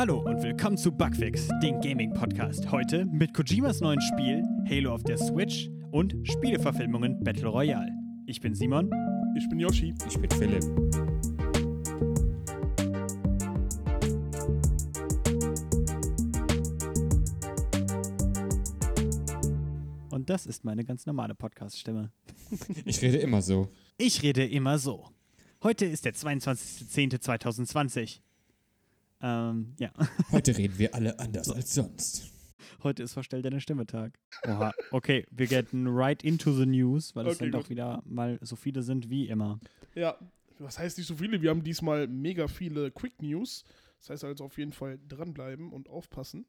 Hallo 0.00 0.20
und 0.20 0.42
willkommen 0.42 0.78
zu 0.78 0.90
Bugfix, 0.90 1.46
dem 1.62 1.78
Gaming-Podcast. 1.82 2.72
Heute 2.72 3.04
mit 3.04 3.34
Kojimas 3.34 3.82
neuen 3.82 4.00
Spiel 4.00 4.42
Halo 4.66 4.94
auf 4.94 5.02
der 5.02 5.18
Switch 5.18 5.68
und 5.90 6.16
Spieleverfilmungen 6.26 7.22
Battle 7.22 7.48
Royale. 7.48 7.92
Ich 8.24 8.40
bin 8.40 8.54
Simon. 8.54 8.90
Ich 9.36 9.46
bin 9.50 9.60
Yoshi. 9.60 9.94
Ich 10.08 10.18
bin 10.18 10.30
Philipp. 10.30 10.64
Und 20.10 20.30
das 20.30 20.46
ist 20.46 20.64
meine 20.64 20.82
ganz 20.82 21.04
normale 21.04 21.34
Podcast-Stimme. 21.34 22.10
Ich 22.86 23.02
rede 23.02 23.18
immer 23.18 23.42
so. 23.42 23.68
Ich 23.98 24.22
rede 24.22 24.46
immer 24.46 24.78
so. 24.78 25.10
Heute 25.62 25.84
ist 25.84 26.06
der 26.06 26.14
22.10.2020. 26.14 28.20
Ähm, 29.22 29.74
ja. 29.78 29.90
Heute 30.32 30.56
reden 30.56 30.78
wir 30.78 30.94
alle 30.94 31.18
anders 31.18 31.50
als 31.50 31.74
sonst. 31.74 32.32
Heute 32.82 33.02
ist 33.02 33.12
Verstell 33.12 33.42
deine 33.42 33.60
Stimme 33.60 33.86
Tag. 33.86 34.18
Oha. 34.46 34.72
Okay, 34.90 35.26
wir 35.30 35.46
getten 35.46 35.86
right 35.86 36.22
into 36.22 36.52
the 36.52 36.66
news, 36.66 37.14
weil 37.14 37.26
es 37.26 37.36
Okay, 37.36 37.50
dann 37.50 37.60
doch 37.60 37.68
wieder 37.68 38.02
mal 38.06 38.38
so 38.40 38.56
viele 38.56 38.82
sind 38.82 39.10
wie 39.10 39.28
immer. 39.28 39.60
Ja, 39.94 40.16
was 40.58 40.78
heißt 40.78 40.98
nicht 40.98 41.06
so 41.06 41.16
viele? 41.16 41.42
Wir 41.42 41.50
haben 41.50 41.62
diesmal 41.62 42.06
mega 42.06 42.48
viele 42.48 42.90
Quick 42.90 43.20
News. 43.20 43.64
Das 43.98 44.10
heißt 44.10 44.24
also 44.24 44.44
auf 44.44 44.56
jeden 44.56 44.72
Fall 44.72 44.98
dranbleiben 45.08 45.72
und 45.72 45.90
aufpassen, 45.90 46.46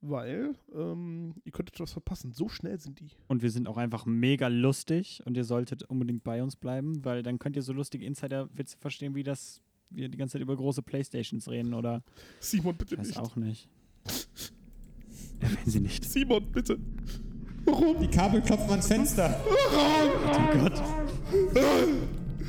weil 0.00 0.56
ähm, 0.74 1.34
ihr 1.44 1.52
könntet 1.52 1.78
was 1.78 1.92
verpassen. 1.92 2.32
So 2.32 2.48
schnell 2.48 2.78
sind 2.78 2.98
die. 2.98 3.10
Und 3.28 3.42
wir 3.42 3.50
sind 3.50 3.68
auch 3.68 3.76
einfach 3.76 4.04
mega 4.04 4.48
lustig 4.48 5.22
und 5.24 5.36
ihr 5.36 5.44
solltet 5.44 5.84
unbedingt 5.84 6.24
bei 6.24 6.42
uns 6.42 6.56
bleiben, 6.56 7.04
weil 7.04 7.22
dann 7.22 7.38
könnt 7.38 7.54
ihr 7.54 7.62
so 7.62 7.72
lustige 7.72 8.04
Insider-Witze 8.04 8.78
verstehen, 8.78 9.14
wie 9.14 9.22
das 9.22 9.62
wir 9.94 10.08
die 10.08 10.16
ganze 10.18 10.34
Zeit 10.34 10.42
über 10.42 10.56
große 10.56 10.82
Playstations 10.82 11.48
reden 11.48 11.74
oder 11.74 12.02
Simon, 12.40 12.76
bitte 12.76 12.94
ich 12.94 13.00
weiß 13.00 13.06
nicht. 13.08 13.18
auch 13.18 13.36
nicht. 13.36 13.68
Erwähnen 15.40 15.66
Sie 15.66 15.80
nicht. 15.80 16.04
Simon, 16.04 16.50
bitte. 16.52 16.78
Warum? 17.64 18.00
Die 18.00 18.08
Kabel 18.08 18.40
klopfen 18.42 18.70
ans 18.70 18.86
Fenster. 18.86 19.40
Oh 19.48 20.58
Gott. 20.58 20.82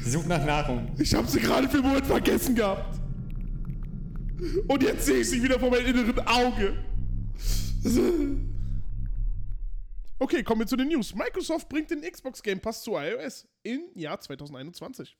Sie 0.03 0.09
sucht 0.09 0.27
nach 0.27 0.43
Nahrung. 0.45 0.91
Ich 0.97 1.13
habe 1.13 1.27
sie 1.27 1.39
gerade 1.39 1.69
für 1.69 1.77
einen 1.77 1.87
Moment 1.87 2.05
vergessen 2.05 2.55
gehabt. 2.55 2.99
Und 4.67 4.83
jetzt 4.83 5.05
sehe 5.05 5.19
ich 5.21 5.29
sie 5.29 5.41
wieder 5.41 5.59
vor 5.59 5.69
meinem 5.69 5.85
inneren 5.85 6.19
Auge. 6.27 6.77
Okay, 10.19 10.43
kommen 10.43 10.61
wir 10.61 10.67
zu 10.67 10.75
den 10.75 10.87
News. 10.87 11.13
Microsoft 11.15 11.69
bringt 11.69 11.91
den 11.91 12.01
Xbox 12.01 12.41
Game 12.41 12.59
Pass 12.59 12.83
zu 12.83 12.97
iOS 12.97 13.47
im 13.63 13.81
Jahr 13.93 14.19
2021. 14.19 15.17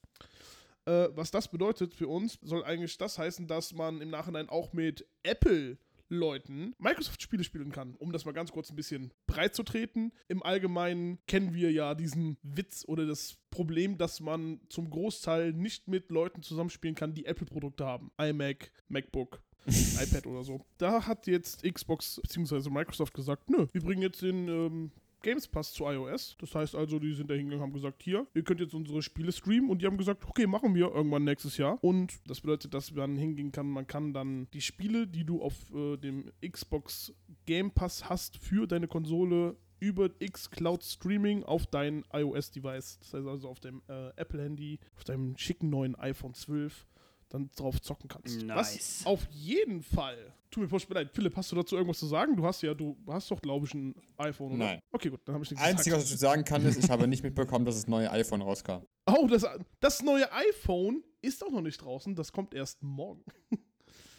Äh, 0.85 1.09
was 1.11 1.31
das 1.31 1.49
bedeutet 1.49 1.93
für 1.93 2.07
uns, 2.07 2.39
soll 2.41 2.63
eigentlich 2.63 2.97
das 2.97 3.17
heißen, 3.17 3.47
dass 3.47 3.73
man 3.73 4.01
im 4.01 4.09
Nachhinein 4.09 4.49
auch 4.49 4.73
mit 4.73 5.07
Apple 5.23 5.77
Leuten 6.09 6.75
Microsoft-Spiele 6.77 7.43
spielen 7.43 7.71
kann. 7.71 7.95
Um 7.95 8.11
das 8.11 8.25
mal 8.25 8.33
ganz 8.33 8.51
kurz 8.51 8.69
ein 8.69 8.75
bisschen 8.75 9.11
breit 9.25 9.55
zu 9.55 9.63
treten. 9.63 10.11
Im 10.27 10.43
Allgemeinen 10.43 11.19
kennen 11.27 11.53
wir 11.53 11.71
ja 11.71 11.95
diesen 11.95 12.37
Witz 12.43 12.85
oder 12.87 13.05
das 13.05 13.37
Problem, 13.49 13.97
dass 13.97 14.19
man 14.19 14.59
zum 14.69 14.89
Großteil 14.89 15.53
nicht 15.53 15.87
mit 15.87 16.11
Leuten 16.11 16.43
zusammenspielen 16.43 16.95
kann, 16.95 17.13
die 17.13 17.25
Apple-Produkte 17.25 17.85
haben. 17.85 18.11
iMac, 18.19 18.71
MacBook, 18.89 19.41
iPad 19.65 20.27
oder 20.27 20.43
so. 20.43 20.65
Da 20.77 21.07
hat 21.07 21.27
jetzt 21.27 21.63
Xbox 21.63 22.19
bzw. 22.21 22.69
Microsoft 22.69 23.13
gesagt, 23.13 23.49
nö, 23.49 23.67
wir 23.71 23.81
bringen 23.81 24.01
jetzt 24.01 24.21
den 24.21 24.47
ähm, 24.47 24.91
Games 25.23 25.47
Pass 25.47 25.73
zu 25.73 25.85
iOS. 25.85 26.37
Das 26.39 26.53
heißt 26.53 26.75
also, 26.75 26.99
die 26.99 27.13
sind 27.13 27.29
da 27.31 27.33
hingegangen 27.33 27.63
haben 27.63 27.73
gesagt, 27.73 28.03
hier, 28.03 28.27
ihr 28.35 28.43
könnt 28.43 28.59
jetzt 28.59 28.75
unsere 28.75 29.01
Spiele 29.01 29.31
streamen 29.31 29.69
und 29.69 29.81
die 29.81 29.87
haben 29.87 29.97
gesagt, 29.97 30.23
okay, 30.27 30.45
machen 30.45 30.75
wir 30.75 30.93
irgendwann 30.93 31.23
nächstes 31.23 31.57
Jahr. 31.57 31.83
Und 31.83 32.13
das 32.27 32.41
bedeutet, 32.41 32.73
dass 32.73 32.93
man 32.93 33.15
hingehen 33.15 33.51
kann, 33.51 33.67
man 33.67 33.87
kann 33.87 34.13
dann 34.13 34.47
die 34.53 34.61
Spiele, 34.61 35.07
die 35.07 35.25
du 35.25 35.41
auf 35.41 35.55
äh, 35.73 35.97
dem 35.97 36.31
Xbox 36.47 37.13
Game 37.45 37.71
Pass 37.71 38.09
hast 38.09 38.37
für 38.37 38.67
deine 38.67 38.87
Konsole 38.87 39.55
über 39.79 40.09
xCloud 40.09 40.81
Streaming 40.81 41.43
auf 41.43 41.65
dein 41.67 42.05
iOS-Device, 42.13 42.99
das 42.99 43.13
heißt 43.13 43.27
also 43.27 43.49
auf 43.49 43.59
dem 43.59 43.81
äh, 43.89 44.09
Apple-Handy, 44.15 44.79
auf 44.95 45.03
deinem 45.03 45.37
schicken 45.37 45.69
neuen 45.69 45.95
iPhone 45.95 46.33
12, 46.33 46.85
dann 47.33 47.49
drauf 47.55 47.81
zocken 47.81 48.07
kannst. 48.07 48.43
Nice. 48.43 49.01
Was 49.01 49.05
auf 49.05 49.27
jeden 49.31 49.81
Fall. 49.81 50.33
Tut 50.51 50.63
mir 50.63 50.69
furchtbar 50.69 50.95
leid. 50.95 51.09
Philipp, 51.11 51.35
hast 51.35 51.51
du 51.51 51.55
dazu 51.55 51.75
irgendwas 51.75 51.97
zu 51.97 52.05
sagen? 52.05 52.35
Du 52.35 52.45
hast 52.45 52.61
ja, 52.61 52.75
du 52.75 52.95
hast 53.07 53.31
doch, 53.31 53.41
glaube 53.41 53.65
ich, 53.65 53.73
ein 53.73 53.95
iPhone, 54.17 54.53
oder? 54.53 54.65
Nein. 54.65 54.79
Okay, 54.91 55.09
gut, 55.09 55.19
dann 55.25 55.33
habe 55.33 55.43
ich 55.43 55.49
nichts 55.49 55.65
Einzige, 55.65 55.95
was 55.95 56.03
gesagt. 56.03 56.13
ich 56.13 56.19
sagen 56.19 56.43
kann, 56.43 56.63
ist, 56.63 56.83
ich 56.83 56.89
habe 56.91 57.07
nicht 57.07 57.23
mitbekommen, 57.23 57.65
dass 57.65 57.75
das 57.75 57.87
neue 57.87 58.09
iPhone 58.11 58.43
rauskam. 58.43 58.83
Oh, 59.07 59.27
das, 59.27 59.45
das 59.79 60.03
neue 60.03 60.31
iPhone 60.31 61.03
ist 61.21 61.43
auch 61.43 61.49
noch 61.49 61.61
nicht 61.61 61.81
draußen. 61.81 62.13
Das 62.13 62.31
kommt 62.31 62.53
erst 62.53 62.83
morgen. 62.83 63.23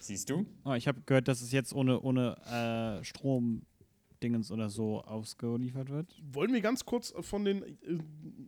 Siehst 0.00 0.28
du? 0.28 0.44
Oh, 0.64 0.72
ich 0.72 0.88
habe 0.88 1.00
gehört, 1.02 1.28
dass 1.28 1.40
es 1.40 1.52
jetzt 1.52 1.72
ohne, 1.72 2.00
ohne 2.00 2.36
äh, 3.00 3.04
Strom-Dingens 4.24 4.50
oder 4.50 4.68
so 4.70 5.02
ausgeliefert 5.02 5.90
wird. 5.90 6.14
Wollen 6.32 6.52
wir 6.52 6.60
ganz 6.60 6.84
kurz 6.84 7.14
von 7.20 7.44
den 7.44 7.62
äh, 7.62 7.98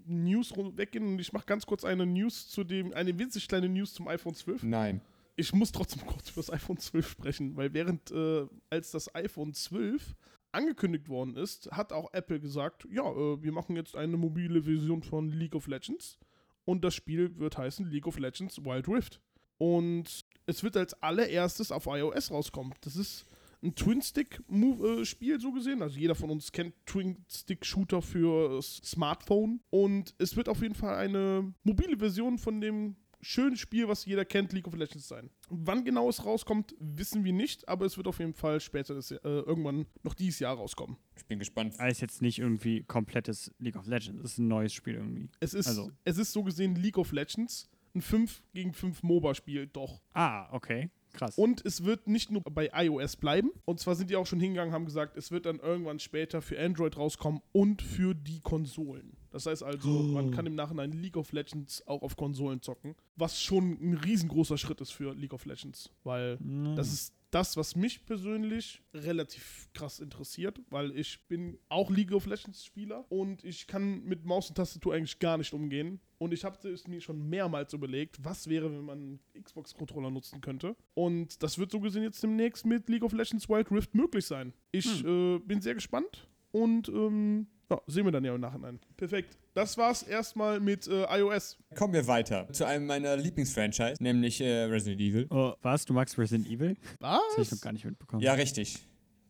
News 0.06 0.52
weggehen 0.56 1.06
und 1.06 1.18
ich 1.18 1.32
mache 1.32 1.46
ganz 1.46 1.66
kurz 1.66 1.84
eine 1.84 2.06
News 2.06 2.48
zu 2.48 2.64
dem, 2.64 2.92
eine 2.94 3.18
winzig 3.18 3.48
kleine 3.48 3.68
News 3.68 3.92
zum 3.92 4.08
iPhone 4.08 4.34
12. 4.34 4.62
Nein. 4.64 5.00
ich 5.36 5.52
muss 5.52 5.72
trotzdem 5.72 6.02
kurz 6.06 6.30
über 6.30 6.40
das 6.40 6.50
iPhone 6.50 6.78
12 6.78 7.08
sprechen, 7.08 7.56
weil 7.56 7.72
während 7.74 8.10
äh, 8.10 8.46
als 8.70 8.90
das 8.90 9.14
iPhone 9.14 9.52
12 9.52 10.14
angekündigt 10.52 11.08
worden 11.08 11.36
ist, 11.36 11.70
hat 11.72 11.92
auch 11.92 12.12
Apple 12.12 12.40
gesagt, 12.40 12.86
ja, 12.90 13.10
äh, 13.10 13.42
wir 13.42 13.52
machen 13.52 13.76
jetzt 13.76 13.96
eine 13.96 14.16
mobile 14.16 14.62
Version 14.62 15.02
von 15.02 15.28
League 15.28 15.54
of 15.54 15.66
Legends 15.66 16.18
und 16.64 16.84
das 16.84 16.94
Spiel 16.94 17.38
wird 17.38 17.58
heißen 17.58 17.86
League 17.90 18.06
of 18.06 18.18
Legends 18.18 18.64
Wild 18.64 18.88
Rift. 18.88 19.20
Und 19.58 20.26
es 20.44 20.62
wird 20.62 20.76
als 20.76 20.92
allererstes 21.02 21.72
auf 21.72 21.86
iOS 21.86 22.30
rauskommen. 22.30 22.74
Das 22.82 22.94
ist 22.94 23.24
ein 23.62 23.74
Twin-Stick-Spiel 23.74 25.40
so 25.40 25.52
gesehen. 25.52 25.82
Also 25.82 25.98
jeder 25.98 26.14
von 26.14 26.30
uns 26.30 26.52
kennt 26.52 26.74
Twin-Stick-Shooter 26.86 28.02
für 28.02 28.60
Smartphone. 28.62 29.60
Und 29.70 30.14
es 30.18 30.36
wird 30.36 30.48
auf 30.48 30.62
jeden 30.62 30.74
Fall 30.74 30.96
eine 30.96 31.52
mobile 31.64 31.96
Version 31.98 32.38
von 32.38 32.60
dem 32.60 32.96
schönen 33.22 33.56
Spiel, 33.56 33.88
was 33.88 34.04
jeder 34.04 34.24
kennt, 34.24 34.52
League 34.52 34.68
of 34.68 34.76
Legends 34.76 35.08
sein. 35.08 35.30
Wann 35.48 35.84
genau 35.84 36.08
es 36.08 36.24
rauskommt, 36.24 36.76
wissen 36.78 37.24
wir 37.24 37.32
nicht, 37.32 37.66
aber 37.68 37.84
es 37.86 37.96
wird 37.96 38.06
auf 38.06 38.20
jeden 38.20 38.34
Fall 38.34 38.60
später 38.60 38.94
das, 38.94 39.10
äh, 39.10 39.18
irgendwann 39.22 39.86
noch 40.04 40.14
dieses 40.14 40.38
Jahr 40.38 40.54
rauskommen. 40.56 40.96
Ich 41.16 41.24
bin 41.24 41.38
gespannt. 41.40 41.74
Aber 41.80 41.88
ist 41.88 42.00
jetzt 42.02 42.22
nicht 42.22 42.38
irgendwie 42.38 42.84
komplettes 42.84 43.52
League 43.58 43.74
of 43.76 43.86
Legends. 43.86 44.22
Es 44.22 44.32
ist 44.32 44.38
ein 44.38 44.48
neues 44.48 44.72
Spiel 44.74 44.94
irgendwie. 44.94 45.28
Es 45.40 45.54
ist, 45.54 45.66
Also- 45.66 45.90
es 46.04 46.18
ist 46.18 46.32
so 46.32 46.44
gesehen 46.44 46.76
League 46.76 46.98
of 46.98 47.10
Legends, 47.10 47.68
ein 47.94 48.02
5 48.02 48.42
gegen 48.54 48.72
5 48.72 49.02
MOBA-Spiel, 49.02 49.66
doch. 49.68 50.00
Ah, 50.12 50.48
okay. 50.54 50.90
Krass. 51.16 51.36
Und 51.36 51.64
es 51.64 51.84
wird 51.84 52.06
nicht 52.06 52.30
nur 52.30 52.42
bei 52.42 52.70
iOS 52.74 53.16
bleiben. 53.16 53.50
Und 53.64 53.80
zwar 53.80 53.94
sind 53.94 54.10
die 54.10 54.16
auch 54.16 54.26
schon 54.26 54.40
hingegangen, 54.40 54.72
haben 54.72 54.84
gesagt, 54.84 55.16
es 55.16 55.30
wird 55.30 55.46
dann 55.46 55.58
irgendwann 55.58 55.98
später 55.98 56.40
für 56.42 56.58
Android 56.60 56.96
rauskommen 56.96 57.40
und 57.52 57.82
für 57.82 58.14
die 58.14 58.40
Konsolen. 58.40 59.16
Das 59.30 59.46
heißt 59.46 59.62
also, 59.62 59.88
man 59.88 60.30
kann 60.30 60.46
im 60.46 60.54
Nachhinein 60.54 60.92
League 60.92 61.16
of 61.16 61.32
Legends 61.32 61.86
auch 61.86 62.02
auf 62.02 62.16
Konsolen 62.16 62.62
zocken. 62.62 62.94
Was 63.16 63.42
schon 63.42 63.72
ein 63.82 63.94
riesengroßer 63.94 64.56
Schritt 64.56 64.80
ist 64.80 64.92
für 64.92 65.14
League 65.14 65.34
of 65.34 65.44
Legends. 65.44 65.90
Weil 66.04 66.38
Mhm. 66.40 66.74
das 66.76 66.92
ist 66.92 67.12
das, 67.36 67.54
was 67.58 67.76
mich 67.76 68.06
persönlich 68.06 68.82
relativ 68.94 69.68
krass 69.74 70.00
interessiert, 70.00 70.58
weil 70.70 70.96
ich 70.96 71.28
bin 71.28 71.58
auch 71.68 71.90
League 71.90 72.12
of 72.12 72.24
Legends 72.24 72.64
Spieler 72.64 73.04
und 73.10 73.44
ich 73.44 73.66
kann 73.66 74.02
mit 74.04 74.24
Maus 74.24 74.48
und 74.48 74.54
Tastatur 74.54 74.94
eigentlich 74.94 75.18
gar 75.18 75.36
nicht 75.36 75.52
umgehen. 75.52 76.00
Und 76.16 76.32
ich 76.32 76.46
habe 76.46 76.66
es 76.66 76.88
mir 76.88 77.02
schon 77.02 77.28
mehrmals 77.28 77.74
überlegt, 77.74 78.24
was 78.24 78.48
wäre, 78.48 78.72
wenn 78.72 78.86
man 78.86 78.98
einen 79.34 79.44
Xbox-Controller 79.44 80.10
nutzen 80.10 80.40
könnte. 80.40 80.76
Und 80.94 81.42
das 81.42 81.58
wird 81.58 81.70
so 81.70 81.78
gesehen 81.78 82.04
jetzt 82.04 82.22
demnächst 82.22 82.64
mit 82.64 82.88
League 82.88 83.02
of 83.02 83.12
Legends 83.12 83.50
Wild 83.50 83.70
Rift 83.70 83.94
möglich 83.94 84.24
sein. 84.24 84.54
Ich 84.72 85.04
äh, 85.04 85.38
bin 85.38 85.60
sehr 85.60 85.74
gespannt 85.74 86.30
und 86.52 86.88
ähm, 86.88 87.48
ja, 87.70 87.80
sehen 87.86 88.04
wir 88.04 88.12
dann 88.12 88.24
ja 88.24 88.34
im 88.34 88.40
Nachhinein. 88.40 88.78
Perfekt. 88.96 89.36
Das 89.54 89.76
war's 89.78 90.02
erstmal 90.02 90.60
mit 90.60 90.86
äh, 90.86 91.04
iOS. 91.18 91.58
Kommen 91.74 91.94
wir 91.94 92.06
weiter 92.06 92.46
zu 92.52 92.64
einem 92.66 92.86
meiner 92.86 93.16
Lieblingsfranchise, 93.16 93.94
nämlich 94.00 94.40
äh, 94.40 94.64
Resident 94.64 95.00
Evil. 95.00 95.26
oh, 95.30 95.52
was? 95.62 95.84
Du 95.84 95.92
magst 95.94 96.16
Resident 96.18 96.46
Evil? 96.48 96.76
Das 97.00 97.08
habe 97.10 97.22
ich 97.42 97.50
noch 97.50 97.52
Was? 97.52 97.60
gar 97.60 97.72
nicht 97.72 97.84
mitbekommen. 97.84 98.22
Ja, 98.22 98.34
richtig. 98.34 98.78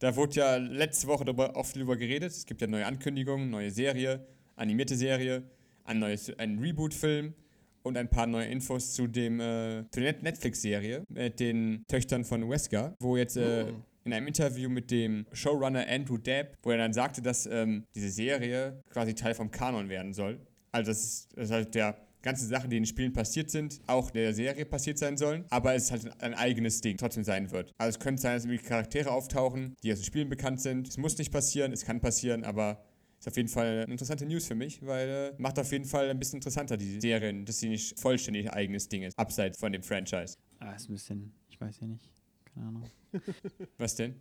Da 0.00 0.14
wurde 0.16 0.34
ja 0.34 0.56
letzte 0.56 1.06
Woche 1.06 1.24
darüber, 1.24 1.56
oft 1.56 1.74
drüber 1.74 1.96
geredet. 1.96 2.30
Es 2.30 2.44
gibt 2.44 2.60
ja 2.60 2.66
neue 2.66 2.84
Ankündigungen, 2.84 3.48
neue 3.48 3.70
Serie, 3.70 4.26
animierte 4.56 4.94
Serie, 4.96 5.42
ein 5.84 5.98
neues, 6.00 6.30
ein 6.38 6.58
Reboot-Film 6.58 7.32
und 7.82 7.96
ein 7.96 8.10
paar 8.10 8.26
neue 8.26 8.46
Infos 8.48 8.92
zu 8.92 9.06
dem 9.06 9.40
äh, 9.40 9.84
zu 9.90 10.00
der 10.00 10.12
Net- 10.12 10.22
Netflix-Serie 10.22 11.04
mit 11.08 11.40
den 11.40 11.84
Töchtern 11.88 12.24
von 12.24 12.46
Wesker, 12.50 12.94
wo 13.00 13.16
jetzt 13.16 13.36
äh, 13.38 13.66
Oh. 13.70 13.74
In 14.06 14.12
einem 14.12 14.28
Interview 14.28 14.68
mit 14.68 14.90
dem 14.90 15.26
Showrunner 15.32 15.86
Andrew 15.88 16.16
Dabb, 16.16 16.56
wo 16.62 16.70
er 16.70 16.78
dann 16.78 16.92
sagte, 16.92 17.20
dass 17.20 17.46
ähm, 17.46 17.84
diese 17.94 18.10
Serie 18.10 18.82
quasi 18.90 19.14
Teil 19.14 19.34
vom 19.34 19.50
Kanon 19.50 19.88
werden 19.88 20.14
soll. 20.14 20.40
Also 20.72 20.90
das 20.90 21.04
ist, 21.04 21.28
das 21.36 21.44
ist 21.46 21.50
halt 21.50 21.74
der 21.74 21.96
ganze 22.22 22.46
Sachen, 22.46 22.70
die 22.70 22.76
in 22.76 22.82
den 22.82 22.88
Spielen 22.88 23.12
passiert 23.12 23.50
sind, 23.50 23.80
auch 23.86 24.10
der 24.10 24.34
Serie 24.34 24.66
passiert 24.66 24.98
sein 24.98 25.16
sollen, 25.16 25.44
aber 25.50 25.74
es 25.74 25.92
halt 25.92 26.10
ein 26.22 26.34
eigenes 26.34 26.80
Ding 26.80 26.96
trotzdem 26.96 27.22
sein 27.22 27.50
wird. 27.52 27.72
Also 27.78 27.96
es 27.96 28.00
könnte 28.00 28.20
sein, 28.20 28.34
dass 28.34 28.44
irgendwie 28.44 28.62
Charaktere 28.62 29.10
auftauchen, 29.10 29.74
die 29.82 29.92
aus 29.92 30.00
den 30.00 30.04
Spielen 30.04 30.28
bekannt 30.28 30.60
sind. 30.60 30.88
Es 30.88 30.98
muss 30.98 31.16
nicht 31.18 31.30
passieren, 31.30 31.72
es 31.72 31.84
kann 31.84 32.00
passieren, 32.00 32.42
aber 32.42 32.82
ist 33.18 33.28
auf 33.28 33.36
jeden 33.36 33.48
Fall 33.48 33.82
eine 33.82 33.92
interessante 33.92 34.26
News 34.26 34.46
für 34.46 34.54
mich, 34.54 34.84
weil 34.84 35.08
äh, 35.08 35.32
macht 35.38 35.58
auf 35.58 35.70
jeden 35.72 35.84
Fall 35.84 36.10
ein 36.10 36.18
bisschen 36.18 36.38
interessanter 36.38 36.76
die 36.76 37.00
Serien, 37.00 37.44
dass 37.44 37.60
sie 37.60 37.68
nicht 37.68 37.98
vollständig 37.98 38.52
eigenes 38.52 38.88
Ding 38.88 39.02
ist, 39.02 39.18
abseits 39.18 39.58
von 39.58 39.72
dem 39.72 39.82
Franchise. 39.82 40.36
Ah, 40.58 40.72
ist 40.72 40.88
ein 40.88 40.92
bisschen, 40.92 41.32
ich 41.48 41.60
weiß 41.60 41.80
ja 41.80 41.86
nicht. 41.86 42.10
Keine 42.52 42.66
Ahnung. 42.66 42.84
Was 43.78 43.94
denn? 43.96 44.14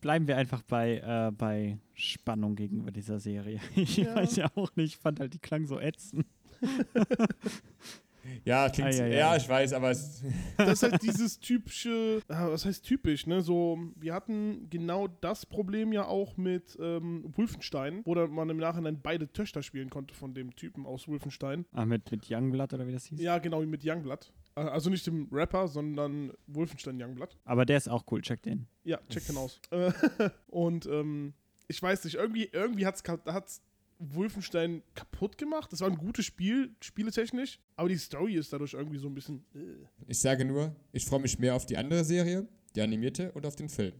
Bleiben 0.00 0.26
wir 0.28 0.36
einfach 0.36 0.62
bei, 0.62 0.98
äh, 0.98 1.32
bei 1.32 1.78
Spannung 1.94 2.56
gegenüber 2.56 2.90
dieser 2.90 3.18
Serie. 3.20 3.60
Ich 3.76 3.96
Ja. 3.96 4.14
weiß 4.14 4.36
ja 4.36 4.50
auch 4.54 4.74
nicht, 4.76 4.94
ich 4.94 4.96
fand 4.98 5.20
halt 5.20 5.32
die 5.34 5.38
Klang 5.38 5.66
so 5.66 5.78
ätzend. 5.80 6.26
Ja, 8.46 8.70
klingt. 8.70 8.88
Ei, 8.88 9.00
ei, 9.02 9.04
ei. 9.04 9.18
ja, 9.18 9.36
ich 9.36 9.46
weiß, 9.46 9.74
aber 9.74 9.90
es, 9.90 10.22
Das 10.56 10.82
ist 10.82 10.90
halt 10.90 11.02
dieses 11.02 11.38
typische, 11.38 12.22
ah, 12.28 12.48
was 12.50 12.64
heißt 12.64 12.82
typisch, 12.82 13.26
ne? 13.26 13.42
So, 13.42 13.78
wir 13.96 14.14
hatten 14.14 14.66
genau 14.70 15.08
das 15.08 15.44
Problem 15.44 15.92
ja 15.92 16.06
auch 16.06 16.38
mit 16.38 16.74
ähm, 16.80 17.24
Wolfenstein, 17.36 18.00
wo 18.06 18.14
dann 18.14 18.30
man 18.30 18.48
im 18.48 18.56
Nachhinein 18.56 18.98
beide 19.02 19.30
Töchter 19.30 19.62
spielen 19.62 19.90
konnte 19.90 20.14
von 20.14 20.32
dem 20.32 20.56
Typen 20.56 20.86
aus 20.86 21.06
Wolfenstein. 21.06 21.66
Ah, 21.72 21.84
mit, 21.84 22.10
mit 22.10 22.30
Youngblood 22.30 22.72
oder 22.72 22.86
wie 22.86 22.92
das 22.92 23.04
hieß? 23.04 23.20
Ja, 23.20 23.36
genau, 23.38 23.60
wie 23.60 23.66
mit 23.66 23.84
Youngblood. 23.84 24.32
Äh, 24.56 24.60
Also 24.60 24.90
nicht 24.90 25.06
dem 25.06 25.28
Rapper, 25.30 25.68
sondern 25.68 26.32
Wolfenstein 26.46 27.00
Youngblood. 27.00 27.36
Aber 27.44 27.64
der 27.64 27.76
ist 27.76 27.88
auch 27.88 28.04
cool, 28.10 28.22
check 28.22 28.42
den. 28.42 28.66
Ja, 28.84 29.00
check 29.08 29.26
den 29.26 29.36
aus. 29.36 29.60
Äh, 29.70 29.92
Und 30.48 30.86
ähm, 30.86 31.34
ich 31.68 31.82
weiß 31.82 32.04
nicht, 32.04 32.14
irgendwie, 32.14 32.48
irgendwie 32.52 32.86
hat 32.86 32.96
es 32.96 33.62
Wolfenstein 33.98 34.82
kaputt 34.94 35.38
gemacht. 35.38 35.72
Das 35.72 35.80
war 35.80 35.88
ein 35.88 35.96
gutes 35.96 36.26
Spiel, 36.26 36.74
spieletechnisch, 36.80 37.60
aber 37.76 37.88
die 37.88 37.96
Story 37.96 38.34
ist 38.34 38.52
dadurch 38.52 38.74
irgendwie 38.74 38.98
so 38.98 39.08
ein 39.08 39.14
bisschen. 39.14 39.44
Äh. 39.54 39.86
ich 40.06 40.18
sage 40.18 40.44
nur, 40.44 40.74
ich 40.92 41.04
freue 41.04 41.20
mich 41.20 41.38
mehr 41.38 41.54
auf 41.54 41.66
die 41.66 41.76
andere 41.76 42.04
Serie, 42.04 42.46
die 42.74 42.82
animierte, 42.82 43.32
und 43.32 43.46
auf 43.46 43.56
den 43.56 43.68
Film. 43.68 43.94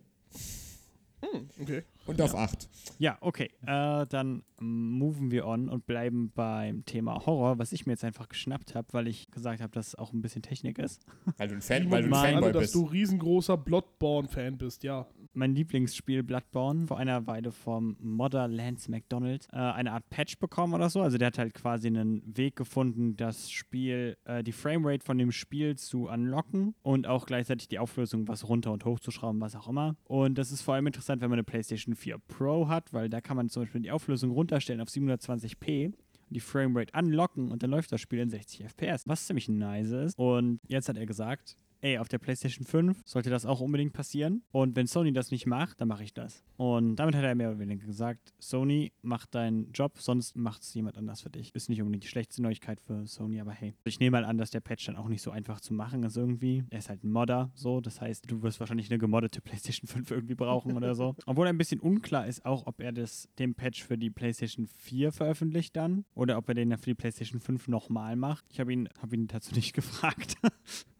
Hm, 1.32 1.48
okay. 1.60 1.82
Und 2.06 2.20
auf 2.20 2.34
8. 2.34 2.68
Ja, 2.98 3.16
okay. 3.20 3.50
Äh, 3.66 4.06
dann 4.06 4.42
moven 4.60 5.30
wir 5.30 5.46
on 5.46 5.68
und 5.68 5.86
bleiben 5.86 6.30
beim 6.34 6.84
Thema 6.84 7.24
Horror, 7.26 7.58
was 7.58 7.72
ich 7.72 7.86
mir 7.86 7.92
jetzt 7.92 8.04
einfach 8.04 8.28
geschnappt 8.28 8.74
habe, 8.74 8.88
weil 8.92 9.08
ich 9.08 9.30
gesagt 9.30 9.60
habe, 9.62 9.72
dass 9.72 9.88
es 9.88 9.94
auch 9.94 10.12
ein 10.12 10.20
bisschen 10.20 10.42
Technik 10.42 10.78
ist. 10.78 11.04
Weil 11.38 11.48
du 11.48 11.54
ein, 11.54 11.62
Fan, 11.62 11.90
weil 11.90 12.02
du 12.02 12.14
ein 12.14 12.32
Fanboy 12.32 12.52
dass 12.52 12.62
bist. 12.62 12.74
du 12.74 12.84
riesengroßer 12.84 13.56
Bloodborne-Fan 13.56 14.58
bist, 14.58 14.82
ja. 14.84 15.06
Mein 15.36 15.54
Lieblingsspiel 15.54 16.22
Bloodborne 16.22 16.86
vor 16.86 16.98
einer 16.98 17.26
Weile 17.26 17.50
vom 17.50 17.96
Modder 18.00 18.48
Lance 18.48 18.90
McDonald 18.90 19.48
äh, 19.52 19.56
eine 19.56 19.92
Art 19.92 20.08
Patch 20.10 20.38
bekommen 20.38 20.74
oder 20.74 20.88
so. 20.88 21.00
Also 21.00 21.18
der 21.18 21.26
hat 21.26 21.38
halt 21.38 21.54
quasi 21.54 21.88
einen 21.88 22.22
Weg 22.36 22.56
gefunden, 22.56 23.16
das 23.16 23.50
Spiel, 23.50 24.16
äh, 24.24 24.42
die 24.42 24.52
Framerate 24.52 25.04
von 25.04 25.18
dem 25.18 25.32
Spiel 25.32 25.76
zu 25.76 26.08
unlocken 26.08 26.74
und 26.82 27.06
auch 27.06 27.26
gleichzeitig 27.26 27.68
die 27.68 27.78
Auflösung 27.78 28.28
was 28.28 28.48
runter 28.48 28.72
und 28.72 28.84
hoch 28.84 29.00
zu 29.00 29.10
schrauben, 29.10 29.40
was 29.40 29.56
auch 29.56 29.68
immer. 29.68 29.96
Und 30.04 30.38
das 30.38 30.52
ist 30.52 30.62
vor 30.62 30.74
allem 30.74 30.86
interessant, 30.86 31.20
wenn 31.20 31.30
man 31.30 31.38
eine 31.38 31.44
PlayStation 31.44 31.94
4 31.94 32.18
Pro 32.28 32.68
hat, 32.68 32.92
weil 32.92 33.08
da 33.08 33.20
kann 33.20 33.36
man 33.36 33.48
zum 33.48 33.64
Beispiel 33.64 33.80
die 33.80 33.90
Auflösung 33.90 34.30
runterstellen 34.30 34.80
auf 34.80 34.88
720p 34.88 35.92
die 36.30 36.40
Framerate 36.40 36.92
unlocken 36.98 37.50
und 37.50 37.62
dann 37.62 37.70
läuft 37.70 37.92
das 37.92 38.00
Spiel 38.00 38.18
in 38.18 38.30
60 38.30 38.64
FPS, 38.64 39.06
was 39.06 39.26
ziemlich 39.26 39.48
nice 39.48 39.90
ist. 39.90 40.18
Und 40.18 40.60
jetzt 40.66 40.88
hat 40.88 40.96
er 40.96 41.06
gesagt, 41.06 41.56
ey, 41.84 41.98
auf 41.98 42.08
der 42.08 42.18
PlayStation 42.18 42.66
5 42.66 43.02
sollte 43.04 43.28
das 43.28 43.44
auch 43.44 43.60
unbedingt 43.60 43.92
passieren. 43.92 44.42
Und 44.52 44.74
wenn 44.74 44.86
Sony 44.86 45.12
das 45.12 45.30
nicht 45.30 45.46
macht, 45.46 45.80
dann 45.80 45.88
mache 45.88 46.02
ich 46.02 46.14
das. 46.14 46.42
Und 46.56 46.96
damit 46.96 47.14
hat 47.14 47.24
er 47.24 47.34
mehr 47.34 47.50
oder 47.50 47.58
weniger 47.58 47.86
gesagt, 47.86 48.32
Sony, 48.38 48.92
mach 49.02 49.26
deinen 49.26 49.70
Job, 49.72 49.98
sonst 49.98 50.34
macht 50.34 50.62
es 50.62 50.72
jemand 50.72 50.96
anders 50.96 51.20
für 51.20 51.28
dich. 51.28 51.54
Ist 51.54 51.68
nicht 51.68 51.82
unbedingt 51.82 52.04
die 52.04 52.08
schlechteste 52.08 52.42
Neuigkeit 52.42 52.80
für 52.80 53.06
Sony, 53.06 53.38
aber 53.38 53.52
hey. 53.52 53.74
Ich 53.84 54.00
nehme 54.00 54.18
mal 54.18 54.24
an, 54.24 54.38
dass 54.38 54.50
der 54.50 54.60
Patch 54.60 54.86
dann 54.86 54.96
auch 54.96 55.08
nicht 55.08 55.20
so 55.20 55.30
einfach 55.30 55.60
zu 55.60 55.74
machen 55.74 56.02
ist 56.04 56.16
irgendwie. 56.16 56.64
Er 56.70 56.78
ist 56.78 56.88
halt 56.88 57.04
ein 57.04 57.12
Modder, 57.12 57.50
so. 57.54 57.82
Das 57.82 58.00
heißt, 58.00 58.30
du 58.30 58.42
wirst 58.42 58.60
wahrscheinlich 58.60 58.90
eine 58.90 58.98
gemoddete 58.98 59.40
PlayStation 59.42 59.86
5 59.86 60.10
irgendwie 60.10 60.34
brauchen 60.34 60.74
oder 60.76 60.94
so. 60.94 61.14
Obwohl 61.26 61.46
ein 61.48 61.58
bisschen 61.58 61.80
unklar 61.80 62.26
ist 62.26 62.46
auch, 62.46 62.66
ob 62.66 62.80
er 62.80 62.92
das, 62.92 63.28
den 63.38 63.54
Patch 63.54 63.84
für 63.84 63.98
die 63.98 64.08
PlayStation 64.08 64.66
4 64.66 65.12
veröffentlicht 65.12 65.76
dann 65.76 66.06
oder 66.14 66.38
ob 66.38 66.48
er 66.48 66.54
den 66.54 66.70
dann 66.70 66.78
für 66.78 66.90
die 66.90 66.94
PlayStation 66.94 67.40
5 67.40 67.68
nochmal 67.68 68.16
macht. 68.16 68.46
Ich 68.48 68.58
habe 68.58 68.72
ihn, 68.72 68.88
hab 69.02 69.12
ihn 69.12 69.26
dazu 69.26 69.54
nicht 69.54 69.72
gefragt. 69.74 70.36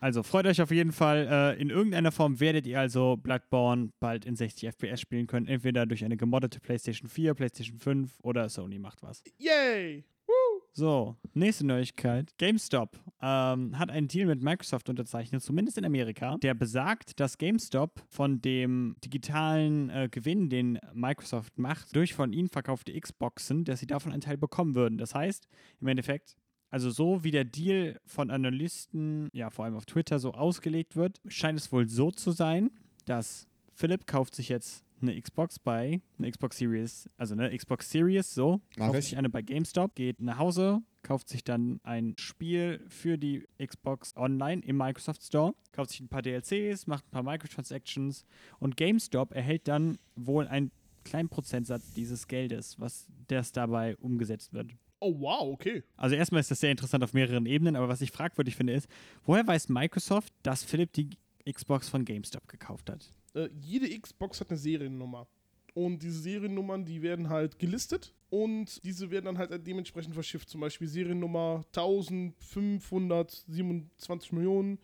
Also 0.05 0.23
freut 0.23 0.47
euch 0.47 0.61
auf 0.61 0.71
jeden 0.71 0.93
Fall. 0.93 1.27
Äh, 1.31 1.63
in 1.63 1.71
irgendeiner 1.71 2.13
Form 2.13 2.39
werdet 2.39 2.67
ihr 2.67 2.79
also 2.79 3.17
Bloodborne 3.17 3.89
bald 4.01 4.27
in 4.27 4.37
60 4.37 4.69
FPS 4.69 5.01
spielen 5.01 5.27
können. 5.27 5.47
Entweder 5.47 5.87
durch 5.87 6.05
eine 6.05 6.19
gemoddete 6.19 6.61
PlayStation 6.61 7.09
4, 7.09 7.33
PlayStation 7.33 7.79
5 7.79 8.13
oder 8.23 8.51
Sony 8.51 8.79
macht 8.79 9.03
was. 9.03 9.25
Yay! 9.39 10.05
So, 10.77 11.17
nächste 11.35 11.65
Neuigkeit. 11.65 12.37
GameStop 12.37 12.99
ähm, 13.23 13.79
hat 13.79 13.91
einen 13.91 14.09
Deal 14.09 14.27
mit 14.27 14.43
Microsoft 14.43 14.89
unterzeichnet, 14.89 15.41
zumindest 15.41 15.79
in 15.79 15.85
Amerika, 15.85 16.37
der 16.39 16.53
besagt, 16.55 17.21
dass 17.21 17.39
GameStop 17.39 18.03
von 18.11 18.43
dem 18.43 18.97
digitalen 19.05 19.89
äh, 19.89 20.09
Gewinn, 20.11 20.51
den 20.51 20.81
Microsoft 20.93 21.59
macht, 21.59 21.95
durch 21.95 22.13
von 22.13 22.33
ihnen 22.33 22.49
verkaufte 22.49 22.93
Xboxen, 22.93 23.65
dass 23.65 23.79
sie 23.79 23.87
davon 23.87 24.11
einen 24.11 24.21
Teil 24.21 24.37
bekommen 24.37 24.75
würden. 24.75 24.99
Das 24.99 25.15
heißt, 25.15 25.47
im 25.81 25.87
Endeffekt, 25.87 26.37
also 26.75 26.91
so 26.91 27.23
wie 27.23 27.31
der 27.31 27.45
Deal 27.45 28.01
von 28.05 28.33
Analysten, 28.33 29.29
ja 29.33 29.49
vor 29.51 29.65
allem 29.65 29.77
auf 29.77 29.87
Twitter 29.87 30.19
so 30.19 30.33
ausgelegt 30.33 30.97
wird, 30.97 31.21
scheint 31.29 31.57
es 31.57 31.71
wohl 31.71 31.89
so 31.89 32.11
zu 32.11 32.33
sein, 32.33 32.73
dass 33.05 33.47
Philipp 33.75 34.09
kauft 34.09 34.35
sich 34.35 34.49
jetzt 34.49 34.85
eine 35.01 35.21
Xbox 35.21 35.61
bei, 35.61 36.01
eine 36.19 36.29
Xbox 36.29 36.59
Series, 36.59 37.09
also 37.17 37.35
eine 37.35 37.57
Xbox 37.57 37.93
Series, 37.93 38.35
so, 38.35 38.61
Mach 38.77 38.87
kauft 38.87 38.99
ich. 38.99 39.05
sich 39.05 39.17
eine 39.17 39.31
bei 39.31 39.41
GameStop, 39.41 39.95
geht 39.95 40.21
nach 40.21 40.39
Hause, 40.39 40.83
kauft 41.03 41.29
sich 41.29 41.45
dann 41.45 41.79
ein 41.85 42.17
Spiel 42.19 42.85
für 42.89 43.19
die 43.19 43.47
Xbox 43.65 44.17
online 44.17 44.61
im 44.65 44.77
Microsoft 44.77 45.23
Store, 45.23 45.55
kauft 45.71 45.91
sich 45.91 46.01
ein 46.01 46.09
paar 46.09 46.23
DLCs, 46.23 46.89
macht 46.89 47.07
ein 47.07 47.11
paar 47.13 47.23
Microtransactions 47.23 48.25
und 48.59 48.77
GameStop 48.77 49.33
erhält 49.33 49.69
dann 49.69 49.97
wohl 50.17 50.49
einen 50.49 50.73
kleinen 51.05 51.29
Prozentsatz 51.29 51.93
dieses 51.93 52.27
Geldes, 52.27 52.81
was 52.81 53.07
das 53.29 53.53
dabei 53.53 53.97
umgesetzt 53.99 54.53
wird. 54.53 54.75
Oh, 55.01 55.15
wow, 55.19 55.53
okay. 55.53 55.83
Also 55.97 56.17
erstmal 56.17 56.41
ist 56.41 56.51
das 56.51 56.61
sehr 56.61 56.71
interessant 56.71 57.05
auf 57.05 57.13
mehreren 57.13 57.47
Ebenen, 57.47 57.77
aber 57.77 57.89
was 57.89 58.01
ich 58.01 58.11
fragwürdig 58.11 58.57
finde 58.57 58.73
ist, 58.73 58.89
woher 59.25 59.47
weiß 59.47 59.69
Microsoft, 59.69 60.33
dass 60.43 60.65
Philipp 60.65 60.93
die 60.93 61.11
Xbox 61.51 61.89
von 61.89 62.05
GameStop 62.05 62.49
gekauft 62.49 62.91
hat? 62.91 63.11
Äh, 63.35 63.49
jede 63.61 63.89
Xbox 63.99 64.41
hat 64.41 64.51
eine 64.51 64.59
Seriennummer. 64.59 65.27
Und 65.75 66.03
diese 66.03 66.21
Seriennummern, 66.21 66.85
die 66.85 67.03
werden 67.03 67.29
halt 67.29 67.59
gelistet 67.59 68.15
und 68.31 68.83
diese 68.85 69.11
werden 69.11 69.27
dann 69.27 69.39
halt 69.39 69.67
dementsprechend 69.67 70.15
verschifft. 70.15 70.49
Zum 70.49 70.61
Beispiel 70.61 70.87
Seriennummer 70.87 71.65
1527 71.75 74.33
Millionen 74.33 74.79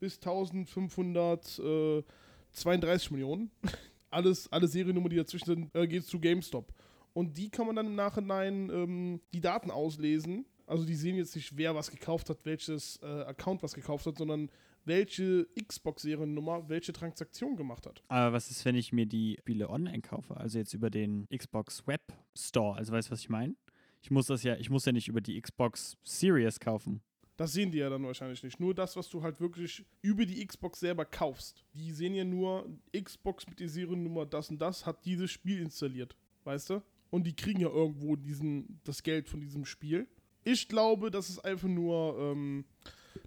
bis 0.00 0.16
1532 0.16 3.10
Millionen. 3.12 3.52
Alles, 4.10 4.50
alle 4.52 4.66
Seriennummern, 4.68 5.08
die 5.08 5.16
dazwischen 5.16 5.46
sind, 5.46 5.74
äh, 5.74 5.86
geht 5.86 6.04
zu 6.04 6.20
GameStop. 6.20 6.70
Und 7.14 7.36
die 7.36 7.50
kann 7.50 7.66
man 7.66 7.76
dann 7.76 7.86
im 7.86 7.94
Nachhinein 7.94 8.70
ähm, 8.70 9.20
die 9.32 9.40
Daten 9.40 9.70
auslesen. 9.70 10.46
Also 10.66 10.84
die 10.84 10.94
sehen 10.94 11.16
jetzt 11.16 11.36
nicht, 11.36 11.56
wer 11.56 11.74
was 11.74 11.90
gekauft 11.90 12.30
hat, 12.30 12.38
welches 12.44 12.98
äh, 13.02 13.06
Account 13.06 13.62
was 13.62 13.74
gekauft 13.74 14.06
hat, 14.06 14.16
sondern 14.16 14.50
welche 14.84 15.46
Xbox-Seriennummer 15.60 16.68
welche 16.68 16.92
Transaktion 16.92 17.56
gemacht 17.56 17.86
hat. 17.86 18.02
Aber 18.08 18.32
was 18.32 18.50
ist, 18.50 18.64
wenn 18.64 18.74
ich 18.74 18.92
mir 18.92 19.06
die 19.06 19.36
Spiele 19.40 19.68
online 19.68 20.00
kaufe? 20.00 20.36
Also 20.36 20.58
jetzt 20.58 20.72
über 20.74 20.90
den 20.90 21.28
Xbox 21.28 21.86
Web 21.86 22.02
Store. 22.36 22.76
Also 22.76 22.92
weißt 22.92 23.08
du, 23.08 23.12
was 23.12 23.20
ich 23.20 23.28
meine? 23.28 23.54
Ich 24.02 24.10
muss 24.10 24.26
das 24.26 24.42
ja, 24.42 24.56
ich 24.56 24.70
muss 24.70 24.84
ja 24.84 24.92
nicht 24.92 25.08
über 25.08 25.20
die 25.20 25.40
Xbox 25.40 25.96
Series 26.02 26.58
kaufen. 26.58 27.02
Das 27.36 27.52
sehen 27.52 27.70
die 27.70 27.78
ja 27.78 27.88
dann 27.88 28.04
wahrscheinlich 28.04 28.42
nicht. 28.42 28.60
Nur 28.60 28.74
das, 28.74 28.96
was 28.96 29.08
du 29.08 29.22
halt 29.22 29.40
wirklich 29.40 29.84
über 30.02 30.26
die 30.26 30.44
Xbox 30.46 30.80
selber 30.80 31.04
kaufst. 31.04 31.64
Die 31.74 31.92
sehen 31.92 32.14
ja 32.14 32.24
nur, 32.24 32.68
Xbox 32.92 33.46
mit 33.48 33.58
der 33.58 33.68
Seriennummer 33.68 34.26
das 34.26 34.50
und 34.50 34.58
das 34.58 34.84
hat 34.84 35.04
dieses 35.04 35.30
Spiel 35.30 35.60
installiert. 35.60 36.16
Weißt 36.44 36.70
du? 36.70 36.82
Und 37.12 37.26
die 37.26 37.36
kriegen 37.36 37.60
ja 37.60 37.68
irgendwo 37.68 38.16
diesen, 38.16 38.80
das 38.84 39.02
Geld 39.02 39.28
von 39.28 39.38
diesem 39.38 39.66
Spiel. 39.66 40.08
Ich 40.44 40.66
glaube, 40.66 41.10
das 41.10 41.28
ist 41.28 41.44
einfach 41.44 41.68
nur, 41.68 42.16
ähm, 42.18 42.64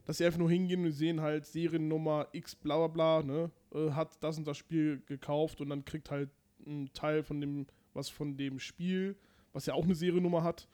dass 0.05 0.17
sie 0.17 0.25
einfach 0.25 0.39
nur 0.39 0.49
hingehen 0.49 0.83
und 0.83 0.91
sehen 0.91 1.21
halt 1.21 1.45
Seriennummer 1.45 2.27
X 2.31 2.55
bla 2.55 2.87
bla 2.87 2.87
bla, 2.87 3.23
ne? 3.23 3.51
Äh, 3.75 3.91
hat 3.91 4.17
das 4.23 4.39
und 4.39 4.47
das 4.47 4.57
Spiel 4.57 5.03
gekauft 5.05 5.61
und 5.61 5.69
dann 5.69 5.85
kriegt 5.85 6.09
halt 6.09 6.31
ein 6.65 6.89
Teil 6.93 7.21
von 7.21 7.39
dem, 7.39 7.67
was 7.93 8.09
von 8.09 8.35
dem 8.37 8.57
Spiel, 8.57 9.15
was 9.53 9.67
ja 9.67 9.75
auch 9.75 9.83
eine 9.83 9.93
Seriennummer 9.93 10.41
hat, 10.41 10.67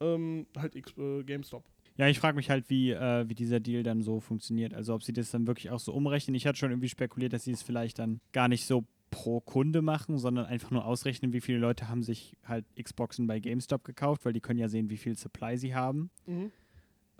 ähm, 0.00 0.48
halt 0.56 0.74
X, 0.74 0.92
äh, 0.98 1.22
GameStop. 1.22 1.62
Ja, 1.96 2.08
ich 2.08 2.18
frage 2.18 2.36
mich 2.36 2.50
halt, 2.50 2.68
wie, 2.70 2.90
äh, 2.90 3.28
wie 3.28 3.36
dieser 3.36 3.60
Deal 3.60 3.84
dann 3.84 4.02
so 4.02 4.18
funktioniert. 4.18 4.74
Also 4.74 4.94
ob 4.94 5.04
sie 5.04 5.12
das 5.12 5.30
dann 5.30 5.46
wirklich 5.46 5.70
auch 5.70 5.80
so 5.80 5.92
umrechnen. 5.92 6.34
Ich 6.34 6.44
hatte 6.44 6.58
schon 6.58 6.72
irgendwie 6.72 6.88
spekuliert, 6.88 7.32
dass 7.32 7.44
sie 7.44 7.52
es 7.52 7.62
vielleicht 7.62 8.00
dann 8.00 8.20
gar 8.32 8.48
nicht 8.48 8.66
so 8.66 8.84
pro 9.18 9.40
Kunde 9.40 9.82
machen, 9.82 10.16
sondern 10.16 10.46
einfach 10.46 10.70
nur 10.70 10.84
ausrechnen, 10.84 11.32
wie 11.32 11.40
viele 11.40 11.58
Leute 11.58 11.88
haben 11.88 12.04
sich 12.04 12.36
halt 12.44 12.64
Xboxen 12.80 13.26
bei 13.26 13.40
GameStop 13.40 13.82
gekauft, 13.82 14.24
weil 14.24 14.32
die 14.32 14.40
können 14.40 14.60
ja 14.60 14.68
sehen, 14.68 14.90
wie 14.90 14.96
viel 14.96 15.18
Supply 15.18 15.56
sie 15.58 15.74
haben 15.74 16.10
Mhm. 16.24 16.52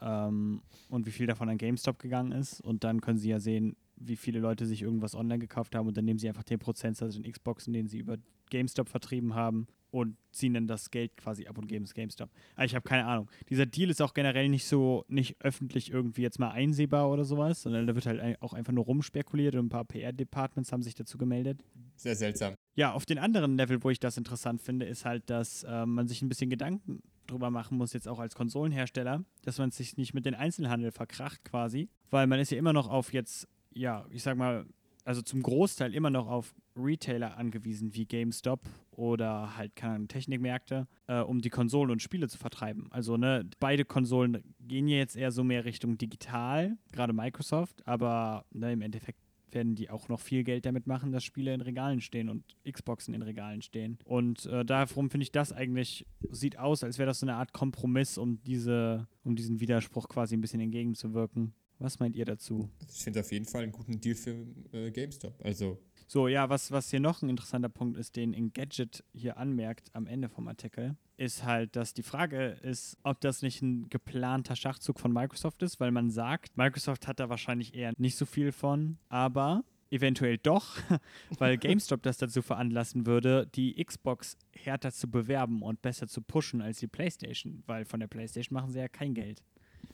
ähm, 0.00 0.62
und 0.88 1.06
wie 1.06 1.10
viel 1.10 1.26
davon 1.26 1.48
an 1.48 1.58
GameStop 1.58 1.98
gegangen 1.98 2.30
ist. 2.30 2.60
Und 2.60 2.84
dann 2.84 3.00
können 3.00 3.18
sie 3.18 3.30
ja 3.30 3.40
sehen, 3.40 3.74
wie 3.96 4.14
viele 4.14 4.38
Leute 4.38 4.64
sich 4.64 4.82
irgendwas 4.82 5.16
online 5.16 5.40
gekauft 5.40 5.74
haben 5.74 5.88
und 5.88 5.96
dann 5.96 6.04
nehmen 6.04 6.20
sie 6.20 6.28
einfach 6.28 6.44
den 6.44 6.60
Prozentsatz 6.60 7.16
in 7.16 7.24
Xboxen, 7.24 7.72
den 7.72 7.88
sie 7.88 7.98
über 7.98 8.16
GameStop 8.50 8.88
vertrieben 8.88 9.34
haben 9.34 9.66
und 9.90 10.16
ziehen 10.32 10.54
dann 10.54 10.66
das 10.66 10.90
Geld 10.90 11.16
quasi 11.16 11.46
ab 11.46 11.58
und 11.58 11.66
geben 11.66 11.84
es 11.84 11.94
GameStop. 11.94 12.30
Aber 12.54 12.64
ich 12.64 12.74
habe 12.74 12.86
keine 12.88 13.06
Ahnung. 13.06 13.30
Dieser 13.48 13.66
Deal 13.66 13.90
ist 13.90 14.02
auch 14.02 14.14
generell 14.14 14.48
nicht 14.48 14.66
so, 14.66 15.04
nicht 15.08 15.36
öffentlich 15.40 15.90
irgendwie 15.90 16.22
jetzt 16.22 16.38
mal 16.38 16.50
einsehbar 16.50 17.10
oder 17.10 17.24
sowas, 17.24 17.62
sondern 17.62 17.86
da 17.86 17.94
wird 17.94 18.06
halt 18.06 18.42
auch 18.42 18.52
einfach 18.52 18.72
nur 18.72 18.84
rumspekuliert 18.84 19.54
und 19.54 19.66
ein 19.66 19.68
paar 19.68 19.84
PR-Departments 19.84 20.72
haben 20.72 20.82
sich 20.82 20.94
dazu 20.94 21.18
gemeldet. 21.18 21.64
Sehr 21.96 22.14
seltsam. 22.14 22.54
Ja, 22.74 22.92
auf 22.92 23.06
den 23.06 23.18
anderen 23.18 23.56
Level, 23.56 23.82
wo 23.82 23.90
ich 23.90 23.98
das 23.98 24.16
interessant 24.16 24.60
finde, 24.60 24.86
ist 24.86 25.04
halt, 25.04 25.28
dass 25.30 25.64
äh, 25.64 25.86
man 25.86 26.06
sich 26.06 26.22
ein 26.22 26.28
bisschen 26.28 26.50
Gedanken 26.50 27.02
drüber 27.26 27.50
machen 27.50 27.78
muss, 27.78 27.92
jetzt 27.92 28.08
auch 28.08 28.18
als 28.18 28.34
Konsolenhersteller, 28.34 29.24
dass 29.42 29.58
man 29.58 29.70
sich 29.70 29.96
nicht 29.96 30.14
mit 30.14 30.26
den 30.26 30.34
Einzelhandel 30.34 30.92
verkracht 30.92 31.44
quasi, 31.44 31.88
weil 32.10 32.26
man 32.26 32.40
ist 32.40 32.50
ja 32.50 32.58
immer 32.58 32.72
noch 32.72 32.88
auf 32.88 33.12
jetzt, 33.12 33.48
ja, 33.74 34.06
ich 34.10 34.22
sag 34.22 34.36
mal, 34.36 34.66
also 35.04 35.22
zum 35.22 35.42
Großteil 35.42 35.94
immer 35.94 36.10
noch 36.10 36.28
auf 36.28 36.54
Retailer 36.78 37.36
angewiesen 37.36 37.94
wie 37.94 38.06
GameStop 38.06 38.60
oder 38.92 39.56
halt 39.56 39.76
keine 39.76 40.06
Technikmärkte, 40.08 40.86
äh, 41.06 41.20
um 41.20 41.40
die 41.40 41.50
Konsolen 41.50 41.90
und 41.90 42.02
Spiele 42.02 42.28
zu 42.28 42.38
vertreiben. 42.38 42.88
Also 42.90 43.16
ne, 43.16 43.48
beide 43.60 43.84
Konsolen 43.84 44.42
gehen 44.60 44.88
ja 44.88 44.96
jetzt 44.96 45.16
eher 45.16 45.30
so 45.30 45.44
mehr 45.44 45.64
Richtung 45.64 45.98
digital, 45.98 46.76
gerade 46.92 47.12
Microsoft, 47.12 47.86
aber 47.86 48.44
ne, 48.50 48.72
im 48.72 48.82
Endeffekt 48.82 49.20
werden 49.52 49.74
die 49.74 49.90
auch 49.90 50.08
noch 50.08 50.20
viel 50.20 50.44
Geld 50.44 50.66
damit 50.66 50.86
machen, 50.86 51.12
dass 51.12 51.24
Spiele 51.24 51.54
in 51.54 51.60
Regalen 51.60 52.00
stehen 52.00 52.28
und 52.28 52.44
Xboxen 52.70 53.14
in 53.14 53.22
Regalen 53.22 53.62
stehen. 53.62 53.98
Und 54.04 54.46
äh, 54.46 54.64
darum 54.64 55.10
finde 55.10 55.22
ich 55.22 55.32
das 55.32 55.52
eigentlich, 55.52 56.06
sieht 56.30 56.58
aus, 56.58 56.84
als 56.84 56.98
wäre 56.98 57.06
das 57.06 57.20
so 57.20 57.26
eine 57.26 57.36
Art 57.36 57.52
Kompromiss, 57.52 58.18
um 58.18 58.42
diese, 58.42 59.06
um 59.24 59.36
diesen 59.36 59.60
Widerspruch 59.60 60.08
quasi 60.08 60.36
ein 60.36 60.40
bisschen 60.40 60.60
entgegenzuwirken. 60.60 61.54
Was 61.78 62.00
meint 62.00 62.16
ihr 62.16 62.24
dazu? 62.24 62.68
Ich 62.92 63.04
finde 63.04 63.20
auf 63.20 63.30
jeden 63.30 63.46
Fall 63.46 63.62
einen 63.62 63.72
guten 63.72 64.00
Deal 64.00 64.16
für 64.16 64.46
äh, 64.72 64.90
GameStop. 64.90 65.34
Also. 65.44 65.78
So, 66.10 66.26
ja, 66.26 66.48
was, 66.48 66.72
was 66.72 66.88
hier 66.88 67.00
noch 67.00 67.20
ein 67.20 67.28
interessanter 67.28 67.68
Punkt 67.68 67.98
ist, 67.98 68.16
den 68.16 68.32
Engadget 68.32 69.04
hier 69.12 69.36
anmerkt 69.36 69.90
am 69.92 70.06
Ende 70.06 70.30
vom 70.30 70.48
Artikel, 70.48 70.96
ist 71.18 71.44
halt, 71.44 71.76
dass 71.76 71.92
die 71.92 72.02
Frage 72.02 72.58
ist, 72.62 72.96
ob 73.02 73.20
das 73.20 73.42
nicht 73.42 73.60
ein 73.60 73.90
geplanter 73.90 74.56
Schachzug 74.56 75.00
von 75.00 75.12
Microsoft 75.12 75.62
ist, 75.62 75.80
weil 75.80 75.90
man 75.90 76.10
sagt, 76.10 76.56
Microsoft 76.56 77.06
hat 77.06 77.20
da 77.20 77.28
wahrscheinlich 77.28 77.74
eher 77.74 77.92
nicht 77.98 78.16
so 78.16 78.24
viel 78.24 78.52
von, 78.52 78.96
aber 79.10 79.64
eventuell 79.90 80.38
doch, 80.38 80.78
weil 81.38 81.58
GameStop 81.58 82.02
das 82.02 82.16
dazu 82.16 82.40
veranlassen 82.40 83.04
würde, 83.04 83.46
die 83.54 83.74
Xbox 83.84 84.38
härter 84.54 84.92
zu 84.92 85.10
bewerben 85.10 85.60
und 85.60 85.82
besser 85.82 86.08
zu 86.08 86.22
pushen 86.22 86.62
als 86.62 86.78
die 86.78 86.88
PlayStation, 86.88 87.62
weil 87.66 87.84
von 87.84 88.00
der 88.00 88.06
PlayStation 88.06 88.54
machen 88.54 88.70
sie 88.70 88.78
ja 88.78 88.88
kein 88.88 89.12
Geld. 89.12 89.42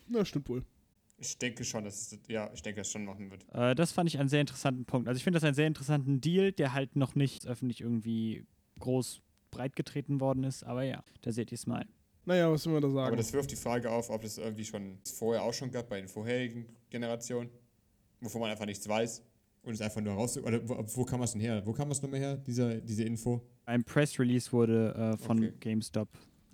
Na, 0.06 0.24
stimmt 0.24 0.48
wohl. 0.48 0.64
Ich 1.16 1.38
denke 1.38 1.64
schon, 1.64 1.84
dass 1.84 2.12
es, 2.12 2.18
ja, 2.28 2.50
ich 2.52 2.62
denke, 2.62 2.80
dass 2.80 2.88
es 2.88 2.92
schon 2.92 3.04
machen 3.04 3.30
wird. 3.30 3.44
Äh, 3.52 3.74
das 3.74 3.92
fand 3.92 4.08
ich 4.08 4.18
einen 4.18 4.28
sehr 4.28 4.40
interessanten 4.40 4.84
Punkt. 4.84 5.08
Also 5.08 5.16
ich 5.16 5.24
finde 5.24 5.36
das 5.36 5.44
einen 5.44 5.54
sehr 5.54 5.66
interessanten 5.66 6.20
Deal, 6.20 6.52
der 6.52 6.72
halt 6.72 6.96
noch 6.96 7.14
nicht 7.14 7.46
öffentlich 7.46 7.80
irgendwie 7.80 8.44
groß 8.80 9.22
breitgetreten 9.50 10.20
worden 10.20 10.44
ist, 10.44 10.64
aber 10.64 10.82
ja, 10.82 11.04
da 11.22 11.30
seht 11.32 11.52
ihr 11.52 11.56
es 11.56 11.66
mal. 11.66 11.86
Naja, 12.24 12.50
was 12.50 12.66
will 12.66 12.72
man 12.72 12.82
da 12.82 12.88
sagen? 12.88 13.06
Aber 13.06 13.16
das 13.16 13.32
wirft 13.32 13.50
die 13.50 13.56
Frage 13.56 13.90
auf, 13.90 14.10
ob 14.10 14.24
es 14.24 14.38
irgendwie 14.38 14.64
schon 14.64 14.98
vorher 15.04 15.42
auch 15.42 15.52
schon 15.52 15.70
gab 15.70 15.88
bei 15.88 16.00
den 16.00 16.08
vorherigen 16.08 16.66
Generationen, 16.90 17.50
wovon 18.20 18.40
man 18.40 18.50
einfach 18.50 18.66
nichts 18.66 18.88
weiß 18.88 19.22
und 19.62 19.74
es 19.74 19.80
einfach 19.80 20.00
nur 20.00 20.14
raus. 20.14 20.36
Oder 20.38 20.66
wo, 20.68 20.82
wo 20.84 21.04
kam 21.04 21.22
es 21.22 21.32
denn 21.32 21.40
her? 21.40 21.62
Wo 21.64 21.72
kam 21.72 21.90
es 21.90 22.02
nochmal 22.02 22.20
her, 22.20 22.36
dieser, 22.36 22.80
diese 22.80 23.04
Info? 23.04 23.40
Ein 23.66 23.84
Press 23.84 24.18
Release 24.18 24.50
wurde 24.52 24.94
äh, 24.94 25.16
von 25.18 25.38
Okay. 25.38 25.52
GameStop, 25.60 26.08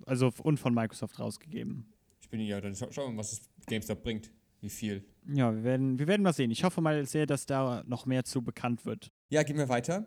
also 0.05 0.31
und 0.43 0.59
von 0.59 0.73
Microsoft 0.73 1.19
rausgegeben. 1.19 1.85
Ich 2.21 2.29
bin 2.29 2.41
ja, 2.41 2.61
dann 2.61 2.75
scha 2.75 2.91
schauen 2.91 3.07
wir 3.07 3.11
mal, 3.13 3.19
was 3.19 3.31
das 3.31 3.41
GameStop 3.65 4.03
bringt. 4.03 4.31
Wie 4.61 4.69
viel. 4.69 5.03
Ja, 5.27 5.53
wir 5.53 5.63
werden, 5.63 5.99
wir 5.99 6.07
werden 6.07 6.21
mal 6.21 6.33
sehen. 6.33 6.51
Ich 6.51 6.63
hoffe 6.63 6.81
mal 6.81 7.05
sehr, 7.05 7.25
dass 7.25 7.45
da 7.45 7.83
noch 7.87 8.05
mehr 8.05 8.23
zu 8.23 8.43
bekannt 8.43 8.85
wird. 8.85 9.11
Ja, 9.29 9.43
gehen 9.43 9.57
wir 9.57 9.69
weiter. 9.69 10.05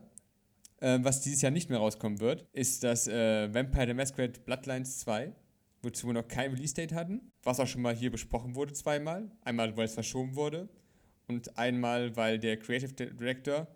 Ähm, 0.80 1.04
was 1.04 1.20
dieses 1.20 1.42
Jahr 1.42 1.52
nicht 1.52 1.70
mehr 1.70 1.78
rauskommen 1.78 2.20
wird, 2.20 2.46
ist 2.52 2.84
das 2.84 3.08
äh, 3.08 3.52
Vampire 3.52 3.88
the 3.88 3.94
Masquerade 3.94 4.40
Bloodlines 4.40 4.98
2, 5.00 5.32
wozu 5.82 6.06
wir 6.06 6.14
noch 6.14 6.28
kein 6.28 6.52
Release-Date 6.52 6.92
hatten, 6.92 7.32
was 7.42 7.58
auch 7.58 7.66
schon 7.66 7.82
mal 7.82 7.94
hier 7.94 8.10
besprochen 8.10 8.54
wurde 8.54 8.72
zweimal. 8.72 9.30
Einmal, 9.42 9.76
weil 9.76 9.86
es 9.86 9.94
verschoben 9.94 10.36
wurde 10.36 10.68
und 11.26 11.56
einmal, 11.58 12.14
weil 12.16 12.38
der 12.38 12.58
Creative 12.58 12.92
Director 12.92 13.66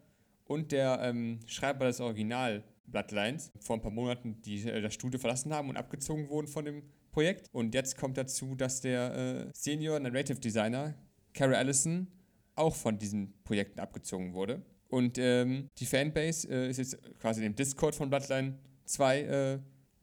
und 0.45 0.73
der 0.73 1.01
ähm, 1.03 1.41
Schreiber 1.47 1.87
des 1.87 2.01
Original 2.01 2.63
Bloodlines 2.87 3.53
vor 3.61 3.77
ein 3.77 3.83
paar 3.83 3.91
Monaten 3.91 4.41
die, 4.43 4.69
äh, 4.69 4.81
das 4.81 4.95
Studio 4.95 5.19
verlassen 5.19 5.53
haben 5.53 5.69
und 5.69 5.77
abgezogen 5.77 6.29
wurden 6.29 6.49
von 6.49 6.65
dem 6.65 6.83
Projekt. 7.19 7.49
Und 7.51 7.75
jetzt 7.75 7.97
kommt 7.97 8.17
dazu, 8.17 8.55
dass 8.55 8.81
der 8.81 9.49
äh, 9.49 9.51
Senior 9.53 9.99
Narrative 9.99 10.39
Designer, 10.39 10.95
Carrie 11.35 11.57
Allison, 11.57 12.07
auch 12.55 12.77
von 12.77 12.97
diesen 12.97 13.35
Projekten 13.43 13.81
abgezogen 13.81 14.35
wurde. 14.35 14.63
Und 14.87 15.19
ähm, 15.19 15.69
die 15.79 15.87
Fanbase 15.87 16.49
äh, 16.49 16.71
ist 16.71 16.77
jetzt 16.77 16.97
quasi 17.19 17.45
im 17.45 17.57
Discord 17.57 17.97
von 17.97 18.09
Bloodline 18.09 18.57
2 18.85 19.21
äh, 19.21 19.59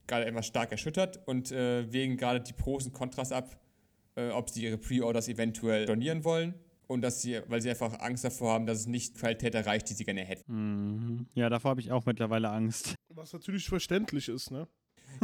gerade 0.08 0.26
etwas 0.26 0.46
stark 0.46 0.74
erschüttert 0.74 1.26
und 1.26 1.54
äh, 1.54 1.90
wägen 1.90 2.18
gerade 2.18 2.42
die 2.42 2.52
Pros 2.52 2.86
und 2.86 2.92
Kontras 2.92 3.32
ab, 3.32 3.62
äh, 4.16 4.32
ob 4.32 4.50
sie 4.50 4.66
ihre 4.66 4.78
Pre-Orders 4.78 5.30
eventuell 5.30 5.84
stornieren 5.84 6.26
wollen. 6.26 6.54
Und 6.88 7.00
dass 7.00 7.22
sie, 7.22 7.40
weil 7.48 7.62
sie 7.62 7.70
einfach 7.70 7.98
Angst 8.02 8.26
davor 8.26 8.52
haben, 8.52 8.66
dass 8.66 8.80
es 8.80 8.88
nicht 8.88 9.16
Qualität 9.18 9.56
erreicht, 9.56 9.90
die 9.90 9.94
sie 9.94 10.04
gerne 10.04 10.26
hätten. 10.26 10.52
Mhm. 10.54 11.28
Ja, 11.34 11.48
davor 11.48 11.72
habe 11.72 11.80
ich 11.80 11.94
auch 11.94 12.06
mittlerweile 12.06 12.50
Angst. 12.50 12.94
Was 13.08 13.32
natürlich 13.32 13.70
verständlich 13.70 14.28
ist, 14.28 14.52
ne? 14.52 14.68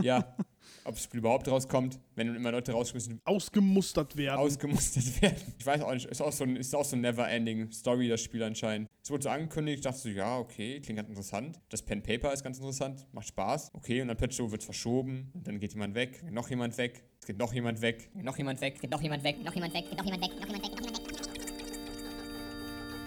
Ja, 0.01 0.35
ob 0.83 0.95
das 0.95 1.03
Spiel 1.03 1.19
überhaupt 1.19 1.47
rauskommt, 1.47 1.99
wenn 2.15 2.33
immer 2.35 2.51
Leute 2.51 2.71
rausgeschmissen 2.71 3.19
Ausgemustert 3.25 4.15
werden. 4.15 4.39
ausgemustert 4.39 5.21
werden. 5.21 5.37
Ich 5.57 5.65
weiß 5.65 5.81
auch 5.81 5.93
nicht, 5.93 6.05
ist 6.07 6.21
auch 6.21 6.31
so 6.31 6.43
ein, 6.43 6.55
ist 6.55 6.75
auch 6.75 6.85
so 6.85 6.95
ein 6.95 7.01
never-ending 7.01 7.71
Story, 7.71 8.07
das 8.07 8.21
Spiel 8.21 8.43
anscheinend. 8.43 8.87
Es 9.03 9.09
wurde 9.09 9.23
so 9.23 9.29
angekündigt, 9.29 9.79
ich 9.79 9.83
dachte 9.83 9.99
so, 9.99 10.09
ja, 10.09 10.37
okay, 10.37 10.79
klingt 10.79 10.97
ganz 10.97 11.09
interessant. 11.09 11.59
Das 11.69 11.81
Pen 11.81 12.01
Paper 12.01 12.33
ist 12.33 12.43
ganz 12.43 12.57
interessant, 12.57 13.05
macht 13.11 13.27
Spaß. 13.27 13.71
Okay, 13.73 14.01
und 14.01 14.07
dann 14.07 14.17
plötzlich 14.17 14.49
wird 14.49 14.61
es 14.61 14.65
verschoben, 14.65 15.31
und 15.33 15.47
dann 15.47 15.59
geht 15.59 15.73
jemand 15.73 15.95
weg, 15.95 16.23
noch 16.31 16.49
jemand 16.49 16.77
weg, 16.77 17.03
es 17.19 17.27
geht 17.27 17.37
noch 17.37 17.53
jemand 17.53 17.81
weg. 17.81 18.09
Noch 18.15 18.37
jemand 18.37 18.61
weg, 18.61 18.79
gibt 18.79 18.91
noch 18.91 19.01
jemand 19.01 19.23
weg, 19.23 19.43
noch 19.43 19.53
jemand 19.53 19.73
weg, 19.73 19.85
gibt 19.89 19.97
noch 19.97 20.05
jemand 20.05 20.23
weg, 20.23 20.31
noch 20.39 20.45
jemand 20.47 20.63
weg, 20.63 20.71
noch 20.71 20.77
jemand 20.77 20.97
weg. 20.97 21.00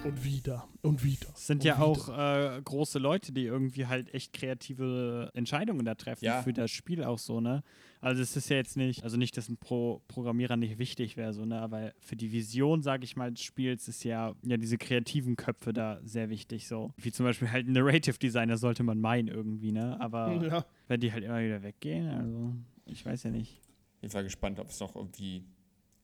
Und 0.05 0.23
wieder. 0.23 0.67
Und 0.81 1.03
wieder. 1.03 1.27
Es 1.33 1.47
sind 1.47 1.57
und 1.61 1.65
ja 1.65 1.75
wieder. 1.77 1.85
auch 1.85 2.09
äh, 2.57 2.61
große 2.63 2.99
Leute, 2.99 3.31
die 3.31 3.43
irgendwie 3.45 3.87
halt 3.87 4.13
echt 4.13 4.33
kreative 4.33 5.31
Entscheidungen 5.33 5.83
da 5.85 5.95
treffen 5.95 6.25
Ja. 6.25 6.41
für 6.43 6.53
das 6.53 6.71
Spiel 6.71 7.03
auch 7.03 7.17
so, 7.19 7.41
ne? 7.41 7.63
Also 8.01 8.21
es 8.21 8.35
ist 8.37 8.49
ja 8.49 8.57
jetzt 8.57 8.77
nicht, 8.77 9.03
also 9.03 9.17
nicht, 9.17 9.35
dass 9.35 9.49
ein 9.49 9.57
Pro 9.57 10.01
Programmierer 10.07 10.57
nicht 10.57 10.77
wichtig 10.77 11.17
wäre, 11.17 11.33
so, 11.33 11.43
ne? 11.45 11.59
Aber 11.59 11.91
für 11.99 12.15
die 12.15 12.31
Vision, 12.31 12.83
sage 12.83 13.03
ich 13.03 13.15
mal, 13.15 13.31
des 13.31 13.41
Spiels 13.41 13.87
ist 13.87 14.03
ja, 14.03 14.35
ja 14.43 14.57
diese 14.57 14.77
kreativen 14.77 15.35
Köpfe 15.35 15.73
da 15.73 15.99
sehr 16.03 16.29
wichtig, 16.29 16.67
so. 16.67 16.91
Wie 16.97 17.11
zum 17.11 17.25
Beispiel 17.25 17.51
halt 17.51 17.67
ein 17.67 17.71
Narrative 17.73 18.19
Designer 18.19 18.57
sollte 18.57 18.83
man 18.83 18.99
meinen 18.99 19.27
irgendwie, 19.27 19.71
ne? 19.71 19.99
Aber 19.99 20.31
Ja. 20.43 20.65
wenn 20.87 20.99
die 20.99 21.11
halt 21.11 21.23
immer 21.23 21.41
wieder 21.41 21.63
weggehen, 21.63 22.07
also 22.09 22.53
ich 22.85 23.03
weiß 23.05 23.23
ja 23.23 23.31
nicht. 23.31 23.59
Ich 24.01 24.11
Fall 24.11 24.23
gespannt, 24.23 24.59
ob 24.59 24.69
es 24.69 24.79
noch 24.79 24.95
irgendwie 24.95 25.43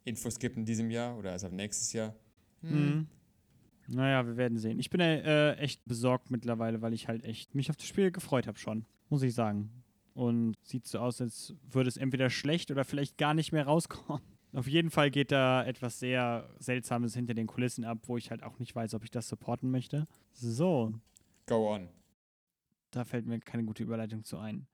Infos 0.05 0.39
gibt 0.39 0.58
in 0.58 0.65
diesem 0.65 0.89
Jahr 0.89 1.15
oder 1.20 1.31
erst 1.34 1.46
ab 1.46 1.51
nächstes 1.51 1.93
Jahr. 1.93 2.15
Mhm. 2.63 3.05
Naja, 3.93 4.25
wir 4.25 4.38
werden 4.38 4.57
sehen. 4.57 4.79
Ich 4.79 4.89
bin 4.89 5.01
äh, 5.01 5.53
echt 5.55 5.83
besorgt 5.86 6.31
mittlerweile, 6.31 6.81
weil 6.81 6.93
ich 6.93 7.07
halt 7.07 7.24
echt 7.25 7.53
mich 7.55 7.69
auf 7.69 7.75
das 7.75 7.86
Spiel 7.88 8.12
gefreut 8.12 8.48
habe 8.48 8.57
schon, 8.57 8.86
muss 9.10 9.21
ich 9.21 9.33
sagen. 9.33 9.69
Und 10.13 10.55
sieht 10.63 10.88
so 10.88 11.00
aus, 11.00 11.21
als 11.21 11.55
würde 11.69 11.89
es 11.89 11.98
entweder 11.98 12.29
schlecht 12.29 12.71
oder 12.71 12.83
vielleicht 12.86 13.17
gar 13.17 13.33
nicht 13.33 13.51
mehr 13.51 13.65
rauskommen. 13.65 14.21
Auf 14.53 14.67
jeden 14.67 14.89
Fall 14.89 15.10
geht 15.12 15.31
da 15.31 15.63
etwas 15.63 16.00
sehr 16.00 16.50
Seltsames 16.60 17.13
hinter 17.13 17.33
den 17.33 17.48
Kulissen 17.48 17.86
ab, 17.86 18.00
wo 18.03 18.17
ich 18.17 18.31
halt 18.31 18.43
auch 18.43 18.60
nicht 18.60 18.75
weiß, 18.75 18.93
ob 18.95 19.05
ich 19.05 19.10
das 19.10 19.29
supporten 19.29 19.71
möchte. 19.71 20.07
So, 20.33 20.91
Go 21.45 21.74
on. 21.74 21.88
da 22.91 23.05
fällt 23.05 23.25
mir 23.25 23.39
keine 23.39 23.63
gute 23.63 23.83
Überleitung 23.83 24.25
zu 24.25 24.38
ein. 24.38 24.67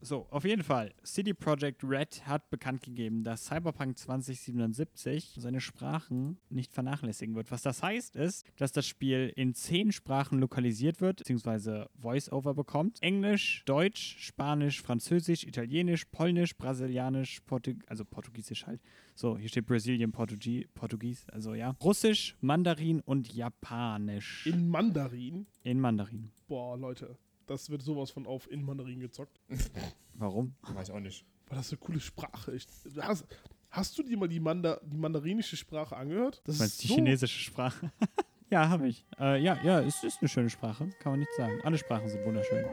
So, 0.00 0.26
auf 0.30 0.44
jeden 0.44 0.62
Fall. 0.62 0.92
City 1.04 1.34
Project 1.34 1.82
Red 1.84 2.26
hat 2.26 2.50
bekannt 2.50 2.82
gegeben, 2.82 3.24
dass 3.24 3.46
Cyberpunk 3.46 3.98
2077 3.98 5.36
seine 5.38 5.60
Sprachen 5.60 6.38
nicht 6.48 6.72
vernachlässigen 6.72 7.34
wird. 7.34 7.50
Was 7.50 7.62
das 7.62 7.82
heißt, 7.82 8.16
ist, 8.16 8.46
dass 8.56 8.72
das 8.72 8.86
Spiel 8.86 9.32
in 9.36 9.54
zehn 9.54 9.92
Sprachen 9.92 10.38
lokalisiert 10.38 11.00
wird, 11.00 11.18
beziehungsweise 11.18 11.88
Voice-Over 11.98 12.54
bekommt. 12.54 13.02
Englisch, 13.02 13.62
Deutsch, 13.66 14.16
Spanisch, 14.18 14.82
Französisch, 14.82 15.44
Italienisch, 15.44 16.04
Polnisch, 16.06 16.56
Brasilianisch, 16.56 17.40
Portug 17.40 17.76
also 17.86 18.04
Portugiesisch 18.04 18.66
halt. 18.66 18.80
So, 19.14 19.38
hier 19.38 19.48
steht 19.48 19.66
Brazilian 19.66 20.12
Portugie 20.12 20.66
Portugies, 20.74 21.26
also 21.30 21.54
ja. 21.54 21.76
Russisch, 21.82 22.36
Mandarin 22.40 23.00
und 23.00 23.32
Japanisch. 23.32 24.46
In 24.46 24.68
Mandarin. 24.68 25.46
in 25.62 25.80
Mandarin. 25.80 26.30
Boah, 26.48 26.76
Leute. 26.76 27.16
Das 27.46 27.68
wird 27.70 27.82
sowas 27.82 28.10
von 28.10 28.26
auf 28.26 28.50
in 28.50 28.64
Mandarin 28.64 29.00
gezockt. 29.00 29.40
Warum? 30.14 30.54
Weiß 30.62 30.90
auch 30.90 31.00
nicht. 31.00 31.24
Weil 31.48 31.58
das 31.58 31.70
eine 31.70 31.78
coole 31.78 32.00
Sprache 32.00 32.52
ist. 32.52 32.70
Hast, 33.00 33.26
hast 33.70 33.98
du 33.98 34.02
dir 34.02 34.16
mal 34.16 34.28
die, 34.28 34.40
Manda, 34.40 34.80
die 34.84 34.96
mandarinische 34.96 35.56
Sprache 35.56 35.96
angehört? 35.96 36.40
Das 36.44 36.56
Du 36.56 36.62
meinst 36.62 36.82
die 36.82 36.86
so- 36.88 36.94
chinesische 36.94 37.38
Sprache? 37.38 37.92
ja, 38.50 38.68
habe 38.68 38.88
ich. 38.88 39.04
Äh, 39.18 39.42
ja, 39.42 39.58
ja, 39.62 39.80
es 39.80 40.02
ist 40.04 40.18
eine 40.20 40.28
schöne 40.28 40.48
Sprache, 40.48 40.88
kann 41.00 41.12
man 41.12 41.20
nicht 41.20 41.32
sagen. 41.36 41.60
Alle 41.64 41.76
Sprachen 41.76 42.08
sind 42.08 42.24
wunderschön. 42.24 42.64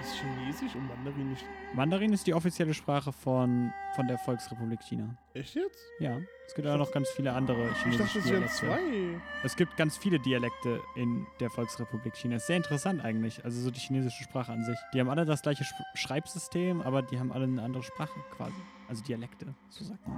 Ist 0.00 0.14
Chinesisch 0.16 0.74
und 0.74 0.86
Mandarinisch. 0.88 1.40
Mandarin 1.74 2.12
ist 2.12 2.26
die 2.26 2.34
offizielle 2.34 2.74
Sprache 2.74 3.12
von, 3.12 3.70
von 3.94 4.08
der 4.08 4.18
Volksrepublik 4.18 4.80
China. 4.82 5.16
Echt 5.38 5.54
jetzt? 5.54 5.78
Ja, 6.00 6.20
es 6.46 6.54
gibt 6.54 6.66
auch 6.66 6.76
noch 6.78 6.90
ganz 6.90 7.08
viele 7.10 7.32
andere 7.32 7.70
Ich 7.70 7.78
chinesische 7.82 8.18
dachte, 8.18 8.18
es 8.18 8.24
wären 8.30 8.40
Dialekte. 8.40 8.56
zwei. 8.56 9.20
Es 9.44 9.56
gibt 9.56 9.76
ganz 9.76 9.96
viele 9.96 10.18
Dialekte 10.18 10.80
in 10.96 11.26
der 11.38 11.48
Volksrepublik 11.50 12.16
China. 12.16 12.36
Ist 12.36 12.46
sehr 12.48 12.56
interessant 12.56 13.04
eigentlich. 13.04 13.44
Also 13.44 13.60
so 13.60 13.70
die 13.70 13.78
chinesische 13.80 14.24
Sprache 14.24 14.50
an 14.52 14.64
sich. 14.64 14.78
Die 14.94 15.00
haben 15.00 15.08
alle 15.10 15.24
das 15.24 15.42
gleiche 15.42 15.62
Sch 15.62 15.72
Schreibsystem, 15.94 16.80
aber 16.82 17.02
die 17.02 17.20
haben 17.20 17.30
alle 17.30 17.44
eine 17.44 17.62
andere 17.62 17.82
Sprache 17.84 18.18
quasi. 18.36 18.56
Also 18.88 19.04
Dialekte, 19.04 19.54
so 19.68 19.84
sagt 19.84 20.06
man. 20.08 20.16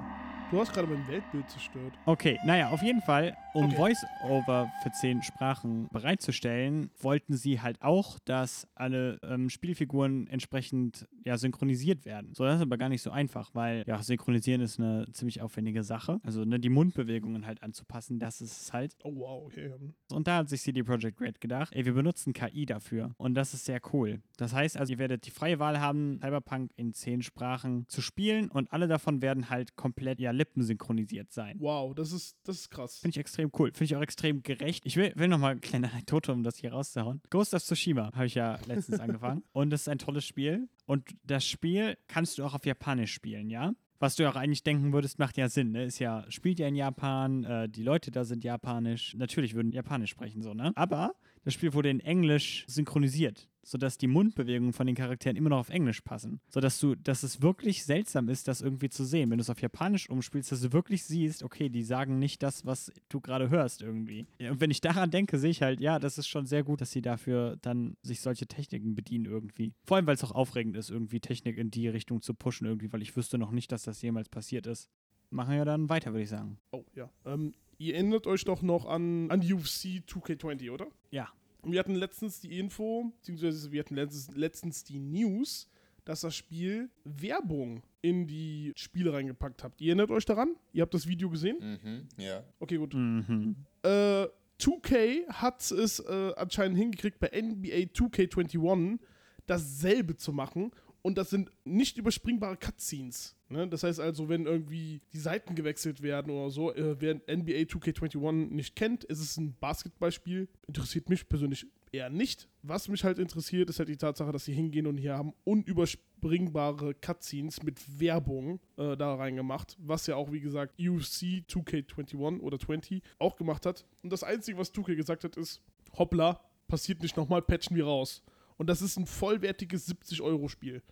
Du 0.53 0.61
hast 0.61 0.73
gerade 0.73 0.87
mein 0.87 1.07
Weltbild 1.09 1.49
zerstört. 1.51 1.93
Okay, 2.07 2.39
naja, 2.45 2.71
auf 2.71 2.83
jeden 2.83 3.03
Fall, 3.03 3.37
um 3.53 3.67
Okay. 3.67 3.77
Voice-Over 3.77 4.71
für 4.83 4.91
zehn 4.93 5.23
Sprachen 5.23 5.89
bereitzustellen, 5.93 6.91
wollten 7.01 7.35
sie 7.35 7.61
halt 7.61 7.83
auch, 7.83 8.19
dass 8.25 8.67
alle 8.77 9.19
ähm, 9.25 9.49
Spielfiguren 9.51 10.27
entsprechend 10.29 11.09
ja, 11.25 11.37
synchronisiert 11.37 12.05
werden. 12.05 12.33
So, 12.35 12.45
das 12.45 12.57
ist 12.57 12.63
aber 12.63 12.79
gar 12.79 12.89
nicht 12.89 13.03
so 13.03 13.11
einfach, 13.11 13.51
weil 13.55 13.85
ja, 13.87 14.01
synchronisieren 14.03 14.61
ist 14.61 14.79
eine 14.79 15.07
ziemlich 15.13 15.43
aufwendige 15.43 15.83
Sache. 15.83 16.21
Also 16.23 16.45
ne, 16.45 16.59
die 16.61 16.69
Mundbewegungen 16.69 17.47
halt 17.47 17.63
anzupassen, 17.63 18.19
das 18.19 18.41
ist 18.41 18.73
halt. 18.73 18.97
Oh, 19.05 19.15
wow, 19.15 19.45
okay. 19.47 19.73
Und 20.11 20.27
da 20.27 20.39
hat 20.39 20.49
sich 20.49 20.63
CD 20.63 20.83
Projekt 20.83 21.21
Red 21.21 21.41
gedacht, 21.41 21.75
ey, 21.75 21.85
wir 21.85 21.95
benutzen 21.95 22.33
KI 22.33 22.67
dafür. 22.67 23.15
Und 23.17 23.35
das 23.35 23.55
ist 23.55 23.65
sehr 23.65 23.81
cool. 23.93 24.23
Das 24.37 24.53
heißt 24.53 24.77
also, 24.77 24.93
ihr 24.93 24.99
werdet 24.99 25.27
die 25.27 25.31
freie 25.31 25.59
Wahl 25.59 25.81
haben, 25.81 26.19
Cyberpunk 26.23 26.71
in 26.77 26.93
zehn 26.93 27.23
Sprachen 27.23 27.87
zu 27.89 28.01
spielen 28.01 28.51
und 28.51 28.73
alle 28.73 28.89
davon 28.89 29.23
werden 29.23 29.51
halt 29.51 29.77
komplett 29.77 30.21
ja 30.21 30.31
lippensynchronisiert 30.31 31.33
sein. 31.33 31.57
Wow, 31.61 31.95
das 31.95 32.13
ist, 32.13 32.37
das 32.45 32.57
ist 32.57 32.71
krass. 32.71 32.99
Finde 32.99 33.15
ich 33.15 33.19
extrem 33.19 33.51
cool. 33.59 33.71
Finde 33.73 33.85
ich 33.85 33.97
auch 33.97 34.03
extrem 34.03 34.43
gerecht. 34.43 34.87
Ich 34.87 34.97
will, 34.97 35.13
will 35.17 35.29
nochmal 35.29 35.53
eine 35.53 35.61
kleine 35.61 35.91
Anekdote, 35.91 36.33
um 36.33 36.43
das 36.43 36.57
hier 36.57 36.73
rauszuhauen. 36.73 37.21
Ghost 37.31 37.55
of 37.55 37.63
Tsushima 37.63 38.11
habe 38.15 38.27
ich 38.27 38.35
ja 38.35 38.59
letztens 38.67 39.01
angefangen. 39.01 39.43
Und 39.53 39.73
es 39.73 39.83
ist 39.83 39.89
ein 39.89 39.99
tolles 39.99 40.25
Spiel. 40.25 40.69
Und 40.87 41.09
das 41.25 41.47
Spiel 41.47 41.97
kannst 42.09 42.39
du 42.39 42.45
auch 42.45 42.55
auf 42.55 42.67
Japanisch 42.67 43.13
spielen, 43.13 43.51
ja? 43.51 43.75
Was 44.01 44.17
du 44.17 44.27
auch 44.27 44.35
eigentlich 44.35 44.63
denken 44.63 44.95
würdest, 44.95 45.19
macht 45.19 45.37
ja 45.37 45.51
Sinn, 45.51 45.73
ne? 45.73 45.85
Ist 45.85 45.99
ja, 45.99 46.25
spielt 46.31 46.59
ja 46.59 46.67
in 46.67 46.75
Japan, 46.75 47.45
äh, 47.45 47.69
die 47.69 47.83
Leute 47.83 48.11
da 48.11 48.25
sind 48.25 48.45
japanisch. 48.45 49.15
Natürlich 49.15 49.53
würden 49.53 49.73
Japanisch 49.73 50.09
sprechen, 50.09 50.41
so, 50.41 50.55
ne? 50.55 50.73
Aber 50.75 51.15
das 51.45 51.53
Spiel 51.53 51.75
wurde 51.75 51.91
in 51.91 52.01
Englisch 52.01 52.65
synchronisiert, 52.67 53.50
sodass 53.63 53.99
die 53.99 54.07
Mundbewegungen 54.07 54.73
von 54.73 54.87
den 54.87 54.97
Charakteren 54.97 55.37
immer 55.37 55.51
noch 55.51 55.59
auf 55.59 55.69
Englisch 55.69 56.01
passen. 56.01 56.41
Sodass 56.49 56.79
du, 56.81 56.95
dass 56.95 57.23
es 57.23 57.43
wirklich 57.43 57.85
seltsam 57.85 58.29
ist, 58.29 58.49
das 58.49 58.61
irgendwie 58.61 58.89
zu 58.89 59.05
sehen. 59.05 59.31
Wenn 59.31 59.39
du 59.39 59.43
es 59.43 59.51
auf 59.51 59.61
Japanisch 59.61 60.09
umspielst, 60.09 60.53
dass 60.53 60.61
du 60.61 60.73
wirklich 60.73 61.05
siehst, 61.05 61.43
okay, 61.43 61.69
die 61.69 61.83
sagen 61.83 62.19
nicht 62.19 62.43
das, 62.43 62.65
was 62.65 62.93
du 63.09 63.21
gerade 63.21 63.51
hörst 63.51 63.83
irgendwie. 63.83 64.27
Und 64.39 64.61
wenn 64.61 64.71
ich 64.71 64.81
daran 64.81 65.11
denke, 65.11 65.39
sehe 65.39 65.51
ich 65.51 65.63
halt, 65.63 65.81
ja, 65.81 65.99
das 65.99 66.19
ist 66.19 66.29
schon 66.29 66.47
sehr 66.47 66.63
gut, 66.63 66.81
dass 66.81 66.91
sie 66.91 67.03
dafür 67.03 67.57
dann 67.63 67.97
sich 68.03 68.21
solche 68.21 68.47
Techniken 68.47 68.95
bedienen 68.95 69.27
irgendwie. 69.27 69.73
Vor 69.85 69.97
allem, 69.97 70.07
weil 70.07 70.15
es 70.15 70.25
auch 70.25 70.33
aufregend 70.33 70.77
ist, 70.77 70.91
irgendwie 70.91 71.21
Technik 71.21 71.59
in 71.59 71.71
die 71.71 71.89
Richtung 71.89 72.23
zu 72.23 72.35
pushen 72.35 72.67
irgendwie, 72.67 72.93
weil 72.93 73.03
ich 73.03 73.17
wüsste 73.17 73.39
noch 73.39 73.51
nicht, 73.51 73.73
dass 73.73 73.83
das 73.83 74.01
jemals 74.03 74.29
passiert 74.29 74.67
ist. 74.67 74.89
Machen 75.31 75.55
wir 75.55 75.65
dann 75.65 75.89
weiter, 75.89 76.13
würde 76.13 76.25
ich 76.25 76.29
sagen. 76.29 76.59
Oh, 76.73 76.85
ja. 76.95 77.09
Ähm, 77.25 77.55
ihr 77.79 77.95
erinnert 77.95 78.27
euch 78.27 78.45
doch 78.45 78.63
noch 78.63 78.87
an, 78.87 79.31
an 79.31 79.41
UFC 79.41 80.03
2K20, 80.07 80.73
oder? 80.73 80.89
Ja. 81.11 81.29
Und 81.63 81.73
wir 81.73 81.81
hatten 81.81 81.95
letztens 81.95 82.41
die 82.41 82.59
Info, 82.59 83.13
beziehungsweise 83.19 83.71
wir 83.73 83.81
hatten 83.81 83.95
letztens, 83.95 84.37
letztens 84.37 84.85
die 84.85 84.99
News, 84.99 85.69
dass 86.05 86.23
das 86.23 86.35
Spiel 86.35 86.91
Werbung 87.05 87.83
in 88.03 88.27
die 88.27 88.73
Spiele 88.77 89.13
reingepackt 89.13 89.63
habt. 89.63 89.81
Ihr 89.81 89.89
erinnert 89.89 90.11
euch 90.11 90.25
daran? 90.25 90.57
Ihr 90.73 90.83
habt 90.83 90.95
das 90.95 91.07
Video 91.07 91.29
gesehen? 91.29 91.79
Mhm, 91.83 92.09
ja. 92.23 92.43
Okay, 92.59 92.77
gut. 92.77 92.95
Mhm. 92.95 93.57
Äh, 93.83 94.27
2K 94.59 95.29
hat 95.29 95.71
es 95.71 96.01
äh, 96.01 96.33
anscheinend 96.37 96.79
hingekriegt, 96.79 97.19
bei 97.19 97.29
NBA 97.29 97.93
2K21 97.95 98.99
dasselbe 99.47 100.17
zu 100.17 100.33
machen. 100.33 100.71
Und 101.03 101.17
das 101.17 101.31
sind 101.31 101.51
nicht 101.65 101.97
überspringbare 101.97 102.57
Cutscenes. 102.57 103.37
Ne? 103.51 103.69
Das 103.69 103.83
heißt 103.83 103.99
also, 103.99 104.29
wenn 104.29 104.47
irgendwie 104.47 105.01
die 105.13 105.19
Seiten 105.19 105.55
gewechselt 105.57 106.03
werden 106.03 106.31
oder 106.31 106.51
so, 106.51 106.73
äh, 106.73 107.01
wer 107.01 107.15
NBA 107.27 107.67
2K21 107.67 108.51
nicht 108.51 108.77
kennt, 108.77 109.05
ist 109.05 109.21
es 109.21 109.37
ein 109.37 109.57
Basketballspiel. 109.59 110.49
Interessiert 110.69 111.09
mich 111.09 111.29
persönlich 111.29 111.67
eher 111.91 112.11
nicht. 112.11 112.49
Was 112.63 112.89
mich 112.89 113.03
halt 113.03 113.19
interessiert, 113.19 113.69
ist 113.69 113.81
halt 113.81 113.89
die 113.89 113.97
Tatsache, 113.97 114.31
dass 114.31 114.45
sie 114.45 114.53
hingehen 114.53 114.87
und 114.87 114.99
hier 114.99 115.17
haben 115.17 115.33
unüberspringbare 115.43 116.95
Cutscenes 116.95 117.65
mit 117.65 118.01
Werbung 118.01 118.61
äh, 118.77 118.97
da 118.97 119.17
reingemacht, 119.17 119.77
was 119.81 120.07
ja 120.07 120.15
auch, 120.15 120.31
wie 120.31 120.41
gesagt, 120.41 120.79
UFC 120.79 121.43
2K21 121.49 122.39
oder 122.41 122.59
20 122.59 123.03
auch 123.19 123.35
gemacht 123.35 123.67
hat. 123.67 123.85
Und 124.03 124.13
das 124.13 124.23
Einzige, 124.23 124.59
was 124.59 124.73
2K 124.73 124.95
gesagt 124.95 125.25
hat, 125.25 125.37
ist, 125.37 125.61
hoppla, 125.99 126.41
passiert 126.69 127.03
nicht 127.03 127.17
nochmal, 127.17 127.43
patchen 127.43 127.75
wir 127.75 127.87
raus. 127.87 128.23
Und 128.59 128.69
das 128.69 128.81
ist 128.81 128.97
ein 128.97 129.07
vollwertiges 129.07 129.89
70-Euro-Spiel. 129.89 130.83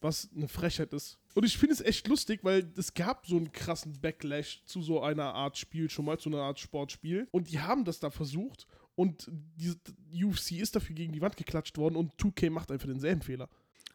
Was 0.00 0.28
eine 0.34 0.48
Frechheit 0.48 0.92
ist. 0.92 1.19
Und 1.34 1.44
ich 1.44 1.56
finde 1.58 1.74
es 1.74 1.80
echt 1.80 2.08
lustig, 2.08 2.40
weil 2.42 2.70
es 2.76 2.94
gab 2.94 3.26
so 3.26 3.36
einen 3.36 3.52
krassen 3.52 4.00
Backlash 4.00 4.62
zu 4.64 4.82
so 4.82 5.00
einer 5.02 5.34
Art 5.34 5.56
Spiel 5.58 5.88
schon 5.88 6.04
mal, 6.04 6.18
zu 6.18 6.28
einer 6.28 6.42
Art 6.42 6.58
Sportspiel. 6.58 7.28
Und 7.30 7.50
die 7.50 7.60
haben 7.60 7.84
das 7.84 8.00
da 8.00 8.10
versucht. 8.10 8.66
Und 8.96 9.30
die 9.56 10.24
UFC 10.24 10.52
ist 10.52 10.74
dafür 10.76 10.94
gegen 10.94 11.12
die 11.12 11.20
Wand 11.20 11.36
geklatscht 11.36 11.78
worden 11.78 11.96
und 11.96 12.14
2K 12.16 12.50
macht 12.50 12.70
einfach 12.70 12.88
denselben 12.88 13.22
Fehler. 13.22 13.48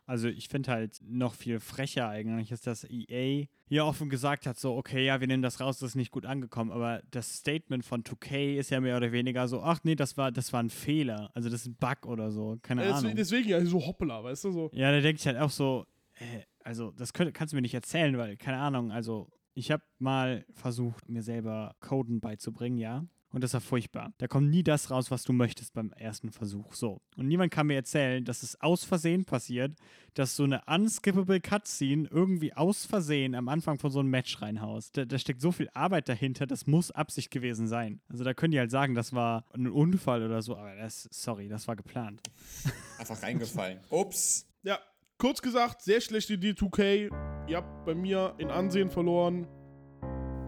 Also 0.08 0.28
ich 0.28 0.48
finde 0.50 0.72
halt 0.72 1.00
noch 1.04 1.34
viel 1.34 1.60
frecher 1.60 2.08
eigentlich 2.08 2.52
ist, 2.52 2.68
dass 2.68 2.84
EA 2.88 3.46
hier 3.68 3.86
offen 3.86 4.10
gesagt 4.10 4.46
hat, 4.46 4.58
so, 4.60 4.76
okay, 4.76 5.04
ja, 5.04 5.20
wir 5.20 5.28
nehmen 5.28 5.42
das 5.42 5.60
raus, 5.60 5.80
das 5.80 5.90
ist 5.90 5.96
nicht 5.96 6.12
gut 6.12 6.26
angekommen, 6.28 6.72
aber 6.72 7.02
das 7.10 7.38
Statement 7.38 7.84
von 7.84 8.04
2K 8.04 8.58
ist 8.58 8.70
ja 8.70 8.80
mehr 8.80 8.98
oder 8.98 9.12
weniger 9.12 9.48
so, 9.48 9.64
ach 9.64 9.80
nee, 9.84 9.96
das 9.96 10.16
war, 10.16 10.32
das 10.32 10.54
war 10.54 10.62
ein 10.62 10.70
Fehler, 10.70 11.32
also 11.34 11.50
das 11.50 11.62
ist 11.62 11.68
ein 11.68 11.76
Bug 11.76 12.06
oder 12.06 12.30
so, 12.30 12.58
keine 12.62 12.86
Äh, 12.86 12.92
Ahnung. 12.92 13.16
Deswegen 13.16 13.50
ja 13.50 13.66
so 13.66 13.84
hoppla, 13.84 14.24
weißt 14.24 14.44
du, 14.46 14.52
so. 14.52 14.70
Ja, 14.74 14.92
da 14.92 15.02
denke 15.02 15.20
ich 15.20 15.26
halt 15.26 15.38
auch 15.40 15.50
so, 15.50 15.88
äh, 16.20 16.42
also 16.66 16.92
das 16.92 17.14
könnt, 17.14 17.34
kannst 17.34 17.54
du 17.54 17.56
mir 17.56 17.62
nicht 17.62 17.74
erzählen, 17.74 18.18
weil, 18.18 18.38
keine 18.38 18.58
Ahnung, 18.58 18.92
also 18.92 19.30
ich 19.54 19.72
habe 19.72 19.84
mal 20.00 20.46
versucht, 20.52 21.08
mir 21.10 21.24
selber 21.24 21.76
Coden 21.80 22.20
beizubringen, 22.20 22.78
ja. 22.78 23.06
Und 23.30 23.44
das 23.44 23.54
war 23.54 23.60
furchtbar. 23.60 24.14
Da 24.18 24.28
kommt 24.28 24.50
nie 24.50 24.64
das 24.64 24.92
raus, 24.92 25.12
was 25.12 25.24
du 25.24 25.34
möchtest 25.34 25.74
beim 25.74 25.92
ersten 25.92 26.32
Versuch. 26.32 26.74
So. 26.74 27.02
Und 27.18 27.28
niemand 27.28 27.52
kann 27.52 27.68
mir 27.68 27.74
erzählen, 27.74 28.24
dass 28.24 28.44
es 28.44 28.62
aus 28.62 28.86
Versehen 28.86 29.26
passiert, 29.26 29.76
dass 30.14 30.38
so 30.38 30.46
eine 30.46 30.62
unskippable 30.68 31.42
Cutscene 31.42 32.08
irgendwie 32.10 32.54
aus 32.54 32.86
Versehen 32.86 33.36
am 33.36 33.50
Anfang 33.50 33.78
von 33.78 33.92
so 33.92 34.00
einem 34.00 34.10
Match 34.10 34.42
reinhaust. 34.42 34.96
Da, 34.96 35.04
da 35.04 35.20
steckt 35.20 35.42
so 35.42 35.52
viel 35.52 35.70
Arbeit 35.74 36.08
dahinter, 36.08 36.48
das 36.48 36.66
muss 36.66 36.92
Absicht 36.92 37.30
gewesen 37.30 37.68
sein. 37.68 38.00
Also 38.08 38.24
da 38.24 38.34
können 38.34 38.52
die 38.52 38.60
halt 38.60 38.72
sagen, 38.72 38.96
das 38.96 39.12
war 39.12 39.44
ein 39.54 39.68
Unfall 39.68 40.24
oder 40.24 40.42
so, 40.42 40.56
aber 40.56 40.74
das, 40.78 41.10
sorry, 41.12 41.50
das 41.50 41.68
war 41.68 41.76
geplant. 41.76 42.22
Einfach 42.98 43.22
reingefallen. 43.22 43.80
Ups. 43.90 44.48
Ja, 44.64 44.80
kurz 45.18 45.42
gesagt, 45.42 45.82
sehr 45.82 46.02
schlechte 46.02 46.34
Idee, 46.34 46.52
2K. 46.52 47.10
Ihr 47.48 47.58
habt 47.58 47.86
bei 47.86 47.96
mir 47.96 48.34
in 48.38 48.50
Ansehen 48.50 48.90
verloren. 48.90 49.48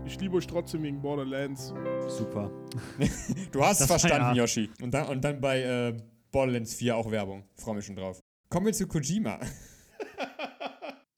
Ich 0.06 0.19
liebe 0.19 0.38
euch 0.38 0.47
trotzdem 0.47 0.84
wegen 0.84 1.01
Borderlands. 1.01 1.73
Super. 2.08 2.51
Du 3.51 3.62
hast 3.63 3.82
Das 3.82 3.89
es 3.89 4.01
verstanden, 4.01 4.36
Yoshi. 4.36 4.69
Und 4.82 4.93
dann, 4.93 5.08
und 5.08 5.23
dann 5.23 5.41
bei 5.41 5.62
äh, 5.62 5.97
Borderlands 6.32 6.75
4 6.75 6.95
auch 6.95 7.12
Werbung. 7.12 7.43
Freue 7.56 7.75
mich 7.75 7.86
schon 7.86 7.95
drauf. 7.95 8.19
Kommen 8.49 8.67
wir 8.67 8.73
zu 8.73 8.88
Kojima. 8.88 9.39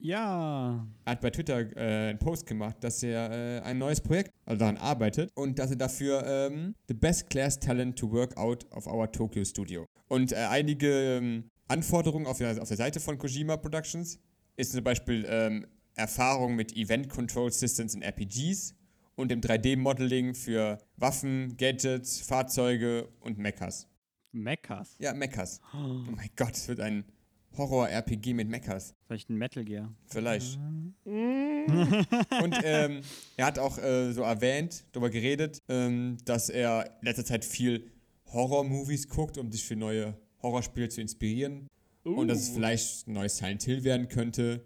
Ja. 0.02 0.88
Er 1.04 1.12
hat 1.12 1.22
bei 1.22 1.30
Twitter 1.30 1.60
äh, 1.76 2.10
einen 2.10 2.20
Post 2.20 2.46
gemacht, 2.46 2.78
dass 2.80 3.04
er 3.04 3.32
äh, 3.32 3.60
ein 3.62 3.78
neues 3.78 4.00
Projekt 4.00 4.32
also 4.46 4.58
daran 4.58 4.78
arbeitet 4.78 5.30
und 5.36 5.60
dass 5.60 5.72
er 5.72 5.76
dafür 5.76 6.26
ähm, 6.26 6.74
the 6.88 6.94
best 6.94 7.30
class 7.30 7.60
talent 7.60 8.00
to 8.00 8.10
work 8.10 8.36
out 8.38 8.66
of 8.72 8.88
our 8.88 9.12
Tokyo 9.12 9.44
Studio. 9.44 9.86
Und 10.08 10.32
äh, 10.32 10.38
einige 10.38 11.18
ähm, 11.18 11.50
Anforderungen 11.70 12.26
auf 12.26 12.40
der, 12.40 12.62
auf 12.62 12.68
der 12.68 12.78
Seite 12.78 13.00
von 13.00 13.18
Kojima 13.18 13.56
Productions 13.56 14.20
ist 14.58 14.72
zum 14.74 14.84
Beispiel 14.84 15.26
ähm, 15.30 15.68
Erfahrung 15.96 16.56
mit 16.56 16.76
Event 16.76 17.10
Control 17.10 17.52
Systems 17.52 17.94
in 17.94 18.02
RPGs 18.02 18.76
und 19.16 19.32
im 19.32 19.40
3D-Modeling 19.40 20.34
für 20.34 20.80
Waffen, 20.98 21.56
Gadgets, 21.58 22.22
Fahrzeuge 22.22 23.08
und 23.20 23.38
Mechas. 23.38 23.88
Mechas. 24.32 24.96
Ja, 25.00 25.14
Mechas. 25.14 25.62
Oh 25.74 26.12
mein 26.12 26.30
Gott, 26.36 26.56
es 26.56 26.68
wird 26.68 26.80
ein 26.80 27.06
Horror-RPG 27.56 28.34
mit 28.34 28.50
Mechas. 28.50 28.96
Vielleicht 29.06 29.30
ein 29.30 29.38
Metal 29.38 29.64
Gear. 29.64 29.94
Vielleicht. 30.08 30.58
Und 31.06 32.56
ähm, 32.64 33.02
er 33.38 33.46
hat 33.46 33.60
auch 33.60 33.78
äh, 33.78 34.12
so 34.12 34.24
erwähnt, 34.24 34.86
darüber 34.92 35.10
geredet, 35.12 35.62
ähm, 35.68 36.18
dass 36.26 36.50
er 36.50 36.86
in 37.00 37.06
letzter 37.06 37.26
Zeit 37.26 37.46
viel 37.46 37.92
Horror-Movies 38.32 39.08
guckt, 39.08 39.38
um 39.38 39.52
sich 39.52 39.64
für 39.64 39.76
neue 39.76 40.18
Horrorspiele 40.42 40.90
zu 40.90 41.02
inspirieren. 41.02 41.68
Und 42.04 42.28
dass 42.30 42.40
es 42.40 42.50
Uh. 42.52 42.54
vielleicht 42.56 43.08
ein 43.08 43.14
neues 43.14 43.38
Silent 43.38 43.64
Hill 43.64 43.84
werden 43.84 44.08
könnte. 44.08 44.64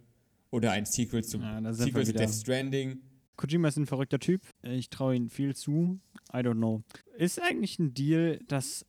Oder 0.51 0.71
ein 0.71 0.85
Sequel 0.85 1.23
zu, 1.23 1.39
Ja, 1.39 1.61
sind 1.73 1.87
Sequel 1.87 2.05
zu. 2.05 2.13
Death 2.13 2.29
Stranding. 2.33 3.01
Kojima 3.37 3.67
ist 3.67 3.77
ein 3.77 3.87
verrückter 3.87 4.19
Typ. 4.19 4.41
Ich 4.61 4.89
traue 4.91 5.15
ihm 5.15 5.29
viel 5.29 5.55
zu. 5.55 5.99
I 6.31 6.37
don't 6.37 6.57
know. 6.57 6.83
Ist 7.17 7.41
eigentlich 7.41 7.79
ein 7.79 7.93
Deal, 7.93 8.39
dass. 8.47 8.85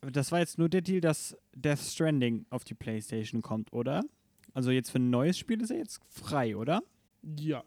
Das 0.00 0.32
war 0.32 0.40
jetzt 0.40 0.58
nur 0.58 0.68
der 0.68 0.82
Deal, 0.82 1.00
dass 1.00 1.36
Death 1.54 1.78
Stranding 1.78 2.44
auf 2.50 2.64
die 2.64 2.74
PlayStation 2.74 3.40
kommt, 3.42 3.72
oder? 3.72 4.02
Also 4.52 4.70
jetzt 4.70 4.90
für 4.90 4.98
ein 4.98 5.10
neues 5.10 5.38
Spiel 5.38 5.60
ist 5.62 5.70
er 5.70 5.78
jetzt 5.78 6.00
frei, 6.08 6.56
oder? 6.56 6.82
Ja. 7.38 7.64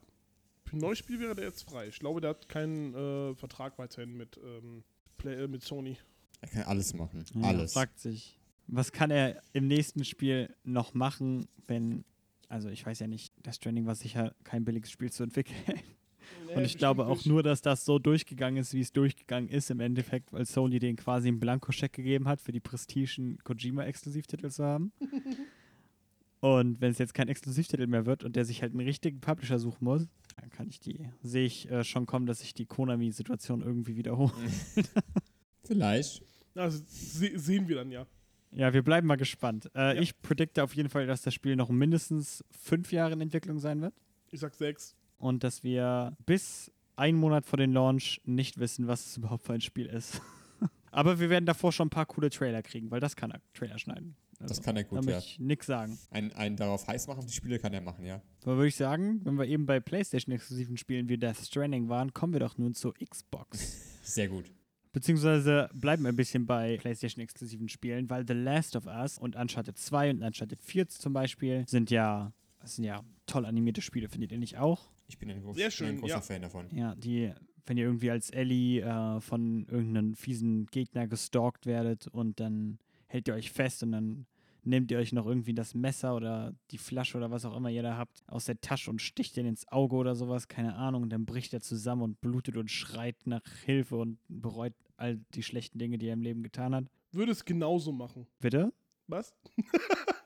Für 0.65 0.75
ein 0.77 0.79
neues 0.79 0.99
Spiel 0.99 1.19
wäre 1.19 1.35
der 1.35 1.45
jetzt 1.45 1.63
frei. 1.63 1.87
Ich 1.87 1.99
glaube, 1.99 2.21
der 2.21 2.31
hat 2.31 2.47
keinen 2.49 2.93
äh, 2.93 3.35
Vertrag 3.35 3.77
weiterhin 3.79 4.15
mit, 4.15 4.37
ähm, 4.43 4.83
Play, 5.17 5.43
äh, 5.43 5.47
mit 5.47 5.63
Sony. 5.63 5.97
Er 6.41 6.47
kann 6.49 6.63
alles 6.63 6.93
machen. 6.93 7.23
Ja, 7.33 7.41
alles. 7.47 7.73
Fragt 7.73 7.99
sich, 7.99 8.38
was 8.71 8.91
kann 8.91 9.11
er 9.11 9.41
im 9.53 9.67
nächsten 9.67 10.03
Spiel 10.05 10.53
noch 10.63 10.93
machen, 10.93 11.47
wenn. 11.67 12.03
Also 12.47 12.69
ich 12.69 12.83
weiß 12.83 12.99
ja 12.99 13.07
nicht, 13.07 13.33
Death 13.45 13.55
Stranding 13.55 13.85
war 13.85 13.93
sicher 13.93 14.33
kein 14.43 14.65
billiges 14.65 14.89
Spiel 14.89 15.11
zu 15.11 15.21
entwickeln. 15.21 15.55
Und 16.55 16.65
ich 16.65 16.77
glaube 16.77 17.05
auch 17.05 17.25
nur, 17.25 17.43
dass 17.43 17.61
das 17.61 17.85
so 17.85 17.99
durchgegangen 17.99 18.59
ist, 18.59 18.73
wie 18.73 18.81
es 18.81 18.91
durchgegangen 18.91 19.49
ist 19.49 19.69
im 19.69 19.79
Endeffekt, 19.79 20.33
weil 20.33 20.45
Sony 20.45 20.79
den 20.79 20.95
quasi 20.95 21.27
einen 21.27 21.39
Blankoscheck 21.39 21.93
gegeben 21.93 22.27
hat, 22.27 22.41
für 22.41 22.51
die 22.51 22.59
prestigen 22.59 23.37
Kojima-Exklusivtitel 23.43 24.49
zu 24.49 24.63
haben. 24.63 24.91
und 26.39 26.81
wenn 26.81 26.91
es 26.91 26.97
jetzt 26.97 27.13
kein 27.13 27.27
Exklusivtitel 27.27 27.85
mehr 27.87 28.05
wird 28.05 28.23
und 28.23 28.35
der 28.35 28.45
sich 28.45 28.61
halt 28.61 28.73
einen 28.73 28.81
richtigen 28.81 29.19
Publisher 29.21 29.59
suchen 29.59 29.85
muss, 29.85 30.07
dann 30.39 30.49
kann 30.49 30.67
ich 30.69 30.79
die, 30.79 31.07
sehe 31.21 31.45
ich 31.45 31.69
äh, 31.69 31.83
schon 31.83 32.05
kommen, 32.05 32.25
dass 32.25 32.39
sich 32.39 32.53
die 32.53 32.65
Konami-Situation 32.65 33.61
irgendwie 33.61 33.95
wiederholt. 33.95 34.33
Vielleicht. 35.63 36.23
Also 36.55 36.81
se 36.87 37.37
sehen 37.37 37.67
wir 37.67 37.75
dann 37.75 37.91
ja. 37.91 38.07
Ja, 38.51 38.73
wir 38.73 38.81
bleiben 38.83 39.07
mal 39.07 39.15
gespannt. 39.17 39.69
Äh, 39.75 39.95
Ja. 39.95 40.01
Ich 40.01 40.19
predikte 40.21 40.63
auf 40.63 40.73
jeden 40.75 40.89
Fall, 40.89 41.05
dass 41.07 41.21
das 41.21 41.33
Spiel 41.33 41.55
noch 41.55 41.69
mindestens 41.69 42.43
fünf 42.51 42.91
Jahre 42.91 43.13
in 43.13 43.21
Entwicklung 43.21 43.59
sein 43.59 43.81
wird. 43.81 43.93
Ich 44.31 44.39
sag 44.39 44.53
sechs. 44.55 44.95
und 45.17 45.43
dass 45.43 45.63
wir 45.63 46.15
bis 46.25 46.71
einen 46.95 47.17
Monat 47.17 47.45
vor 47.45 47.57
dem 47.57 47.73
Launch 47.73 48.21
nicht 48.25 48.59
wissen, 48.59 48.87
was 48.87 49.05
es 49.05 49.17
überhaupt 49.17 49.43
für 49.43 49.53
ein 49.53 49.61
Spiel 49.61 49.85
ist. 49.87 50.21
Aber 50.91 51.19
wir 51.19 51.29
werden 51.29 51.45
davor 51.45 51.71
schon 51.71 51.87
ein 51.87 51.91
paar 51.91 52.05
coole 52.05 52.29
Trailer 52.29 52.61
kriegen, 52.61 52.89
weil 52.91 52.99
das 52.99 53.15
kann 53.15 53.31
er, 53.31 53.39
Trailer 53.53 53.77
schneiden. 53.79 54.15
Also, 54.39 54.53
Das 54.55 54.63
kann 54.63 54.75
er 54.77 54.83
da 54.83 54.89
gut, 54.89 54.97
möchte 55.05 55.11
ja. 55.11 55.17
ich 55.19 55.39
nix 55.39 55.65
sagen. 55.65 55.97
Einen, 56.09 56.31
einen 56.33 56.55
darauf 56.55 56.87
heiß 56.87 57.07
machen, 57.07 57.25
die 57.27 57.33
Spiele 57.33 57.59
kann 57.59 57.73
er 57.73 57.81
machen, 57.81 58.05
ja. 58.05 58.21
Aber 58.43 58.55
würde 58.55 58.67
ich 58.67 58.75
sagen, 58.75 59.19
wenn 59.25 59.37
wir 59.37 59.45
eben 59.45 59.65
bei 59.65 59.79
PlayStation-exklusiven 59.79 60.77
Spielen 60.77 61.09
wie 61.09 61.17
Death 61.17 61.37
Stranding 61.37 61.89
waren, 61.89 62.13
kommen 62.13 62.33
wir 62.33 62.39
doch 62.39 62.57
nun 62.57 62.73
zur 62.73 62.93
Xbox. 62.95 63.59
Sehr 64.01 64.29
gut. 64.29 64.51
Beziehungsweise 64.91 65.69
bleiben 65.73 66.03
wir 66.03 66.09
ein 66.09 66.15
bisschen 66.15 66.45
bei 66.45 66.77
PlayStation-exklusiven 66.77 67.69
Spielen, 67.69 68.09
weil 68.09 68.25
The 68.27 68.33
Last 68.33 68.75
of 68.75 68.87
Us 68.87 69.19
und 69.19 69.35
Uncharted 69.35 69.77
2 69.77 70.11
und 70.11 70.23
Uncharted 70.23 70.61
4 70.63 70.87
zum 70.89 71.13
Beispiel 71.13 71.63
sind 71.67 71.91
ja, 71.91 72.33
sind 72.63 72.85
ja 72.85 73.03
toll 73.27 73.45
animierte 73.45 73.81
Spiele, 73.81 74.09
findet 74.09 74.31
ihr 74.31 74.39
nicht 74.39 74.57
auch? 74.57 74.89
Ich 75.07 75.17
bin 75.17 75.29
ein, 75.29 75.41
groß, 75.41 75.55
Sehr 75.55 75.71
schön, 75.71 75.89
ein 75.89 75.99
großer 75.99 76.13
ja. 76.15 76.21
Fan 76.21 76.41
davon. 76.41 76.67
Ja, 76.71 76.95
die, 76.95 77.31
wenn 77.65 77.77
ihr 77.77 77.85
irgendwie 77.85 78.09
als 78.09 78.31
Ellie 78.31 78.81
äh, 78.81 79.21
von 79.21 79.65
irgendeinem 79.69 80.15
fiesen 80.15 80.65
Gegner 80.67 81.07
gestalkt 81.07 81.67
werdet 81.67 82.07
und 82.07 82.39
dann 82.39 82.79
hält 83.07 83.27
ihr 83.27 83.35
euch 83.35 83.51
fest 83.51 83.83
und 83.83 83.91
dann 83.91 84.25
nehmt 84.63 84.91
ihr 84.91 84.97
euch 84.97 85.13
noch 85.13 85.25
irgendwie 85.25 85.53
das 85.53 85.73
Messer 85.73 86.15
oder 86.15 86.53
die 86.71 86.77
Flasche 86.77 87.17
oder 87.17 87.31
was 87.31 87.45
auch 87.45 87.55
immer 87.55 87.69
ihr 87.69 87.83
da 87.83 87.97
habt 87.97 88.23
aus 88.27 88.45
der 88.45 88.59
Tasche 88.61 88.89
und 88.89 89.01
sticht 89.01 89.37
den 89.37 89.45
ins 89.45 89.67
Auge 89.67 89.95
oder 89.95 90.15
sowas, 90.15 90.47
keine 90.47 90.75
Ahnung, 90.75 91.03
und 91.03 91.09
dann 91.09 91.25
bricht 91.25 91.53
er 91.53 91.61
zusammen 91.61 92.01
und 92.01 92.21
blutet 92.21 92.57
und 92.57 92.69
schreit 92.69 93.15
nach 93.25 93.41
Hilfe 93.65 93.97
und 93.97 94.19
bereut 94.27 94.73
all 94.97 95.17
die 95.33 95.43
schlechten 95.43 95.79
Dinge, 95.79 95.97
die 95.97 96.07
er 96.07 96.13
im 96.13 96.21
Leben 96.21 96.43
getan 96.43 96.75
hat. 96.75 96.85
Würde 97.11 97.31
es 97.31 97.45
genauso 97.45 97.91
machen. 97.91 98.27
Bitte? 98.39 98.73
Was? 99.07 99.35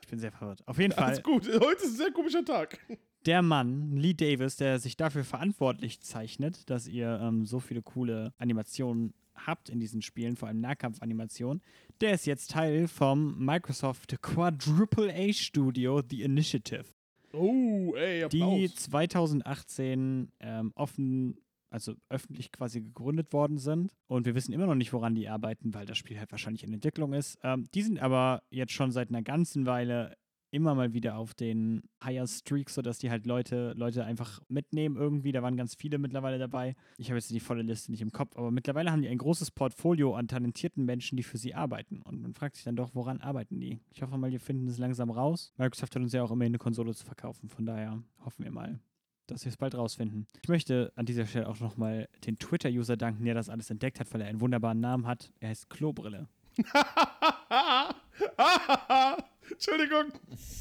Ich 0.04 0.10
bin 0.10 0.18
sehr 0.18 0.32
verwirrt. 0.32 0.60
Auf 0.68 0.78
jeden 0.78 0.92
Fall. 0.92 1.04
Alles 1.04 1.22
gut. 1.22 1.46
Heute 1.46 1.82
ist 1.82 1.92
ein 1.92 1.96
sehr 1.96 2.12
komischer 2.12 2.44
Tag. 2.44 2.78
Der 3.26 3.42
Mann, 3.42 3.96
Lee 3.96 4.14
Davis, 4.14 4.56
der 4.56 4.78
sich 4.78 4.96
dafür 4.96 5.24
verantwortlich 5.24 6.00
zeichnet, 6.00 6.68
dass 6.70 6.86
ihr 6.86 7.20
ähm, 7.22 7.46
so 7.46 7.60
viele 7.60 7.82
coole 7.82 8.32
Animationen 8.38 9.14
habt 9.34 9.68
in 9.68 9.80
diesen 9.80 10.02
Spielen, 10.02 10.36
vor 10.36 10.48
allem 10.48 10.60
Nahkampfanimationen, 10.60 11.62
der 12.00 12.14
ist 12.14 12.26
jetzt 12.26 12.50
Teil 12.52 12.86
vom 12.88 13.44
Microsoft 13.44 14.20
Quadruple 14.22 15.12
A 15.12 15.32
Studio 15.32 16.02
The 16.08 16.22
Initiative, 16.22 16.84
Oh, 17.32 17.94
ey, 17.96 18.28
die 18.28 18.42
Applaus. 18.42 18.74
2018 18.76 20.30
ähm, 20.38 20.72
offen, 20.76 21.36
also 21.68 21.94
öffentlich 22.08 22.52
quasi 22.52 22.80
gegründet 22.80 23.32
worden 23.32 23.58
sind. 23.58 23.92
Und 24.06 24.24
wir 24.24 24.36
wissen 24.36 24.52
immer 24.52 24.66
noch 24.66 24.76
nicht, 24.76 24.92
woran 24.92 25.16
die 25.16 25.28
arbeiten, 25.28 25.74
weil 25.74 25.84
das 25.84 25.98
Spiel 25.98 26.18
halt 26.18 26.30
wahrscheinlich 26.30 26.62
in 26.62 26.72
Entwicklung 26.72 27.12
ist. 27.12 27.36
Ähm, 27.42 27.66
die 27.74 27.82
sind 27.82 27.98
aber 27.98 28.44
jetzt 28.50 28.72
schon 28.72 28.92
seit 28.92 29.08
einer 29.08 29.22
ganzen 29.22 29.66
Weile 29.66 30.16
immer 30.54 30.76
mal 30.76 30.92
wieder 30.92 31.16
auf 31.16 31.34
den 31.34 31.82
Higher 32.02 32.28
Streaks, 32.28 32.74
sodass 32.74 32.98
die 32.98 33.10
halt 33.10 33.26
Leute, 33.26 33.74
Leute 33.76 34.04
einfach 34.04 34.40
mitnehmen 34.48 34.96
irgendwie. 34.96 35.32
Da 35.32 35.42
waren 35.42 35.56
ganz 35.56 35.74
viele 35.74 35.98
mittlerweile 35.98 36.38
dabei. 36.38 36.76
Ich 36.96 37.08
habe 37.08 37.18
jetzt 37.18 37.30
die 37.30 37.40
volle 37.40 37.62
Liste 37.62 37.90
nicht 37.90 38.00
im 38.00 38.12
Kopf, 38.12 38.36
aber 38.36 38.52
mittlerweile 38.52 38.92
haben 38.92 39.02
die 39.02 39.08
ein 39.08 39.18
großes 39.18 39.50
Portfolio 39.50 40.14
an 40.14 40.28
talentierten 40.28 40.84
Menschen, 40.84 41.16
die 41.16 41.24
für 41.24 41.38
sie 41.38 41.54
arbeiten. 41.54 42.02
Und 42.02 42.22
man 42.22 42.34
fragt 42.34 42.54
sich 42.54 42.64
dann 42.64 42.76
doch, 42.76 42.94
woran 42.94 43.20
arbeiten 43.20 43.58
die? 43.58 43.80
Ich 43.90 44.02
hoffe 44.02 44.16
mal, 44.16 44.30
die 44.30 44.38
finden 44.38 44.68
es 44.68 44.78
langsam 44.78 45.10
raus. 45.10 45.52
Microsoft 45.58 45.96
hat 45.96 46.02
uns 46.02 46.12
ja 46.12 46.22
auch 46.22 46.30
immerhin 46.30 46.52
eine 46.52 46.58
Konsole 46.58 46.94
zu 46.94 47.04
verkaufen, 47.04 47.48
von 47.48 47.66
daher 47.66 48.00
hoffen 48.24 48.44
wir 48.44 48.52
mal, 48.52 48.78
dass 49.26 49.44
wir 49.44 49.50
es 49.50 49.56
bald 49.56 49.74
rausfinden. 49.74 50.28
Ich 50.40 50.48
möchte 50.48 50.92
an 50.94 51.04
dieser 51.04 51.26
Stelle 51.26 51.48
auch 51.48 51.58
nochmal 51.58 52.08
den 52.26 52.38
Twitter-User 52.38 52.96
danken, 52.96 53.24
der 53.24 53.34
das 53.34 53.48
alles 53.48 53.70
entdeckt 53.70 53.98
hat, 53.98 54.14
weil 54.14 54.20
er 54.20 54.28
einen 54.28 54.40
wunderbaren 54.40 54.78
Namen 54.78 55.08
hat. 55.08 55.32
Er 55.40 55.48
heißt 55.48 55.68
Klobrille. 55.68 56.28
Entschuldigung. 59.50 60.12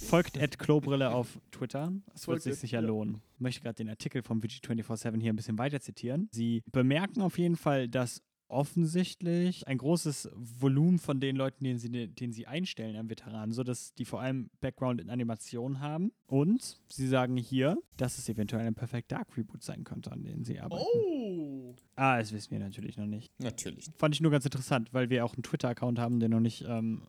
Folgt 0.08 0.38
Ed 0.38 0.60
Klobrille 0.60 1.12
auf 1.12 1.40
Twitter. 1.52 1.92
Es 2.14 2.28
wird 2.28 2.42
sich 2.42 2.56
sicher 2.56 2.82
ja. 2.82 2.88
lohnen. 2.88 3.22
Ich 3.36 3.42
möchte 3.42 3.62
gerade 3.62 3.76
den 3.76 3.90
Artikel 3.90 4.24
vom 4.24 4.40
VG247 4.40 5.22
hier 5.22 5.34
ein 5.34 5.36
bisschen 5.36 5.58
weiter 5.58 5.80
zitieren. 5.80 6.30
Sie 6.32 6.64
bemerken 6.72 7.22
auf 7.22 7.38
jeden 7.38 7.56
Fall, 7.56 7.88
dass 7.88 8.22
offensichtlich 8.54 9.68
ein 9.68 9.80
großes 9.80 10.30
Volumen 10.36 11.00
von 11.00 11.20
den 11.20 11.36
Leuten, 11.36 11.64
den 11.64 11.80
sie, 11.80 12.08
den 12.08 12.32
sie 12.32 12.46
einstellen 12.46 12.96
an 12.96 13.10
Veteranen, 13.10 13.52
so 13.52 13.64
dass 13.64 13.94
die 13.96 14.06
vor 14.06 14.22
allem 14.22 14.50
Background 14.62 15.02
in 15.02 15.10
Animation 15.10 15.80
haben. 15.80 16.12
Und 16.28 16.80
sie 16.88 17.08
sagen 17.08 17.36
hier, 17.36 17.78
dass 17.98 18.18
es 18.18 18.30
eventuell 18.30 18.66
ein 18.66 18.76
Perfect 18.76 19.12
Dark 19.12 19.36
Reboot 19.36 19.64
sein 19.64 19.84
könnte, 19.84 20.12
an 20.12 20.24
dem 20.24 20.44
sie 20.44 20.60
arbeiten. 20.60 20.84
Oh. 20.86 21.76
Ah, 21.96 22.20
das 22.20 22.32
wissen 22.32 22.52
wir 22.52 22.60
natürlich 22.60 22.98
noch 22.98 23.08
nicht. 23.08 23.32
Natürlich. 23.40 23.88
Fand 23.98 24.16
ich 24.16 24.22
nur 24.22 24.32
ganz 24.32 24.46
interessant, 24.46 24.94
weil 24.94 25.10
wir 25.10 25.26
auch 25.26 25.34
einen 25.34 25.44
Twitter-Account 25.44 26.00
haben, 26.00 26.20
der 26.20 26.30
noch 26.30 26.40
nicht, 26.40 26.64
ähm, 26.68 27.04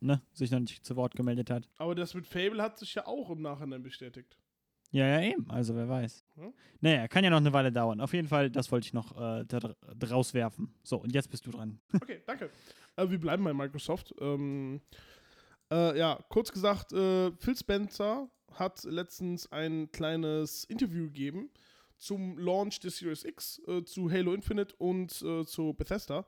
ne, 0.00 0.22
sich 0.32 0.50
noch 0.50 0.60
nicht 0.60 0.84
zu 0.84 0.96
Wort 0.96 1.14
gemeldet 1.14 1.50
hat. 1.50 1.68
Aber 1.78 1.94
das 1.94 2.14
mit 2.14 2.26
Fable 2.26 2.62
hat 2.62 2.78
sich 2.78 2.94
ja 2.94 3.06
auch 3.06 3.30
im 3.30 3.42
Nachhinein 3.42 3.82
bestätigt. 3.82 4.36
Ja, 4.92 5.06
ja, 5.06 5.22
eben. 5.22 5.48
Also 5.50 5.74
wer 5.76 5.88
weiß. 5.88 6.24
Ja. 6.36 6.52
Naja, 6.80 7.08
kann 7.08 7.22
ja 7.22 7.30
noch 7.30 7.36
eine 7.36 7.52
Weile 7.52 7.70
dauern. 7.70 8.00
Auf 8.00 8.12
jeden 8.12 8.26
Fall, 8.26 8.50
das 8.50 8.72
wollte 8.72 8.86
ich 8.86 8.92
noch 8.92 9.16
äh, 9.20 9.44
draus 9.44 10.34
werfen. 10.34 10.74
So, 10.82 10.96
und 10.96 11.14
jetzt 11.14 11.30
bist 11.30 11.46
du 11.46 11.50
dran. 11.50 11.78
Okay, 11.94 12.20
danke. 12.26 12.50
Äh, 12.96 13.08
wir 13.08 13.20
bleiben 13.20 13.44
bei 13.44 13.54
Microsoft. 13.54 14.12
Ähm, 14.20 14.80
äh, 15.70 15.96
ja, 15.96 16.18
kurz 16.28 16.50
gesagt, 16.50 16.92
äh, 16.92 17.30
Phil 17.32 17.56
Spencer 17.56 18.28
hat 18.54 18.82
letztens 18.82 19.50
ein 19.52 19.92
kleines 19.92 20.64
Interview 20.64 21.04
gegeben 21.04 21.50
zum 21.96 22.38
Launch 22.38 22.80
des 22.80 22.98
Series 22.98 23.24
X 23.24 23.60
äh, 23.68 23.84
zu 23.84 24.10
Halo 24.10 24.32
Infinite 24.34 24.74
und 24.78 25.22
äh, 25.22 25.44
zu 25.44 25.74
Bethesda. 25.74 26.26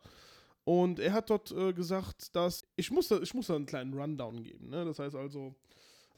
Und 0.65 1.01
er 1.01 1.13
hat 1.13 1.31
dort 1.31 1.51
äh, 1.51 1.73
gesagt, 1.73 2.35
dass 2.37 2.65
ich 2.77 2.91
muss, 2.91 3.09
da, 3.09 3.21
ich 3.21 3.35
muss 3.35 3.49
da 3.49 3.57
einen 3.57 3.67
kleinen 3.67 3.95
Rundown 3.95 4.45
geben. 4.45 4.71
Ne? 4.71 4.85
Das 4.85 4.99
heißt 4.99 5.17
also, 5.17 5.55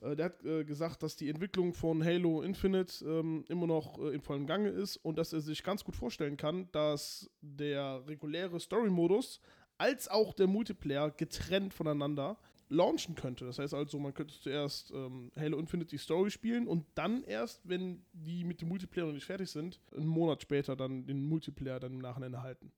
äh, 0.00 0.14
der 0.16 0.26
hat 0.26 0.44
äh, 0.44 0.64
gesagt, 0.64 1.02
dass 1.02 1.16
die 1.16 1.30
Entwicklung 1.30 1.72
von 1.72 2.04
Halo 2.04 2.42
Infinite 2.42 3.04
ähm, 3.04 3.44
immer 3.48 3.66
noch 3.66 3.98
äh, 3.98 4.14
in 4.14 4.20
vollem 4.20 4.46
Gange 4.46 4.68
ist 4.68 4.96
und 4.98 5.16
dass 5.16 5.32
er 5.32 5.40
sich 5.40 5.62
ganz 5.62 5.82
gut 5.82 5.96
vorstellen 5.96 6.36
kann, 6.36 6.68
dass 6.72 7.30
der 7.40 8.06
reguläre 8.06 8.60
Story-Modus 8.60 9.40
als 9.78 10.08
auch 10.08 10.34
der 10.34 10.46
Multiplayer 10.46 11.10
getrennt 11.10 11.72
voneinander 11.72 12.36
launchen 12.68 13.14
könnte. 13.14 13.44
Das 13.44 13.58
heißt 13.58 13.74
also, 13.74 13.98
man 13.98 14.14
könnte 14.14 14.34
zuerst 14.38 14.90
ähm, 14.90 15.30
Halo 15.36 15.58
Infinite 15.58 15.90
die 15.90 15.98
Story 15.98 16.30
spielen 16.30 16.66
und 16.66 16.86
dann 16.94 17.22
erst, 17.24 17.66
wenn 17.68 18.04
die 18.12 18.44
mit 18.44 18.60
dem 18.60 18.68
Multiplayer 18.68 19.06
noch 19.06 19.12
nicht 19.14 19.26
fertig 19.26 19.50
sind, 19.50 19.80
einen 19.96 20.06
Monat 20.06 20.42
später 20.42 20.76
dann 20.76 21.06
den 21.06 21.24
Multiplayer 21.24 21.80
dann 21.80 21.92
im 21.92 22.00
Nachhinein 22.00 22.34
erhalten. 22.34 22.72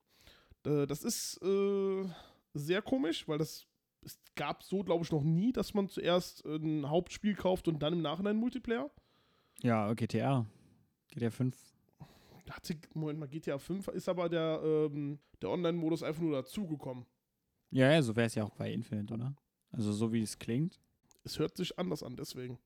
Äh, 0.66 0.86
das 0.86 1.04
ist 1.04 1.40
äh, 1.42 2.04
sehr 2.54 2.82
komisch, 2.82 3.26
weil 3.28 3.38
das 3.38 3.66
es 4.06 4.20
gab 4.36 4.62
so, 4.62 4.84
glaube 4.84 5.04
ich, 5.04 5.10
noch 5.10 5.24
nie, 5.24 5.52
dass 5.52 5.74
man 5.74 5.88
zuerst 5.88 6.44
ein 6.44 6.88
Hauptspiel 6.88 7.34
kauft 7.34 7.66
und 7.66 7.80
dann 7.82 7.92
im 7.92 8.02
Nachhinein 8.02 8.36
Multiplayer. 8.36 8.88
Ja, 9.62 9.92
GTA. 9.94 10.46
GTA 11.08 11.30
5. 11.30 11.56
Hatte, 12.50 12.76
Moment 12.94 13.18
mal, 13.18 13.26
GTA 13.26 13.58
5 13.58 13.88
ist 13.88 14.08
aber 14.08 14.28
der, 14.28 14.60
ähm, 14.62 15.18
der 15.42 15.50
Online-Modus 15.50 16.04
einfach 16.04 16.22
nur 16.22 16.36
dazugekommen. 16.36 17.04
Ja, 17.70 17.90
ja, 17.90 18.00
so 18.00 18.14
wäre 18.14 18.26
es 18.26 18.36
ja 18.36 18.44
auch 18.44 18.54
bei 18.54 18.72
Infinite, 18.72 19.12
oder? 19.12 19.34
Also 19.72 19.92
so 19.92 20.12
wie 20.12 20.22
es 20.22 20.38
klingt. 20.38 20.78
Es 21.24 21.40
hört 21.40 21.56
sich 21.56 21.76
anders 21.76 22.04
an, 22.04 22.14
deswegen. 22.16 22.60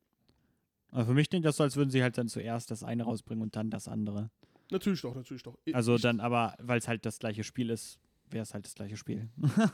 Aber 0.90 1.06
für 1.06 1.14
mich 1.14 1.30
klingt 1.30 1.46
das 1.46 1.56
so, 1.56 1.62
als 1.62 1.76
würden 1.76 1.90
sie 1.90 2.02
halt 2.02 2.18
dann 2.18 2.28
zuerst 2.28 2.70
das 2.70 2.82
eine 2.82 3.04
rausbringen 3.04 3.42
und 3.42 3.56
dann 3.56 3.70
das 3.70 3.88
andere. 3.88 4.30
Natürlich 4.70 5.00
doch, 5.02 5.14
natürlich 5.14 5.42
doch. 5.42 5.56
Ich- 5.64 5.74
Also 5.74 5.96
ich, 5.96 6.02
dann 6.02 6.20
aber, 6.20 6.54
weil 6.60 6.78
es 6.78 6.88
halt 6.88 7.04
das 7.06 7.18
gleiche 7.18 7.44
Spiel 7.44 7.70
ist, 7.70 7.98
wäre 8.30 8.42
es 8.42 8.54
halt 8.54 8.64
das 8.66 8.74
gleiche 8.74 8.96
Spiel. 8.96 9.28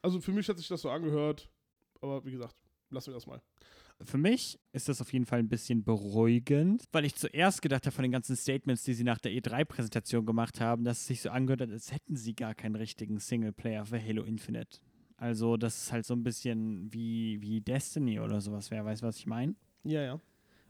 Also 0.00 0.20
für 0.22 0.32
mich 0.32 0.48
hat 0.48 0.56
sich 0.56 0.68
das 0.68 0.80
so 0.80 0.88
angehört, 0.90 1.50
aber 2.00 2.24
wie 2.24 2.30
gesagt, 2.30 2.56
lassen 2.88 3.08
wir 3.08 3.14
das 3.14 3.26
mal. 3.26 3.42
Für 4.02 4.16
mich 4.16 4.58
ist 4.72 4.88
das 4.88 5.02
auf 5.02 5.12
jeden 5.12 5.26
Fall 5.26 5.40
ein 5.40 5.50
bisschen 5.50 5.84
beruhigend, 5.84 6.84
weil 6.92 7.04
ich 7.04 7.14
zuerst 7.14 7.60
gedacht 7.60 7.84
habe 7.84 7.94
von 7.94 8.02
den 8.04 8.10
ganzen 8.12 8.34
Statements, 8.36 8.84
die 8.84 8.94
sie 8.94 9.04
nach 9.04 9.18
der 9.18 9.32
E3-Präsentation 9.32 10.24
gemacht 10.24 10.62
haben, 10.62 10.84
dass 10.84 11.00
es 11.00 11.06
sich 11.08 11.20
so 11.20 11.28
angehört 11.28 11.60
hat, 11.60 11.70
als 11.70 11.92
hätten 11.92 12.16
sie 12.16 12.34
gar 12.34 12.54
keinen 12.54 12.76
richtigen 12.76 13.18
Singleplayer 13.18 13.84
für 13.84 14.02
Halo 14.02 14.22
Infinite. 14.22 14.78
Also 15.18 15.58
das 15.58 15.76
ist 15.76 15.92
halt 15.92 16.06
so 16.06 16.14
ein 16.14 16.22
bisschen 16.22 16.90
wie, 16.94 17.42
wie 17.42 17.60
Destiny 17.60 18.18
oder 18.20 18.40
sowas, 18.40 18.70
wer 18.70 18.82
weiß, 18.86 19.02
was 19.02 19.18
ich 19.18 19.26
meine. 19.26 19.54
Ja, 19.84 20.00
ja. 20.00 20.20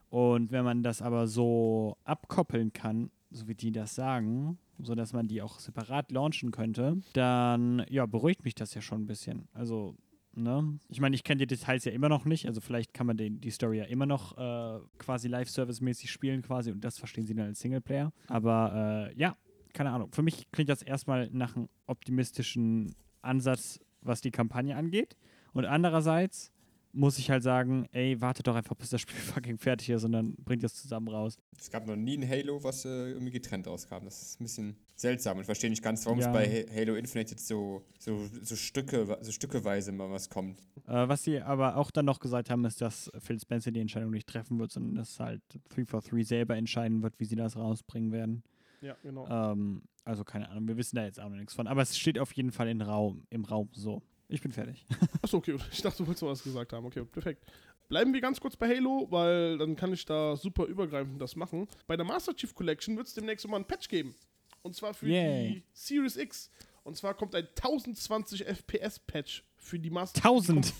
Und 0.09 0.51
wenn 0.51 0.65
man 0.65 0.83
das 0.83 1.01
aber 1.01 1.27
so 1.27 1.95
abkoppeln 2.03 2.73
kann, 2.73 3.09
so 3.31 3.47
wie 3.47 3.55
die 3.55 3.71
das 3.71 3.95
sagen, 3.95 4.57
so 4.79 4.95
dass 4.95 5.13
man 5.13 5.27
die 5.27 5.41
auch 5.41 5.59
separat 5.59 6.11
launchen 6.11 6.51
könnte, 6.51 7.01
dann 7.13 7.85
ja, 7.89 8.05
beruhigt 8.05 8.43
mich 8.43 8.55
das 8.55 8.73
ja 8.73 8.81
schon 8.81 9.03
ein 9.03 9.07
bisschen. 9.07 9.47
Also, 9.53 9.95
ne? 10.33 10.79
Ich 10.89 10.99
meine, 10.99 11.15
ich 11.15 11.23
kenne 11.23 11.39
die 11.39 11.47
Details 11.47 11.85
ja 11.85 11.91
immer 11.91 12.09
noch 12.09 12.25
nicht, 12.25 12.47
also 12.47 12.61
vielleicht 12.61 12.93
kann 12.93 13.07
man 13.07 13.17
den, 13.17 13.39
die 13.41 13.51
Story 13.51 13.79
ja 13.79 13.85
immer 13.85 14.05
noch 14.05 14.37
äh, 14.37 14.79
quasi 14.97 15.27
Live-Service-mäßig 15.27 16.11
spielen 16.11 16.41
quasi 16.41 16.71
und 16.71 16.83
das 16.83 16.97
verstehen 16.97 17.25
sie 17.25 17.33
dann 17.33 17.47
als 17.47 17.59
Singleplayer. 17.59 18.11
Aber 18.27 19.09
äh, 19.09 19.17
ja, 19.17 19.37
keine 19.73 19.91
Ahnung. 19.91 20.11
Für 20.11 20.21
mich 20.21 20.51
klingt 20.51 20.69
das 20.69 20.81
erstmal 20.81 21.29
nach 21.31 21.55
einem 21.55 21.69
optimistischen 21.87 22.93
Ansatz, 23.21 23.79
was 24.01 24.21
die 24.21 24.31
Kampagne 24.31 24.75
angeht. 24.75 25.15
Und 25.53 25.65
andererseits 25.65 26.51
muss 26.93 27.17
ich 27.19 27.29
halt 27.29 27.43
sagen, 27.43 27.87
ey, 27.91 28.19
wartet 28.21 28.47
doch 28.47 28.55
einfach, 28.55 28.75
bis 28.75 28.89
das 28.89 29.01
Spiel 29.01 29.15
fucking 29.19 29.57
fertig 29.57 29.89
ist 29.89 30.03
und 30.03 30.11
dann 30.11 30.35
bringt 30.35 30.63
das 30.63 30.75
zusammen 30.75 31.07
raus. 31.07 31.37
Es 31.57 31.69
gab 31.69 31.87
noch 31.87 31.95
nie 31.95 32.17
ein 32.17 32.27
Halo, 32.27 32.63
was 32.63 32.85
äh, 32.85 33.11
irgendwie 33.11 33.31
getrennt 33.31 33.67
rauskam. 33.67 34.03
Das 34.03 34.21
ist 34.21 34.39
ein 34.39 34.43
bisschen 34.43 34.75
seltsam 34.95 35.37
und 35.37 35.45
verstehe 35.45 35.69
nicht 35.69 35.81
ganz, 35.83 36.05
warum 36.05 36.19
Ja. 36.19 36.27
es 36.27 36.33
bei 36.33 36.45
Ha- 36.47 36.73
Halo 36.75 36.95
Infinite 36.95 37.31
jetzt 37.31 37.47
so, 37.47 37.83
so, 37.99 38.27
so, 38.41 38.55
Stücke, 38.55 39.17
so 39.21 39.31
stückeweise 39.31 39.91
mal 39.91 40.09
was 40.11 40.29
kommt. 40.29 40.59
Äh, 40.87 41.07
was 41.07 41.23
sie 41.23 41.39
aber 41.41 41.77
auch 41.77 41.91
dann 41.91 42.05
noch 42.05 42.19
gesagt 42.19 42.49
haben, 42.49 42.65
ist, 42.65 42.81
dass 42.81 43.09
Phil 43.19 43.39
Spencer 43.39 43.71
die 43.71 43.79
Entscheidung 43.79 44.11
nicht 44.11 44.27
treffen 44.27 44.59
wird, 44.59 44.71
sondern 44.71 44.95
dass 44.95 45.19
halt 45.19 45.41
343 45.69 46.27
selber 46.27 46.55
entscheiden 46.57 47.01
wird, 47.03 47.19
wie 47.19 47.25
sie 47.25 47.35
das 47.35 47.55
rausbringen 47.55 48.11
werden. 48.11 48.43
Ja, 48.81 48.95
genau. 49.03 49.27
Ähm, 49.29 49.83
also 50.03 50.23
keine 50.23 50.49
Ahnung, 50.49 50.67
wir 50.67 50.75
wissen 50.77 50.95
da 50.95 51.03
jetzt 51.05 51.19
auch 51.19 51.29
noch 51.29 51.37
nichts 51.37 51.53
von. 51.53 51.67
Aber 51.67 51.83
es 51.83 51.95
steht 51.97 52.17
auf 52.17 52.31
jeden 52.33 52.51
Fall 52.51 52.67
in 52.67 52.81
Raum, 52.81 53.23
im 53.29 53.45
Raum 53.45 53.69
so. 53.73 54.01
Ich 54.31 54.41
bin 54.41 54.51
fertig. 54.51 54.85
Achso, 55.21 55.37
okay. 55.37 55.57
Ich 55.71 55.81
dachte, 55.81 55.97
du 55.99 56.07
wolltest 56.07 56.23
noch 56.23 56.29
was 56.29 56.43
gesagt 56.43 56.71
haben. 56.73 56.85
Okay, 56.85 57.03
perfekt. 57.03 57.43
Bleiben 57.89 58.13
wir 58.13 58.21
ganz 58.21 58.39
kurz 58.39 58.55
bei 58.55 58.69
Halo, 58.73 59.07
weil 59.09 59.57
dann 59.57 59.75
kann 59.75 59.91
ich 59.91 60.05
da 60.05 60.37
super 60.37 60.65
übergreifend 60.65 61.21
das 61.21 61.35
machen. 61.35 61.67
Bei 61.87 61.97
der 61.97 62.05
Master 62.05 62.33
Chief 62.33 62.55
Collection 62.55 62.95
wird 62.95 63.07
es 63.07 63.13
demnächst 63.13 63.45
mal 63.47 63.57
ein 63.57 63.65
Patch 63.65 63.89
geben. 63.89 64.15
Und 64.61 64.75
zwar 64.75 64.93
für 64.93 65.07
Yay. 65.07 65.49
die 65.49 65.63
Series 65.73 66.15
X. 66.15 66.49
Und 66.83 66.95
zwar 66.95 67.13
kommt 67.13 67.35
ein 67.35 67.45
1020 67.45 68.45
FPS 68.45 68.99
Patch 68.99 69.43
für 69.57 69.77
die 69.77 69.89
Master 69.89 70.19
1000! 70.23 70.73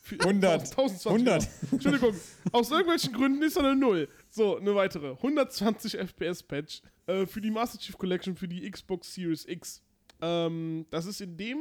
Für 0.00 0.20
100. 0.20 0.52
1020. 0.52 1.06
100. 1.06 1.42
genau. 1.42 1.72
Entschuldigung. 1.72 2.14
Aus 2.52 2.70
irgendwelchen 2.70 3.12
Gründen 3.12 3.42
ist 3.42 3.56
da 3.56 3.60
eine 3.60 3.76
Null. 3.76 4.08
So, 4.30 4.58
eine 4.58 4.74
weitere. 4.74 5.12
120 5.12 5.96
FPS 5.98 6.42
Patch 6.42 6.82
äh, 7.06 7.26
für 7.26 7.40
die 7.40 7.50
Master 7.50 7.78
Chief 7.78 7.96
Collection 7.96 8.36
für 8.36 8.48
die 8.48 8.70
Xbox 8.70 9.14
Series 9.14 9.46
X. 9.46 9.82
Ähm, 10.20 10.86
das 10.90 11.06
ist 11.06 11.20
in 11.20 11.36
dem 11.36 11.58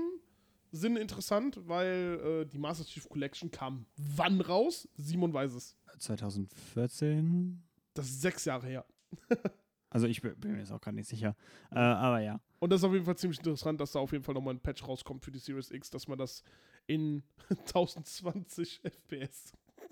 Sinne 0.75 0.99
interessant, 0.99 1.59
weil 1.67 2.19
äh, 2.41 2.45
die 2.45 2.57
Master 2.57 2.83
Chief 2.83 3.07
Collection 3.07 3.51
kam 3.51 3.85
wann 3.95 4.41
raus? 4.41 4.87
Simon 4.97 5.31
weiß 5.31 5.53
es. 5.53 5.77
2014? 5.99 7.61
Das 7.93 8.07
ist 8.07 8.21
sechs 8.21 8.45
Jahre 8.45 8.67
her. 8.67 8.85
Also 9.89 10.07
ich 10.07 10.23
bin 10.23 10.33
mir 10.53 10.57
jetzt 10.57 10.71
auch 10.71 10.81
gar 10.81 10.91
nicht 10.91 11.07
sicher. 11.07 11.35
Äh, 11.69 11.77
aber 11.77 12.19
ja. 12.19 12.41
Und 12.57 12.71
das 12.71 12.81
ist 12.81 12.83
auf 12.85 12.93
jeden 12.93 13.05
Fall 13.05 13.15
ziemlich 13.15 13.37
interessant, 13.37 13.79
dass 13.79 13.91
da 13.91 13.99
auf 13.99 14.11
jeden 14.11 14.23
Fall 14.23 14.33
nochmal 14.33 14.55
ein 14.55 14.59
Patch 14.59 14.87
rauskommt 14.87 15.23
für 15.23 15.29
die 15.29 15.37
Series 15.37 15.69
X, 15.69 15.91
dass 15.91 16.07
man 16.07 16.17
das 16.17 16.43
in 16.87 17.21
1020 17.51 18.81
FPS 18.83 19.51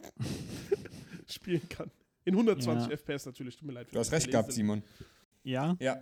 spielen 1.28 1.68
kann. 1.70 1.92
In 2.26 2.34
120 2.34 2.90
Ja. 2.90 2.98
FPS 2.98 3.28
natürlich, 3.28 3.58
tut 3.58 3.68
mir 3.68 3.74
leid. 3.74 3.90
für 3.90 3.94
Du 3.94 4.00
hast 4.00 4.12
recht 4.12 4.32
gehabt. 4.32 4.52
Simon. 4.52 4.82
Ja? 5.44 5.78
Ja, 5.80 6.02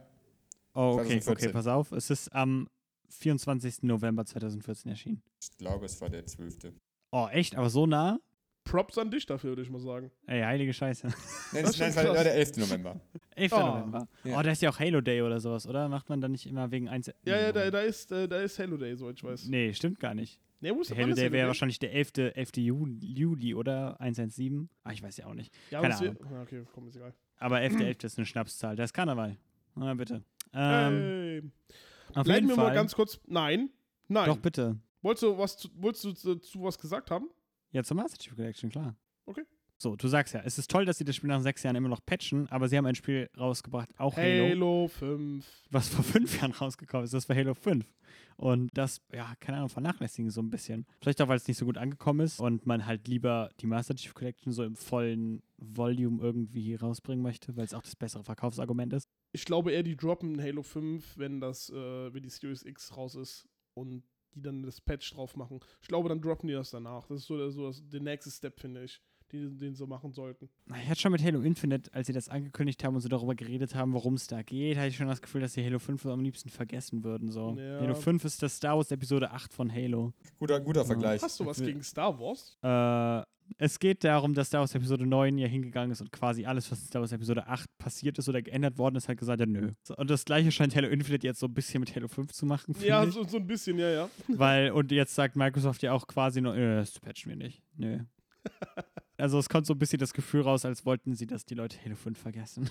Oh, 0.74 0.94
okay, 0.94 1.18
okay, 1.18 1.20
2014. 1.20 1.52
pass 1.52 1.68
auf. 1.68 1.92
Es 1.92 2.10
ist 2.10 2.30
am 2.34 2.70
24. 3.10 3.84
November 3.84 4.26
2014 4.26 4.91
erschienen. 4.91 5.22
ich 5.41 5.58
glaube, 5.58 5.86
es 5.86 6.00
war 6.02 6.10
der 6.10 6.26
12. 6.26 6.58
Oh, 7.12 7.28
echt? 7.32 7.56
Aber 7.56 7.69
so 7.69 7.86
nah? 7.86 8.19
Props 8.65 8.98
an 9.00 9.10
dich 9.10 9.26
dafür, 9.26 9.52
würde 9.52 9.63
ich 9.63 9.69
mal 9.72 9.80
sagen. 9.80 10.12
Ey, 10.28 10.41
heilige 10.41 10.74
Scheiße. 10.74 11.08
Nein, 11.54 11.63
Das 11.63 11.80
nein, 11.80 11.95
war 11.95 12.24
der 12.24 12.36
11. 12.36 12.58
November. 12.58 13.00
11. 13.36 13.52
Oh. 13.54 13.58
November. 13.60 14.08
Ja. 14.24 14.38
Oh, 14.39 14.43
da 14.43 14.52
ist 14.52 14.62
ja 14.62 14.69
auch 14.69 14.80
Halo 14.80 15.02
Day 15.02 15.22
oder 15.24 15.39
sowas, 15.39 15.65
oder? 15.67 15.89
Macht 15.89 16.10
man 16.10 16.22
dann 16.22 16.32
nicht 16.34 16.45
immer 16.45 16.69
wegen 16.69 16.88
eins. 16.88 17.08
Ja, 17.26 17.39
ja, 17.39 17.52
da, 17.52 17.72
da, 17.72 17.82
ist, 17.82 18.12
äh, 18.12 18.28
da 18.28 18.41
ist 18.41 18.60
Halo 18.60 18.78
Day, 18.78 18.95
soweit 18.95 19.15
ich 19.15 19.24
weiß. 19.24 19.48
Nee, 19.48 19.74
stimmt 19.74 20.00
gar 20.00 20.13
nicht. 20.13 20.39
Nee, 20.62 20.72
wo 20.76 20.82
ist 20.82 20.95
Halo 20.95 21.15
Day 21.15 21.32
wäre 21.32 21.48
wahrscheinlich 21.48 21.80
der 21.80 21.93
11. 21.93 22.12
11. 22.36 22.58
Juli, 22.58 23.00
Juli, 23.13 23.56
oder? 23.56 24.00
117? 24.02 24.69
Ah, 24.84 24.91
ich 24.91 25.02
weiß 25.02 25.17
ja 25.17 25.26
auch 25.26 25.34
nicht. 25.34 25.52
Ja, 25.72 25.82
keine 25.82 25.95
aber 25.95 26.06
es 26.06 26.12
wird- 26.12 26.22
Ah, 26.32 26.41
Okay, 26.43 26.63
komm, 26.76 26.88
ist 26.89 26.95
egal. 26.98 27.13
Aber 27.38 27.62
11. 27.62 27.80
11. 27.80 28.04
ist 28.04 28.17
eine 28.19 28.26
Schnapszahl. 28.28 28.76
Das 28.76 28.89
ist 28.89 28.93
Karneval. 28.93 29.36
Na, 29.76 29.93
bitte. 29.95 30.22
Ähm, 30.54 30.93
hey. 30.93 31.41
Auf 32.15 32.24
Bleiben 32.24 32.32
jeden 32.34 32.48
wir 32.50 32.56
Fall. 32.56 32.67
mal 32.67 32.74
ganz 32.74 32.95
kurz. 32.95 33.19
Nein, 33.28 33.69
nein. 34.08 34.26
Doch, 34.28 34.38
bitte. 34.38 34.80
Wolltest 35.02 35.24
du, 35.24 35.38
was 35.38 35.58
zu, 35.58 35.69
wolltest 35.76 36.04
du 36.04 36.12
zu, 36.13 36.36
zu 36.36 36.63
was 36.63 36.78
gesagt 36.78 37.12
haben? 37.12 37.30
Ja, 37.72 37.84
zur 37.84 37.98
Master 37.98 38.17
Chief 38.17 38.36
Collection, 38.36 38.69
klar. 38.69 38.95
Okay. 39.26 39.45
So, 39.82 39.96
du 39.96 40.10
sagst 40.10 40.34
ja, 40.34 40.42
es 40.44 40.58
ist 40.58 40.70
toll, 40.70 40.84
dass 40.84 40.98
sie 40.98 41.06
das 41.06 41.15
Spiel 41.15 41.30
nach 41.30 41.42
sechs 41.42 41.63
Jahren 41.63 41.78
immer 41.78 41.88
noch 41.88 42.06
patchen, 42.06 42.50
aber 42.50 42.68
sie 42.68 42.78
haben 42.78 42.86
ein 42.86 42.96
Spiel 42.96 43.30
rausgebracht, 43.38 43.88
auch 43.98 44.18
Halo, 44.18 44.50
Halo 44.50 44.88
5. 44.89 45.46
was 45.72 45.88
vor 45.88 46.04
fünf 46.04 46.36
Jahren 46.42 46.52
rausgekommen 46.52 47.06
ist. 47.06 47.13
Das 47.13 47.30
war 47.30 47.36
Halo 47.38 47.54
5. 47.54 47.86
Und 48.36 48.70
das, 48.74 49.02
ja, 49.13 49.34
keine 49.39 49.58
Ahnung, 49.58 49.70
vernachlässigen 49.70 50.32
so 50.32 50.42
ein 50.42 50.50
bisschen. 50.50 50.86
Vielleicht 51.02 51.22
auch, 51.22 51.30
weil 51.30 51.38
es 51.38 51.48
nicht 51.48 51.58
so 51.58 51.65
gut 51.65 51.78
angekommen 51.78 52.20
ist 52.22 52.42
und 52.42 52.65
man 52.65 52.86
halt 52.86 53.08
lieber 53.08 53.52
die 53.62 53.68
Master 53.68 53.96
Chief 53.96 54.13
Collection 54.13 54.52
so 54.52 54.63
im 54.63 54.76
vollen 54.76 55.42
Volume 55.58 56.22
irgendwie 56.22 56.76
rausbringen 56.76 57.24
möchte, 57.24 57.56
weil 57.56 57.63
es 57.65 57.74
auch 57.74 57.82
das 57.82 57.96
bessere 57.96 58.24
Verkaufsargument 58.26 58.92
ist. 58.92 59.08
Ich 59.32 59.46
glaube 59.46 59.72
eher, 59.72 59.84
die 59.84 59.96
droppen 59.96 60.42
Halo 60.42 60.62
5, 60.62 61.18
wenn 61.18 61.39
das, 61.39 61.70
äh, 61.70 62.13
wenn 62.13 62.24
die 62.24 62.30
Series 62.30 62.63
X 62.65 62.98
raus 62.98 63.15
ist 63.15 63.48
und 63.76 64.04
die 64.36 64.42
dann 64.42 64.62
das 64.63 64.82
Patch 64.82 65.13
drauf 65.13 65.38
machen. 65.38 65.60
Ich 65.82 65.88
glaube, 65.88 66.10
dann 66.10 66.22
droppen 66.22 66.48
die 66.48 66.54
das 66.54 66.72
danach. 66.72 67.08
Das 67.08 67.20
ist 67.22 67.28
so, 67.28 67.38
der- 67.38 67.52
so 67.52 67.68
das, 67.68 67.82
der 67.88 68.02
nächste 68.02 68.30
Step, 68.30 68.60
finde 68.60 68.84
ich, 68.84 69.02
die, 69.32 69.50
den 69.58 69.76
so 69.76 69.88
machen 69.88 70.12
sollten. 70.12 70.50
Ich 70.82 70.89
hatte 70.89 71.00
schon 71.00 71.12
mit 71.12 71.24
Halo 71.24 71.42
Infinite, 71.42 71.94
als 71.94 72.08
sie 72.08 72.13
das 72.13 72.30
angekündigt 72.30 72.84
haben 72.84 72.96
und 72.96 73.02
so 73.02 73.10
darüber 73.10 73.36
geredet 73.36 73.76
haben, 73.76 73.94
worum 73.94 74.15
es 74.15 74.28
da 74.28 74.42
geht, 74.42 74.78
hatte 74.78 74.88
ich 74.88 74.98
schon 74.98 75.08
das 75.08 75.22
Gefühl, 75.22 75.42
dass 75.42 75.54
sie 75.54 75.63
Halo 75.63 75.80
5 75.80 76.06
am 76.08 76.22
liebsten 76.22 76.50
vergessen 76.50 77.04
würden. 77.04 77.32
So. 77.32 77.56
Ja. 77.58 77.80
Halo 77.82 77.96
5 77.96 78.24
ist 78.26 78.42
das 78.42 78.56
Star 78.56 78.78
Wars 78.78 78.92
Episode 78.92 79.32
8 79.32 79.54
von 79.54 79.72
Halo. 79.72 80.13
Guter, 80.38 80.60
guter 80.60 80.86
Vergleich. 80.86 81.22
Hast 81.22 81.39
du 81.39 81.46
was 81.46 81.60
gegen 81.60 81.84
Star 81.84 82.18
Wars? 82.20 82.58
Äh, 82.62 83.26
es 83.58 83.80
geht 83.80 84.04
darum, 84.04 84.34
dass 84.34 84.48
Star 84.48 84.62
Wars 84.62 84.76
Episode 84.76 85.06
9 85.06 85.38
ja 85.38 85.48
hingegangen 85.48 85.92
ist 85.92 86.02
und 86.02 86.12
quasi 86.12 86.46
alles, 86.46 86.72
was 86.72 86.82
in 86.82 86.88
Star 86.88 87.02
Wars 87.02 87.12
Episode 87.12 87.48
8 87.48 87.78
passiert 87.78 88.18
ist 88.20 88.30
oder 88.30 88.42
geändert 88.42 88.78
worden 88.78 88.96
ist, 88.96 89.08
halt 89.08 89.20
gesagt 89.20 89.42
hat, 89.42 89.50
nö. 89.50 89.72
So, 89.84 89.96
und 89.96 90.10
das 90.10 90.26
gleiche 90.26 90.52
scheint 90.52 90.76
Halo 90.76 90.88
Infinite 90.88 91.26
jetzt 91.26 91.39
so 91.39 91.48
ein 91.48 91.54
bisschen 91.54 91.80
mit 91.80 91.96
Halo 91.96 92.08
5 92.08 92.32
zu 92.32 92.46
machen. 92.46 92.76
Ja, 92.82 93.04
ich. 93.04 93.13
so, 93.13 93.24
so 93.24 93.38
ein 93.38 93.48
bisschen, 93.48 93.78
ja, 93.80 93.89
ja. 93.89 94.10
Weil, 94.28 94.72
und 94.72 94.92
jetzt 94.92 95.15
sagt 95.15 95.36
Microsoft 95.36 95.82
ja 95.84 95.94
auch 95.94 96.08
quasi 96.08 96.42
nur, 96.42 96.56
äh, 96.56 96.78
das 96.78 97.00
patchen 97.00 97.30
wir 97.30 97.38
nicht. 97.38 97.63
Nö. 97.76 98.00
Also 99.20 99.38
es 99.38 99.50
kommt 99.50 99.68
so 99.68 99.74
ein 99.74 99.80
bisschen 99.80 100.00
das 100.00 100.14
Gefühl 100.14 100.42
raus, 100.42 100.64
als 100.64 100.86
wollten 100.86 101.14
sie, 101.14 101.28
dass 101.28 101.46
die 101.46 101.56
Leute 101.56 101.78
Halo 101.84 101.96
5 101.96 102.18
vergessen. 102.18 102.70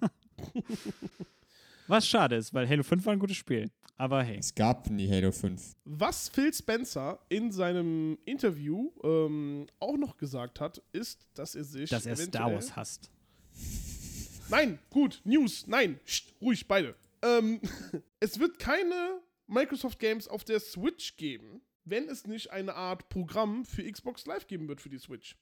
Was 1.86 2.06
schade 2.06 2.36
ist, 2.36 2.54
weil 2.54 2.66
Halo 2.66 2.82
5 2.82 3.04
war 3.04 3.12
ein 3.12 3.18
gutes 3.18 3.36
Spiel. 3.36 3.70
Aber 3.98 4.22
hey. 4.22 4.38
Es 4.38 4.54
gab 4.54 4.88
nie 4.88 5.10
Halo 5.10 5.30
5. 5.30 5.76
Was 5.84 6.30
Phil 6.30 6.54
Spencer 6.54 7.18
in 7.28 7.52
seinem 7.52 8.16
Interview 8.24 8.90
ähm, 9.04 9.66
auch 9.78 9.98
noch 9.98 10.16
gesagt 10.16 10.58
hat, 10.58 10.82
ist, 10.92 11.26
dass 11.34 11.54
er 11.54 11.64
sich. 11.64 11.90
Dass 11.90 12.06
er 12.06 12.16
Star 12.16 12.50
Wars 12.50 12.74
hasst. 12.74 13.10
Nein, 14.48 14.78
gut, 14.88 15.20
News, 15.24 15.66
nein, 15.68 16.00
Psst, 16.04 16.34
ruhig, 16.40 16.66
beide. 16.66 16.96
Ähm, 17.22 17.60
es 18.20 18.40
wird 18.40 18.58
keine 18.58 19.20
Microsoft 19.46 20.00
Games 20.00 20.26
auf 20.26 20.42
der 20.42 20.58
Switch 20.58 21.16
geben, 21.16 21.60
wenn 21.84 22.08
es 22.08 22.26
nicht 22.26 22.50
eine 22.50 22.74
Art 22.74 23.08
Programm 23.10 23.64
für 23.64 23.88
Xbox 23.88 24.26
Live 24.26 24.48
geben 24.48 24.66
wird 24.66 24.80
für 24.80 24.88
die 24.88 24.98
Switch. 24.98 25.36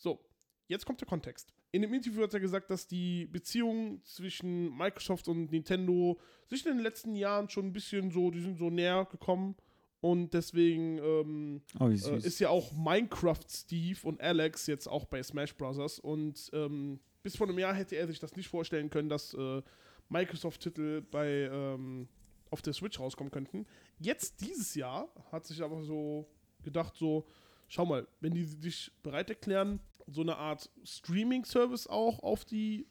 So, 0.00 0.18
jetzt 0.66 0.86
kommt 0.86 1.00
der 1.00 1.08
Kontext. 1.08 1.52
In 1.72 1.82
dem 1.82 1.94
Interview 1.94 2.22
hat 2.22 2.34
er 2.34 2.40
gesagt, 2.40 2.70
dass 2.70 2.86
die 2.86 3.26
Beziehung 3.26 4.02
zwischen 4.04 4.76
Microsoft 4.76 5.28
und 5.28 5.52
Nintendo 5.52 6.18
sich 6.48 6.66
in 6.66 6.72
den 6.72 6.82
letzten 6.82 7.14
Jahren 7.14 7.48
schon 7.48 7.66
ein 7.66 7.72
bisschen 7.72 8.10
so, 8.10 8.30
die 8.30 8.40
sind 8.40 8.58
so 8.58 8.70
näher 8.70 9.06
gekommen 9.10 9.54
und 10.00 10.32
deswegen 10.32 10.98
ähm, 10.98 11.62
Oh, 11.78 11.88
äh, 11.88 12.16
ist 12.16 12.40
ja 12.40 12.48
auch 12.48 12.72
Minecraft 12.72 13.44
Steve 13.48 13.98
und 14.02 14.20
Alex 14.20 14.66
jetzt 14.66 14.86
auch 14.88 15.04
bei 15.04 15.22
Smash 15.22 15.54
Bros. 15.54 15.98
Und 15.98 16.50
ähm, 16.54 17.00
bis 17.22 17.36
vor 17.36 17.46
einem 17.46 17.58
Jahr 17.58 17.74
hätte 17.74 17.96
er 17.96 18.06
sich 18.06 18.18
das 18.18 18.34
nicht 18.34 18.48
vorstellen 18.48 18.88
können, 18.88 19.10
dass 19.10 19.34
äh, 19.34 19.62
Microsoft-Titel 20.08 21.02
bei 21.02 21.50
ähm, 21.52 22.08
auf 22.50 22.62
der 22.62 22.72
Switch 22.72 22.98
rauskommen 22.98 23.30
könnten. 23.30 23.66
Jetzt 23.98 24.40
dieses 24.40 24.74
Jahr 24.74 25.12
hat 25.30 25.44
sich 25.44 25.62
aber 25.62 25.82
so 25.84 26.26
gedacht, 26.62 26.96
so, 26.96 27.26
schau 27.68 27.84
mal, 27.84 28.08
wenn 28.20 28.32
die 28.32 28.44
sich 28.44 28.90
bereit 29.02 29.28
erklären, 29.28 29.80
so 30.10 30.22
eine 30.22 30.36
Art 30.36 30.70
Streaming-Service 30.84 31.86
auch 31.86 32.22
auf 32.22 32.44
die 32.44 32.86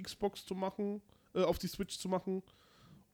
Xbox 0.00 0.44
zu 0.44 0.54
machen, 0.54 1.02
äh, 1.34 1.42
auf 1.42 1.58
die 1.58 1.68
Switch 1.68 1.98
zu 1.98 2.08
machen 2.08 2.42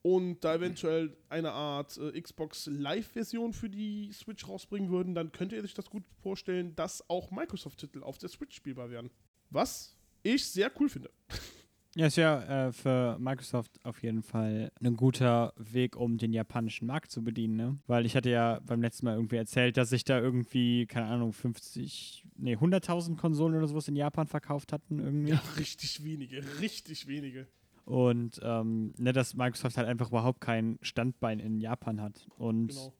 und 0.02 0.40
da 0.40 0.54
eventuell 0.54 1.16
eine 1.28 1.52
Art 1.52 1.96
äh, 1.98 2.20
Xbox 2.20 2.66
Live-Version 2.66 3.52
für 3.52 3.68
die 3.68 4.12
Switch 4.12 4.46
rausbringen 4.46 4.90
würden, 4.90 5.14
dann 5.14 5.32
könnte 5.32 5.56
er 5.56 5.62
sich 5.62 5.74
das 5.74 5.90
gut 5.90 6.04
vorstellen, 6.22 6.74
dass 6.76 7.08
auch 7.10 7.30
Microsoft-Titel 7.30 8.02
auf 8.02 8.18
der 8.18 8.28
Switch 8.28 8.54
spielbar 8.54 8.90
wären. 8.90 9.10
Was 9.50 9.96
ich 10.22 10.46
sehr 10.46 10.70
cool 10.80 10.88
finde. 10.88 11.10
Ja, 11.98 12.06
ist 12.06 12.16
ja 12.16 12.68
äh, 12.68 12.72
für 12.72 13.18
Microsoft 13.18 13.84
auf 13.84 14.04
jeden 14.04 14.22
Fall 14.22 14.70
ein 14.80 14.94
guter 14.94 15.52
Weg, 15.56 15.96
um 15.96 16.16
den 16.16 16.32
japanischen 16.32 16.86
Markt 16.86 17.10
zu 17.10 17.24
bedienen, 17.24 17.56
ne? 17.56 17.78
Weil 17.88 18.06
ich 18.06 18.14
hatte 18.14 18.30
ja 18.30 18.60
beim 18.64 18.80
letzten 18.80 19.06
Mal 19.06 19.16
irgendwie 19.16 19.34
erzählt, 19.34 19.76
dass 19.76 19.90
sich 19.90 20.04
da 20.04 20.20
irgendwie, 20.20 20.86
keine 20.86 21.06
Ahnung, 21.06 21.32
50, 21.32 22.24
nee, 22.36 22.54
100.000 22.54 23.16
Konsolen 23.16 23.56
oder 23.56 23.66
sowas 23.66 23.88
in 23.88 23.96
Japan 23.96 24.28
verkauft 24.28 24.72
hatten 24.72 25.00
irgendwie. 25.00 25.32
Ja, 25.32 25.42
richtig 25.58 26.04
wenige, 26.04 26.40
richtig 26.60 27.08
wenige. 27.08 27.48
Und 27.84 28.38
ähm, 28.44 28.94
ne, 28.96 29.12
dass 29.12 29.34
Microsoft 29.34 29.76
halt 29.76 29.88
einfach 29.88 30.10
überhaupt 30.10 30.40
kein 30.40 30.78
Standbein 30.82 31.40
in 31.40 31.60
Japan 31.60 32.00
hat. 32.00 32.28
Und 32.36 32.68
Genau. 32.68 32.92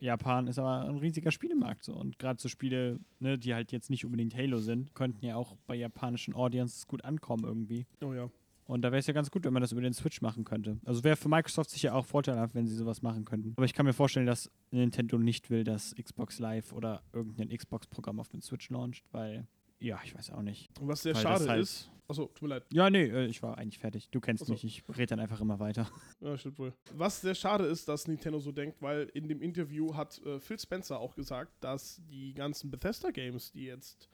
Japan 0.00 0.46
ist 0.46 0.60
aber 0.60 0.82
ein 0.88 0.98
riesiger 0.98 1.32
Spielemarkt 1.32 1.82
so. 1.82 1.96
Und 1.96 2.20
gerade 2.20 2.40
so 2.40 2.48
Spiele, 2.48 3.00
ne, 3.18 3.36
die 3.36 3.52
halt 3.52 3.72
jetzt 3.72 3.90
nicht 3.90 4.04
unbedingt 4.04 4.36
Halo 4.36 4.58
sind, 4.58 4.94
könnten 4.94 5.24
ja 5.26 5.34
auch 5.34 5.56
bei 5.66 5.74
japanischen 5.74 6.34
Audiences 6.34 6.86
gut 6.86 7.04
ankommen 7.04 7.42
irgendwie. 7.42 7.86
Oh 8.00 8.12
ja. 8.12 8.30
Und 8.66 8.82
da 8.82 8.90
wäre 8.92 9.00
es 9.00 9.06
ja 9.06 9.12
ganz 9.12 9.30
gut, 9.30 9.44
wenn 9.44 9.52
man 9.52 9.60
das 9.62 9.72
über 9.72 9.82
den 9.82 9.92
Switch 9.92 10.20
machen 10.22 10.44
könnte. 10.44 10.78
Also 10.84 11.04
wäre 11.04 11.16
für 11.16 11.28
Microsoft 11.28 11.70
sicher 11.70 11.94
auch 11.94 12.06
vorteilhaft, 12.06 12.54
wenn 12.54 12.66
sie 12.66 12.74
sowas 12.74 13.02
machen 13.02 13.24
könnten. 13.24 13.52
Aber 13.56 13.66
ich 13.66 13.74
kann 13.74 13.84
mir 13.86 13.92
vorstellen, 13.92 14.26
dass 14.26 14.50
Nintendo 14.70 15.18
nicht 15.18 15.50
will, 15.50 15.64
dass 15.64 15.94
Xbox 16.02 16.38
Live 16.38 16.72
oder 16.72 17.02
irgendein 17.12 17.48
Xbox-Programm 17.50 18.18
auf 18.20 18.28
den 18.28 18.40
Switch 18.40 18.70
launcht, 18.70 19.04
weil, 19.12 19.46
ja, 19.80 19.98
ich 20.04 20.14
weiß 20.14 20.30
auch 20.30 20.42
nicht. 20.42 20.68
Und 20.80 20.88
was 20.88 21.02
sehr 21.02 21.14
Weil 21.14 21.22
schade 21.22 21.48
halt- 21.48 21.62
ist. 21.62 21.90
Achso, 22.06 22.26
tut 22.26 22.42
mir 22.42 22.48
leid. 22.48 22.64
Ja, 22.70 22.90
nee, 22.90 23.04
äh, 23.04 23.24
ich 23.26 23.42
war 23.42 23.56
eigentlich 23.56 23.78
fertig. 23.78 24.10
Du 24.10 24.20
kennst 24.20 24.42
Ach 24.42 24.46
so. 24.48 24.52
mich, 24.52 24.62
ich 24.64 24.82
rede 24.90 25.06
dann 25.06 25.20
einfach 25.20 25.40
immer 25.40 25.58
weiter. 25.58 25.88
Ja, 26.20 26.36
stimmt 26.36 26.58
wohl. 26.58 26.74
Was 26.94 27.20
sehr 27.22 27.34
schade 27.34 27.64
ist, 27.64 27.88
dass 27.88 28.06
Nintendo 28.08 28.38
so 28.40 28.52
denkt, 28.52 28.82
weil 28.82 29.10
in 29.14 29.26
dem 29.28 29.40
Interview 29.40 29.94
hat 29.94 30.20
äh, 30.26 30.38
Phil 30.38 30.58
Spencer 30.58 30.98
auch 31.00 31.14
gesagt, 31.14 31.52
dass 31.64 32.02
die 32.10 32.34
ganzen 32.34 32.70
Bethesda-Games, 32.70 33.52
die 33.52 33.64
jetzt 33.64 34.08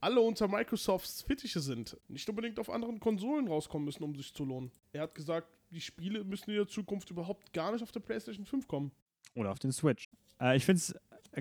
alle 0.00 0.20
unter 0.20 0.48
Microsofts 0.48 1.22
Fittiche 1.22 1.60
sind, 1.60 1.96
nicht 2.08 2.28
unbedingt 2.28 2.58
auf 2.58 2.70
anderen 2.70 3.00
Konsolen 3.00 3.48
rauskommen 3.48 3.84
müssen, 3.84 4.02
um 4.04 4.14
sich 4.14 4.32
zu 4.34 4.44
lohnen. 4.44 4.70
Er 4.92 5.02
hat 5.02 5.14
gesagt, 5.14 5.48
die 5.70 5.80
Spiele 5.80 6.24
müssen 6.24 6.50
in 6.50 6.56
der 6.56 6.66
Zukunft 6.68 7.10
überhaupt 7.10 7.52
gar 7.52 7.72
nicht 7.72 7.82
auf 7.82 7.92
der 7.92 8.00
PlayStation 8.00 8.44
5 8.46 8.66
kommen. 8.66 8.90
Oder 9.34 9.52
auf 9.52 9.58
den 9.58 9.72
Switch. 9.72 10.08
Äh, 10.40 10.56
ich 10.56 10.64
finde 10.64 10.80
es 10.80 10.94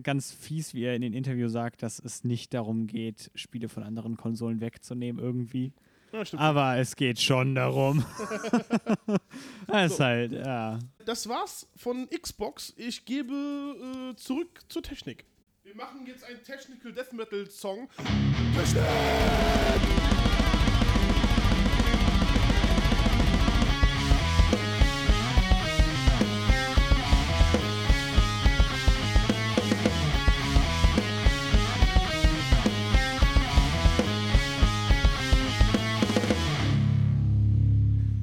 ganz 0.04 0.32
fies, 0.32 0.74
wie 0.74 0.84
er 0.84 0.96
in 0.96 1.02
dem 1.02 1.14
Interview 1.14 1.48
sagt, 1.48 1.82
dass 1.82 2.00
es 2.00 2.24
nicht 2.24 2.54
darum 2.54 2.86
geht, 2.86 3.32
Spiele 3.34 3.70
von 3.70 3.84
anderen 3.84 4.18
Konsolen 4.18 4.62
wegzunehmen 4.62 5.22
irgendwie. 5.24 5.74
Ja. 6.12 6.24
Aber 6.38 6.78
es 6.78 6.96
geht 6.96 7.20
schon 7.20 7.54
darum. 7.56 8.04
Ist 9.86 9.98
So. 9.98 10.04
halt, 10.04 10.32
ja. 10.32 10.80
Das 11.06 11.30
war's 11.30 11.68
von 11.76 12.08
Xbox. 12.10 12.74
Ich 12.78 13.06
gebe 13.06 13.34
äh, 13.34 14.16
zurück 14.16 14.60
zur 14.70 14.82
Technik. 14.82 15.26
Wir 15.70 15.76
machen 15.76 16.04
jetzt 16.08 16.24
einen 16.24 16.42
Technical 16.44 16.92
Death 16.92 17.14
Metal 17.14 17.48
Song. 17.48 17.88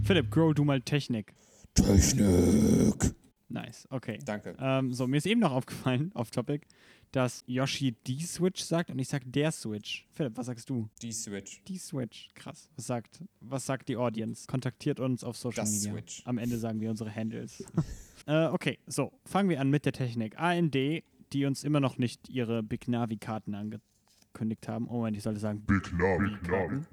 Philipp, 0.03 0.31
grow 0.33 0.53
du 0.53 0.65
mal 0.65 0.81
Technik. 0.81 1.33
Technik. 1.75 3.15
Nice, 3.49 3.87
okay. 3.91 4.19
Danke. 4.25 4.57
Ähm, 4.59 4.93
so, 4.93 5.07
mir 5.07 5.19
ist 5.19 5.27
eben 5.27 5.41
noch 5.41 5.53
aufgefallen, 5.53 6.11
off 6.15 6.31
topic, 6.31 6.67
dass 7.13 7.45
Yoshi 7.47 7.93
die 8.07 8.21
Switch 8.21 8.63
sagt 8.63 8.91
und 8.91 8.99
ich 8.99 9.09
sag 9.09 9.23
der 9.27 9.51
Switch. 9.53 10.07
Philipp, 10.13 10.37
was 10.37 10.47
sagst 10.47 10.69
du? 10.69 10.89
Die 11.03 11.13
Switch. 11.13 11.63
Die 11.65 11.79
Switch. 11.79 12.29
Krass. 12.35 12.69
Was 12.77 12.87
sagt, 12.87 13.21
was 13.41 13.67
sagt 13.67 13.89
die 13.89 13.97
Audience? 13.97 14.47
Kontaktiert 14.47 15.01
uns 15.01 15.25
auf 15.25 15.37
Social 15.37 15.65
Das 15.65 15.73
Media. 15.73 15.93
Switch. 15.93 16.23
Am 16.27 16.39
Ende 16.39 16.59
sagen 16.59 16.81
wir 16.81 16.91
unsere 16.91 17.15
Handles. 17.15 17.65
äh, 18.27 18.47
okay, 18.47 18.79
so, 18.87 19.13
fangen 19.25 19.49
wir 19.49 19.61
an 19.61 19.71
mit 19.71 19.85
der 19.85 19.93
Technik. 19.93 20.39
AMD, 20.39 20.75
die 20.75 21.45
uns 21.47 21.65
immer 21.65 21.81
noch 21.81 21.99
nicht 21.99 22.29
ihre 22.29 22.63
Big 22.63 22.87
Navi-Karten 22.89 23.55
angekündigt 23.55 24.69
haben. 24.69 24.89
Oh 24.89 24.95
Moment, 24.99 25.17
ich 25.17 25.23
sollte 25.23 25.41
sagen 25.41 25.63
Big 25.67 25.93
Navi, 25.93 26.31
Navi, 26.31 26.47
Karten. 26.47 26.87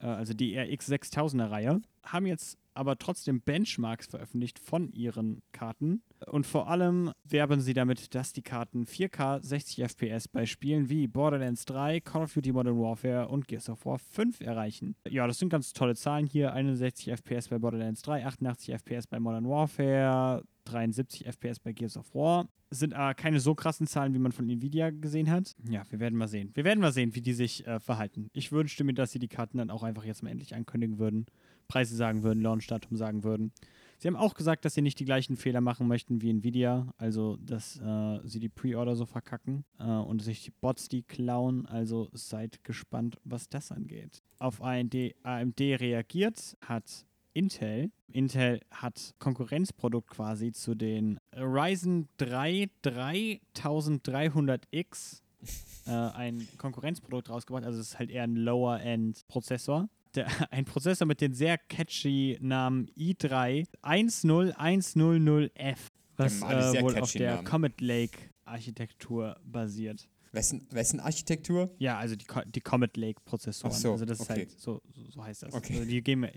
äh, 0.00 0.06
also 0.06 0.34
die 0.34 0.56
RX 0.58 0.88
6000er 0.90 1.50
Reihe, 1.50 1.82
haben 2.04 2.26
jetzt 2.26 2.58
aber 2.74 2.98
trotzdem 2.98 3.40
Benchmarks 3.40 4.06
veröffentlicht 4.06 4.58
von 4.58 4.90
ihren 4.92 5.42
Karten. 5.52 6.02
Und 6.26 6.46
vor 6.46 6.68
allem 6.68 7.12
werben 7.24 7.60
sie 7.60 7.74
damit, 7.74 8.14
dass 8.14 8.32
die 8.32 8.42
Karten 8.42 8.84
4K 8.84 9.42
60 9.44 9.84
FPS 9.84 10.28
bei 10.28 10.46
Spielen 10.46 10.88
wie 10.88 11.06
Borderlands 11.06 11.64
3, 11.64 12.00
Call 12.00 12.22
of 12.22 12.32
Duty 12.32 12.52
Modern 12.52 12.78
Warfare 12.78 13.28
und 13.28 13.48
Gears 13.48 13.68
of 13.68 13.84
War 13.84 13.98
5 13.98 14.40
erreichen. 14.40 14.96
Ja, 15.08 15.26
das 15.26 15.38
sind 15.38 15.48
ganz 15.48 15.72
tolle 15.72 15.94
Zahlen 15.94 16.26
hier. 16.26 16.52
61 16.52 17.12
FPS 17.12 17.48
bei 17.48 17.58
Borderlands 17.58 18.02
3, 18.02 18.26
88 18.26 18.74
FPS 18.74 19.06
bei 19.06 19.20
Modern 19.20 19.48
Warfare, 19.48 20.44
73 20.64 21.26
FPS 21.26 21.58
bei 21.60 21.72
Gears 21.72 21.96
of 21.96 22.14
War. 22.14 22.48
Sind 22.70 22.94
aber 22.94 23.14
keine 23.14 23.38
so 23.38 23.54
krassen 23.54 23.86
Zahlen, 23.86 24.14
wie 24.14 24.18
man 24.18 24.32
von 24.32 24.48
Nvidia 24.48 24.90
gesehen 24.90 25.30
hat. 25.30 25.52
Ja, 25.68 25.82
wir 25.90 26.00
werden 26.00 26.16
mal 26.16 26.28
sehen. 26.28 26.50
Wir 26.54 26.64
werden 26.64 26.80
mal 26.80 26.92
sehen, 26.92 27.14
wie 27.14 27.20
die 27.20 27.34
sich 27.34 27.66
äh, 27.66 27.78
verhalten. 27.80 28.28
Ich 28.32 28.50
wünschte 28.50 28.82
mir, 28.84 28.94
dass 28.94 29.12
sie 29.12 29.18
die 29.18 29.28
Karten 29.28 29.58
dann 29.58 29.70
auch 29.70 29.82
einfach 29.82 30.04
jetzt 30.04 30.22
mal 30.22 30.30
endlich 30.30 30.54
ankündigen 30.54 30.98
würden. 30.98 31.26
Preise 31.72 31.96
sagen 31.96 32.22
würden, 32.22 32.42
Launchdatum 32.42 32.98
sagen 32.98 33.24
würden. 33.24 33.50
Sie 33.96 34.06
haben 34.06 34.16
auch 34.16 34.34
gesagt, 34.34 34.66
dass 34.66 34.74
sie 34.74 34.82
nicht 34.82 35.00
die 35.00 35.06
gleichen 35.06 35.38
Fehler 35.38 35.62
machen 35.62 35.88
möchten 35.88 36.20
wie 36.20 36.28
Nvidia, 36.28 36.92
also 36.98 37.38
dass 37.40 37.80
äh, 37.80 38.20
sie 38.24 38.40
die 38.40 38.50
Pre-Order 38.50 38.94
so 38.94 39.06
verkacken 39.06 39.64
äh, 39.78 39.84
und 39.84 40.20
sich 40.20 40.42
die 40.42 40.50
Bots 40.50 40.90
die 40.90 41.02
klauen. 41.02 41.64
Also 41.64 42.10
seid 42.12 42.62
gespannt, 42.62 43.16
was 43.24 43.48
das 43.48 43.72
angeht. 43.72 44.22
Auf 44.38 44.62
AMD, 44.62 45.14
AMD 45.22 45.60
reagiert 45.60 46.58
hat 46.60 47.06
Intel. 47.32 47.90
Intel 48.08 48.60
hat 48.70 49.14
Konkurrenzprodukt 49.18 50.10
quasi 50.10 50.52
zu 50.52 50.74
den 50.74 51.18
Ryzen 51.34 52.10
3 52.18 52.68
3300X 52.84 55.22
äh, 55.86 55.90
ein 55.90 56.46
Konkurrenzprodukt 56.58 57.30
rausgebracht. 57.30 57.64
Also 57.64 57.80
es 57.80 57.88
ist 57.88 57.98
halt 57.98 58.10
eher 58.10 58.24
ein 58.24 58.36
Lower-End-Prozessor. 58.36 59.88
Der, 60.14 60.26
ein 60.52 60.64
Prozessor 60.64 61.06
mit 61.06 61.20
den 61.20 61.32
sehr 61.34 61.58
catchy 61.58 62.38
Namen 62.40 62.88
i3 62.96 63.66
10100F, 63.82 65.76
was 66.16 66.40
Ja, 66.40 66.72
äh, 66.74 66.82
wohl 66.82 66.98
auf 66.98 67.12
der 67.12 67.34
Namen. 67.36 67.46
Comet 67.46 67.80
Lake 67.80 68.18
Architektur 68.44 69.36
basiert. 69.44 70.08
Wessen, 70.32 70.66
wessen 70.70 70.98
Architektur? 71.00 71.74
Ja, 71.78 71.98
also 71.98 72.16
die, 72.16 72.24
die 72.54 72.60
Comet 72.60 72.96
Lake 72.96 73.20
Prozessoren. 73.24 73.72
So, 73.74 73.92
also 73.92 74.04
das 74.04 74.20
ist 74.20 74.30
okay. 74.30 74.40
halt 74.40 74.50
so, 74.60 74.80
so, 75.10 75.22
heißt 75.24 75.42
das. 75.42 75.54
Okay. 75.54 75.74
Also 75.74 75.84
die 75.90 76.02
gehen 76.02 76.20
mir- 76.20 76.32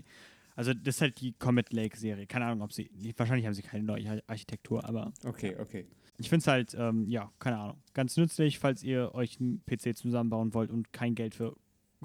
also 0.54 0.72
das 0.74 0.96
ist 0.96 1.00
halt 1.02 1.20
die 1.20 1.32
Comet 1.34 1.72
Lake 1.72 1.96
Serie. 1.98 2.26
Keine 2.26 2.46
Ahnung, 2.46 2.62
ob 2.62 2.72
sie 2.72 2.90
wahrscheinlich 3.16 3.46
haben 3.46 3.54
sie 3.54 3.62
keine 3.62 3.84
neue 3.84 4.08
Ar- 4.10 4.22
Architektur, 4.26 4.84
aber 4.84 5.12
Okay, 5.24 5.54
okay. 5.58 5.86
ich 6.18 6.28
finde 6.28 6.40
es 6.42 6.46
halt 6.46 6.74
ähm, 6.78 7.06
ja, 7.08 7.30
keine 7.38 7.58
Ahnung, 7.58 7.82
ganz 7.94 8.16
nützlich, 8.16 8.58
falls 8.58 8.82
ihr 8.82 9.14
euch 9.14 9.38
einen 9.40 9.62
PC 9.66 9.96
zusammenbauen 9.96 10.54
wollt 10.54 10.70
und 10.70 10.92
kein 10.92 11.14
Geld 11.14 11.34
für 11.34 11.54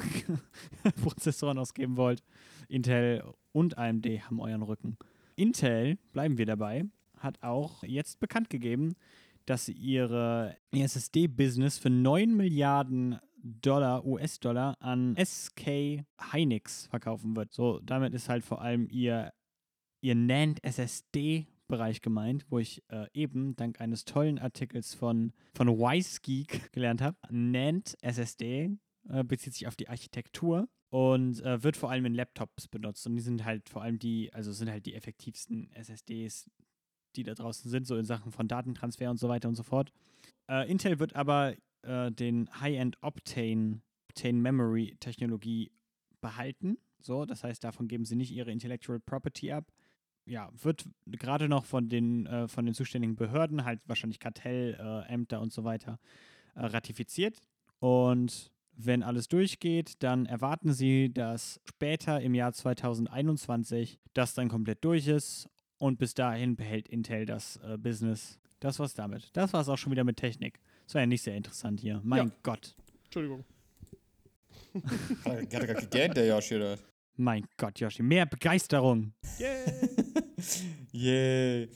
Prozessoren 1.01 1.57
ausgeben 1.57 1.97
wollt. 1.97 2.23
Intel 2.67 3.23
und 3.51 3.77
AMD 3.77 4.05
haben 4.05 4.39
euren 4.39 4.61
Rücken. 4.61 4.97
Intel, 5.35 5.97
bleiben 6.13 6.37
wir 6.37 6.45
dabei, 6.45 6.85
hat 7.17 7.41
auch 7.43 7.83
jetzt 7.83 8.19
bekannt 8.19 8.49
gegeben, 8.49 8.95
dass 9.45 9.65
sie 9.65 9.73
ihre 9.73 10.55
SSD-Business 10.71 11.77
für 11.77 11.89
9 11.89 12.35
Milliarden 12.35 13.19
Dollar, 13.43 14.05
US-Dollar 14.05 14.75
an 14.79 15.15
SK 15.17 16.05
Hynix 16.31 16.87
verkaufen 16.87 17.35
wird. 17.35 17.51
So, 17.53 17.79
damit 17.79 18.13
ist 18.13 18.29
halt 18.29 18.45
vor 18.45 18.61
allem 18.61 18.87
ihr, 18.89 19.33
ihr 20.01 20.15
NAND 20.15 20.63
SSD-Bereich 20.63 22.01
gemeint, 22.01 22.45
wo 22.49 22.59
ich 22.59 22.83
äh, 22.89 23.07
eben 23.13 23.55
dank 23.55 23.81
eines 23.81 24.05
tollen 24.05 24.37
Artikels 24.37 24.93
von, 24.93 25.33
von 25.55 25.67
WiseGeek 25.67 26.71
gelernt 26.71 27.01
habe. 27.01 27.17
NAND 27.29 27.97
SSD 28.01 28.77
äh, 29.09 29.23
bezieht 29.23 29.53
sich 29.53 29.67
auf 29.67 29.75
die 29.75 29.89
Architektur 29.89 30.67
und 30.89 31.41
äh, 31.41 31.63
wird 31.63 31.77
vor 31.77 31.89
allem 31.89 32.05
in 32.05 32.13
Laptops 32.13 32.67
benutzt. 32.67 33.07
Und 33.07 33.15
die 33.15 33.21
sind 33.21 33.45
halt 33.45 33.69
vor 33.69 33.81
allem 33.81 33.97
die, 33.97 34.33
also 34.33 34.51
sind 34.51 34.69
halt 34.69 34.85
die 34.85 34.93
effektivsten 34.93 35.71
SSDs, 35.71 36.49
die 37.15 37.23
da 37.23 37.33
draußen 37.33 37.69
sind, 37.69 37.87
so 37.87 37.95
in 37.97 38.05
Sachen 38.05 38.31
von 38.31 38.47
Datentransfer 38.47 39.09
und 39.09 39.17
so 39.17 39.29
weiter 39.29 39.47
und 39.49 39.55
so 39.55 39.63
fort. 39.63 39.91
Äh, 40.49 40.69
Intel 40.69 40.99
wird 40.99 41.15
aber 41.15 41.55
äh, 41.83 42.11
den 42.11 42.49
High-End 42.59 42.97
Optane, 43.01 43.81
Optane 44.09 44.37
Memory 44.37 44.97
Technologie 44.99 45.71
behalten. 46.19 46.77
So, 46.99 47.25
das 47.25 47.43
heißt, 47.43 47.63
davon 47.63 47.87
geben 47.87 48.05
sie 48.05 48.15
nicht 48.15 48.31
ihre 48.31 48.51
Intellectual 48.51 48.99
Property 48.99 49.51
ab. 49.51 49.71
Ja, 50.25 50.51
wird 50.61 50.87
gerade 51.07 51.49
noch 51.49 51.65
von 51.65 51.89
den, 51.89 52.27
äh, 52.27 52.47
von 52.47 52.65
den 52.65 52.75
zuständigen 52.75 53.15
Behörden, 53.15 53.65
halt 53.65 53.81
wahrscheinlich 53.87 54.19
Kartellämter 54.19 55.41
und 55.41 55.51
so 55.51 55.63
weiter, 55.63 55.99
äh, 56.53 56.65
ratifiziert. 56.65 57.41
Und 57.79 58.51
wenn 58.75 59.03
alles 59.03 59.27
durchgeht, 59.27 60.01
dann 60.03 60.25
erwarten 60.25 60.73
sie, 60.73 61.13
dass 61.13 61.59
später 61.65 62.21
im 62.21 62.33
Jahr 62.33 62.53
2021 62.53 63.99
das 64.13 64.33
dann 64.33 64.49
komplett 64.49 64.83
durch 64.83 65.07
ist 65.07 65.47
und 65.77 65.97
bis 65.99 66.13
dahin 66.13 66.55
behält 66.55 66.87
Intel 66.87 67.25
das 67.25 67.57
äh, 67.57 67.77
Business. 67.77 68.39
Das 68.59 68.79
war's 68.79 68.93
damit. 68.93 69.29
Das 69.33 69.53
war's 69.53 69.69
auch 69.69 69.77
schon 69.77 69.91
wieder 69.91 70.03
mit 70.03 70.17
Technik. 70.17 70.59
Das 70.85 70.95
war 70.95 71.01
ja 71.01 71.07
nicht 71.07 71.23
sehr 71.23 71.35
interessant 71.35 71.79
hier. 71.79 72.01
Mein 72.03 72.27
Ja. 72.27 72.33
Gott. 72.43 72.75
Entschuldigung. 73.05 73.43
Hat 75.25 75.25
er 75.25 75.45
gerade 75.45 75.75
gegähnt, 75.75 76.17
der 76.17 76.27
Yoshi, 76.27 76.55
oder? 76.55 76.73
was? 76.73 76.79
Mein 77.17 77.45
Gott, 77.57 77.79
Yoshi. 77.79 78.03
Mehr 78.03 78.25
Begeisterung. 78.25 79.13
Yay. 80.91 81.69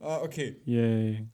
Ah, 0.00 0.18
okay. 0.22 0.56
Yay. 0.64 1.26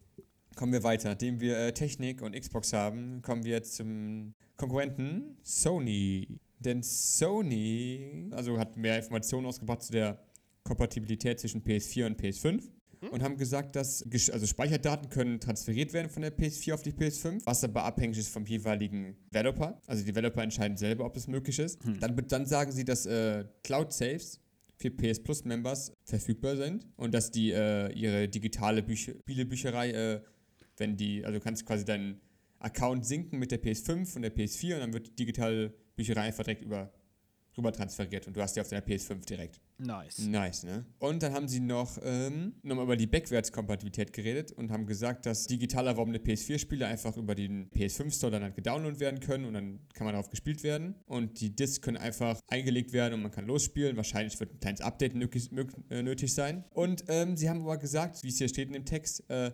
Kommen 0.54 0.72
wir 0.72 0.82
weiter. 0.82 1.10
Nachdem 1.10 1.40
wir 1.40 1.56
äh, 1.58 1.72
Technik 1.72 2.22
und 2.22 2.38
Xbox 2.38 2.72
haben, 2.72 3.22
kommen 3.22 3.44
wir 3.44 3.52
jetzt 3.52 3.74
zum 3.76 4.34
Konkurrenten 4.56 5.36
Sony. 5.42 6.38
Denn 6.58 6.82
Sony 6.82 8.28
also 8.32 8.58
hat 8.58 8.76
mehr 8.76 8.96
Informationen 8.96 9.46
ausgebracht 9.46 9.82
zu 9.82 9.92
der 9.92 10.18
Kompatibilität 10.64 11.38
zwischen 11.40 11.62
PS4 11.62 12.06
und 12.06 12.20
PS5 12.20 12.62
und 13.10 13.22
haben 13.22 13.36
gesagt, 13.36 13.76
dass 13.76 14.02
also 14.32 14.46
Speicherdaten 14.46 15.10
können 15.10 15.38
transferiert 15.38 15.92
werden 15.92 16.08
von 16.10 16.22
der 16.22 16.36
PS4 16.36 16.74
auf 16.74 16.82
die 16.82 16.92
PS5, 16.92 17.42
was 17.44 17.62
aber 17.62 17.84
abhängig 17.84 18.18
ist 18.18 18.28
vom 18.30 18.46
jeweiligen 18.46 19.16
Developer. 19.32 19.80
Also 19.86 20.02
die 20.02 20.10
Developer 20.12 20.42
entscheiden 20.42 20.76
selber, 20.76 21.04
ob 21.04 21.14
das 21.14 21.28
möglich 21.28 21.58
ist. 21.58 21.78
Dann, 22.00 22.16
be- 22.16 22.22
dann 22.22 22.46
sagen 22.46 22.72
sie, 22.72 22.84
dass 22.84 23.04
äh, 23.06 23.44
Cloud 23.62 23.92
Saves 23.92 24.40
für 24.78 24.90
PS 24.90 25.22
Plus 25.22 25.44
Members 25.44 25.92
verfügbar 26.04 26.56
sind 26.56 26.86
und 26.96 27.12
dass 27.14 27.30
die 27.30 27.52
äh, 27.52 27.92
ihre 27.92 28.28
digitale 28.28 28.82
Bücher 28.82 29.12
Spielebücherei, 29.20 29.90
äh, 29.90 30.20
wenn 30.78 30.96
die, 30.96 31.24
also 31.24 31.38
du 31.38 31.44
kannst 31.44 31.64
quasi 31.64 31.84
deinen 31.84 32.20
Account 32.58 33.04
sinken 33.06 33.38
mit 33.38 33.50
der 33.50 33.62
PS5 33.62 34.16
und 34.16 34.22
der 34.22 34.34
PS4 34.34 34.74
und 34.74 34.80
dann 34.80 34.92
wird 34.92 35.08
die 35.08 35.16
digitale 35.16 35.74
Bücherei 35.96 36.22
einfach 36.22 36.44
direkt 36.44 36.62
über, 36.62 36.92
rüber 37.56 37.72
transferiert 37.72 38.26
und 38.26 38.36
du 38.36 38.42
hast 38.42 38.54
die 38.56 38.60
auf 38.60 38.68
deiner 38.68 38.84
PS5 38.84 39.24
direkt. 39.26 39.60
Nice. 39.78 40.18
Nice, 40.18 40.64
ne? 40.64 40.86
Und 40.98 41.22
dann 41.22 41.34
haben 41.34 41.48
sie 41.48 41.60
noch 41.60 41.98
ähm, 42.02 42.54
nochmal 42.62 42.84
über 42.84 42.96
die 42.96 43.06
Backwartskompatibilität 43.06 44.12
geredet 44.12 44.52
und 44.52 44.70
haben 44.70 44.86
gesagt, 44.86 45.26
dass 45.26 45.46
digital 45.46 45.86
erworbene 45.86 46.18
PS4-Spiele 46.18 46.86
einfach 46.86 47.16
über 47.18 47.34
den 47.34 47.68
PS5-Store 47.70 48.32
dann 48.32 48.42
halt 48.42 48.54
gedownloadet 48.54 49.00
werden 49.00 49.20
können 49.20 49.44
und 49.44 49.52
dann 49.52 49.80
kann 49.92 50.06
man 50.06 50.14
darauf 50.14 50.30
gespielt 50.30 50.62
werden. 50.62 50.94
Und 51.04 51.40
die 51.40 51.54
Discs 51.54 51.82
können 51.82 51.98
einfach 51.98 52.40
eingelegt 52.48 52.94
werden 52.94 53.14
und 53.14 53.22
man 53.22 53.30
kann 53.30 53.46
losspielen. 53.46 53.96
Wahrscheinlich 53.98 54.40
wird 54.40 54.54
ein 54.54 54.60
kleines 54.60 54.80
Update 54.80 55.14
nötig, 55.14 55.50
äh, 55.90 56.02
nötig 56.02 56.32
sein. 56.32 56.64
Und 56.70 57.04
ähm, 57.08 57.36
sie 57.36 57.50
haben 57.50 57.60
aber 57.60 57.76
gesagt, 57.76 58.22
wie 58.22 58.28
es 58.28 58.38
hier 58.38 58.48
steht 58.48 58.68
in 58.68 58.74
dem 58.74 58.86
Text, 58.86 59.28
äh, 59.28 59.52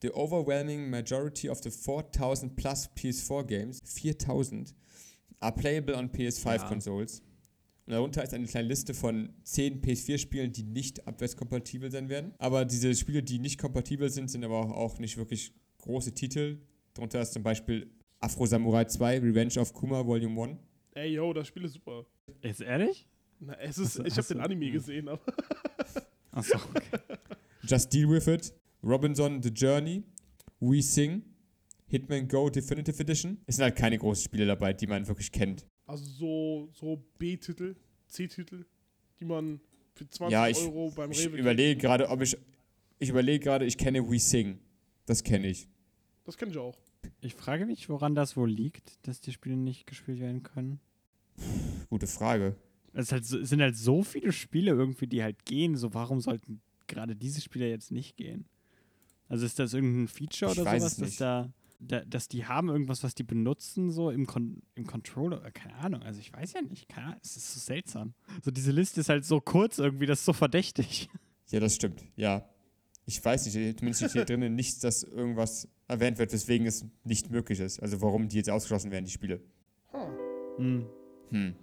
The 0.00 0.12
overwhelming 0.14 0.90
majority 0.90 1.48
of 1.48 1.60
the 1.62 1.70
4000 1.70 2.56
plus 2.56 2.88
PS4 2.94 3.46
games, 3.46 3.80
4000, 3.84 4.74
are 5.40 5.52
playable 5.52 5.94
on 5.96 6.08
PS5 6.10 6.56
Ja. 6.56 6.68
consoles. 6.68 7.20
Und 7.86 7.92
darunter 7.94 8.22
ist 8.22 8.34
eine 8.34 8.46
kleine 8.46 8.68
Liste 8.68 8.92
von 8.94 9.30
10 9.44 9.80
PS4-Spielen, 9.80 10.52
die 10.52 10.62
nicht 10.62 11.06
abwärtskompatibel 11.08 11.90
sein 11.90 12.08
werden. 12.10 12.34
Aber 12.38 12.64
diese 12.64 12.94
Spiele, 12.94 13.22
die 13.22 13.38
nicht 13.38 13.58
kompatibel 13.58 14.10
sind, 14.10 14.30
sind 14.30 14.44
aber 14.44 14.76
auch 14.76 14.98
nicht 14.98 15.16
wirklich 15.16 15.54
große 15.78 16.12
Titel. 16.12 16.58
Darunter 16.94 17.20
ist 17.22 17.32
zum 17.32 17.42
Beispiel 17.42 17.90
Afro 18.20 18.44
Samurai 18.46 18.84
2, 18.84 19.20
Revenge 19.20 19.58
of 19.58 19.72
Kuma 19.72 20.04
Volume 20.06 20.42
1. 20.42 20.58
Ey, 20.94 21.14
yo, 21.14 21.32
das 21.32 21.48
Spiel 21.48 21.64
ist 21.64 21.74
super. 21.74 22.04
Ist 22.42 22.60
ehrlich? 22.60 23.06
Na, 23.40 23.54
es 23.54 23.78
ist, 23.78 23.98
Hast 23.98 24.06
ich 24.06 24.16
habe 24.18 24.28
den 24.28 24.40
Anime 24.40 24.66
hm. 24.66 24.72
gesehen, 24.72 25.08
aber 25.08 25.22
Achso, 26.32 26.56
okay. 26.56 26.98
Just 27.62 27.92
Deal 27.92 28.08
With 28.10 28.26
It, 28.26 28.52
Robinson 28.82 29.42
The 29.42 29.50
Journey, 29.50 30.04
We 30.60 30.82
Sing, 30.82 31.22
Hitman 31.86 32.28
Go 32.28 32.48
Definitive 32.50 33.00
Edition. 33.00 33.38
Es 33.46 33.56
sind 33.56 33.64
halt 33.64 33.76
keine 33.76 33.98
großen 33.98 34.24
Spiele 34.24 34.46
dabei, 34.46 34.72
die 34.72 34.86
man 34.86 35.06
wirklich 35.06 35.32
kennt. 35.32 35.66
also 35.86 36.04
so, 36.04 36.68
so 36.72 37.02
B-Titel, 37.18 37.76
C-Titel, 38.08 38.64
die 39.20 39.24
man 39.24 39.60
für 39.94 40.08
20 40.08 40.32
Ja, 40.32 40.48
ich, 40.48 40.58
Euro 40.58 40.90
beim 40.94 41.10
ich 41.10 41.18
Rewe 41.20 41.30
kriegt. 41.30 41.40
überlege 41.40 41.80
gerade, 41.80 42.08
ob 42.08 42.22
ich. 42.22 42.36
Ich 43.00 43.08
überlege 43.10 43.38
gerade, 43.44 43.64
ich 43.64 43.78
kenne 43.78 44.08
We 44.10 44.18
Sing. 44.18 44.58
Das 45.06 45.22
kenne 45.22 45.46
ich. 45.48 45.68
Das 46.24 46.36
kenne 46.36 46.50
ich 46.50 46.58
auch. 46.58 46.76
Ich 47.20 47.34
frage 47.34 47.64
mich, 47.64 47.88
woran 47.88 48.14
das 48.14 48.36
wohl 48.36 48.50
liegt, 48.50 49.06
dass 49.06 49.20
die 49.20 49.32
Spiele 49.32 49.56
nicht 49.56 49.86
gespielt 49.86 50.18
werden 50.20 50.42
können. 50.42 50.80
Gute 51.88 52.06
Frage. 52.08 52.56
Es, 52.92 53.12
halt 53.12 53.24
so, 53.24 53.38
es 53.38 53.50
sind 53.50 53.60
halt 53.60 53.76
so 53.76 54.02
viele 54.02 54.32
Spiele 54.32 54.72
irgendwie, 54.72 55.06
die 55.06 55.22
halt 55.22 55.44
gehen. 55.44 55.76
So, 55.76 55.94
warum 55.94 56.20
sollten 56.20 56.60
gerade 56.88 57.14
diese 57.14 57.40
Spiele 57.40 57.68
jetzt 57.68 57.92
nicht 57.92 58.16
gehen? 58.16 58.46
Also 59.28 59.46
ist 59.46 59.58
das 59.58 59.74
irgendein 59.74 60.08
Feature 60.08 60.52
Ich 60.52 60.58
oder 60.58 60.70
weiß 60.70 60.82
sowas, 60.82 60.96
dass 60.96 61.16
da, 61.16 61.52
da, 61.80 62.04
dass 62.04 62.28
die 62.28 62.46
haben 62.46 62.68
irgendwas, 62.68 63.02
was 63.02 63.14
die 63.14 63.22
benutzen, 63.22 63.90
so 63.90 64.10
im, 64.10 64.26
Con 64.26 64.62
im 64.74 64.86
Controller? 64.86 65.44
Äh, 65.44 65.52
Keine 65.52 65.74
Ahnung. 65.76 66.02
Also 66.02 66.20
ich 66.20 66.32
weiß 66.32 66.54
ja 66.54 66.62
nicht. 66.62 66.88
Keine 66.88 67.08
Ahnung. 67.08 67.20
Es 67.22 67.36
ist 67.36 67.54
so 67.54 67.60
seltsam. 67.60 68.14
So 68.42 68.50
diese 68.50 68.72
Liste 68.72 69.00
ist 69.00 69.08
halt 69.08 69.24
so 69.24 69.40
kurz 69.40 69.78
irgendwie, 69.78 70.06
das 70.06 70.20
ist 70.20 70.24
so 70.24 70.32
verdächtig. 70.32 71.08
Ja, 71.50 71.60
das 71.60 71.74
stimmt. 71.74 72.04
Ja. 72.16 72.48
Ich 73.06 73.24
weiß 73.24 73.46
nicht, 73.46 73.78
zumindest 73.78 74.00
steht 74.00 74.12
hier 74.12 74.24
drinnen 74.24 74.54
nichts, 74.56 74.80
dass 74.80 75.02
irgendwas 75.02 75.66
erwähnt 75.86 76.18
wird, 76.18 76.32
weswegen 76.32 76.66
es 76.66 76.84
nicht 77.04 77.30
möglich 77.30 77.60
ist. 77.60 77.80
Also 77.80 78.02
warum 78.02 78.28
die 78.28 78.36
jetzt 78.36 78.50
ausgeschlossen 78.50 78.90
werden, 78.90 79.06
die 79.06 79.10
Spiele. 79.10 79.40
Hm. 80.58 80.86
Hm. 81.30 81.54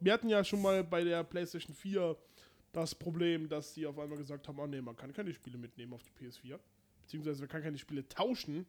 Wir 0.00 0.12
hatten 0.12 0.28
ja 0.28 0.44
schon 0.44 0.62
mal 0.62 0.84
bei 0.84 1.04
der 1.04 1.24
PlayStation 1.24 1.74
4 1.74 2.16
das 2.72 2.94
Problem, 2.94 3.48
dass 3.48 3.74
sie 3.74 3.86
auf 3.86 3.98
einmal 3.98 4.18
gesagt 4.18 4.48
haben, 4.48 4.60
ah 4.60 4.66
nee, 4.66 4.80
man 4.80 4.96
kann 4.96 5.12
keine 5.12 5.32
Spiele 5.32 5.58
mitnehmen 5.58 5.92
auf 5.92 6.02
die 6.02 6.10
PS4. 6.10 6.58
Beziehungsweise 7.02 7.40
man 7.40 7.48
kann 7.48 7.62
keine 7.62 7.78
Spiele 7.78 8.06
tauschen 8.08 8.66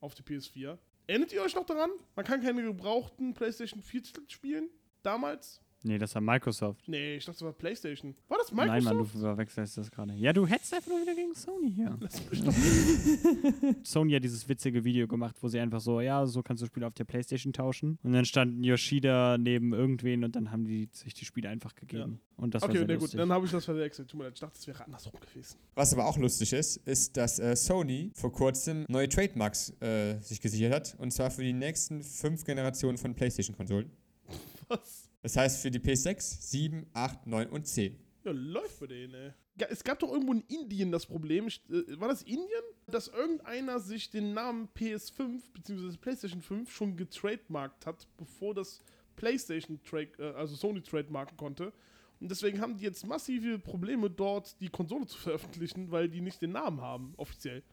auf 0.00 0.14
die 0.14 0.22
PS4. 0.22 0.78
Erinnert 1.06 1.32
ihr 1.32 1.42
euch 1.42 1.54
noch 1.54 1.64
daran? 1.64 1.90
Man 2.16 2.24
kann 2.24 2.42
keine 2.42 2.62
gebrauchten 2.62 3.34
PlayStation 3.34 3.80
4 3.80 4.02
Titel 4.02 4.22
spielen? 4.28 4.68
Damals? 5.02 5.60
Nee, 5.86 5.98
das 5.98 6.12
war 6.16 6.20
Microsoft. 6.22 6.88
Nee, 6.88 7.16
ich 7.16 7.24
dachte, 7.24 7.38
das 7.38 7.44
war 7.46 7.52
PlayStation. 7.52 8.16
War 8.26 8.38
das 8.38 8.50
Nein, 8.50 8.66
Microsoft? 8.82 8.94
Mann, 8.94 8.98
du 8.98 9.04
verwechselst 9.20 9.78
das 9.78 9.88
gerade. 9.88 10.14
Ja, 10.14 10.32
du 10.32 10.44
hättest 10.44 10.74
einfach 10.74 10.90
nur 10.90 11.00
wieder 11.00 11.14
gegen 11.14 11.32
Sony 11.32 11.72
hier. 11.72 11.96
Lass 12.00 12.28
mich 12.28 12.42
doch 12.42 12.52
Sony 13.84 14.12
hat 14.14 14.24
dieses 14.24 14.48
witzige 14.48 14.82
Video 14.82 15.06
gemacht, 15.06 15.36
wo 15.40 15.48
sie 15.48 15.60
einfach 15.60 15.80
so, 15.80 16.00
ja, 16.00 16.26
so 16.26 16.42
kannst 16.42 16.62
du 16.62 16.66
Spiele 16.66 16.88
auf 16.88 16.94
der 16.94 17.04
Playstation 17.04 17.52
tauschen. 17.52 17.98
Und 18.02 18.12
dann 18.12 18.24
stand 18.24 18.64
Yoshida 18.64 19.38
neben 19.38 19.72
irgendwen 19.72 20.24
und 20.24 20.34
dann 20.34 20.50
haben 20.50 20.64
die 20.64 20.88
sich 20.92 21.14
die 21.14 21.24
Spiele 21.24 21.48
einfach 21.48 21.74
gegeben. 21.76 22.18
Und 22.36 22.54
das 22.54 22.62
war 22.62 22.70
Okay, 22.70 22.78
sehr 22.78 22.86
na 22.88 22.94
gut, 22.94 23.02
lustig. 23.02 23.18
dann 23.18 23.32
habe 23.32 23.46
ich 23.46 23.52
das 23.52 23.64
verwechselt. 23.64 24.10
Tut 24.10 24.18
mir 24.18 24.24
leid, 24.24 24.34
ich 24.34 24.40
dachte, 24.40 24.58
es 24.58 24.66
wäre 24.66 24.84
andersrum 24.84 25.20
gewesen. 25.20 25.56
Was 25.76 25.92
aber 25.92 26.06
auch 26.06 26.18
lustig 26.18 26.52
ist, 26.52 26.78
ist, 26.78 27.16
dass 27.16 27.38
äh, 27.38 27.54
Sony 27.54 28.10
vor 28.14 28.32
kurzem 28.32 28.84
neue 28.88 29.08
Trademarks 29.08 29.70
äh, 29.80 30.18
sich 30.20 30.40
gesichert 30.40 30.72
hat. 30.74 30.96
Und 30.98 31.12
zwar 31.12 31.30
für 31.30 31.42
die 31.42 31.52
nächsten 31.52 32.02
fünf 32.02 32.44
Generationen 32.44 32.98
von 32.98 33.14
PlayStation-Konsolen. 33.14 33.90
Was? 34.68 35.08
Das 35.26 35.36
heißt 35.36 35.60
für 35.60 35.72
die 35.72 35.80
PS6, 35.80 36.20
7, 36.20 36.86
8, 36.92 37.26
9 37.26 37.48
und 37.48 37.66
10. 37.66 37.98
Ja, 38.22 38.30
läuft 38.30 38.78
bei 38.78 38.86
denen, 38.86 39.12
ey. 39.12 39.32
Es 39.70 39.82
gab 39.82 39.98
doch 39.98 40.12
irgendwo 40.12 40.32
in 40.32 40.44
Indien 40.46 40.92
das 40.92 41.04
Problem. 41.04 41.48
Äh, 41.48 41.98
war 41.98 42.06
das 42.06 42.22
Indien? 42.22 42.62
Dass 42.86 43.08
irgendeiner 43.08 43.80
sich 43.80 44.08
den 44.08 44.34
Namen 44.34 44.68
PS5 44.78 45.40
bzw. 45.52 45.96
PlayStation 45.96 46.42
5 46.42 46.70
schon 46.70 46.96
getrademarkt 46.96 47.86
hat, 47.86 48.06
bevor 48.16 48.54
das 48.54 48.84
PlayStation, 49.16 49.80
äh, 49.94 50.22
also 50.36 50.54
Sony 50.54 50.80
trademarken 50.80 51.36
konnte. 51.36 51.72
Und 52.20 52.30
deswegen 52.30 52.60
haben 52.60 52.76
die 52.76 52.84
jetzt 52.84 53.04
massive 53.04 53.58
Probleme 53.58 54.08
dort, 54.08 54.60
die 54.60 54.68
Konsole 54.68 55.06
zu 55.06 55.18
veröffentlichen, 55.18 55.90
weil 55.90 56.08
die 56.08 56.20
nicht 56.20 56.40
den 56.40 56.52
Namen 56.52 56.80
haben, 56.80 57.14
offiziell. 57.16 57.64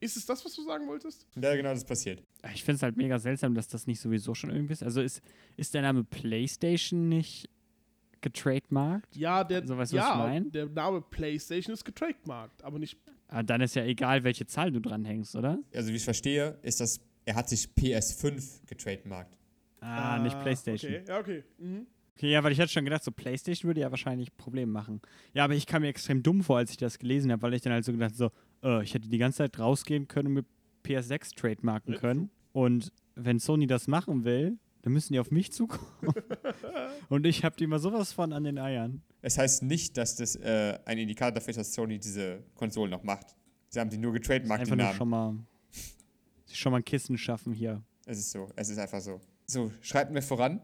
Ist 0.00 0.16
es 0.16 0.26
das, 0.26 0.44
was 0.44 0.54
du 0.54 0.62
sagen 0.64 0.86
wolltest? 0.86 1.26
Ja, 1.40 1.54
genau, 1.56 1.70
das 1.70 1.84
passiert. 1.84 2.22
Ich 2.54 2.62
finde 2.62 2.76
es 2.76 2.82
halt 2.82 2.96
mega 2.96 3.18
seltsam, 3.18 3.54
dass 3.54 3.66
das 3.68 3.86
nicht 3.86 4.00
sowieso 4.00 4.34
schon 4.34 4.50
irgendwie 4.50 4.72
ist. 4.72 4.82
Also 4.82 5.00
ist, 5.00 5.20
ist 5.56 5.74
der 5.74 5.82
Name 5.82 6.04
PlayStation 6.04 7.08
nicht 7.08 7.48
getrademarkt? 8.20 9.14
Ja, 9.16 9.44
der, 9.44 9.66
So, 9.66 9.76
weißt 9.76 9.92
ja, 9.92 10.10
ich 10.12 10.16
mein? 10.18 10.52
der 10.52 10.66
Name 10.66 11.00
PlayStation 11.00 11.72
ist 11.72 11.84
getrademarkt, 11.84 12.62
aber 12.62 12.78
nicht 12.78 12.96
Ah, 13.30 13.42
dann 13.42 13.60
ist 13.60 13.74
ja 13.74 13.84
egal, 13.84 14.24
welche 14.24 14.46
Zahl 14.46 14.72
du 14.72 14.80
dranhängst, 14.80 15.36
oder? 15.36 15.58
Also 15.74 15.90
wie 15.92 15.96
ich 15.96 16.04
verstehe, 16.04 16.58
ist 16.62 16.80
das, 16.80 16.98
er 17.26 17.34
hat 17.34 17.48
sich 17.48 17.68
PS5 17.78 18.66
getrademarkt. 18.66 19.36
Ah, 19.80 20.18
nicht 20.18 20.38
PlayStation. 20.40 20.94
Okay, 20.94 21.04
ja, 21.06 21.18
okay. 21.20 21.44
Mhm. 21.58 21.86
Okay, 22.16 22.30
ja, 22.32 22.42
weil 22.42 22.52
ich 22.52 22.58
hatte 22.58 22.72
schon 22.72 22.84
gedacht, 22.84 23.04
so 23.04 23.12
PlayStation 23.12 23.68
würde 23.68 23.80
ja 23.82 23.90
wahrscheinlich 23.90 24.34
Probleme 24.36 24.72
machen. 24.72 25.00
Ja, 25.34 25.44
aber 25.44 25.54
ich 25.54 25.66
kam 25.66 25.82
mir 25.82 25.88
extrem 25.88 26.22
dumm 26.22 26.42
vor, 26.42 26.56
als 26.56 26.70
ich 26.70 26.78
das 26.78 26.98
gelesen 26.98 27.30
habe, 27.30 27.42
weil 27.42 27.54
ich 27.54 27.60
dann 27.62 27.72
halt 27.72 27.84
so 27.84 27.92
gedacht 27.92 28.16
so, 28.16 28.30
äh, 28.62 28.82
ich 28.82 28.94
hätte 28.94 29.08
die 29.08 29.18
ganze 29.18 29.38
Zeit 29.38 29.58
rausgehen 29.58 30.08
können 30.08 30.28
und 30.28 30.34
mit 30.34 30.46
PS6 30.84 31.34
trademarken 31.36 31.94
Ja, 31.94 32.00
können. 32.00 32.30
Und 32.52 32.92
wenn 33.14 33.38
Sony 33.38 33.66
das 33.66 33.86
machen 33.88 34.24
will, 34.24 34.58
dann 34.82 34.92
müssen 34.92 35.12
die 35.12 35.18
auf 35.20 35.30
mich 35.30 35.52
zukommen. 35.52 35.84
und 37.08 37.26
ich 37.26 37.44
habe 37.44 37.56
die 37.56 37.66
mal 37.66 37.78
sowas 37.78 38.12
von 38.12 38.32
an 38.32 38.44
den 38.44 38.58
Eiern. 38.58 39.02
Es 39.20 39.36
heißt 39.36 39.64
nicht, 39.64 39.96
dass 39.96 40.14
das 40.16 40.36
äh, 40.36 40.78
ein 40.84 40.98
Indikator 40.98 41.32
dafür 41.32 41.50
ist, 41.50 41.56
dass 41.56 41.74
Sony 41.74 41.98
diese 41.98 42.42
Konsole 42.54 42.90
noch 42.90 43.02
macht. 43.02 43.34
Sie 43.68 43.80
haben 43.80 43.90
die 43.90 43.98
nur 43.98 44.12
getrademarkt, 44.12 44.60
Einfach 44.62 44.72
den 44.74 44.78
nur 44.78 44.86
Namen. 44.86 44.96
schon 44.96 45.08
mal, 45.08 45.34
schon 46.52 46.72
mal 46.72 46.78
ein 46.78 46.84
Kissen 46.84 47.18
schaffen 47.18 47.52
hier. 47.52 47.82
Es 48.06 48.18
ist 48.18 48.30
so, 48.30 48.48
es 48.56 48.70
ist 48.70 48.78
einfach 48.78 49.00
so. 49.00 49.20
So, 49.46 49.72
schreibt 49.80 50.12
mir 50.12 50.22
voran, 50.22 50.60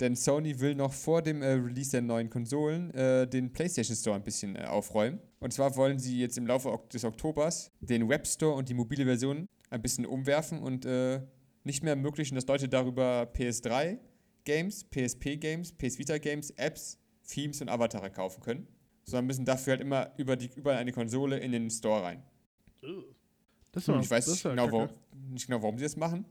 denn 0.00 0.16
Sony 0.16 0.58
will 0.58 0.74
noch 0.74 0.92
vor 0.92 1.22
dem 1.22 1.42
äh, 1.42 1.52
Release 1.52 1.90
der 1.92 2.02
neuen 2.02 2.30
Konsolen 2.30 2.90
äh, 2.94 3.28
den 3.28 3.52
PlayStation 3.52 3.96
Store 3.96 4.16
ein 4.16 4.24
bisschen 4.24 4.56
äh, 4.56 4.64
aufräumen. 4.64 5.20
Und 5.44 5.52
zwar 5.52 5.76
wollen 5.76 5.98
sie 5.98 6.20
jetzt 6.20 6.38
im 6.38 6.46
Laufe 6.46 6.74
des 6.90 7.04
Oktobers 7.04 7.70
den 7.80 8.08
Web 8.08 8.26
Store 8.26 8.54
und 8.54 8.70
die 8.70 8.72
mobile 8.72 9.04
Version 9.04 9.46
ein 9.68 9.82
bisschen 9.82 10.06
umwerfen 10.06 10.58
und 10.58 10.86
äh, 10.86 11.20
nicht 11.64 11.82
mehr 11.82 11.92
ermöglichen, 11.92 12.34
dass 12.34 12.46
Leute 12.46 12.66
darüber 12.66 13.30
PS3 13.30 13.98
Games, 14.44 14.84
PSP 14.84 15.36
Games, 15.36 15.70
PS 15.70 15.98
Vita 15.98 16.16
Games, 16.16 16.48
Apps, 16.52 16.98
Themes 17.28 17.60
und 17.60 17.68
Avatare 17.68 18.10
kaufen 18.10 18.40
können, 18.40 18.66
sondern 19.04 19.26
müssen 19.26 19.44
dafür 19.44 19.72
halt 19.72 19.82
immer 19.82 20.12
über 20.16 20.36
die, 20.36 20.48
überall 20.56 20.78
eine 20.78 20.92
Konsole 20.92 21.36
in 21.36 21.52
den 21.52 21.68
Store 21.68 22.02
rein. 22.02 22.22
Das 23.72 23.86
Und 23.86 24.00
ich 24.00 24.10
weiß 24.10 24.26
nicht 24.26 24.44
genau, 24.44 24.72
warum, 24.72 24.88
nicht 25.28 25.46
genau, 25.46 25.60
warum 25.60 25.76
sie 25.76 25.84
das 25.84 25.96
machen, 25.98 26.24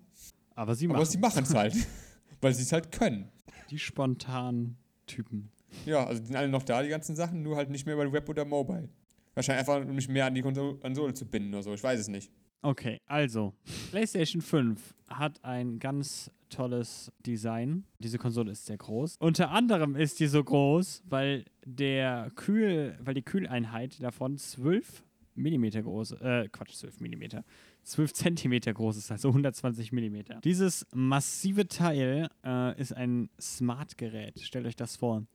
Aber 0.55 0.73
sie 0.73 0.85
aber 0.87 0.95
machen 0.95 1.05
sie 1.05 1.19
machen 1.19 1.43
es 1.43 1.53
halt, 1.53 1.75
weil 2.41 2.55
sie 2.55 2.63
es 2.63 2.71
halt 2.71 2.91
können. 2.91 3.29
die 3.69 3.77
spontanen 3.77 4.75
Typen. 5.05 5.51
Ja, 5.85 6.03
also 6.03 6.19
die 6.19 6.25
sind 6.29 6.35
alle 6.35 6.49
noch 6.49 6.63
da, 6.63 6.81
die 6.81 6.89
ganzen 6.89 7.15
Sachen, 7.15 7.43
nur 7.43 7.57
halt 7.57 7.69
nicht 7.69 7.85
mehr 7.85 7.93
über 7.93 8.11
Web 8.11 8.27
oder 8.27 8.43
Mobile. 8.43 8.89
Wahrscheinlich 9.33 9.67
einfach, 9.67 9.85
um 9.87 9.95
mich 9.95 10.07
mehr 10.07 10.25
an 10.25 10.35
die 10.35 10.41
Konso- 10.41 10.75
Konsole 10.75 11.13
zu 11.13 11.25
binden 11.25 11.53
oder 11.53 11.63
so, 11.63 11.73
ich 11.73 11.83
weiß 11.83 11.99
es 11.99 12.07
nicht. 12.07 12.31
Okay, 12.61 13.01
also, 13.07 13.53
PlayStation 13.91 14.41
5 14.41 14.95
hat 15.09 15.43
ein 15.43 15.79
ganz 15.79 16.31
tolles 16.49 17.11
Design. 17.25 17.83
Diese 17.99 18.17
Konsole 18.17 18.51
ist 18.51 18.65
sehr 18.65 18.77
groß. 18.77 19.17
Unter 19.19 19.49
anderem 19.51 19.95
ist 19.95 20.19
die 20.19 20.27
so 20.27 20.41
groß, 20.43 21.03
weil 21.09 21.45
der 21.65 22.31
Kühl, 22.35 22.97
weil 23.01 23.15
die 23.15 23.21
Kühleinheit 23.23 24.01
davon 24.01 24.37
12 24.37 25.03
Millimeter 25.35 25.81
groß, 25.81 26.11
äh, 26.21 26.47
Quatsch, 26.51 26.75
12 26.75 26.99
Millimeter, 27.01 27.43
12 27.83 28.13
Zentimeter 28.13 28.71
groß 28.73 28.97
ist, 28.97 29.11
also 29.11 29.29
120 29.29 29.91
Millimeter. 29.91 30.39
Dieses 30.43 30.85
massive 30.93 31.67
Teil 31.67 32.29
äh, 32.45 32.79
ist 32.79 32.93
ein 32.95 33.29
Smart-Gerät. 33.41 34.39
Stellt 34.39 34.67
euch 34.67 34.75
das 34.75 34.95
vor. 34.95 35.25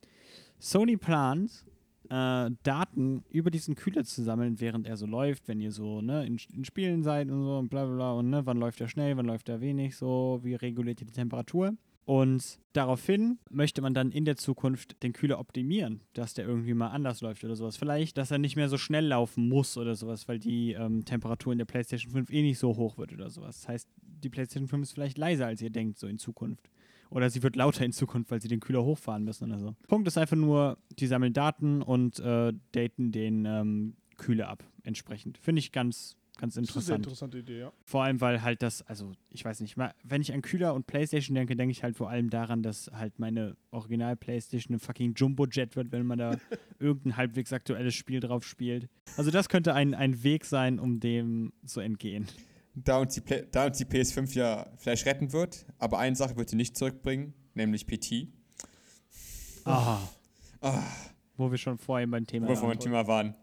Sony 0.57 0.97
plant, 0.97 1.65
äh, 2.09 2.49
Daten 2.63 3.23
über 3.29 3.51
diesen 3.51 3.75
Kühler 3.75 4.03
zu 4.03 4.23
sammeln, 4.23 4.59
während 4.59 4.87
er 4.87 4.97
so 4.97 5.05
läuft, 5.05 5.47
wenn 5.47 5.61
ihr 5.61 5.71
so 5.71 6.01
ne, 6.01 6.25
in, 6.25 6.39
in 6.53 6.65
Spielen 6.65 7.03
seid 7.03 7.29
und 7.29 7.43
so 7.43 7.57
und 7.57 7.69
bla 7.69 7.85
bla 7.85 7.95
bla 7.95 8.11
und 8.13 8.29
ne, 8.29 8.45
wann 8.45 8.57
läuft 8.57 8.81
er 8.81 8.87
schnell, 8.87 9.15
wann 9.17 9.25
läuft 9.25 9.49
er 9.49 9.61
wenig, 9.61 9.95
so, 9.95 10.39
wie 10.43 10.55
reguliert 10.55 11.01
ihr 11.01 11.07
die 11.07 11.13
Temperatur. 11.13 11.73
Und 12.09 12.59
daraufhin 12.73 13.37
möchte 13.51 13.83
man 13.83 13.93
dann 13.93 14.11
in 14.11 14.25
der 14.25 14.35
Zukunft 14.35 15.03
den 15.03 15.13
Kühler 15.13 15.39
optimieren, 15.39 16.01
dass 16.13 16.33
der 16.33 16.47
irgendwie 16.47 16.73
mal 16.73 16.87
anders 16.87 17.21
läuft 17.21 17.43
oder 17.43 17.55
sowas. 17.55 17.77
Vielleicht, 17.77 18.17
dass 18.17 18.31
er 18.31 18.39
nicht 18.39 18.55
mehr 18.55 18.67
so 18.67 18.79
schnell 18.79 19.05
laufen 19.05 19.47
muss 19.47 19.77
oder 19.77 19.93
sowas, 19.93 20.27
weil 20.27 20.39
die 20.39 20.73
ähm, 20.73 21.05
Temperatur 21.05 21.51
in 21.51 21.59
der 21.59 21.65
PlayStation 21.65 22.11
5 22.11 22.31
eh 22.31 22.41
nicht 22.41 22.57
so 22.57 22.75
hoch 22.75 22.97
wird 22.97 23.13
oder 23.13 23.29
sowas. 23.29 23.61
Das 23.61 23.67
heißt, 23.67 23.89
die 24.01 24.29
PlayStation 24.29 24.67
5 24.67 24.81
ist 24.81 24.93
vielleicht 24.93 25.19
leiser, 25.19 25.45
als 25.45 25.61
ihr 25.61 25.69
denkt, 25.69 25.99
so 25.99 26.07
in 26.07 26.17
Zukunft. 26.17 26.71
Oder 27.09 27.29
sie 27.29 27.41
wird 27.41 27.55
lauter 27.55 27.85
in 27.85 27.91
Zukunft, 27.91 28.29
weil 28.31 28.41
sie 28.41 28.47
den 28.47 28.59
Kühler 28.59 28.83
hochfahren 28.83 29.23
müssen 29.23 29.51
oder 29.51 29.59
so. 29.59 29.75
Punkt 29.87 30.07
ist 30.07 30.17
einfach 30.17 30.37
nur, 30.37 30.77
die 30.99 31.07
sammeln 31.07 31.33
Daten 31.33 31.81
und 31.81 32.19
äh, 32.19 32.53
daten 32.71 33.11
den 33.11 33.45
ähm, 33.45 33.95
Kühler 34.17 34.49
ab 34.49 34.63
entsprechend. 34.83 35.37
Finde 35.39 35.59
ich 35.59 35.71
ganz, 35.71 36.17
ganz 36.37 36.53
Das 36.53 36.63
ist 36.63 36.75
eine 36.75 36.83
sehr 36.83 36.95
interessant. 36.97 37.35
interessante 37.35 37.37
Idee, 37.39 37.59
ja. 37.61 37.73
Vor 37.83 38.03
allem, 38.03 38.21
weil 38.21 38.43
halt 38.43 38.61
das, 38.61 38.83
also 38.83 39.13
ich 39.31 39.43
weiß 39.43 39.59
nicht, 39.61 39.75
mal, 39.75 39.93
wenn 40.03 40.21
ich 40.21 40.33
an 40.33 40.41
Kühler 40.43 40.75
und 40.75 40.85
Playstation 40.85 41.33
denke, 41.33 41.55
denke 41.55 41.71
ich 41.71 41.83
halt 41.83 41.95
vor 41.95 42.09
allem 42.09 42.29
daran, 42.29 42.61
dass 42.61 42.91
halt 42.93 43.17
meine 43.17 43.55
Original-Playstation 43.71 44.75
ein 44.75 44.79
fucking 44.79 45.13
Jumbo-Jet 45.15 45.75
wird, 45.75 45.91
wenn 45.91 46.05
man 46.05 46.19
da 46.19 46.37
irgendein 46.79 47.17
halbwegs 47.17 47.51
aktuelles 47.53 47.95
Spiel 47.95 48.19
drauf 48.19 48.43
spielt. 48.45 48.87
Also 49.17 49.31
das 49.31 49.49
könnte 49.49 49.73
ein, 49.73 49.95
ein 49.95 50.23
Weg 50.23 50.45
sein, 50.45 50.79
um 50.79 50.99
dem 50.99 51.53
zu 51.65 51.79
entgehen. 51.79 52.27
Da 52.83 52.99
uns, 52.99 53.13
die 53.13 53.21
Play 53.21 53.45
da 53.51 53.65
uns 53.65 53.77
die 53.77 53.85
PS5 53.85 54.33
ja 54.35 54.67
vielleicht 54.77 55.05
retten 55.05 55.33
wird, 55.33 55.65
aber 55.77 55.99
eine 55.99 56.15
Sache 56.15 56.37
wird 56.37 56.49
sie 56.49 56.55
nicht 56.55 56.77
zurückbringen, 56.77 57.33
nämlich 57.53 57.87
PT. 57.87 58.27
Ah. 59.65 59.99
Ah. 60.61 60.83
Wo 61.37 61.51
wir 61.51 61.57
schon 61.57 61.77
vorhin 61.77 62.11
beim 62.11 62.25
Thema 62.25 62.47
Wo 62.47 62.51
wir 62.51 62.57
vorhin 62.57 62.77
waren. 62.77 62.83
Thema 62.83 63.07
waren. 63.07 63.35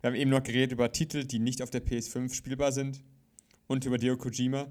Wir 0.00 0.08
haben 0.08 0.16
eben 0.16 0.30
noch 0.30 0.42
geredet 0.42 0.72
über 0.72 0.92
Titel, 0.92 1.24
die 1.24 1.38
nicht 1.38 1.62
auf 1.62 1.70
der 1.70 1.84
PS5 1.84 2.32
spielbar 2.32 2.72
sind 2.72 3.02
und 3.66 3.84
über 3.84 3.98
Deo 3.98 4.16
Kojima. 4.16 4.68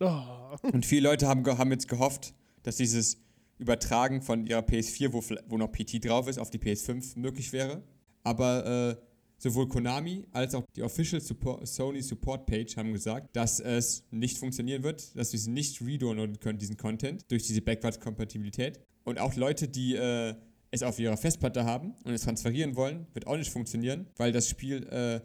Ah, 0.00 0.56
Und 0.72 0.84
viele 0.84 1.08
Leute 1.08 1.26
haben, 1.26 1.44
haben 1.46 1.70
jetzt 1.70 1.88
gehofft, 1.88 2.34
dass 2.62 2.76
dieses 2.76 3.18
Übertragen 3.58 4.20
von 4.20 4.46
ihrer 4.46 4.60
PS4, 4.60 5.12
wo, 5.12 5.22
wo 5.48 5.56
noch 5.56 5.72
PT 5.72 6.04
drauf 6.04 6.28
ist, 6.28 6.38
auf 6.38 6.50
die 6.50 6.58
PS5 6.58 7.18
möglich 7.18 7.52
wäre. 7.52 7.82
Aber 8.22 8.66
äh, 8.66 9.05
sowohl 9.38 9.68
Konami 9.68 10.24
als 10.32 10.54
auch 10.54 10.64
die 10.74 10.82
Official 10.82 11.20
Support, 11.20 11.66
Sony 11.66 12.02
Support 12.02 12.46
Page 12.46 12.76
haben 12.76 12.92
gesagt, 12.92 13.34
dass 13.34 13.60
es 13.60 14.04
nicht 14.10 14.38
funktionieren 14.38 14.82
wird, 14.82 15.16
dass 15.16 15.32
wir 15.32 15.38
sie 15.38 15.50
nicht 15.50 15.80
redownloaden 15.80 16.40
können, 16.40 16.58
diesen 16.58 16.76
Content, 16.76 17.30
durch 17.30 17.44
diese 17.44 17.60
Backwards-Kompatibilität. 17.60 18.80
Und 19.04 19.20
auch 19.20 19.34
Leute, 19.36 19.68
die 19.68 19.94
äh, 19.94 20.34
es 20.70 20.82
auf 20.82 20.98
ihrer 20.98 21.16
Festplatte 21.16 21.64
haben 21.64 21.94
und 22.04 22.12
es 22.12 22.22
transferieren 22.22 22.76
wollen, 22.76 23.06
wird 23.12 23.26
auch 23.26 23.36
nicht 23.36 23.50
funktionieren, 23.50 24.06
weil 24.16 24.32
das 24.32 24.48
Spiel 24.48 24.86
äh, 24.88 25.20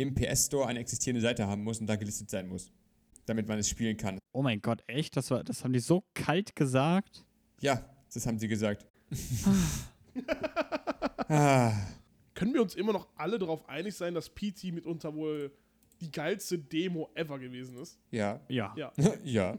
im 0.00 0.14
PS 0.14 0.46
Store 0.46 0.66
eine 0.66 0.80
existierende 0.80 1.20
Seite 1.20 1.46
haben 1.46 1.62
muss 1.62 1.80
und 1.80 1.86
da 1.86 1.96
gelistet 1.96 2.30
sein 2.30 2.48
muss, 2.48 2.72
damit 3.26 3.46
man 3.48 3.58
es 3.58 3.68
spielen 3.68 3.96
kann. 3.96 4.18
Oh 4.32 4.42
mein 4.42 4.60
Gott, 4.60 4.82
echt? 4.86 5.16
Das, 5.16 5.30
war, 5.30 5.44
das 5.44 5.64
haben 5.64 5.72
die 5.72 5.80
so 5.80 6.04
kalt 6.14 6.56
gesagt? 6.56 7.24
Ja, 7.60 7.84
das 8.12 8.26
haben 8.26 8.38
sie 8.38 8.48
gesagt. 8.48 8.86
ah, 11.28 11.72
können 12.40 12.54
wir 12.54 12.62
uns 12.62 12.74
immer 12.74 12.94
noch 12.94 13.06
alle 13.16 13.38
darauf 13.38 13.68
einig 13.68 13.94
sein, 13.94 14.14
dass 14.14 14.30
PT 14.30 14.72
mitunter 14.72 15.14
wohl 15.14 15.52
die 16.00 16.10
geilste 16.10 16.58
Demo 16.58 17.10
ever 17.14 17.38
gewesen 17.38 17.76
ist? 17.76 17.98
ja, 18.10 18.40
Ja. 18.48 18.72
Ja, 18.76 18.92
ja. 19.22 19.58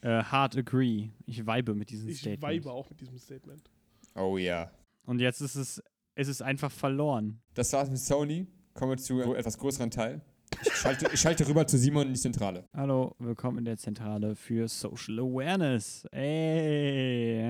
Äh, 0.00 0.22
hard 0.22 0.56
agree. 0.56 1.10
Ich 1.26 1.44
vibe 1.44 1.74
mit 1.74 1.90
diesem 1.90 2.10
ich 2.10 2.20
Statement. 2.20 2.42
weibe 2.42 2.70
auch 2.70 2.88
mit 2.88 3.00
diesem 3.00 3.18
Statement. 3.18 3.68
Oh 4.14 4.38
ja. 4.38 4.70
Und 5.04 5.18
jetzt 5.18 5.40
ist 5.40 5.56
es, 5.56 5.82
ist 6.14 6.28
es 6.28 6.40
einfach 6.40 6.70
verloren. 6.70 7.40
Das 7.54 7.72
war's 7.72 7.90
mit 7.90 7.98
Sony. 7.98 8.46
Kommen 8.74 8.92
wir 8.92 8.98
zu 8.98 9.20
etwas 9.34 9.58
größeren 9.58 9.90
Teil. 9.90 10.20
Ich 10.62 10.72
schalte, 10.74 11.10
ich 11.12 11.20
schalte 11.20 11.48
rüber 11.48 11.66
zu 11.66 11.76
Simon 11.76 12.06
in 12.06 12.14
die 12.14 12.20
Zentrale. 12.20 12.68
Hallo, 12.72 13.16
willkommen 13.18 13.58
in 13.58 13.64
der 13.64 13.78
Zentrale 13.78 14.36
für 14.36 14.68
Social 14.68 15.18
Awareness. 15.18 16.04
Ey. 16.12 17.42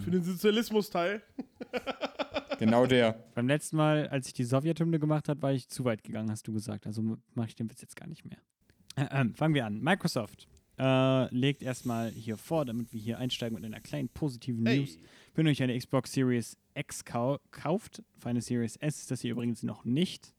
Für 0.00 0.10
den 0.10 0.24
Sozialismus-Teil. 0.24 1.22
Genau 2.64 2.86
der. 2.86 3.12
Beim 3.34 3.48
letzten 3.48 3.76
Mal, 3.76 4.08
als 4.08 4.26
ich 4.26 4.34
die 4.34 4.44
Sowjethymne 4.44 4.98
gemacht 4.98 5.28
habe, 5.28 5.42
war 5.42 5.52
ich 5.52 5.68
zu 5.68 5.84
weit 5.84 6.02
gegangen, 6.02 6.30
hast 6.30 6.46
du 6.46 6.52
gesagt. 6.52 6.86
Also 6.86 7.18
mache 7.34 7.48
ich 7.48 7.54
den 7.54 7.70
Witz 7.70 7.80
jetzt 7.80 7.96
gar 7.96 8.06
nicht 8.08 8.24
mehr. 8.24 8.38
Äh, 8.96 9.20
ähm, 9.20 9.34
fangen 9.34 9.54
wir 9.54 9.66
an. 9.66 9.80
Microsoft 9.80 10.48
äh, 10.78 11.34
legt 11.34 11.62
erstmal 11.62 12.10
hier 12.10 12.36
vor, 12.36 12.64
damit 12.64 12.92
wir 12.92 13.00
hier 13.00 13.18
einsteigen 13.18 13.54
mit 13.54 13.64
einer 13.64 13.80
kleinen 13.80 14.08
positiven 14.08 14.62
News. 14.62 14.96
Ey, 14.96 15.02
Wenn 15.34 15.46
ihr 15.46 15.50
euch 15.50 15.62
eine 15.62 15.76
Xbox 15.78 16.12
Series 16.12 16.56
X 16.74 17.04
kau 17.04 17.38
kauft, 17.50 18.02
für 18.18 18.28
eine 18.28 18.40
Series 18.40 18.76
S 18.76 19.00
ist 19.00 19.10
das 19.10 19.20
hier 19.20 19.32
übrigens 19.32 19.62
noch 19.62 19.84
nicht 19.84 20.34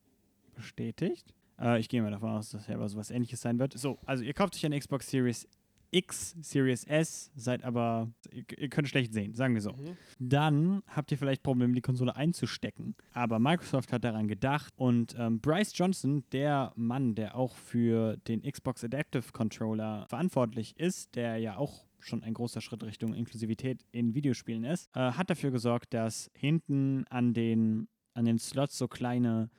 bestätigt. 0.55 1.33
Äh, 1.59 1.79
ich 1.79 1.89
gehe 1.89 2.01
mal 2.01 2.11
davon 2.11 2.29
aus, 2.29 2.49
dass 2.49 2.67
ja 2.67 2.75
aber 2.75 2.89
sowas 2.89 3.11
ähnliches 3.11 3.41
sein 3.41 3.59
wird. 3.59 3.77
So, 3.77 3.99
also 4.05 4.23
ihr 4.23 4.33
kauft 4.33 4.55
euch 4.55 4.65
eine 4.65 4.79
Xbox 4.79 5.09
Series 5.09 5.47
X, 5.93 6.35
Series 6.41 6.83
S, 6.85 7.31
seid 7.35 7.63
aber, 7.63 8.11
ihr, 8.31 8.43
ihr 8.57 8.69
könnt 8.69 8.89
schlecht 8.89 9.13
sehen, 9.13 9.33
sagen 9.35 9.53
wir 9.53 9.61
so. 9.61 9.73
Mhm. 9.73 9.97
Dann 10.19 10.83
habt 10.87 11.11
ihr 11.11 11.17
vielleicht 11.17 11.43
Probleme, 11.43 11.73
die 11.73 11.81
Konsole 11.81 12.15
einzustecken. 12.15 12.95
Aber 13.13 13.39
Microsoft 13.39 13.93
hat 13.93 14.03
daran 14.03 14.27
gedacht 14.27 14.73
und 14.75 15.15
ähm, 15.17 15.39
Bryce 15.39 15.77
Johnson, 15.77 16.23
der 16.31 16.73
Mann, 16.75 17.15
der 17.15 17.35
auch 17.35 17.55
für 17.55 18.17
den 18.27 18.41
Xbox 18.41 18.83
Adaptive 18.83 19.31
Controller 19.31 20.05
verantwortlich 20.09 20.77
ist, 20.77 21.15
der 21.15 21.37
ja 21.37 21.57
auch 21.57 21.85
schon 21.99 22.23
ein 22.23 22.33
großer 22.33 22.61
Schritt 22.61 22.83
Richtung 22.83 23.13
Inklusivität 23.13 23.85
in 23.91 24.13
Videospielen 24.13 24.63
ist, 24.63 24.89
äh, 24.95 25.11
hat 25.11 25.29
dafür 25.29 25.51
gesorgt, 25.51 25.93
dass 25.93 26.29
hinten 26.33 27.05
an 27.09 27.33
den, 27.33 27.87
an 28.13 28.25
den 28.25 28.39
Slots 28.39 28.77
so 28.77 28.87
kleine 28.87 29.49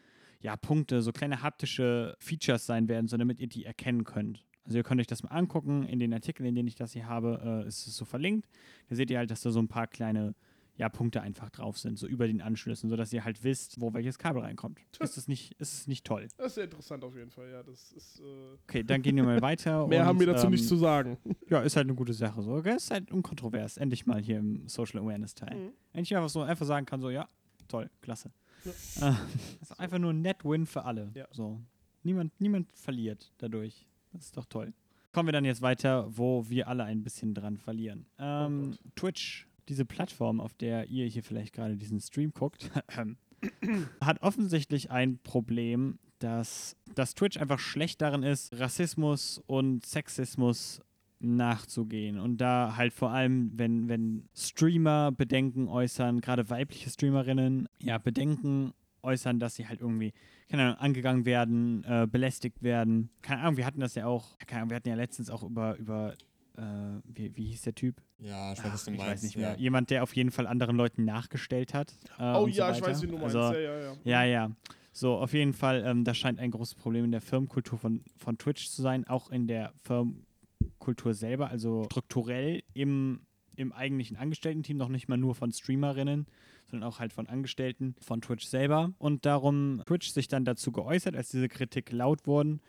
ja, 0.40 0.56
Punkte, 0.56 1.00
so 1.00 1.10
kleine 1.10 1.42
haptische 1.42 2.16
Features 2.18 2.66
sein 2.66 2.86
werden, 2.88 3.08
so 3.08 3.16
damit 3.16 3.40
ihr 3.40 3.48
die 3.48 3.64
erkennen 3.64 4.04
könnt. 4.04 4.44
Also 4.64 4.78
ihr 4.78 4.84
könnt 4.84 5.00
euch 5.00 5.06
das 5.06 5.22
mal 5.22 5.30
angucken, 5.30 5.84
in 5.84 5.98
den 5.98 6.12
Artikeln, 6.14 6.46
in 6.46 6.54
denen 6.54 6.68
ich 6.68 6.74
das 6.74 6.92
hier 6.92 7.06
habe, 7.06 7.62
äh, 7.64 7.68
ist 7.68 7.86
es 7.86 7.96
so 7.96 8.04
verlinkt. 8.04 8.48
Da 8.88 8.96
seht 8.96 9.10
ihr 9.10 9.18
halt, 9.18 9.30
dass 9.30 9.42
da 9.42 9.50
so 9.50 9.60
ein 9.60 9.68
paar 9.68 9.86
kleine 9.86 10.34
ja, 10.76 10.88
Punkte 10.88 11.22
einfach 11.22 11.50
drauf 11.50 11.78
sind, 11.78 11.98
so 11.98 12.06
über 12.06 12.26
den 12.26 12.42
Anschlüssen, 12.42 12.90
sodass 12.90 13.12
ihr 13.12 13.24
halt 13.24 13.44
wisst, 13.44 13.80
wo 13.80 13.94
welches 13.94 14.18
Kabel 14.18 14.42
reinkommt. 14.42 14.80
Ist 14.98 15.16
es 15.16 15.28
nicht, 15.28 15.54
ist 15.60 15.72
es 15.72 15.86
nicht 15.86 16.04
toll? 16.04 16.26
Das 16.36 16.48
ist 16.48 16.54
sehr 16.56 16.64
interessant 16.64 17.04
auf 17.04 17.14
jeden 17.14 17.30
Fall, 17.30 17.50
ja. 17.50 17.62
Das 17.62 17.92
ist, 17.92 18.20
äh, 18.20 18.56
Okay, 18.66 18.82
dann 18.82 19.00
gehen 19.02 19.14
wir 19.16 19.22
mal 19.22 19.40
weiter. 19.40 19.86
mehr 19.88 20.00
und, 20.00 20.06
haben 20.06 20.20
wir 20.20 20.26
dazu 20.26 20.46
ähm, 20.46 20.52
nicht 20.52 20.66
zu 20.66 20.76
sagen. 20.76 21.16
Ja, 21.50 21.60
ist 21.60 21.76
halt 21.76 21.86
eine 21.86 21.94
gute 21.94 22.14
Sache. 22.14 22.42
So. 22.42 22.60
gell? 22.62 22.76
Ist 22.76 22.90
halt 22.90 23.12
unkontrovers. 23.12 23.76
Endlich 23.76 24.06
mal 24.06 24.20
hier 24.20 24.38
im 24.38 24.66
Social 24.66 25.00
Awareness 25.00 25.34
Teil. 25.34 25.54
Mhm. 25.54 25.72
Endlich 25.92 26.16
einfach 26.16 26.30
so 26.30 26.40
einfach 26.40 26.66
sagen 26.66 26.86
kann, 26.86 27.00
so, 27.00 27.10
ja, 27.10 27.28
toll, 27.68 27.90
klasse. 28.00 28.32
Ja. 28.64 29.10
Äh, 29.10 29.14
das 29.60 29.70
ist 29.70 29.78
einfach 29.78 29.98
nur 29.98 30.12
ein 30.12 30.22
Net-Win 30.22 30.66
für 30.66 30.84
alle. 30.84 31.12
Ja. 31.14 31.26
So. 31.30 31.60
Niemand, 32.02 32.32
niemand 32.40 32.72
verliert 32.72 33.32
dadurch. 33.38 33.86
Das 34.14 34.26
ist 34.26 34.36
doch 34.36 34.46
toll. 34.46 34.72
Kommen 35.12 35.28
wir 35.28 35.32
dann 35.32 35.44
jetzt 35.44 35.62
weiter, 35.62 36.06
wo 36.16 36.48
wir 36.48 36.66
alle 36.68 36.84
ein 36.84 37.02
bisschen 37.02 37.34
dran 37.34 37.56
verlieren. 37.58 38.06
Ähm, 38.18 38.72
Oh. 38.74 38.88
Twitch, 38.96 39.46
diese 39.68 39.84
Plattform, 39.84 40.40
auf 40.40 40.54
der 40.54 40.88
ihr 40.88 41.06
hier 41.06 41.22
vielleicht 41.22 41.52
gerade 41.54 41.76
diesen 41.76 42.00
Stream 42.00 42.32
guckt, 42.32 42.70
hat 44.00 44.22
offensichtlich 44.22 44.90
ein 44.90 45.18
Problem, 45.18 45.98
dass, 46.18 46.76
dass 46.94 47.14
Twitch 47.14 47.36
einfach 47.38 47.58
schlecht 47.58 48.00
darin 48.00 48.22
ist, 48.22 48.58
Rassismus 48.58 49.42
und 49.46 49.84
Sexismus 49.84 50.80
nachzugehen. 51.20 52.18
Und 52.18 52.38
da 52.38 52.76
halt 52.76 52.92
vor 52.92 53.10
allem, 53.10 53.50
wenn, 53.56 53.88
wenn 53.88 54.28
Streamer 54.34 55.12
Bedenken 55.12 55.68
äußern, 55.68 56.20
gerade 56.20 56.48
weibliche 56.50 56.90
Streamerinnen, 56.90 57.68
ja, 57.80 57.98
Bedenken 57.98 58.72
äußern, 59.04 59.38
dass 59.38 59.54
sie 59.54 59.68
halt 59.68 59.80
irgendwie, 59.80 60.12
keine 60.48 60.64
Ahnung, 60.64 60.78
angegangen 60.78 61.24
werden, 61.24 61.84
äh, 61.84 62.06
belästigt 62.10 62.62
werden. 62.62 63.10
Keine 63.22 63.42
Ahnung, 63.42 63.56
wir 63.56 63.66
hatten 63.66 63.80
das 63.80 63.94
ja 63.94 64.06
auch, 64.06 64.38
keine 64.38 64.62
Ahnung, 64.62 64.70
wir 64.70 64.76
hatten 64.76 64.88
ja 64.88 64.94
letztens 64.96 65.30
auch 65.30 65.42
über, 65.42 65.76
über 65.76 66.14
äh, 66.56 66.62
wie, 67.04 67.36
wie 67.36 67.44
hieß 67.46 67.62
der 67.62 67.74
Typ? 67.74 68.00
Ja, 68.18 68.52
ich 68.52 68.58
weiß, 68.58 68.66
Ach, 68.66 68.74
was 68.74 68.84
du 68.84 68.92
ich 68.92 68.98
meinst. 68.98 69.12
weiß 69.12 69.22
nicht 69.22 69.36
mehr. 69.36 69.52
Ja. 69.52 69.56
Jemand, 69.56 69.90
der 69.90 70.02
auf 70.02 70.14
jeden 70.14 70.30
Fall 70.30 70.46
anderen 70.46 70.76
Leuten 70.76 71.04
nachgestellt 71.04 71.74
hat. 71.74 71.92
Äh, 72.18 72.22
oh 72.22 72.44
und 72.44 72.54
ja, 72.54 72.72
so 72.72 72.80
ich 72.80 72.86
weiß, 72.86 73.02
wie 73.02 73.06
du 73.06 73.18
meinst. 73.18 73.36
Also, 73.36 73.58
ja, 73.58 73.60
ja, 73.60 73.78
ja. 73.80 73.94
ja, 74.04 74.24
ja. 74.24 74.50
So, 74.92 75.16
auf 75.16 75.32
jeden 75.32 75.52
Fall, 75.52 75.82
ähm, 75.84 76.04
das 76.04 76.16
scheint 76.16 76.38
ein 76.38 76.52
großes 76.52 76.76
Problem 76.76 77.04
in 77.04 77.10
der 77.10 77.20
Firmenkultur 77.20 77.78
von, 77.78 78.02
von 78.16 78.38
Twitch 78.38 78.68
zu 78.68 78.80
sein, 78.80 79.04
auch 79.08 79.30
in 79.30 79.48
der 79.48 79.72
Firmenkultur 79.82 81.14
selber, 81.14 81.50
also 81.50 81.84
strukturell 81.86 82.62
im, 82.74 83.22
im 83.56 83.72
eigentlichen 83.72 84.16
Angestellten-Team, 84.16 84.76
noch 84.76 84.88
nicht 84.88 85.08
mal 85.08 85.16
nur 85.16 85.34
von 85.34 85.50
Streamerinnen, 85.50 86.26
sondern 86.74 86.88
auch 86.88 86.98
halt 86.98 87.12
von 87.12 87.28
Angestellten 87.28 87.94
von 88.00 88.20
Twitch 88.20 88.46
selber. 88.46 88.92
Und 88.98 89.24
darum 89.24 89.82
Twitch 89.86 90.10
sich 90.10 90.28
dann 90.28 90.44
dazu 90.44 90.72
geäußert, 90.72 91.16
als 91.16 91.28
diese 91.28 91.48
Kritik 91.48 91.92
laut 91.92 92.26
wurden 92.26 92.60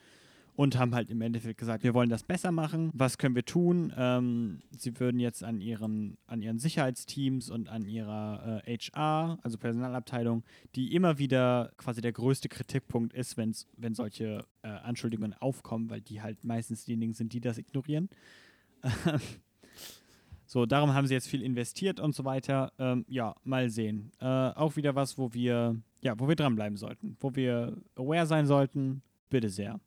und 0.54 0.78
haben 0.78 0.94
halt 0.94 1.10
im 1.10 1.20
Endeffekt 1.20 1.58
gesagt, 1.58 1.82
wir 1.82 1.92
wollen 1.92 2.08
das 2.08 2.22
besser 2.22 2.52
machen. 2.52 2.90
Was 2.94 3.18
können 3.18 3.34
wir 3.34 3.44
tun? 3.44 3.92
Ähm, 3.96 4.62
sie 4.70 4.98
würden 5.00 5.18
jetzt 5.18 5.42
an 5.42 5.60
ihren, 5.60 6.16
an 6.26 6.40
ihren 6.40 6.58
Sicherheitsteams 6.58 7.50
und 7.50 7.68
an 7.68 7.84
ihrer 7.84 8.62
äh, 8.64 8.78
HR, 8.78 9.38
also 9.42 9.58
Personalabteilung, 9.58 10.44
die 10.76 10.94
immer 10.94 11.18
wieder 11.18 11.72
quasi 11.76 12.00
der 12.00 12.12
größte 12.12 12.48
Kritikpunkt 12.48 13.12
ist, 13.12 13.36
wenn's, 13.36 13.66
wenn 13.76 13.94
solche 13.94 14.46
äh, 14.62 14.68
Anschuldigungen 14.68 15.34
aufkommen, 15.34 15.90
weil 15.90 16.00
die 16.00 16.22
halt 16.22 16.44
meistens 16.44 16.84
diejenigen 16.84 17.12
sind, 17.12 17.32
die 17.32 17.40
das 17.40 17.58
ignorieren. 17.58 18.08
So, 20.46 20.64
darum 20.64 20.94
haben 20.94 21.06
sie 21.06 21.14
jetzt 21.14 21.28
viel 21.28 21.42
investiert 21.42 21.98
und 21.98 22.14
so 22.14 22.24
weiter. 22.24 22.72
Ähm, 22.78 23.04
ja, 23.08 23.34
mal 23.42 23.68
sehen. 23.68 24.12
Äh, 24.20 24.24
auch 24.24 24.76
wieder 24.76 24.94
was, 24.94 25.18
wo 25.18 25.34
wir, 25.34 25.76
ja, 26.02 26.18
wo 26.18 26.28
wir 26.28 26.36
dranbleiben 26.36 26.76
sollten, 26.76 27.16
wo 27.20 27.34
wir 27.34 27.76
aware 27.96 28.26
sein 28.26 28.46
sollten. 28.46 29.02
Bitte 29.28 29.50
sehr. 29.50 29.80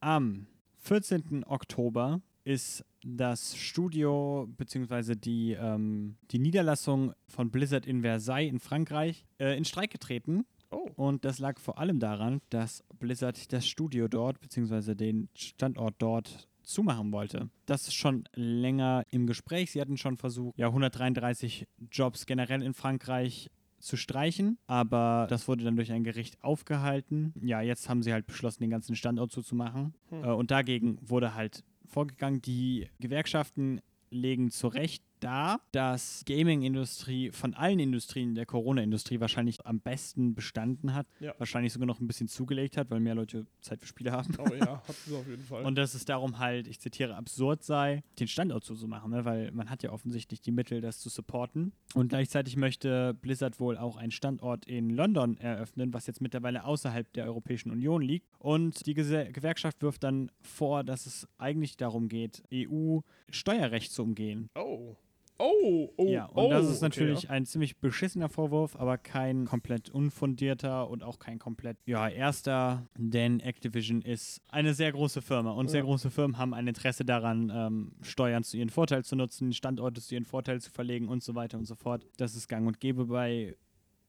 Am 0.00 0.46
14. 0.80 1.44
Oktober 1.46 2.20
ist 2.44 2.84
das 3.04 3.56
Studio 3.56 4.48
bzw. 4.58 5.14
Die, 5.14 5.52
ähm, 5.52 6.16
die 6.30 6.38
Niederlassung 6.38 7.14
von 7.28 7.50
Blizzard 7.50 7.86
in 7.86 8.02
Versailles 8.02 8.50
in 8.50 8.60
Frankreich 8.60 9.24
äh, 9.38 9.56
in 9.56 9.64
Streik 9.64 9.90
getreten. 9.90 10.44
Oh. 10.70 10.88
Und 10.96 11.24
das 11.24 11.38
lag 11.38 11.58
vor 11.58 11.78
allem 11.78 12.00
daran, 12.00 12.40
dass 12.50 12.84
Blizzard 12.98 13.52
das 13.52 13.66
Studio 13.66 14.08
dort 14.08 14.40
bzw. 14.40 14.94
den 14.94 15.28
Standort 15.34 15.96
dort 15.98 16.48
zumachen 16.62 17.12
wollte. 17.12 17.50
Das 17.66 17.88
ist 17.88 17.94
schon 17.94 18.24
länger 18.34 19.04
im 19.10 19.26
Gespräch. 19.26 19.72
Sie 19.72 19.80
hatten 19.80 19.96
schon 19.96 20.16
versucht, 20.16 20.58
ja, 20.58 20.68
133 20.68 21.66
Jobs 21.90 22.26
generell 22.26 22.62
in 22.62 22.74
Frankreich 22.74 23.50
zu 23.78 23.96
streichen, 23.96 24.58
aber 24.68 25.26
das 25.28 25.48
wurde 25.48 25.64
dann 25.64 25.74
durch 25.76 25.90
ein 25.90 26.04
Gericht 26.04 26.42
aufgehalten. 26.42 27.34
Ja, 27.40 27.60
jetzt 27.60 27.88
haben 27.88 28.02
sie 28.02 28.12
halt 28.12 28.26
beschlossen, 28.26 28.62
den 28.62 28.70
ganzen 28.70 28.94
Standort 28.94 29.32
zuzumachen. 29.32 29.94
Hm. 30.10 30.24
Äh, 30.24 30.28
und 30.28 30.50
dagegen 30.50 30.98
wurde 31.02 31.34
halt 31.34 31.64
vorgegangen. 31.84 32.40
Die 32.42 32.88
Gewerkschaften 33.00 33.80
legen 34.10 34.50
zu 34.50 34.68
Recht 34.68 35.02
dar, 35.22 35.60
dass 35.72 36.24
Gaming-Industrie 36.26 37.30
von 37.30 37.54
allen 37.54 37.78
Industrien 37.78 38.34
der 38.34 38.46
Corona-Industrie 38.46 39.20
wahrscheinlich 39.20 39.64
am 39.66 39.80
besten 39.80 40.34
bestanden 40.34 40.94
hat. 40.94 41.06
Ja. 41.20 41.34
Wahrscheinlich 41.38 41.72
sogar 41.72 41.86
noch 41.86 42.00
ein 42.00 42.06
bisschen 42.06 42.28
zugelegt 42.28 42.76
hat, 42.76 42.90
weil 42.90 43.00
mehr 43.00 43.14
Leute 43.14 43.46
Zeit 43.60 43.80
für 43.80 43.86
Spiele 43.86 44.12
haben. 44.12 44.34
Oh 44.38 44.54
ja, 44.54 44.82
hat 44.86 44.96
sie 45.06 45.14
auf 45.14 45.26
jeden 45.28 45.44
Fall. 45.44 45.64
Und 45.64 45.76
dass 45.76 45.94
es 45.94 46.04
darum 46.04 46.38
halt, 46.38 46.66
ich 46.66 46.80
zitiere, 46.80 47.14
absurd 47.16 47.62
sei, 47.62 48.02
den 48.18 48.28
Standort 48.28 48.64
zuzumachen, 48.64 49.10
ne? 49.10 49.24
weil 49.24 49.52
man 49.52 49.70
hat 49.70 49.82
ja 49.82 49.92
offensichtlich 49.92 50.40
die 50.40 50.50
Mittel, 50.50 50.80
das 50.80 50.98
zu 50.98 51.08
supporten. 51.08 51.72
Und 51.94 52.08
gleichzeitig 52.08 52.56
möchte 52.56 53.14
Blizzard 53.14 53.60
wohl 53.60 53.78
auch 53.78 53.96
einen 53.96 54.10
Standort 54.10 54.66
in 54.66 54.90
London 54.90 55.36
eröffnen, 55.36 55.94
was 55.94 56.06
jetzt 56.06 56.20
mittlerweile 56.20 56.64
außerhalb 56.64 57.12
der 57.12 57.26
Europäischen 57.26 57.70
Union 57.70 58.02
liegt. 58.02 58.26
Und 58.38 58.86
die 58.86 58.94
Gese 58.94 59.26
Gewerkschaft 59.32 59.82
wirft 59.82 60.02
dann 60.02 60.30
vor, 60.40 60.84
dass 60.84 61.06
es 61.06 61.28
eigentlich 61.38 61.76
darum 61.76 62.08
geht, 62.08 62.42
EU-Steuerrecht 62.52 63.92
zu 63.92 64.02
umgehen. 64.02 64.48
oh. 64.54 64.96
Oh, 65.38 65.92
oh, 65.96 66.06
ja, 66.06 66.26
und 66.26 66.44
oh. 66.44 66.50
das 66.50 66.66
ist 66.66 66.76
okay, 66.76 66.84
natürlich 66.84 67.22
ja. 67.24 67.30
ein 67.30 67.46
ziemlich 67.46 67.78
beschissener 67.78 68.28
Vorwurf, 68.28 68.76
aber 68.76 68.96
kein 68.98 69.46
komplett 69.46 69.90
unfundierter 69.90 70.88
und 70.88 71.02
auch 71.02 71.18
kein 71.18 71.38
komplett, 71.38 71.78
ja, 71.84 72.08
erster, 72.08 72.86
denn 72.96 73.40
Activision 73.40 74.02
ist 74.02 74.40
eine 74.48 74.74
sehr 74.74 74.92
große 74.92 75.20
Firma 75.22 75.50
und 75.52 75.68
sehr 75.68 75.80
Ja. 75.80 75.86
große 75.86 76.10
Firmen 76.10 76.38
haben 76.38 76.54
ein 76.54 76.68
Interesse 76.68 77.04
daran, 77.04 77.50
ähm, 77.54 77.92
Steuern 78.02 78.44
zu 78.44 78.56
ihren 78.56 78.70
Vorteil 78.70 79.04
zu 79.04 79.16
nutzen, 79.16 79.52
Standorte 79.52 80.00
zu 80.00 80.14
ihren 80.14 80.26
Vorteil 80.26 80.60
zu 80.60 80.70
verlegen 80.70 81.08
und 81.08 81.22
so 81.22 81.34
weiter 81.34 81.58
und 81.58 81.64
so 81.64 81.74
fort. 81.74 82.06
Das 82.18 82.36
ist 82.36 82.48
gang 82.48 82.66
und 82.66 82.78
gäbe 82.78 83.06
bei 83.06 83.56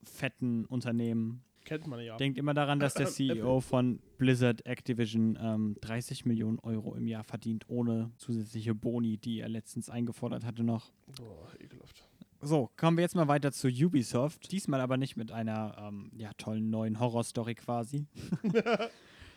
fetten 0.03 0.65
Unternehmen. 0.65 1.43
Kennt 1.65 1.87
man 1.87 1.99
ja. 2.01 2.17
Denkt 2.17 2.37
immer 2.37 2.53
daran, 2.53 2.79
dass 2.79 2.93
der 2.93 3.07
CEO 3.07 3.61
von 3.61 3.99
Blizzard 4.17 4.65
Activision 4.65 5.37
ähm, 5.41 5.77
30 5.81 6.25
Millionen 6.25 6.59
Euro 6.59 6.95
im 6.95 7.07
Jahr 7.07 7.23
verdient, 7.23 7.65
ohne 7.69 8.11
zusätzliche 8.17 8.75
Boni, 8.75 9.17
die 9.17 9.39
er 9.39 9.49
letztens 9.49 9.89
eingefordert 9.89 10.45
hatte 10.45 10.63
noch. 10.63 10.91
Boah, 11.17 11.47
ekelhaft. 11.59 12.03
So, 12.41 12.69
kommen 12.75 12.97
wir 12.97 13.03
jetzt 13.03 13.15
mal 13.15 13.29
weiter 13.29 13.53
zu 13.53 13.69
Ubisoft. 13.69 14.51
Diesmal 14.51 14.81
aber 14.81 14.97
nicht 14.97 15.15
mit 15.15 15.31
einer 15.31 15.77
ähm, 15.79 16.11
ja, 16.17 16.31
tollen 16.37 16.69
neuen 16.69 16.99
Horrorstory 16.99 17.55
quasi. 17.55 18.05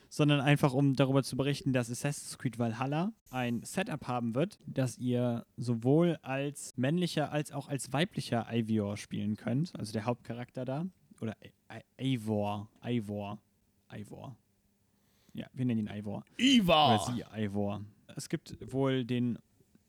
Sondern 0.09 0.41
einfach, 0.41 0.73
um 0.73 0.95
darüber 0.95 1.23
zu 1.23 1.37
berichten, 1.37 1.73
dass 1.73 1.91
Assassin's 1.91 2.39
Creed 2.39 2.59
Valhalla 2.59 3.13
ein 3.31 3.63
Setup 3.65 4.07
haben 4.07 4.35
wird, 4.35 4.59
das 4.67 4.99
ihr 4.99 5.45
sowohl 5.57 6.17
als 6.23 6.77
männlicher 6.77 7.33
als 7.33 7.53
auch 7.53 7.69
als 7.69 7.93
weiblicher 7.93 8.47
Ivor 8.53 8.97
spielen 8.97 9.37
könnt. 9.37 9.73
Also 9.79 9.93
der 9.93 10.05
Hauptcharakter 10.05 10.65
da. 10.65 10.87
Oder 11.21 11.37
I- 11.45 11.53
Eivor. 11.99 12.69
Eivor. 12.81 13.39
Eivor. 13.89 14.37
Ja, 15.35 15.47
wir 15.53 15.67
nennen 15.67 15.81
ihn 15.81 15.89
Eivor. 15.89 16.25
Iva! 16.39 16.95
Oder 16.95 17.13
sie 17.13 17.25
Ivor. 17.43 17.83
Es 18.17 18.29
gibt 18.29 18.57
wohl 18.73 19.05
den, 19.05 19.39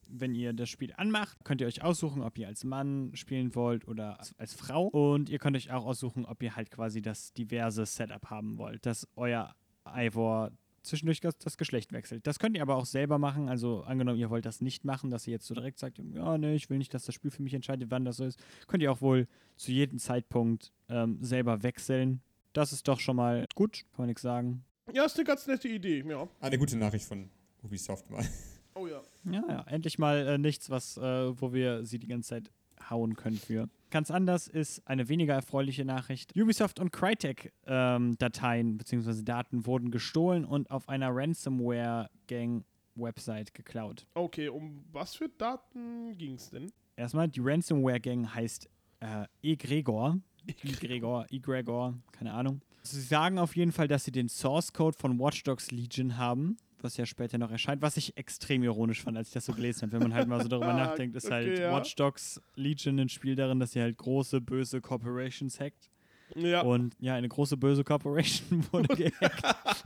wenn 0.10 0.36
ihr 0.36 0.52
das 0.52 0.70
Spiel 0.70 0.94
anmacht, 0.98 1.38
könnt 1.46 1.62
ihr 1.62 1.68
euch 1.68 1.82
aussuchen, 1.82 2.22
ob 2.22 2.38
ihr 2.38 2.48
als 2.48 2.64
Mann 2.66 3.12
spielen 3.16 3.56
wollt 3.56 3.88
oder 3.88 4.20
als, 4.20 4.38
als 4.38 4.54
Frau. 4.54 4.88
Und 4.88 5.30
ihr 5.30 5.40
könnt 5.40 5.56
euch 5.56 5.72
auch 5.72 5.86
aussuchen, 5.86 6.26
ob 6.26 6.44
ihr 6.44 6.56
halt 6.56 6.70
quasi 6.70 7.02
das 7.02 7.32
diverse 7.34 7.86
Setup 7.86 8.30
haben 8.30 8.58
wollt, 8.58 8.86
dass 8.86 9.08
euer 9.16 9.56
Ivor 9.86 10.52
zwischendurch 10.84 11.20
das, 11.20 11.38
das 11.38 11.58
Geschlecht 11.58 11.92
wechselt. 11.94 12.26
Das 12.28 12.40
könnt 12.40 12.56
ihr 12.56 12.62
aber 12.62 12.76
auch 12.76 12.86
selber 12.86 13.18
machen. 13.18 13.50
Also 13.50 13.82
angenommen, 13.82 14.20
ihr 14.20 14.30
wollt 14.30 14.46
das 14.46 14.62
nicht 14.62 14.86
machen, 14.86 15.10
dass 15.10 15.28
ihr 15.28 15.34
jetzt 15.34 15.48
so 15.48 15.54
direkt 15.54 15.80
sagt, 15.80 16.00
ja, 16.00 16.38
ne, 16.38 16.56
ich 16.56 16.70
will 16.70 16.78
nicht, 16.78 16.94
dass 16.94 17.06
das 17.06 17.16
Spiel 17.16 17.32
für 17.32 17.44
mich 17.44 17.54
entscheidet, 17.54 17.92
wann 17.92 18.06
das 18.06 18.18
so 18.18 18.26
ist. 18.26 18.40
Könnt 18.68 18.84
ihr 18.84 18.92
auch 18.92 19.02
wohl 19.02 19.28
zu 19.56 19.72
jedem 19.72 20.00
Zeitpunkt 20.00 20.72
ähm, 20.90 21.18
selber 21.22 21.64
wechseln. 21.64 22.22
Das 22.54 22.74
ist 22.74 22.88
doch 22.88 23.00
schon 23.00 23.16
mal 23.16 23.46
gut, 23.56 23.86
kann 23.92 24.04
man 24.04 24.08
nichts 24.08 24.22
sagen. 24.22 24.64
Ja, 24.94 25.06
ist 25.06 25.18
eine 25.18 25.26
ganz 25.26 25.46
nette 25.48 25.68
Idee, 25.68 26.04
ja. 26.08 26.28
Eine 26.40 26.58
gute 26.58 26.78
Nachricht 26.78 27.06
von 27.06 27.30
Ubisoft 27.62 28.10
mal. 28.10 28.26
Oh 28.74 28.88
ja. 28.88 29.02
Ja, 29.26 29.44
ja, 29.50 29.66
endlich 29.68 29.98
mal 29.98 30.28
äh, 30.28 30.38
nichts, 30.38 30.70
was, 30.70 30.98
äh, 30.98 31.42
wo 31.42 31.52
wir 31.52 31.84
sie 31.84 31.98
die 31.98 32.08
ganze 32.08 32.30
Zeit 32.30 32.52
hauen 32.90 33.16
können 33.16 33.38
für. 33.38 33.70
Ganz 33.90 34.12
anders 34.12 34.48
ist 34.48 34.86
eine 34.88 35.08
weniger 35.08 35.34
erfreuliche 35.34 35.86
Nachricht. 35.86 36.36
Ubisoft 36.36 36.78
und 36.80 36.92
Crytek-Dateien 36.92 38.78
bzw. 38.78 39.24
Daten 39.24 39.66
wurden 39.66 39.92
gestohlen 39.92 40.44
und 40.44 40.70
auf 40.72 40.90
einer 40.90 41.16
Ransomware-Gang-Website 41.16 43.54
geklaut. 43.54 44.06
Okay, 44.14 44.50
um 44.50 44.84
was 44.92 45.16
für 45.16 45.30
Daten 45.30 46.18
ging 46.18 46.34
es 46.36 46.50
denn? 46.50 46.70
Erstmal, 46.98 47.30
die 47.30 47.40
Ransomware-Gang 47.40 48.34
heißt 48.34 48.70
äh, 49.00 49.26
Egregor. 49.42 50.20
Egregor, 50.64 51.26
Egregor, 51.30 51.94
keine 52.12 52.34
Ahnung. 52.34 52.62
Sie 52.84 53.02
sagen 53.02 53.38
auf 53.38 53.56
jeden 53.56 53.72
Fall, 53.72 53.88
dass 53.88 54.06
sie 54.06 54.12
den 54.12 54.30
Source-Code 54.30 54.98
von 54.98 55.20
Watch 55.20 55.44
Dogs 55.44 55.70
Legion 55.72 56.18
haben, 56.18 56.58
was 56.84 56.98
ja 56.98 57.06
später 57.06 57.38
noch 57.38 57.52
erscheint, 57.52 57.82
was 57.82 57.98
ich 57.98 58.18
extrem 58.18 58.64
ironisch 58.64 59.02
fand, 59.02 59.18
als 59.18 59.30
ich 59.30 59.34
das 59.34 59.46
so 59.46 59.54
gelesen 59.54 59.84
habe. 59.84 59.94
Wenn 59.94 60.04
man 60.04 60.14
halt 60.14 60.28
mal 60.28 60.42
so 60.42 60.48
darüber 60.48 60.74
nachdenkt, 60.74 61.16
ist 61.16 61.32
halt 61.32 61.52
okay, 61.52 61.62
ja. 61.62 61.76
Watch 61.76 61.96
Dogs 61.96 62.42
Legion 62.56 63.00
ein 63.00 63.10
Spiel 63.10 63.36
darin, 63.36 63.60
dass 63.60 63.72
sie 63.72 63.82
halt 63.82 63.98
große, 63.98 64.42
böse 64.42 64.82
Corporations 64.82 65.60
hackt. 65.60 65.90
Ja. 66.36 66.62
Und 66.62 66.96
ja, 67.00 67.16
eine 67.16 67.30
große, 67.30 67.58
böse 67.58 67.84
Corporation 67.84 68.66
wurde 68.72 68.96
gehackt. 68.96 69.86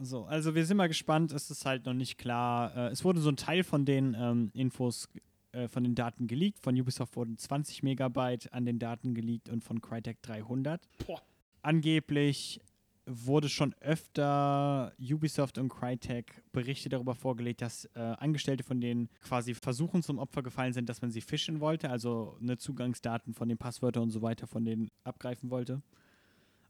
so, 0.00 0.24
also 0.24 0.54
wir 0.54 0.64
sind 0.64 0.76
mal 0.76 0.88
gespannt. 0.88 1.32
Es 1.32 1.50
ist 1.50 1.66
halt 1.66 1.86
noch 1.86 1.94
nicht 1.94 2.18
klar. 2.18 2.76
Äh, 2.76 2.90
es 2.90 3.04
wurde 3.04 3.20
so 3.20 3.28
ein 3.30 3.36
Teil 3.36 3.64
von 3.64 3.84
den 3.84 4.16
ähm, 4.18 4.50
Infos, 4.54 5.08
äh, 5.52 5.68
von 5.68 5.84
den 5.84 5.94
Daten 5.94 6.26
geleakt. 6.26 6.60
Von 6.60 6.78
Ubisoft 6.78 7.16
wurden 7.16 7.38
20 7.38 7.82
Megabyte 7.82 8.52
an 8.52 8.64
den 8.64 8.78
Daten 8.78 9.14
geleakt 9.14 9.48
und 9.48 9.64
von 9.64 9.80
Crytek 9.80 10.22
300. 10.22 10.88
Boah. 11.06 11.20
Angeblich 11.62 12.60
wurde 13.06 13.48
schon 13.48 13.74
öfter 13.80 14.92
Ubisoft 14.98 15.58
und 15.58 15.68
Crytek 15.68 16.42
Berichte 16.52 16.88
darüber 16.88 17.14
vorgelegt, 17.14 17.62
dass 17.62 17.84
äh, 17.94 18.00
Angestellte 18.00 18.64
von 18.64 18.80
denen 18.80 19.08
quasi 19.22 19.54
versuchen 19.54 20.02
zum 20.02 20.18
Opfer 20.18 20.42
gefallen 20.42 20.72
sind, 20.72 20.88
dass 20.88 21.02
man 21.02 21.10
sie 21.10 21.20
fischen 21.20 21.60
wollte, 21.60 21.90
also 21.90 22.36
eine 22.40 22.56
Zugangsdaten 22.56 23.34
von 23.34 23.48
den 23.48 23.58
Passwörtern 23.58 24.04
und 24.04 24.10
so 24.10 24.22
weiter 24.22 24.46
von 24.46 24.64
denen 24.64 24.90
abgreifen 25.04 25.50
wollte. 25.50 25.82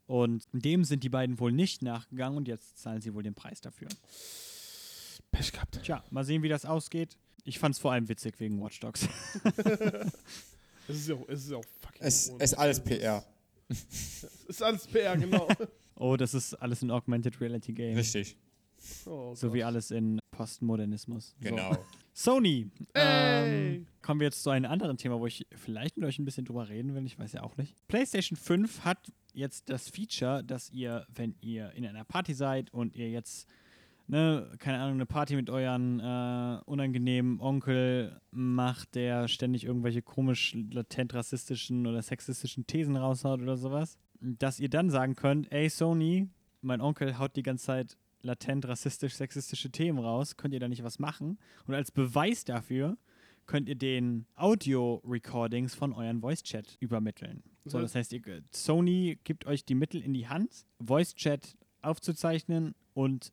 Und 0.07 0.45
dem 0.51 0.83
sind 0.83 1.03
die 1.03 1.09
beiden 1.09 1.39
wohl 1.39 1.51
nicht 1.51 1.81
nachgegangen 1.81 2.37
und 2.37 2.47
jetzt 2.47 2.77
zahlen 2.77 3.01
sie 3.01 3.13
wohl 3.13 3.23
den 3.23 3.33
Preis 3.33 3.61
dafür. 3.61 3.87
Pech 5.31 5.51
gehabt. 5.51 5.81
Tja, 5.83 6.03
mal 6.11 6.23
sehen, 6.23 6.43
wie 6.43 6.49
das 6.49 6.65
ausgeht. 6.65 7.17
Ich 7.43 7.59
fand 7.59 7.75
es 7.75 7.79
vor 7.79 7.91
allem 7.91 8.07
witzig 8.07 8.39
wegen 8.39 8.61
Watch 8.61 8.79
Dogs. 8.79 9.07
Es 10.87 10.97
ist 10.97 11.07
ja 11.07 11.15
auch, 11.15 11.27
es 11.27 11.43
ist 11.45 11.51
ja 11.51 11.57
auch 11.57 11.65
fucking. 11.81 12.01
Es 12.01 12.27
ist 12.27 12.53
alles 12.53 12.83
PR. 12.83 13.25
Es 13.69 14.23
ist 14.47 14.61
alles 14.61 14.87
PR, 14.87 15.17
genau. 15.17 15.47
oh, 15.95 16.15
das 16.17 16.33
ist 16.33 16.53
alles 16.55 16.81
ein 16.81 16.91
Augmented 16.91 17.39
Reality 17.41 17.73
Game. 17.73 17.95
Richtig, 17.95 18.37
Oh, 19.05 19.33
So 19.35 19.53
wie 19.53 19.63
alles 19.63 19.91
in 19.91 20.19
Postmodernismus. 20.31 21.35
So. 21.39 21.49
genau. 21.49 21.77
Sony. 22.13 22.69
Ey. 22.93 23.75
Ähm, 23.75 23.87
kommen 24.01 24.19
wir 24.19 24.25
jetzt 24.27 24.43
zu 24.43 24.49
einem 24.49 24.71
anderen 24.71 24.97
Thema, 24.97 25.19
wo 25.19 25.27
ich 25.27 25.45
vielleicht 25.55 25.97
mit 25.97 26.05
euch 26.07 26.19
ein 26.19 26.25
bisschen 26.25 26.45
drüber 26.45 26.69
reden 26.69 26.93
will. 26.95 27.05
Ich 27.05 27.19
weiß 27.19 27.33
ja 27.33 27.43
auch 27.43 27.57
nicht. 27.57 27.75
PlayStation 27.87 28.37
5 28.37 28.85
hat 28.85 29.11
jetzt 29.33 29.69
das 29.69 29.89
Feature, 29.89 30.43
dass 30.43 30.69
ihr, 30.69 31.05
wenn 31.13 31.35
ihr 31.41 31.71
in 31.71 31.85
einer 31.85 32.05
Party 32.05 32.33
seid 32.33 32.73
und 32.73 32.95
ihr 32.95 33.09
jetzt, 33.09 33.49
ne, 34.07 34.49
keine 34.59 34.79
Ahnung, 34.79 34.95
eine 34.95 35.05
Party 35.05 35.35
mit 35.35 35.49
euren 35.49 35.99
äh, 35.99 36.59
unangenehmen 36.65 37.39
Onkel 37.41 38.21
macht, 38.31 38.95
der 38.95 39.27
ständig 39.27 39.65
irgendwelche 39.65 40.01
komisch 40.01 40.55
latent 40.71 41.13
rassistischen 41.13 41.85
oder 41.85 42.01
sexistischen 42.01 42.65
Thesen 42.65 42.95
raushaut 42.95 43.41
oder 43.41 43.57
sowas, 43.57 43.97
dass 44.19 44.59
ihr 44.59 44.69
dann 44.69 44.89
sagen 44.89 45.15
könnt, 45.15 45.51
ey 45.51 45.69
Sony, 45.69 46.29
mein 46.61 46.81
Onkel 46.81 47.17
haut 47.17 47.35
die 47.35 47.43
ganze 47.43 47.65
Zeit 47.65 47.97
latent 48.21 48.67
rassistisch-sexistische 48.67 49.71
Themen 49.71 49.99
raus, 49.99 50.35
könnt 50.35 50.53
ihr 50.53 50.59
da 50.59 50.67
nicht 50.67 50.83
was 50.83 50.99
machen? 50.99 51.37
Und 51.67 51.75
als 51.75 51.91
Beweis 51.91 52.43
dafür 52.43 52.97
könnt 53.45 53.69
ihr 53.69 53.75
den 53.75 54.25
Audio-Recordings 54.35 55.75
von 55.75 55.93
euren 55.93 56.21
Voice-Chat 56.21 56.77
übermitteln. 56.79 57.43
So, 57.65 57.79
das 57.79 57.95
heißt, 57.95 58.13
ihr, 58.13 58.21
Sony 58.51 59.19
gibt 59.23 59.45
euch 59.45 59.65
die 59.65 59.75
Mittel 59.75 60.01
in 60.01 60.13
die 60.13 60.27
Hand, 60.27 60.65
Voice-Chat 60.79 61.55
aufzuzeichnen 61.81 62.75
und 62.93 63.31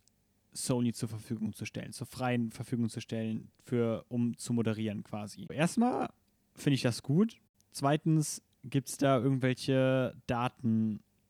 Sony 0.53 0.93
zur 0.93 1.09
Verfügung 1.09 1.55
zu 1.55 1.65
stellen, 1.65 1.93
zur 1.93 2.07
freien 2.07 2.51
Verfügung 2.51 2.91
zu 2.91 3.01
stellen, 3.01 3.51
für, 3.65 4.05
um 4.09 4.37
zu 4.37 4.53
moderieren 4.53 5.03
quasi. 5.03 5.47
Erstmal 5.51 6.11
finde 6.55 6.75
ich 6.75 6.83
das 6.83 7.03
gut. 7.03 7.39
Zweitens 7.71 8.43
gibt 8.65 8.89
es 8.89 8.97
da 8.97 9.19
irgendwelche 9.19 10.15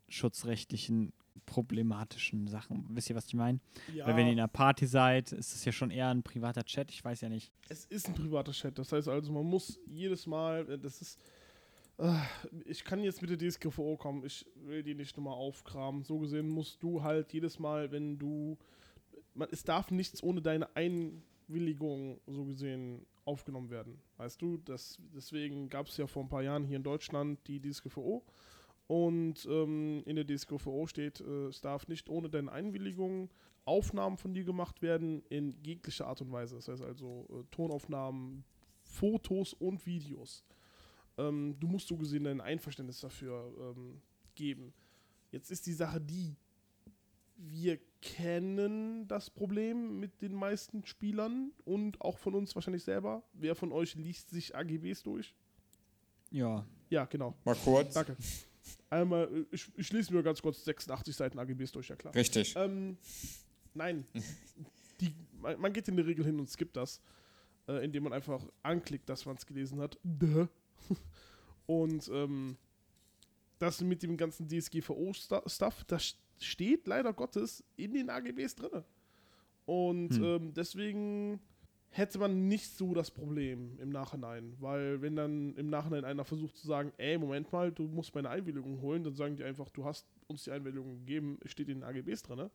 datenschutzrechtlichen 0.09 1.13
problematischen 1.47 2.47
Sachen. 2.47 2.87
Wisst 2.91 3.11
ihr, 3.11 3.17
was 3.17 3.27
ich 3.27 3.35
meine? 3.35 3.59
Ja, 3.95 4.07
Weil 4.07 4.17
wenn 4.17 4.27
ihr 4.27 4.33
in 4.35 4.39
einer 4.39 4.49
Party 4.49 4.87
seid, 4.87 5.33
ist 5.33 5.55
es 5.55 5.65
ja 5.65 5.73
schon 5.73 5.91
eher 5.91 6.09
ein 6.09 6.23
privater 6.23 6.63
Chat. 6.65 6.91
Ich 6.91 7.05
weiß 7.05 7.21
ja 7.23 7.29
nicht. 7.29 7.53
es 7.69 7.85
ist 7.87 8.07
ein 8.09 8.15
privater 8.15 8.53
Chat. 8.53 8.79
Das 8.79 8.93
heißt 8.93 9.09
also, 9.09 9.33
man 9.33 9.45
muss 9.47 9.81
jedes 9.87 10.27
Mal, 10.27 10.69
äh, 10.71 10.79
das 10.79 11.01
ist. 11.03 11.19
äh, 11.99 12.13
Ich 12.65 12.85
kann 12.85 13.03
jetzt 13.03 13.23
mit 13.23 13.31
der 13.31 13.39
DSGVO 13.51 13.97
kommen, 13.97 14.25
ich 14.25 14.47
will 14.55 14.83
die 14.85 14.95
nicht 14.95 15.17
nochmal 15.17 15.35
aufkramen. 15.35 16.05
So 16.05 16.19
gesehen 16.19 16.49
musst 16.49 16.83
du 16.83 17.03
halt 17.03 17.33
jedes 17.33 17.59
Mal, 17.59 17.91
wenn 17.91 18.19
du. 18.19 18.57
Man, 19.35 19.49
es 19.51 19.65
darf 19.65 19.91
nichts 19.91 20.23
ohne 20.23 20.43
deine 20.43 20.69
Einwilligung, 20.77 22.21
so 22.27 22.45
gesehen, 22.45 23.05
aufgenommen 23.25 23.71
werden. 23.71 23.99
Weißt 24.23 24.41
du? 24.41 24.57
Das, 24.59 25.01
deswegen 25.13 25.69
gab 25.69 25.89
es 25.89 25.97
ja 25.97 26.07
vor 26.07 26.23
ein 26.23 26.29
paar 26.29 26.45
Jahren 26.45 26.65
hier 26.65 26.77
in 26.77 26.85
Deutschland 26.85 27.41
die 27.49 27.61
DSGVO. 27.61 28.23
Und 28.87 29.45
ähm, 29.47 30.05
in 30.07 30.15
der 30.15 30.25
DSGVO 30.25 30.87
steht, 30.87 31.21
äh, 31.21 31.47
es 31.47 31.61
darf 31.61 31.89
nicht 31.89 32.09
ohne 32.09 32.31
deine 32.31 32.53
Einwilligung 32.53 33.31
Aufnahmen 33.65 34.19
von 34.19 34.33
dir 34.33 34.45
gemacht 34.45 34.81
werden 34.81 35.25
in 35.29 35.51
jeglicher 35.65 36.07
Art 36.07 36.21
und 36.21 36.31
Weise. 36.31 36.55
Das 36.55 36.69
heißt 36.69 36.83
also 36.83 37.27
äh, 37.31 37.43
Tonaufnahmen, 37.51 38.45
Fotos 38.85 39.55
und 39.55 39.85
Videos. 39.87 40.45
Ähm, 41.19 41.57
du 41.59 41.67
musst 41.67 41.89
so 41.89 41.97
gesehen 41.97 42.23
dein 42.23 42.41
Einverständnis 42.41 43.01
dafür 43.01 43.53
ähm, 43.59 44.01
geben. 44.37 44.73
Jetzt 45.33 45.51
ist 45.51 45.67
die 45.67 45.73
Sache 45.73 46.01
die, 46.01 46.37
wir 47.51 47.79
kennen 48.01 49.07
das 49.09 49.31
Problem 49.31 49.99
mit 49.99 50.23
den 50.23 50.35
meisten 50.35 50.85
Spielern 50.87 51.53
und 51.65 52.01
auch 52.01 52.19
von 52.19 52.35
uns 52.35 52.55
wahrscheinlich 52.55 52.85
selber. 52.85 53.23
Wer 53.33 53.55
von 53.55 53.73
euch 53.73 53.95
liest 53.95 54.31
sich 54.31 54.55
AGBs 54.55 55.03
durch? 55.03 55.35
Ja. 56.31 56.65
Ja, 56.91 57.05
genau. 57.07 57.35
Mal 57.45 57.57
kurz. 57.57 57.95
Danke. 57.95 58.17
Einmal, 58.91 59.47
ich, 59.51 59.67
ich 59.77 59.93
lese 59.93 60.13
mir 60.13 60.23
ganz 60.23 60.43
kurz 60.43 60.65
86 60.65 61.17
Seiten 61.17 61.39
AGBs 61.39 61.73
durch, 61.73 61.89
ja 61.89 61.97
klar. 61.97 62.15
Richtig. 62.15 62.55
Ähm, 62.57 62.97
nein. 63.75 64.05
Die, 65.01 65.15
man, 65.41 65.61
man 65.61 65.73
geht 65.73 65.89
in 65.89 65.97
der 65.97 66.07
Regel 66.07 66.25
hin 66.25 66.39
und 66.39 66.49
skippt 66.49 66.77
das, 66.77 67.01
äh, 67.67 67.85
indem 67.85 68.05
man 68.05 68.13
einfach 68.13 68.45
anklickt, 68.63 69.09
dass 69.09 69.25
man 69.27 69.37
es 69.37 69.47
gelesen 69.47 69.81
hat. 69.81 69.99
Duh. 70.05 70.47
Und 71.67 72.09
ähm, 72.13 72.57
das 73.59 73.81
mit 73.81 74.03
dem 74.03 74.17
ganzen 74.17 74.49
DSGVO-Stuff, 74.49 75.85
das 75.85 76.17
steht 76.45 76.87
leider 76.87 77.13
Gottes 77.13 77.65
in 77.77 77.95
den 77.95 78.11
AGBs 78.11 78.55
drin. 78.57 78.83
Und 79.65 80.11
Hm. 80.15 80.25
ähm, 80.25 80.55
deswegen 80.55 81.41
hätte 81.91 82.19
man 82.19 82.49
nicht 82.49 82.71
so 82.77 82.95
das 82.95 83.11
Problem 83.11 83.79
im 83.79 83.91
Nachhinein. 83.91 84.55
Weil 84.61 85.01
wenn 85.03 85.15
dann 85.15 85.55
im 85.57 85.69
Nachhinein 85.69 86.05
einer 86.05 86.25
versucht 86.25 86.57
zu 86.57 86.67
sagen, 86.67 86.93
ey, 86.97 87.19
Moment 87.19 87.53
mal, 87.53 87.71
du 87.71 87.85
musst 87.85 88.15
meine 88.15 88.31
Einwilligung 88.31 88.81
holen, 88.81 89.05
dann 89.05 89.15
sagen 89.15 89.37
die 89.37 89.45
einfach, 89.45 89.69
du 89.71 89.85
hast 89.85 90.07
uns 90.27 90.45
die 90.45 90.51
Einwilligung 90.51 90.99
gegeben, 91.01 91.39
es 91.45 91.51
steht 91.51 91.69
in 91.69 91.81
den 91.81 91.85
AGBs 91.85 92.23
drin. 92.23 92.51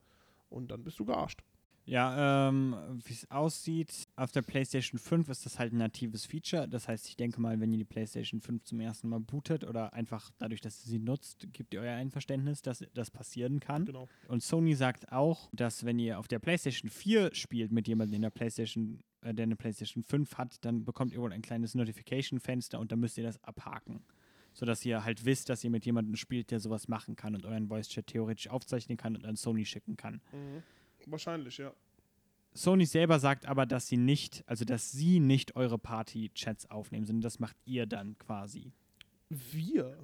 Und 0.50 0.72
dann 0.72 0.84
bist 0.84 0.98
du 1.00 1.06
gearscht. 1.06 1.44
Ja, 1.88 2.50
ähm, 2.50 2.76
wie 3.06 3.14
es 3.14 3.32
aussieht, 3.32 4.10
auf 4.18 4.34
der 4.34 4.42
PlayStation 4.42 5.00
5 5.00 5.30
ist 5.30 5.46
das 5.46 5.58
halt 5.58 5.72
ein 5.72 5.78
natives 5.78 6.26
Feature. 6.26 6.68
Das 6.68 6.90
heißt, 6.90 7.08
ich 7.08 7.16
denke 7.16 7.40
mal, 7.40 7.62
wenn 7.62 7.72
ihr 7.72 7.78
die 7.78 7.86
PlayStation 7.86 8.42
5 8.42 8.66
zum 8.66 8.82
ersten 8.82 9.08
Mal 9.08 9.22
bootet 9.22 9.64
oder 9.64 9.94
einfach 9.94 10.30
dadurch, 10.38 10.60
dass 10.60 10.86
ihr 10.86 10.90
sie 10.90 11.00
nutzt, 11.00 11.48
gebt 11.54 11.74
ihr 11.74 11.80
euer 11.80 11.96
Einverständnis, 11.96 12.62
dass 12.62 12.84
das 12.94 13.10
passieren 13.10 13.62
kann. 13.62 13.86
Genau. 13.86 14.10
Und 14.28 14.44
Sony 14.44 14.76
sagt 14.76 15.14
auch, 15.14 15.50
dass 15.54 15.86
wenn 15.86 15.98
ihr 15.98 16.20
auf 16.20 16.28
der 16.28 16.40
PlayStation 16.40 16.90
4 16.90 17.34
spielt 17.34 17.72
mit 17.72 17.88
jemandem 17.88 18.16
in 18.16 18.22
der 18.22 18.32
PlayStation, 18.32 19.02
äh, 19.22 19.34
der 19.34 19.44
eine 19.44 19.56
PlayStation 19.56 20.04
5 20.04 20.38
hat, 20.38 20.66
dann 20.66 20.84
bekommt 20.84 21.14
ihr 21.14 21.22
wohl 21.22 21.32
ein 21.32 21.42
kleines 21.42 21.74
Notification-Fenster 21.74 22.82
und 22.82 22.92
dann 22.92 23.00
müsst 23.00 23.18
ihr 23.18 23.24
das 23.24 23.42
abhaken. 23.46 24.04
Sodass 24.52 24.84
ihr 24.84 25.06
halt 25.06 25.24
wisst, 25.24 25.48
dass 25.48 25.64
ihr 25.64 25.70
mit 25.70 25.86
jemandem 25.86 26.18
spielt, 26.18 26.52
der 26.52 26.60
sowas 26.60 26.90
machen 26.90 27.16
kann 27.16 27.34
und 27.34 27.46
euren 27.46 27.70
Voice-Chat 27.70 28.08
theoretisch 28.08 28.50
aufzeichnen 28.50 28.98
kann 28.98 29.16
und 29.16 29.24
an 29.24 29.38
Sony 29.38 29.64
schicken 29.64 29.96
kann. 29.96 30.20
Wahrscheinlich, 31.10 31.58
ja. 31.58 31.74
Sony 32.54 32.86
selber 32.86 33.20
sagt 33.20 33.46
aber, 33.46 33.66
dass 33.66 33.88
sie 33.88 33.98
nicht, 33.98 34.44
also 34.48 34.66
dass 34.66 34.92
sie 34.92 35.20
nicht 35.20 35.56
eure 35.56 35.78
Party-Chats 35.78 36.70
aufnehmen, 36.70 37.06
sondern 37.06 37.22
das 37.22 37.40
macht 37.40 37.56
ihr 37.66 37.86
dann 37.86 38.18
quasi. 38.18 38.72
Wir. 39.30 39.98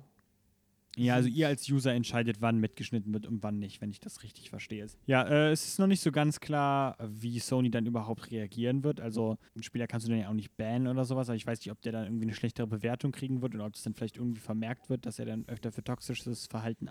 Ja, 0.96 1.16
also 1.16 1.28
ihr 1.28 1.48
als 1.48 1.68
User 1.68 1.92
entscheidet, 1.92 2.38
wann 2.40 2.60
mitgeschnitten 2.60 3.12
wird 3.14 3.26
und 3.26 3.42
wann 3.42 3.58
nicht, 3.58 3.82
wenn 3.82 3.90
ich 3.90 4.00
das 4.00 4.22
richtig 4.22 4.52
verstehe. 4.52 4.86
Ja, 5.08 5.24
äh, 5.24 5.52
es 5.52 5.66
ist 5.66 5.80
noch 5.80 5.88
nicht 5.88 6.02
so 6.02 6.12
ganz 6.12 6.40
klar, 6.40 6.96
wie 7.04 7.40
Sony 7.40 7.72
dann 7.72 7.88
überhaupt 7.88 8.30
reagieren 8.30 8.84
wird. 8.84 9.02
Also 9.02 9.38
einen 9.56 9.64
Spieler 9.64 9.88
kannst 9.88 10.06
du 10.06 10.12
dann 10.12 10.20
ja 10.20 10.30
auch 10.30 10.34
nicht 10.34 10.56
bannen 10.56 10.88
oder 10.88 11.06
sowas, 11.06 11.30
aber 11.30 11.36
ich 11.36 11.48
weiß 11.48 11.60
nicht, 11.60 11.72
ob 11.72 11.82
der 11.82 11.94
dann 11.94 12.06
irgendwie 12.06 12.26
eine 12.26 12.36
schlechtere 12.36 12.68
Bewertung 12.68 13.12
kriegen 13.12 13.42
wird 13.42 13.56
oder 13.56 13.66
ob 13.66 13.74
es 13.74 13.82
dann 13.82 13.96
vielleicht 13.96 14.18
irgendwie 14.18 14.42
vermerkt 14.42 14.90
wird, 14.90 15.08
dass 15.08 15.18
er 15.18 15.26
dann 15.26 15.46
öfter 15.48 15.72
für 15.72 15.84
toxisches 15.84 16.46
Verhalten 16.46 16.88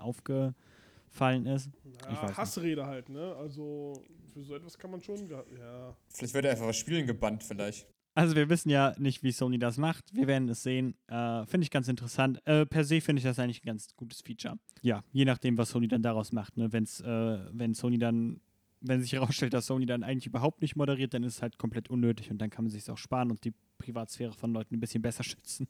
aufgefallen 1.13 1.47
ist. 1.47 1.69
Ich 1.85 2.07
weiß 2.07 2.15
Ja, 2.15 2.27
nicht. 2.27 2.37
Hassrede 2.37 2.87
halt, 2.87 3.09
ne? 3.09 3.35
Also 3.37 4.03
für 4.33 4.43
so 4.43 4.55
etwas 4.55 4.79
kann 4.79 4.91
man 4.91 5.03
schon. 5.03 5.29
Ja. 5.29 5.97
Vielleicht 6.09 6.35
wird 6.35 6.45
er 6.47 6.53
einfach 6.53 6.67
aus 6.67 6.77
Spielen 6.77 7.07
gebannt, 7.07 7.45
vielleicht. 7.45 7.87
Also 8.15 8.37
wir 8.37 8.49
wissen 8.51 8.69
ja 8.69 8.95
nicht, 8.99 9.23
wie 9.23 9.33
Sony 9.33 9.59
das 9.59 9.79
macht. 9.79 10.15
Wir 10.15 10.27
werden 10.27 10.49
es 10.49 10.63
sehen. 10.63 10.95
Äh, 11.07 11.47
finde 11.47 11.65
ich 11.65 11.71
ganz 11.71 11.89
interessant. 11.89 12.47
Äh, 12.47 12.67
per 12.67 12.85
se 12.85 13.01
finde 13.01 13.21
ich 13.21 13.25
das 13.25 13.39
eigentlich 13.39 13.63
ein 13.63 13.67
ganz 13.67 13.95
gutes 13.97 14.21
Feature. 14.21 14.59
Ja, 14.83 15.03
je 15.13 15.25
nachdem, 15.25 15.57
was 15.57 15.71
Sony 15.71 15.89
dann 15.89 16.03
daraus 16.03 16.31
macht. 16.33 16.57
Ne? 16.59 16.71
Wenn's, 16.73 17.01
äh, 17.01 17.07
wenn 17.53 17.73
Sony 17.73 17.99
dann, 17.99 18.41
wenn 18.83 19.01
sich 19.01 19.13
herausstellt, 19.13 19.55
dass 19.55 19.67
Sony 19.67 19.87
dann 19.87 20.03
eigentlich 20.03 20.27
überhaupt 20.27 20.61
nicht 20.61 20.77
moderiert, 20.77 21.15
dann 21.15 21.23
ist 21.23 21.37
es 21.37 21.43
halt 21.43 21.57
komplett 21.57 21.89
unnötig 21.89 22.31
und 22.31 22.39
dann 22.39 22.51
kann 22.51 22.65
man 22.67 22.71
sich 22.71 22.91
auch 22.91 22.99
sparen 22.99 23.31
und 23.31 23.45
die 23.45 23.55
Privatsphäre 23.79 24.33
von 24.33 24.53
Leuten 24.53 24.75
ein 24.77 24.81
bisschen 24.81 25.01
besser 25.01 25.23
schützen. 25.25 25.67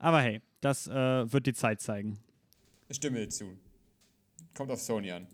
Aber 0.00 0.20
hey, 0.20 0.40
das 0.60 0.88
äh, 0.88 1.32
wird 1.32 1.46
die 1.46 1.54
Zeit 1.54 1.80
zeigen. 1.80 2.18
Ich 2.88 2.96
stimme 2.96 3.28
zu. 3.28 3.44
Kommt 4.54 4.70
auf 4.70 4.80
Sony 4.80 5.10
an. 5.10 5.26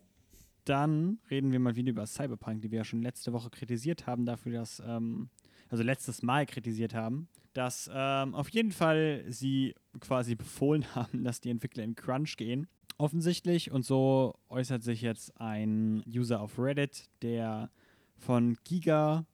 Dann 0.65 1.19
reden 1.31 1.51
wir 1.51 1.59
mal 1.61 1.77
wieder 1.77 1.91
über 1.91 2.07
Cyberpunk, 2.07 2.61
die 2.61 2.71
wir 2.71 2.79
ja 2.79 2.85
schon 2.85 3.03
letzte 3.03 3.33
Woche 3.33 3.51
kritisiert 3.51 4.07
haben, 4.07 4.27
dafür, 4.27 4.53
dass, 4.53 4.83
ähm, 4.87 5.31
also 5.71 5.83
letztes 5.83 6.23
Mal 6.23 6.45
kritisiert 6.45 6.95
haben, 6.95 7.29
dass 7.55 7.91
ähm, 7.93 8.35
auf 8.35 8.51
jeden 8.51 8.73
Fall 8.73 9.25
sie 9.29 9.75
quasi 10.01 10.35
befohlen 10.35 10.85
haben, 10.95 11.25
dass 11.25 11.41
die 11.41 11.51
Entwickler 11.51 11.85
in 11.85 11.95
Crunch 11.95 12.37
gehen. 12.37 12.69
Offensichtlich. 12.99 13.71
Und 13.71 13.85
so 13.85 14.35
äußert 14.49 14.83
sich 14.83 15.03
jetzt 15.03 15.41
ein 15.41 16.03
User 16.07 16.41
auf 16.41 16.59
Reddit, 16.59 17.09
der 17.23 17.71
von 18.17 18.57
giga.de 18.65 19.25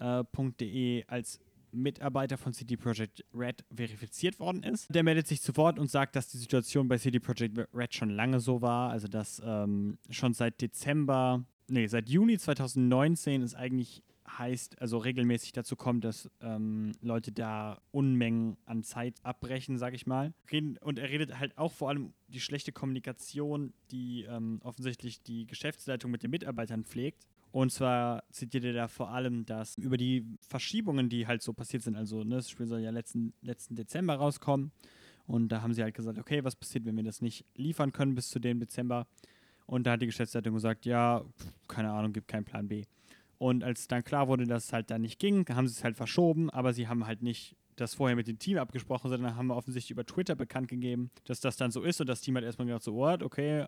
äh, 0.00 0.24
.de 0.58 1.04
als 1.06 1.38
Mitarbeiter 1.72 2.38
von 2.38 2.52
CD 2.52 2.76
Projekt 2.76 3.24
Red 3.34 3.64
verifiziert 3.74 4.38
worden 4.38 4.62
ist. 4.62 4.86
Der 4.94 5.02
meldet 5.02 5.26
sich 5.26 5.40
zu 5.42 5.56
Wort 5.56 5.78
und 5.78 5.90
sagt, 5.90 6.16
dass 6.16 6.28
die 6.28 6.38
Situation 6.38 6.88
bei 6.88 6.98
CD 6.98 7.18
Projekt 7.18 7.58
Red 7.74 7.94
schon 7.94 8.10
lange 8.10 8.40
so 8.40 8.62
war, 8.62 8.90
also 8.90 9.08
dass 9.08 9.40
ähm, 9.44 9.98
schon 10.10 10.34
seit 10.34 10.60
Dezember, 10.60 11.44
nee, 11.68 11.86
seit 11.86 12.08
Juni 12.08 12.38
2019 12.38 13.42
es 13.42 13.54
eigentlich 13.54 14.02
heißt, 14.38 14.80
also 14.80 14.98
regelmäßig 14.98 15.52
dazu 15.52 15.76
kommt, 15.76 16.04
dass 16.04 16.30
ähm, 16.40 16.92
Leute 17.00 17.32
da 17.32 17.80
Unmengen 17.90 18.56
an 18.64 18.82
Zeit 18.82 19.16
abbrechen, 19.22 19.78
sag 19.78 19.94
ich 19.94 20.06
mal. 20.06 20.32
Und 20.80 20.98
er 20.98 21.08
redet 21.08 21.38
halt 21.38 21.56
auch 21.58 21.72
vor 21.72 21.88
allem 21.88 22.12
die 22.28 22.40
schlechte 22.40 22.72
Kommunikation, 22.72 23.72
die 23.90 24.24
ähm, 24.24 24.60
offensichtlich 24.62 25.22
die 25.22 25.46
Geschäftsleitung 25.46 26.10
mit 26.10 26.22
den 26.22 26.30
Mitarbeitern 26.30 26.84
pflegt. 26.84 27.26
Und 27.52 27.72
zwar 27.72 28.22
zitiert 28.30 28.64
er 28.64 28.72
da 28.72 28.88
vor 28.88 29.10
allem, 29.10 29.44
dass 29.44 29.76
über 29.76 29.96
die 29.96 30.24
Verschiebungen, 30.40 31.08
die 31.08 31.26
halt 31.26 31.42
so 31.42 31.52
passiert 31.52 31.82
sind, 31.82 31.96
also 31.96 32.22
ne, 32.22 32.36
das 32.36 32.50
Spiel 32.50 32.66
soll 32.66 32.80
ja 32.80 32.90
letzten, 32.90 33.32
letzten 33.42 33.74
Dezember 33.74 34.14
rauskommen. 34.14 34.70
Und 35.26 35.48
da 35.48 35.62
haben 35.62 35.74
sie 35.74 35.82
halt 35.82 35.94
gesagt, 35.94 36.18
okay, 36.18 36.44
was 36.44 36.56
passiert, 36.56 36.84
wenn 36.84 36.96
wir 36.96 37.04
das 37.04 37.20
nicht 37.22 37.44
liefern 37.56 37.92
können 37.92 38.14
bis 38.14 38.28
zu 38.28 38.38
dem 38.38 38.60
Dezember? 38.60 39.06
Und 39.66 39.86
da 39.86 39.92
hat 39.92 40.02
die 40.02 40.06
Geschäftsleitung 40.06 40.54
gesagt, 40.54 40.86
ja, 40.86 41.24
keine 41.68 41.92
Ahnung, 41.92 42.12
gibt 42.12 42.28
keinen 42.28 42.44
Plan 42.44 42.68
B. 42.68 42.84
Und 43.38 43.64
als 43.64 43.88
dann 43.88 44.04
klar 44.04 44.28
wurde, 44.28 44.46
dass 44.46 44.64
es 44.64 44.72
halt 44.72 44.90
dann 44.90 45.00
nicht 45.02 45.18
ging, 45.18 45.46
haben 45.48 45.66
sie 45.66 45.74
es 45.74 45.84
halt 45.84 45.96
verschoben, 45.96 46.50
aber 46.50 46.72
sie 46.72 46.88
haben 46.88 47.06
halt 47.06 47.22
nicht 47.22 47.56
das 47.76 47.94
vorher 47.94 48.16
mit 48.16 48.26
dem 48.26 48.38
Team 48.38 48.58
abgesprochen, 48.58 49.08
sondern 49.08 49.36
haben 49.36 49.50
offensichtlich 49.50 49.92
über 49.92 50.04
Twitter 50.04 50.34
bekannt 50.34 50.68
gegeben, 50.68 51.10
dass 51.24 51.40
das 51.40 51.56
dann 51.56 51.70
so 51.70 51.82
ist. 51.82 52.00
Und 52.00 52.08
das 52.08 52.20
Team 52.20 52.36
hat 52.36 52.44
erstmal 52.44 52.66
gedacht, 52.66 52.82
so, 52.82 52.94
what, 52.94 53.22
okay, 53.22 53.66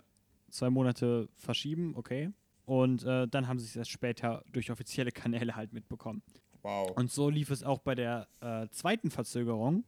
zwei 0.50 0.70
Monate 0.70 1.28
verschieben, 1.36 1.94
okay. 1.96 2.30
Und 2.64 3.04
äh, 3.04 3.26
dann 3.28 3.48
haben 3.48 3.58
sie 3.58 3.66
es 3.66 3.76
erst 3.76 3.90
später 3.90 4.44
durch 4.52 4.70
offizielle 4.70 5.10
Kanäle 5.10 5.56
halt 5.56 5.72
mitbekommen. 5.72 6.22
Wow. 6.62 6.92
Und 6.96 7.10
so 7.10 7.28
lief 7.28 7.50
es 7.50 7.64
auch 7.64 7.80
bei 7.80 7.94
der 7.94 8.28
äh, 8.40 8.68
zweiten 8.70 9.10
Verzögerung. 9.10 9.84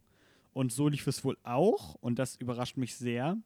Und 0.53 0.73
so 0.73 0.89
lief 0.89 1.07
es 1.07 1.25
wohl 1.25 1.37
auch, 1.43 1.95
und 1.97 2.19
das 2.19 2.37
überrascht 2.37 2.77
mich 2.77 2.95
sehr, 2.95 3.37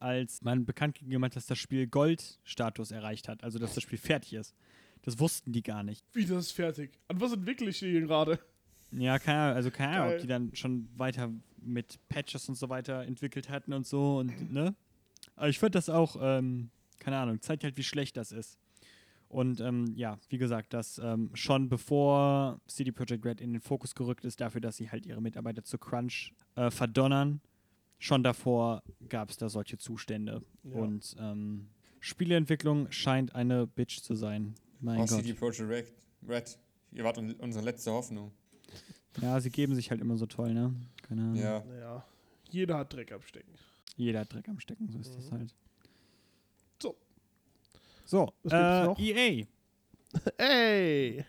als 0.00 0.42
man 0.42 0.64
bekannt 0.64 0.98
gegeben 0.98 1.24
hat, 1.24 1.34
dass 1.34 1.46
das 1.46 1.58
Spiel 1.58 1.86
Gold-Status 1.86 2.90
erreicht 2.90 3.28
hat, 3.28 3.42
also 3.42 3.58
dass 3.58 3.74
das 3.74 3.82
Spiel 3.82 3.98
fertig 3.98 4.34
ist. 4.34 4.54
Das 5.02 5.18
wussten 5.18 5.52
die 5.52 5.62
gar 5.62 5.82
nicht. 5.82 6.04
Wie 6.12 6.26
das 6.26 6.46
ist 6.46 6.52
fertig. 6.52 6.92
An 7.08 7.20
was 7.20 7.32
entwickle 7.32 7.70
ich 7.70 7.78
hier 7.78 8.00
gerade? 8.02 8.38
Ja, 8.90 9.18
keine 9.18 9.38
Ahnung, 9.38 9.56
also 9.56 9.70
keine 9.70 10.00
Ahnung, 10.00 10.14
ob 10.14 10.20
die 10.20 10.26
dann 10.26 10.54
schon 10.54 10.88
weiter 10.96 11.30
mit 11.60 11.98
Patches 12.08 12.48
und 12.48 12.54
so 12.54 12.68
weiter 12.68 13.02
entwickelt 13.04 13.48
hatten 13.48 13.72
und 13.72 13.86
so 13.86 14.18
und 14.18 14.52
ne? 14.52 14.74
Aber 15.36 15.48
ich 15.48 15.58
finde 15.58 15.72
das 15.72 15.88
auch, 15.88 16.16
ähm, 16.20 16.70
keine 16.98 17.18
Ahnung, 17.18 17.40
zeigt 17.40 17.64
halt, 17.64 17.76
wie 17.76 17.82
schlecht 17.82 18.16
das 18.16 18.32
ist. 18.32 18.58
Und 19.28 19.60
ähm, 19.60 19.92
ja, 19.94 20.18
wie 20.30 20.38
gesagt, 20.38 20.72
dass 20.72 20.98
ähm, 20.98 21.30
schon 21.34 21.68
bevor 21.68 22.60
CD 22.66 22.92
Projekt 22.92 23.24
Red 23.26 23.40
in 23.42 23.52
den 23.52 23.60
Fokus 23.60 23.94
gerückt 23.94 24.24
ist, 24.24 24.40
dafür, 24.40 24.60
dass 24.62 24.76
sie 24.76 24.90
halt 24.90 25.04
ihre 25.04 25.20
Mitarbeiter 25.20 25.62
zu 25.64 25.76
Crunch 25.76 26.32
äh, 26.54 26.70
verdonnern, 26.70 27.40
schon 27.98 28.22
davor 28.22 28.82
gab 29.08 29.28
es 29.30 29.36
da 29.36 29.48
solche 29.50 29.76
Zustände. 29.76 30.42
Ja. 30.64 30.76
Und 30.76 31.14
ähm, 31.18 31.68
Spieleentwicklung 32.00 32.90
scheint 32.90 33.34
eine 33.34 33.66
Bitch 33.66 34.00
zu 34.00 34.14
sein. 34.14 34.54
Mein 34.80 34.96
Oh, 35.00 35.06
Gott. 35.06 35.08
CD 35.20 35.34
Projekt 35.34 35.60
Red. 35.60 35.92
Red. 36.26 36.58
Ihr 36.92 37.04
wart 37.04 37.18
un 37.18 37.32
unsere 37.34 37.64
letzte 37.64 37.90
Hoffnung. 37.92 38.32
Ja, 39.20 39.40
sie 39.40 39.50
geben 39.50 39.74
sich 39.74 39.90
halt 39.90 40.00
immer 40.00 40.16
so 40.16 40.24
toll, 40.26 40.54
ne? 40.54 40.74
Keine 41.02 41.22
Ahnung. 41.22 41.34
Ja. 41.36 41.64
Naja, 41.64 42.04
jeder 42.50 42.78
hat 42.78 42.92
Dreck 42.94 43.12
am 43.12 43.20
Stecken. 43.22 43.52
Jeder 43.96 44.20
hat 44.20 44.32
Dreck 44.32 44.48
am 44.48 44.58
Stecken, 44.60 44.88
so 44.88 44.98
ist 45.00 45.14
das 45.14 45.30
Mhm. 45.30 45.34
halt. 45.38 45.54
So. 48.08 48.32
Äh, 48.50 48.84
noch? 48.86 48.98
EA. 48.98 49.44
Ey! 50.38 51.24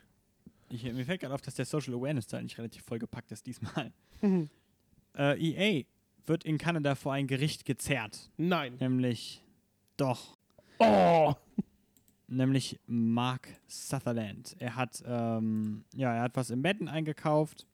Ich, 0.69 0.83
mir 0.83 1.03
fällt 1.03 1.19
gerade 1.19 1.35
auf, 1.35 1.41
dass 1.41 1.55
der 1.55 1.65
Social 1.65 1.93
Awareness 1.93 2.27
Teil 2.27 2.43
nicht 2.43 2.57
relativ 2.57 2.83
vollgepackt 2.83 3.33
ist 3.33 3.45
diesmal. 3.45 3.91
äh, 5.17 5.37
EA 5.37 5.83
wird 6.25 6.45
in 6.45 6.57
Kanada 6.57 6.95
vor 6.95 7.11
ein 7.11 7.27
Gericht 7.27 7.65
gezerrt. 7.65 8.31
Nein. 8.37 8.77
Nämlich, 8.79 9.43
doch, 9.97 10.37
Oh! 10.79 11.33
nämlich 12.27 12.79
Mark 12.85 13.49
Sutherland. 13.67 14.55
Er 14.59 14.77
hat, 14.77 15.03
ähm, 15.05 15.83
ja, 15.93 16.13
er 16.15 16.21
hat 16.21 16.37
was 16.37 16.49
im 16.49 16.61
Betten 16.61 16.87
eingekauft 16.87 17.67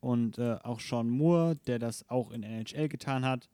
und 0.00 0.38
äh, 0.38 0.56
auch 0.64 0.80
Sean 0.80 1.08
Moore, 1.08 1.54
der 1.68 1.78
das 1.78 2.08
auch 2.10 2.32
in 2.32 2.42
NHL 2.42 2.88
getan 2.88 3.24
hat. 3.24 3.48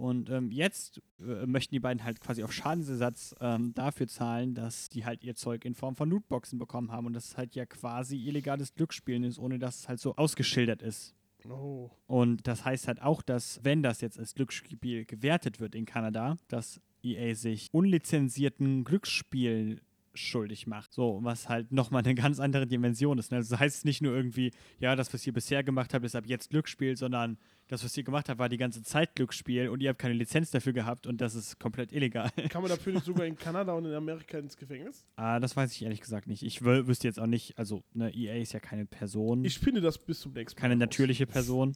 Und 0.00 0.30
ähm, 0.30 0.50
jetzt 0.50 1.02
äh, 1.20 1.44
möchten 1.44 1.74
die 1.74 1.78
beiden 1.78 2.04
halt 2.04 2.22
quasi 2.22 2.42
auf 2.42 2.54
Schadensersatz 2.54 3.34
ähm, 3.38 3.74
dafür 3.74 4.08
zahlen, 4.08 4.54
dass 4.54 4.88
die 4.88 5.04
halt 5.04 5.22
ihr 5.22 5.34
Zeug 5.34 5.66
in 5.66 5.74
Form 5.74 5.94
von 5.94 6.08
Lootboxen 6.08 6.58
bekommen 6.58 6.90
haben 6.90 7.06
und 7.06 7.12
das 7.12 7.36
halt 7.36 7.54
ja 7.54 7.66
quasi 7.66 8.16
illegales 8.16 8.72
Glücksspielen 8.72 9.24
ist, 9.24 9.38
ohne 9.38 9.58
dass 9.58 9.80
es 9.80 9.88
halt 9.90 10.00
so 10.00 10.16
ausgeschildert 10.16 10.80
ist. 10.80 11.14
Oh. 11.46 11.90
Und 12.06 12.46
das 12.46 12.64
heißt 12.64 12.88
halt 12.88 13.02
auch, 13.02 13.20
dass, 13.20 13.60
wenn 13.62 13.82
das 13.82 14.00
jetzt 14.00 14.18
als 14.18 14.34
Glücksspiel 14.34 15.04
gewertet 15.04 15.60
wird 15.60 15.74
in 15.74 15.84
Kanada, 15.84 16.38
dass 16.48 16.80
EA 17.02 17.34
sich 17.34 17.68
unlizenzierten 17.70 18.84
Glücksspielen 18.84 19.82
schuldig 20.14 20.66
macht. 20.66 20.92
So, 20.92 21.20
was 21.22 21.48
halt 21.48 21.70
nochmal 21.72 22.02
eine 22.04 22.14
ganz 22.14 22.40
andere 22.40 22.66
Dimension 22.66 23.18
ist. 23.18 23.30
Ne? 23.30 23.38
Also 23.38 23.50
das 23.50 23.60
heißt 23.60 23.84
nicht 23.84 24.02
nur 24.02 24.14
irgendwie, 24.14 24.50
ja, 24.78 24.96
das, 24.96 25.12
was 25.14 25.26
ihr 25.26 25.32
bisher 25.32 25.62
gemacht 25.62 25.94
habt, 25.94 26.04
ist 26.04 26.16
ab 26.16 26.24
jetzt 26.26 26.50
Glücksspiel, 26.50 26.96
sondern 26.96 27.38
das, 27.68 27.84
was 27.84 27.96
ihr 27.96 28.02
gemacht 28.02 28.28
habt, 28.28 28.40
war 28.40 28.48
die 28.48 28.56
ganze 28.56 28.82
Zeit 28.82 29.14
Glücksspiel 29.14 29.68
und 29.68 29.80
ihr 29.80 29.90
habt 29.90 30.00
keine 30.00 30.14
Lizenz 30.14 30.50
dafür 30.50 30.72
gehabt 30.72 31.06
und 31.06 31.20
das 31.20 31.34
ist 31.36 31.60
komplett 31.60 31.92
illegal. 31.92 32.28
Kann 32.48 32.62
man 32.62 32.70
dafür 32.70 32.92
nicht 32.92 33.04
sogar 33.04 33.24
in 33.26 33.36
Kanada 33.38 33.72
und 33.72 33.84
in 33.84 33.94
Amerika 33.94 34.38
ins 34.38 34.56
Gefängnis? 34.56 35.04
ah, 35.16 35.38
das 35.38 35.56
weiß 35.56 35.72
ich 35.72 35.82
ehrlich 35.82 36.00
gesagt 36.00 36.26
nicht. 36.26 36.42
Ich 36.42 36.58
wü- 36.60 36.86
wüsste 36.88 37.06
jetzt 37.06 37.20
auch 37.20 37.26
nicht, 37.28 37.56
also 37.58 37.84
ne, 37.94 38.12
EA 38.12 38.36
ist 38.42 38.52
ja 38.52 38.58
keine 38.60 38.86
Person. 38.86 39.44
Ich 39.44 39.58
finde 39.60 39.80
das 39.80 39.98
bis 39.98 40.20
zum 40.20 40.32
nächsten 40.32 40.56
Mal. 40.58 40.60
keine 40.62 40.74
raus. 40.74 40.80
natürliche 40.80 41.26
Person. 41.26 41.74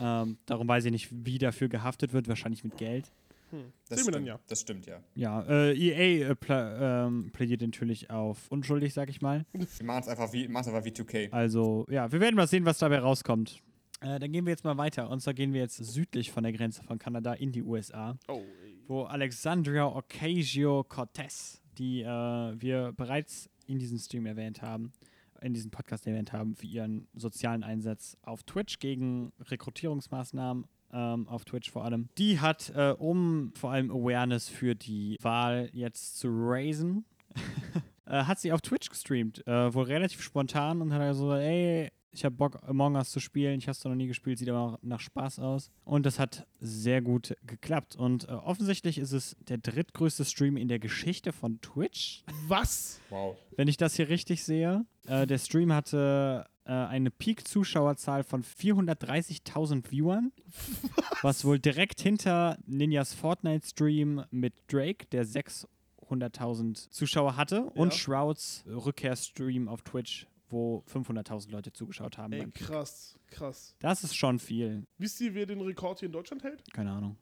Ähm, 0.00 0.38
darum 0.46 0.66
weiß 0.66 0.86
ich 0.86 0.90
nicht, 0.92 1.08
wie 1.12 1.38
dafür 1.38 1.68
gehaftet 1.68 2.12
wird, 2.12 2.28
wahrscheinlich 2.28 2.64
mit 2.64 2.76
Geld. 2.78 3.12
Hm. 3.50 3.72
Das 3.88 3.98
Sehen 4.00 4.06
wir 4.08 4.12
dann 4.12 4.22
stimmt. 4.22 4.26
ja. 4.26 4.40
Das 4.46 4.60
stimmt, 4.60 4.86
ja. 4.86 5.00
Ja, 5.14 5.42
äh, 5.48 5.74
EA 5.76 6.30
äh, 6.30 6.34
pla 6.34 7.06
ähm, 7.06 7.30
plädiert 7.32 7.62
natürlich 7.62 8.10
auf 8.10 8.46
unschuldig, 8.50 8.92
sag 8.94 9.08
ich 9.10 9.20
mal. 9.22 9.46
Wir 9.52 9.86
machen 9.86 10.00
es 10.02 10.08
einfach 10.08 10.32
wie, 10.32 10.46
einfach 10.46 10.84
wie 10.84 10.90
2K. 10.90 11.30
Also, 11.32 11.86
ja, 11.90 12.10
wir 12.12 12.20
werden 12.20 12.36
mal 12.36 12.46
sehen, 12.46 12.64
was 12.64 12.78
dabei 12.78 12.98
rauskommt. 12.98 13.62
Äh, 14.00 14.18
dann 14.20 14.30
gehen 14.32 14.46
wir 14.46 14.50
jetzt 14.52 14.64
mal 14.64 14.76
weiter. 14.76 15.10
Und 15.10 15.20
zwar 15.20 15.34
gehen 15.34 15.52
wir 15.52 15.60
jetzt 15.60 15.76
südlich 15.76 16.30
von 16.30 16.42
der 16.44 16.52
Grenze 16.52 16.82
von 16.84 16.98
Kanada 16.98 17.32
in 17.34 17.50
die 17.52 17.62
USA, 17.62 18.16
Oh, 18.28 18.42
ey. 18.64 18.78
wo 18.86 19.02
Alexandria 19.04 19.86
Ocasio-Cortez, 19.86 21.60
die 21.78 22.02
äh, 22.02 22.06
wir 22.06 22.92
bereits 22.96 23.48
in 23.66 23.78
diesem 23.78 23.98
Stream 23.98 24.26
erwähnt 24.26 24.62
haben, 24.62 24.92
in 25.40 25.54
diesem 25.54 25.70
Podcast 25.70 26.06
erwähnt 26.06 26.32
haben, 26.32 26.54
für 26.56 26.66
ihren 26.66 27.06
sozialen 27.14 27.62
Einsatz 27.62 28.16
auf 28.22 28.42
Twitch 28.42 28.78
gegen 28.80 29.32
Rekrutierungsmaßnahmen 29.40 30.66
ähm, 30.92 31.28
auf 31.28 31.44
Twitch 31.44 31.70
vor 31.70 31.84
allem. 31.84 32.08
Die 32.18 32.40
hat, 32.40 32.72
äh, 32.74 32.94
um 32.98 33.52
vor 33.54 33.70
allem 33.72 33.90
Awareness 33.90 34.48
für 34.48 34.74
die 34.74 35.16
Wahl 35.20 35.70
jetzt 35.72 36.18
zu 36.18 36.28
raisen, 36.30 37.04
äh, 38.06 38.24
hat 38.24 38.38
sie 38.38 38.52
auf 38.52 38.60
Twitch 38.60 38.88
gestreamt, 38.88 39.46
äh, 39.46 39.72
wohl 39.74 39.84
relativ 39.84 40.22
spontan 40.22 40.80
und 40.82 40.92
hat 40.92 41.00
also, 41.00 41.34
ey, 41.34 41.90
ich 42.10 42.24
habe 42.24 42.34
Bock, 42.34 42.58
Among 42.66 42.96
Us 42.96 43.10
zu 43.10 43.20
spielen. 43.20 43.58
Ich 43.58 43.66
habe 43.66 43.72
es 43.72 43.84
noch 43.84 43.94
nie 43.94 44.06
gespielt, 44.06 44.38
sieht 44.38 44.48
aber 44.48 44.60
auch 44.60 44.78
nach 44.82 45.00
Spaß 45.00 45.38
aus. 45.38 45.70
Und 45.84 46.06
das 46.06 46.18
hat 46.18 46.46
sehr 46.58 47.02
gut 47.02 47.36
geklappt. 47.46 47.96
Und 47.96 48.28
äh, 48.28 48.32
offensichtlich 48.32 48.98
ist 48.98 49.12
es 49.12 49.36
der 49.40 49.58
drittgrößte 49.58 50.24
Stream 50.24 50.56
in 50.56 50.68
der 50.68 50.78
Geschichte 50.78 51.32
von 51.32 51.60
Twitch, 51.60 52.24
Was? 52.48 53.00
Wow. 53.10 53.36
wenn 53.56 53.68
ich 53.68 53.76
das 53.76 53.94
hier 53.94 54.08
richtig 54.08 54.42
sehe. 54.42 54.84
Äh, 55.06 55.26
der 55.26 55.38
Stream 55.38 55.72
hatte 55.72 56.46
äh, 56.68 56.72
eine 56.72 57.10
Peak-Zuschauerzahl 57.10 58.22
von 58.22 58.44
430.000 58.44 59.90
Viewern, 59.90 60.30
was 61.22 61.44
wohl 61.44 61.58
direkt 61.58 62.00
hinter 62.00 62.58
Ninjas 62.66 63.14
Fortnite-Stream 63.14 64.24
mit 64.30 64.54
Drake, 64.70 65.06
der 65.10 65.24
600.000 65.26 66.90
Zuschauer 66.90 67.36
hatte, 67.36 67.64
und 67.64 67.92
Ja. 67.92 67.98
Shrouds 67.98 68.64
Rückkehrstream 68.66 69.68
auf 69.68 69.82
Twitch, 69.82 70.26
wo 70.48 70.84
500.000 70.92 71.50
Leute 71.50 71.72
zugeschaut 71.72 72.18
haben. 72.18 72.32
Ey, 72.32 72.50
krass, 72.50 73.18
krass. 73.28 73.74
Das 73.80 74.04
ist 74.04 74.14
schon 74.14 74.38
viel. 74.38 74.84
Wisst 74.98 75.20
ihr, 75.20 75.34
wer 75.34 75.46
den 75.46 75.60
Rekord 75.60 76.00
hier 76.00 76.06
in 76.06 76.12
Deutschland 76.12 76.42
hält? 76.44 76.62
Keine 76.72 76.92
Ahnung. 76.92 77.16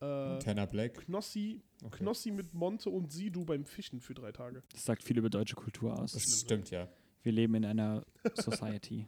Äh, 0.00 0.38
Tanner 0.38 0.66
Black. 0.66 0.94
Knossi, 1.06 1.60
Okay. 1.82 1.98
Knossi 2.04 2.30
mit 2.30 2.52
Monte 2.52 2.90
und 2.90 3.10
Sidu 3.10 3.44
beim 3.46 3.64
Fischen 3.64 4.00
für 4.00 4.12
drei 4.12 4.32
Tage. 4.32 4.62
Das 4.72 4.84
sagt 4.84 5.02
viel 5.02 5.16
über 5.16 5.30
deutsche 5.30 5.54
Kultur 5.54 5.98
aus. 5.98 6.12
Das 6.12 6.40
stimmt, 6.40 6.70
ja. 6.70 6.88
Wir 7.22 7.32
leben 7.32 7.54
in 7.54 7.64
einer 7.64 8.04
Society. 8.34 9.06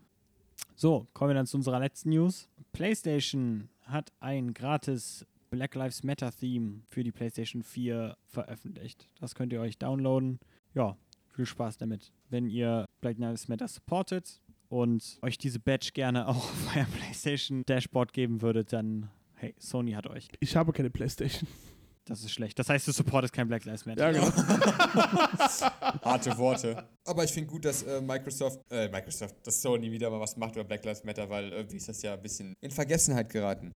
So, 0.75 1.07
kommen 1.13 1.31
wir 1.31 1.35
dann 1.35 1.47
zu 1.47 1.57
unserer 1.57 1.81
letzten 1.81 2.11
News. 2.11 2.49
PlayStation 2.73 3.69
hat 3.83 4.13
ein 4.21 4.55
gratis 4.55 5.27
Black 5.51 5.75
Lives 5.75 6.03
Matter 6.03 6.33
Theme 6.33 6.81
für 6.87 7.05
die 7.05 7.13
PlayStation 7.13 7.63
4 7.63 8.17
veröffentlicht. 8.27 9.09
Das 9.21 9.35
könnt 9.35 9.53
ihr 9.53 9.61
euch 9.61 9.79
downloaden. 9.79 10.39
Ja, 10.75 10.97
viel 11.29 11.47
Spaß 11.47 11.79
damit. 11.79 12.13
Wenn 12.31 12.47
ihr 12.47 12.87
Black 13.01 13.19
Lives 13.19 13.49
Matter 13.49 13.69
supportet 13.69 14.41
und 14.69 15.19
euch 15.23 15.37
diese 15.37 15.61
Badge 15.61 15.91
gerne 15.93 16.27
auch 16.27 16.37
auf 16.37 16.77
euer 16.77 16.87
PlayStation 16.87 17.65
Dashboard 17.67 18.13
geben 18.13 18.41
würdet, 18.41 18.73
dann 18.73 19.11
hey, 19.35 19.55
Sony 19.59 19.93
hat 19.93 20.07
euch. 20.07 20.29
Ich 20.41 20.57
habe 20.57 20.73
keine 20.73 20.91
Playstation. 20.91 21.49
Das 22.05 22.21
ist 22.25 22.33
schlecht. 22.33 22.59
Das 22.59 22.69
heißt, 22.69 22.89
du 22.89 22.93
supportest 22.93 23.33
kein 23.33 23.47
Black 23.47 23.65
Lives 23.65 23.87
Matter. 23.87 24.11
Ja, 24.11 24.13
genau. 24.13 24.27
Harte 26.05 26.37
Worte. 26.37 26.89
Aber 27.05 27.23
ich 27.23 27.31
finde 27.31 27.49
gut, 27.49 27.65
dass 27.65 27.85
äh, 27.85 28.01
Microsoft, 28.01 28.61
äh, 28.71 28.89
Microsoft, 28.89 29.37
dass 29.47 29.63
Sony 29.63 29.93
wieder 29.93 30.11
mal 30.11 30.19
was 30.19 30.37
macht 30.37 30.57
über 30.57 30.65
Black 30.65 30.85
Lives 30.85 31.05
Matter, 31.05 31.31
weil 31.31 31.53
irgendwie 31.53 31.77
ist 31.77 31.89
das 31.89 32.03
ja 32.03 32.15
ein 32.15 32.23
bisschen 32.23 32.57
in 32.61 32.73
Vergessenheit 32.73 33.29
geraten. 33.29 33.73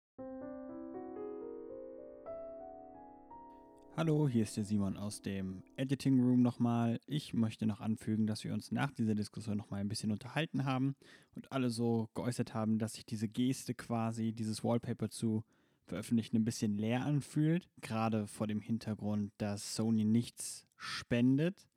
Hallo, 3.96 4.28
hier 4.28 4.42
ist 4.44 4.58
der 4.58 4.66
Simon 4.66 4.98
aus 4.98 5.22
dem 5.22 5.64
Editing 5.78 6.20
Room 6.20 6.42
nochmal. 6.42 7.00
Ich 7.06 7.36
möchte 7.36 7.68
noch 7.68 7.80
anfügen, 7.80 8.26
dass 8.26 8.44
wir 8.44 8.54
uns 8.54 8.72
nach 8.72 8.92
dieser 8.92 9.14
Diskussion 9.14 9.56
nochmal 9.56 9.82
ein 9.82 9.88
bisschen 9.88 10.12
unterhalten 10.12 10.66
haben 10.66 10.96
und 11.36 11.52
alle 11.52 11.70
so 11.70 12.10
geäußert 12.16 12.56
haben, 12.56 12.80
dass 12.80 12.94
sich 12.94 13.06
diese 13.06 13.28
Geste 13.28 13.76
quasi, 13.76 14.34
dieses 14.34 14.64
Wallpaper 14.64 15.10
zu 15.12 15.44
veröffentlichen, 15.86 16.38
ein 16.38 16.46
bisschen 16.46 16.78
leer 16.78 17.06
anfühlt. 17.06 17.70
Gerade 17.82 18.28
vor 18.28 18.48
dem 18.48 18.62
Hintergrund, 18.62 19.32
dass 19.38 19.76
Sony 19.76 20.04
nichts 20.04 20.68
spendet 20.78 21.68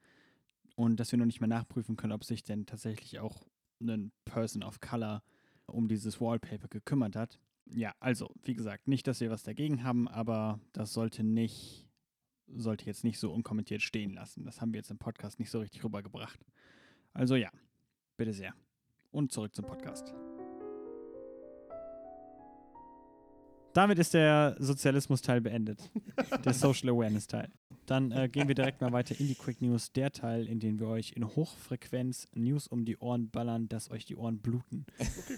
und 0.76 0.98
dass 1.00 1.12
wir 1.12 1.18
noch 1.18 1.26
nicht 1.26 1.40
mehr 1.40 1.48
nachprüfen 1.48 1.96
können, 1.96 2.12
ob 2.12 2.24
sich 2.24 2.42
denn 2.42 2.66
tatsächlich 2.66 3.20
auch 3.20 3.46
ein 3.80 4.12
Person 4.24 4.62
of 4.62 4.80
Color 4.80 5.22
um 5.66 5.88
dieses 5.88 6.20
Wallpaper 6.20 6.68
gekümmert 6.68 7.16
hat. 7.16 7.38
Ja, 7.70 7.92
also, 8.00 8.30
wie 8.42 8.54
gesagt, 8.54 8.88
nicht, 8.88 9.06
dass 9.06 9.20
wir 9.20 9.30
was 9.30 9.42
dagegen 9.42 9.84
haben, 9.84 10.08
aber 10.08 10.58
das 10.72 10.92
sollte 10.94 11.22
nicht 11.22 11.88
sollte 12.54 12.86
jetzt 12.86 13.04
nicht 13.04 13.18
so 13.18 13.32
unkommentiert 13.32 13.82
stehen 13.82 14.14
lassen. 14.14 14.44
Das 14.44 14.60
haben 14.60 14.72
wir 14.72 14.78
jetzt 14.78 14.90
im 14.90 14.98
Podcast 14.98 15.38
nicht 15.38 15.50
so 15.50 15.60
richtig 15.60 15.84
rübergebracht. 15.84 16.40
Also 17.12 17.36
ja, 17.36 17.50
bitte 18.16 18.32
sehr. 18.32 18.54
Und 19.10 19.32
zurück 19.32 19.54
zum 19.54 19.66
Podcast. 19.66 20.14
Damit 23.78 24.00
ist 24.00 24.12
der 24.12 24.56
Sozialismus-Teil 24.58 25.40
beendet. 25.40 25.78
der 26.44 26.52
Social 26.52 26.88
Awareness-Teil. 26.88 27.48
Dann 27.86 28.10
äh, 28.10 28.28
gehen 28.28 28.48
wir 28.48 28.56
direkt 28.56 28.80
mal 28.80 28.90
weiter 28.90 29.14
in 29.20 29.28
die 29.28 29.36
Quick 29.36 29.62
News. 29.62 29.92
Der 29.92 30.10
Teil, 30.10 30.48
in 30.48 30.58
dem 30.58 30.80
wir 30.80 30.88
euch 30.88 31.12
in 31.12 31.24
Hochfrequenz 31.24 32.26
News 32.34 32.66
um 32.66 32.84
die 32.84 32.96
Ohren 32.96 33.30
ballern, 33.30 33.68
dass 33.68 33.88
euch 33.92 34.04
die 34.04 34.16
Ohren 34.16 34.40
bluten. 34.40 34.84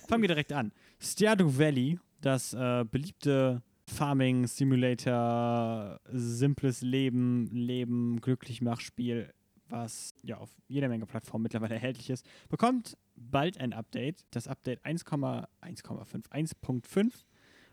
Fangen 0.08 0.22
wir 0.22 0.28
direkt 0.28 0.54
an. 0.54 0.72
Stardew 0.98 1.58
Valley, 1.58 1.98
das 2.22 2.54
äh, 2.54 2.86
beliebte 2.90 3.62
Farming 3.86 4.46
Simulator, 4.46 6.00
simples 6.10 6.80
Leben, 6.80 7.50
Leben, 7.52 8.22
glücklich 8.22 8.62
mach 8.62 8.80
Spiel, 8.80 9.34
was 9.68 10.14
ja 10.22 10.38
auf 10.38 10.48
jeder 10.66 10.88
Menge 10.88 11.04
Plattformen 11.04 11.42
mittlerweile 11.42 11.74
erhältlich 11.74 12.08
ist, 12.08 12.24
bekommt 12.48 12.96
bald 13.16 13.58
ein 13.58 13.74
Update. 13.74 14.24
Das 14.30 14.48
Update 14.48 14.82
1,1,5, 14.86 16.30
1.5, 16.30 17.12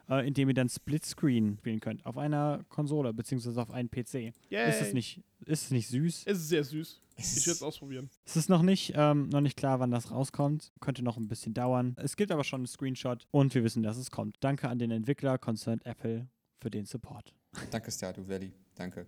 äh, 0.10 0.28
in 0.28 0.34
dem 0.34 0.48
ihr 0.50 0.54
dann 0.54 0.70
Splitscreen 0.70 1.58
spielen 1.60 1.80
könnt 1.80 2.06
auf 2.06 2.18
einer 2.18 2.64
Konsole 2.70 3.14
beziehungsweise 3.14 3.62
auf 3.62 3.72
einem 3.72 3.90
PC. 3.90 4.34
Yay. 4.50 4.70
Ist 4.70 4.82
es 4.82 4.94
nicht, 4.94 5.24
ist 5.46 5.64
es 5.66 5.72
nicht 5.72 5.88
süß? 5.88 6.24
Es 6.26 6.38
ist 6.38 6.50
sehr 6.50 6.64
süß. 6.64 7.02
Ich 7.20 7.48
werde 7.48 7.52
es 7.52 7.64
ausprobieren. 7.64 8.10
Es 8.26 8.36
ist 8.36 8.48
noch 8.48 8.62
nicht, 8.62 8.94
ähm, 8.96 9.30
noch 9.30 9.42
nicht 9.42 9.58
klar, 9.58 9.80
wann 9.80 9.90
das 9.90 10.12
rauskommt. 10.12 10.72
Könnte 10.80 11.04
noch 11.04 11.18
ein 11.18 11.28
bisschen 11.28 11.54
dauern. 11.54 11.96
Es 11.98 12.16
gibt 12.16 12.32
aber 12.32 12.44
schon 12.44 12.60
einen 12.60 12.68
Screenshot 12.68 13.26
und 13.32 13.56
wir 13.56 13.64
wissen, 13.64 13.82
dass 13.82 13.98
es 13.98 14.12
kommt. 14.12 14.38
Danke 14.42 14.70
an 14.70 14.78
den 14.78 14.92
Entwickler 14.92 15.40
Concerned 15.40 15.86
Apple 15.86 16.28
für 16.60 16.70
den 16.70 16.86
Support. 16.86 17.34
Danke, 17.72 17.92
Stardew 17.92 18.28
Valley. 18.28 18.54
Danke. 18.76 19.08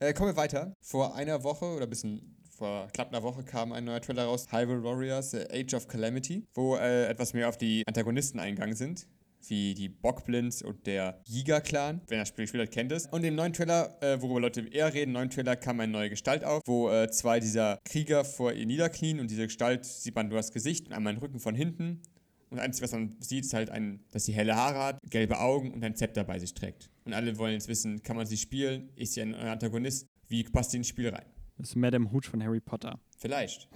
Äh, 0.00 0.12
kommen 0.12 0.30
wir 0.30 0.36
weiter. 0.36 0.74
Vor 0.80 1.14
einer 1.14 1.44
Woche 1.44 1.66
oder 1.66 1.84
ein 1.84 1.90
bisschen 1.90 2.36
vor 2.60 2.88
knapp 2.92 3.08
einer 3.08 3.22
Woche 3.22 3.42
kam 3.42 3.72
ein 3.72 3.84
neuer 3.84 4.02
Trailer 4.02 4.24
raus, 4.24 4.48
Hyrule 4.50 4.82
Warriors 4.82 5.32
äh, 5.32 5.46
Age 5.50 5.72
of 5.74 5.88
Calamity, 5.88 6.46
wo 6.52 6.76
äh, 6.76 7.06
etwas 7.06 7.32
mehr 7.32 7.48
auf 7.48 7.56
die 7.56 7.84
Antagonisten 7.86 8.38
eingegangen 8.38 8.76
sind. 8.76 9.06
Wie 9.46 9.74
die 9.74 9.88
Bockblinds 9.88 10.62
und 10.62 10.86
der 10.86 11.22
Giga-Clan. 11.24 12.02
Wenn 12.06 12.18
ihr 12.18 12.22
das 12.22 12.28
Spiel 12.28 12.44
gespielt 12.44 12.62
hat, 12.68 12.70
kennt 12.72 12.92
es. 12.92 13.06
Und 13.06 13.24
im 13.24 13.34
neuen 13.34 13.52
Trailer, 13.52 13.96
äh, 14.02 14.20
worüber 14.20 14.40
Leute 14.40 14.66
eher 14.68 14.92
reden, 14.92 15.10
im 15.10 15.14
neuen 15.14 15.30
Trailer 15.30 15.56
kam 15.56 15.80
eine 15.80 15.90
neue 15.92 16.10
Gestalt 16.10 16.44
auf, 16.44 16.62
wo 16.66 16.90
äh, 16.90 17.10
zwei 17.10 17.40
dieser 17.40 17.78
Krieger 17.84 18.24
vor 18.24 18.52
ihr 18.52 18.66
niederknien 18.66 19.20
und 19.20 19.30
diese 19.30 19.46
Gestalt 19.46 19.84
sieht 19.84 20.14
man 20.14 20.28
nur 20.28 20.38
das 20.38 20.52
Gesicht 20.52 20.86
und 20.86 20.92
einmal 20.92 21.14
den 21.14 21.20
Rücken 21.20 21.40
von 21.40 21.54
hinten. 21.54 22.02
Und 22.50 22.56
das 22.56 22.64
Einzige, 22.64 22.84
was 22.84 22.92
man 22.92 23.16
sieht, 23.20 23.44
ist 23.44 23.54
halt, 23.54 23.70
ein, 23.70 24.04
dass 24.10 24.24
sie 24.24 24.32
helle 24.32 24.56
Haare 24.56 24.80
hat, 24.80 24.98
gelbe 25.08 25.38
Augen 25.38 25.72
und 25.72 25.84
ein 25.84 25.94
Zepter 25.94 26.24
bei 26.24 26.38
sich 26.38 26.52
trägt. 26.52 26.90
Und 27.04 27.14
alle 27.14 27.38
wollen 27.38 27.52
jetzt 27.52 27.68
wissen, 27.68 28.02
kann 28.02 28.16
man 28.16 28.26
sie 28.26 28.36
spielen? 28.36 28.90
Ist 28.96 29.14
sie 29.14 29.22
ein 29.22 29.34
Antagonist? 29.34 30.06
Wie 30.26 30.42
passt 30.44 30.72
sie 30.72 30.78
ins 30.78 30.88
Spiel 30.88 31.08
rein? 31.08 31.26
Das 31.58 31.70
ist 31.70 31.76
Madame 31.76 32.10
Hooch 32.10 32.24
von 32.24 32.42
Harry 32.42 32.60
Potter. 32.60 32.98
Vielleicht. 33.18 33.68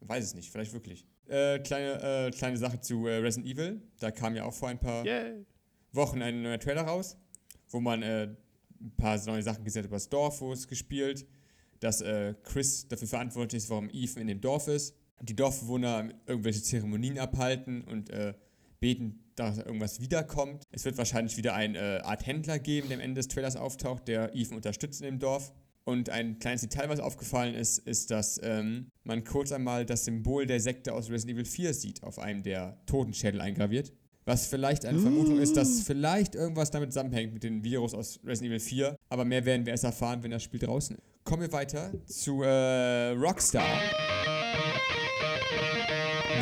Weiß 0.00 0.24
es 0.24 0.34
nicht, 0.34 0.50
vielleicht 0.50 0.72
wirklich. 0.72 1.06
Äh, 1.28 1.58
kleine, 1.58 2.26
äh, 2.26 2.30
kleine 2.30 2.56
Sache 2.56 2.80
zu 2.80 3.06
äh, 3.06 3.16
Resident 3.16 3.52
Evil. 3.52 3.82
Da 3.98 4.10
kam 4.10 4.36
ja 4.36 4.44
auch 4.44 4.54
vor 4.54 4.68
ein 4.68 4.78
paar 4.78 5.04
Yay. 5.04 5.44
Wochen 5.92 6.22
ein 6.22 6.42
neuer 6.42 6.58
Trailer 6.58 6.82
raus, 6.82 7.16
wo 7.70 7.80
man 7.80 8.02
äh, 8.02 8.28
ein 8.80 8.92
paar 8.96 9.18
neue 9.26 9.42
Sachen 9.42 9.64
gesehen 9.64 9.82
hat 9.82 9.86
über 9.86 9.96
das 9.96 10.08
Dorf, 10.08 10.40
wo 10.40 10.52
es 10.52 10.68
gespielt, 10.68 11.26
dass 11.80 12.00
äh, 12.00 12.34
Chris 12.44 12.86
dafür 12.86 13.08
verantwortlich 13.08 13.62
ist, 13.64 13.70
warum 13.70 13.90
Ethan 13.92 14.22
in 14.22 14.28
dem 14.28 14.40
Dorf 14.40 14.68
ist. 14.68 14.94
Die 15.20 15.34
Dorfbewohner 15.34 16.10
irgendwelche 16.26 16.62
Zeremonien 16.62 17.18
abhalten 17.18 17.82
und 17.84 18.10
beten, 18.80 19.24
dass 19.34 19.56
irgendwas 19.56 19.98
wiederkommt. 19.98 20.62
Es 20.70 20.84
wird 20.84 20.98
wahrscheinlich 20.98 21.38
wieder 21.38 21.54
eine 21.54 22.04
Art 22.04 22.26
Händler 22.26 22.58
geben, 22.58 22.88
der 22.88 22.98
am 22.98 23.02
Ende 23.02 23.20
des 23.20 23.28
Trailers 23.28 23.56
auftaucht, 23.56 24.08
der 24.08 24.36
Ethan 24.36 24.56
unterstützt 24.56 25.00
in 25.00 25.06
dem 25.06 25.18
Dorf. 25.18 25.54
Und 25.88 26.10
ein 26.10 26.40
kleines 26.40 26.62
Detail, 26.62 26.88
was 26.88 26.98
aufgefallen 26.98 27.54
ist, 27.54 27.78
ist, 27.78 28.10
dass 28.10 28.40
ähm, 28.42 28.90
man 29.04 29.22
kurz 29.22 29.52
einmal 29.52 29.86
das 29.86 30.04
Symbol 30.04 30.44
der 30.44 30.58
Sekte 30.58 30.92
aus 30.92 31.08
Resident 31.10 31.38
Evil 31.38 31.44
4 31.44 31.74
sieht, 31.74 32.02
auf 32.02 32.18
einem 32.18 32.42
der 32.42 32.76
Totenschädel 32.86 33.40
eingraviert. 33.40 33.92
Was 34.24 34.48
vielleicht 34.48 34.84
eine 34.84 34.98
Vermutung 34.98 35.38
ist, 35.38 35.56
dass 35.56 35.82
vielleicht 35.82 36.34
irgendwas 36.34 36.72
damit 36.72 36.92
zusammenhängt 36.92 37.32
mit 37.32 37.44
dem 37.44 37.62
Virus 37.62 37.94
aus 37.94 38.18
Resident 38.24 38.50
Evil 38.50 38.60
4. 38.60 38.96
Aber 39.10 39.24
mehr 39.24 39.44
werden 39.44 39.64
wir 39.64 39.70
erst 39.70 39.84
erfahren, 39.84 40.24
wenn 40.24 40.32
das 40.32 40.42
Spiel 40.42 40.58
draußen 40.58 40.96
ist. 40.96 41.04
Kommen 41.22 41.42
wir 41.42 41.52
weiter 41.52 41.92
zu 42.06 42.42
äh, 42.42 43.10
Rockstar. 43.10 43.78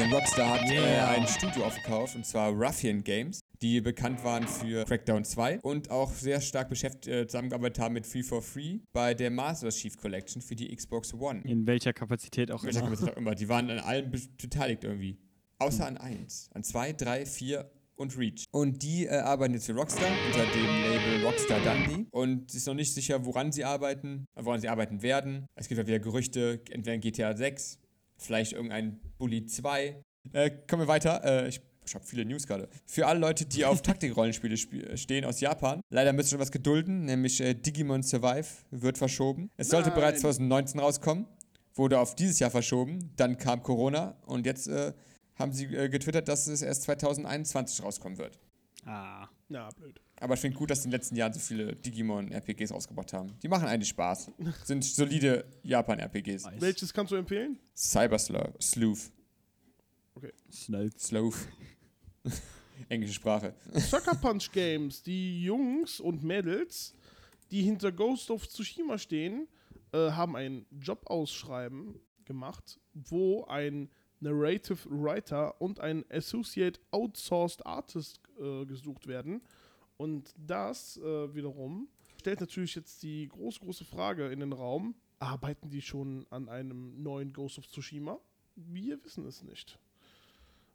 Denn 0.05 0.13
Rockstar 0.13 0.61
hat 0.61 0.69
äh, 0.71 0.75
Yeah. 0.75 1.09
ein 1.13 1.27
Studio 1.27 1.65
aufgekauft, 1.65 2.15
und 2.15 2.27
zwar 2.27 2.51
Ruffian 2.53 3.03
Games, 3.03 3.41
die 3.63 3.81
bekannt 3.81 4.23
waren 4.23 4.47
für 4.47 4.85
Crackdown 4.85 5.25
2 5.25 5.61
und 5.61 5.91
auch 5.91 6.13
sehr 6.13 6.43
stark 6.43 6.69
beschäftigt, 6.69 7.07
äh, 7.07 7.27
zusammengearbeitet 7.27 7.79
haben 7.83 7.95
mit 7.95 8.07
Free 8.07 8.23
for 8.23 8.43
Free 8.43 8.81
bei 8.93 9.15
der 9.15 9.31
Master 9.31 9.71
Chief 9.71 9.97
Collection 9.97 10.43
für 10.43 10.57
die 10.57 10.75
Xbox 10.77 11.15
One. 11.15 11.41
In 11.47 11.67
welcher 11.67 11.95
Kapazität 11.95 12.51
auch 12.51 12.63
Welcher 12.65 12.81
immer. 12.81 12.89
Kapazität 12.91 13.15
auch 13.15 13.19
immer. 13.19 13.35
Die 13.35 13.49
waren 13.49 13.71
an 13.71 13.79
allem 13.79 14.11
be- 14.11 14.21
beteiligt 14.37 14.85
irgendwie. 14.85 15.17
Außer 15.59 15.87
an 15.87 15.97
eins. 15.97 16.51
An 16.53 16.63
zwei, 16.65 16.93
drei, 16.93 17.25
vier 17.25 17.71
und 17.97 18.19
Reach. 18.19 18.45
Und 18.51 18.83
die 18.83 19.07
äh, 19.07 19.11
arbeiten 19.21 19.55
jetzt 19.55 19.65
für 19.67 19.73
Rockstar 19.75 20.11
unter 20.27 20.45
dem 20.53 20.67
Label 20.67 21.25
Rockstar 21.25 21.61
Dundee. 21.61 22.07
Und 22.11 22.51
es 22.51 22.57
ist 22.57 22.67
noch 22.67 22.75
nicht 22.75 22.93
sicher, 22.93 23.25
woran 23.25 23.53
sie 23.53 23.65
arbeiten, 23.65 24.27
äh, 24.35 24.45
woran 24.45 24.61
sie 24.61 24.69
arbeiten 24.69 25.01
werden. 25.01 25.47
Es 25.55 25.67
gibt 25.69 25.79
ja 25.79 25.87
wieder 25.87 26.01
Gerüchte, 26.01 26.61
entweder 26.71 26.99
GTA 26.99 27.35
6, 27.35 27.79
vielleicht 28.17 28.53
irgendein 28.53 29.01
Bully 29.19 29.47
2. 29.47 30.03
Äh, 30.33 30.51
kommen 30.69 30.83
wir 30.83 30.89
weiter. 30.89 31.23
Äh, 31.25 31.49
ich 31.49 31.61
ich 31.87 31.95
habe 31.95 32.07
viele 32.07 32.25
News 32.25 32.47
gerade. 32.47 32.67
Für 32.87 33.07
alle 33.07 33.21
Leute, 33.21 33.45
die 33.45 33.67
auf 33.67 33.83
Taktikrollenspiele 33.83 34.55
sp- 34.57 34.97
stehen 34.97 35.27
aus 35.27 35.41
Japan, 35.41 35.83
leider 35.91 36.15
müsst 36.15 36.29
ihr 36.29 36.31
schon 36.31 36.41
was 36.41 36.51
gedulden, 36.51 37.05
nämlich 37.05 37.43
äh, 37.43 37.53
Digimon 37.53 38.03
Survive 38.03 38.47
wird 38.71 38.97
verschoben. 38.97 39.51
Es 39.59 39.69
sollte 39.69 39.91
Nein. 39.91 39.99
bereits 39.99 40.21
2019 40.23 40.81
rauskommen, 40.81 41.27
wurde 41.75 41.99
auf 41.99 42.15
dieses 42.15 42.39
Jahr 42.39 42.51
verschoben, 42.51 43.13
dann 43.17 43.37
kam 43.37 43.63
Corona 43.63 44.17
und 44.25 44.47
jetzt 44.47 44.67
äh, 44.67 44.95
haben 45.35 45.53
sie 45.53 45.67
äh, 45.67 45.91
getwittert, 45.91 46.27
dass 46.29 46.47
es 46.47 46.63
erst 46.63 46.85
2021 46.85 47.85
rauskommen 47.85 48.17
wird. 48.17 48.39
Ah. 48.87 49.29
Na, 49.51 49.69
blöd. 49.77 50.01
Aber 50.21 50.35
ich 50.35 50.41
finde 50.41 50.57
gut, 50.57 50.71
dass 50.71 50.81
die 50.81 50.87
in 50.87 50.91
den 50.91 50.99
letzten 50.99 51.17
Jahren 51.17 51.33
so 51.33 51.41
viele 51.41 51.75
Digimon-RPGs 51.75 52.73
rausgebracht 52.73 53.13
haben. 53.13 53.33
Die 53.43 53.49
machen 53.49 53.67
eigentlich 53.67 53.89
Spaß. 53.89 54.31
Sind 54.65 54.85
solide 54.85 55.45
Japan-RPGs. 55.63 56.45
Nice. 56.45 56.61
Welches 56.61 56.93
kannst 56.93 57.13
du 57.13 57.17
empfehlen? 57.17 57.59
Cyber 57.75 58.19
Sleuth. 58.19 58.63
Sleuth. 58.63 59.11
Snells. 60.51 61.03
Sleuth. 61.07 61.49
Englische 62.89 63.15
Sprache. 63.15 63.55
Sucker 63.73 64.15
Punch 64.21 64.51
Games, 64.53 65.03
die 65.03 65.43
Jungs 65.43 66.01
und 66.01 66.23
Mädels, 66.23 66.95
die 67.51 67.63
hinter 67.63 67.93
Ghost 67.93 68.31
of 68.31 68.49
Tsushima 68.49 68.99
stehen, 68.99 69.49
äh, 69.93 70.11
haben 70.11 70.37
ein 70.37 70.67
Jobausschreiben 70.81 72.01
gemacht, 72.25 72.81
wo 72.93 73.45
ein 73.45 73.91
Narrative 74.21 74.79
Writer 74.89 75.61
und 75.61 75.81
ein 75.81 76.05
Associate 76.11 76.81
Outsourced 76.91 77.65
Artist 77.67 78.21
äh, 78.41 78.65
gesucht 78.65 79.07
werden. 79.07 79.43
Und 79.97 80.35
das 80.37 80.97
äh, 80.97 81.35
wiederum 81.35 81.89
stellt 82.19 82.41
natürlich 82.41 82.75
jetzt 82.75 83.03
die 83.03 83.29
große, 83.29 83.61
große 83.61 83.85
Frage 83.85 84.29
in 84.29 84.41
den 84.41 84.53
Raum: 84.53 84.95
Arbeiten 85.19 85.71
die 85.71 85.83
schon 85.83 86.27
an 86.31 86.49
einem 86.49 87.03
neuen 87.03 87.33
Ghost 87.33 87.59
of 87.59 87.67
Tsushima? 87.69 88.19
Wir 88.57 89.03
wissen 89.05 89.27
es 89.27 89.43
nicht. 89.43 89.79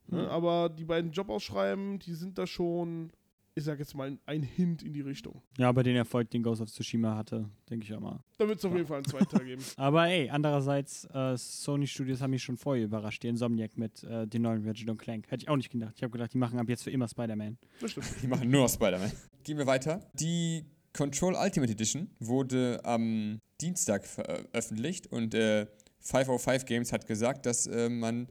Ne, 0.08 0.28
aber 0.30 0.70
die 0.70 0.86
beiden 0.86 1.12
Jobausschreiben, 1.12 2.00
die 2.00 2.14
sind 2.14 2.38
da 2.38 2.48
schon, 2.48 3.12
ich 3.56 3.64
sag 3.64 3.80
jetzt 3.80 3.94
mal, 3.96 4.18
ein- 4.26 4.44
Hint 4.44 4.84
in 4.84 4.94
die 4.94 5.02
Richtung. 5.02 5.42
Ja, 5.58 5.70
aber 5.70 5.84
den 5.84 5.96
Erfolg, 5.96 6.30
den 6.30 6.44
Ghost 6.44 6.62
of 6.62 6.70
Tsushima 6.72 7.16
hatte, 7.16 7.50
denke 7.70 7.86
ich 7.86 7.94
auch 7.94 8.00
mal. 8.00 8.20
Da 8.38 8.48
wird 8.48 8.60
es 8.60 8.66
auf 8.66 8.74
jeden 8.74 8.88
Fall 8.88 8.98
einen 8.98 9.06
zweiten 9.06 9.28
Teil 9.28 9.46
geben. 9.46 9.62
Aber 9.78 10.08
ey, 10.08 10.30
andererseits, 10.30 11.06
äh, 11.14 11.36
Sony 11.38 11.86
Studios 11.88 12.22
haben 12.22 12.32
mich 12.32 12.44
schon 12.44 12.56
vorher 12.58 12.86
überrascht. 12.86 13.22
Die 13.24 13.28
Insomniac 13.28 13.78
mit 13.78 14.04
äh, 14.04 14.26
den 14.28 14.44
neuen 14.44 14.66
Ratchet 14.66 14.98
Clank. 14.98 15.30
Hätte 15.30 15.44
ich 15.44 15.50
auch 15.50 15.58
nicht 15.58 15.70
gedacht. 15.70 15.94
Ich 15.98 16.04
habe 16.04 16.12
gedacht, 16.12 16.34
die 16.34 16.38
machen 16.38 16.58
ab 16.58 16.70
jetzt 16.70 16.84
für 16.84 16.92
immer 16.92 17.08
Spider-Man. 17.08 17.58
Das 17.82 17.92
stimmt. 17.92 18.08
Die 18.22 18.28
machen 18.28 18.50
nur 18.50 18.62
noch 18.64 18.70
Spider-Man. 18.70 19.12
Gehen 19.44 19.58
wir 19.58 19.68
weiter. 19.68 20.10
Die 20.14 20.64
Control 20.94 21.36
Ultimate 21.36 21.72
Edition 21.72 22.10
wurde 22.20 22.80
am 22.84 23.40
Dienstag 23.62 24.06
veröffentlicht 24.06 25.08
und 25.08 25.34
äh, 25.34 25.68
505 26.00 26.66
Games 26.66 26.94
hat 26.94 27.06
gesagt, 27.08 27.46
dass 27.46 27.68
äh, 27.68 27.90
man 27.90 28.28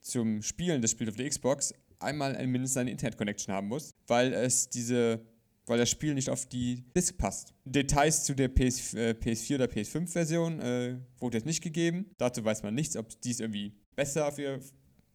zum 0.00 0.42
Spielen 0.42 0.82
des 0.82 0.90
Spiels 0.90 1.10
auf 1.10 1.16
der 1.16 1.28
Xbox 1.28 1.72
einmal 2.02 2.36
ein- 2.36 2.50
mindestens 2.50 2.76
eine 2.78 2.90
Internet-Connection 2.90 3.54
haben 3.54 3.68
muss, 3.68 3.92
weil 4.06 4.32
es 4.32 4.68
diese, 4.68 5.24
weil 5.66 5.78
das 5.78 5.90
Spiel 5.90 6.14
nicht 6.14 6.28
auf 6.30 6.46
die 6.46 6.82
Disk 6.96 7.16
passt. 7.18 7.54
Details 7.64 8.24
zu 8.24 8.34
der 8.34 8.48
PS, 8.48 8.94
äh, 8.94 9.14
PS4 9.14 9.54
oder 9.56 9.66
PS5-Version 9.68 10.60
äh, 10.60 10.98
wurde 11.18 11.38
jetzt 11.38 11.46
nicht 11.46 11.62
gegeben. 11.62 12.10
Dazu 12.18 12.44
weiß 12.44 12.62
man 12.62 12.74
nichts, 12.74 12.96
ob 12.96 13.20
die 13.22 13.30
es 13.30 13.40
irgendwie 13.40 13.74
besser 13.96 14.26
auf 14.28 14.38
ihr 14.38 14.60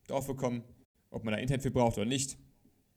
drauf 0.07 0.27
bekommen, 0.27 0.63
ob 1.09 1.23
man 1.23 1.33
da 1.33 1.39
Internet 1.39 1.63
für 1.63 1.71
braucht 1.71 1.97
oder 1.97 2.05
nicht. 2.07 2.38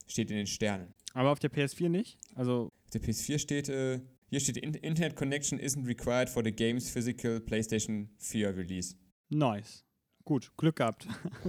Steht 0.07 0.29
in 0.31 0.37
den 0.37 0.47
Sternen. 0.47 0.93
Aber 1.13 1.31
auf 1.31 1.39
der 1.39 1.51
PS4 1.51 1.89
nicht? 1.89 2.17
Also, 2.35 2.69
Auf 2.85 2.89
der 2.91 3.01
PS4 3.01 3.37
steht, 3.39 3.69
äh, 3.69 3.99
hier 4.29 4.39
steht, 4.39 4.55
"In- 4.57 4.73
Internet 4.73 5.15
Connection 5.17 5.59
isn't 5.59 5.85
required 5.85 6.29
for 6.29 6.41
the 6.43 6.51
game's 6.53 6.89
physical 6.89 7.39
PlayStation 7.41 8.09
4 8.17 8.55
Release. 8.55 8.95
nice. 9.29 9.83
Gut, 10.23 10.51
Glück 10.55 10.75
gehabt. 10.77 11.07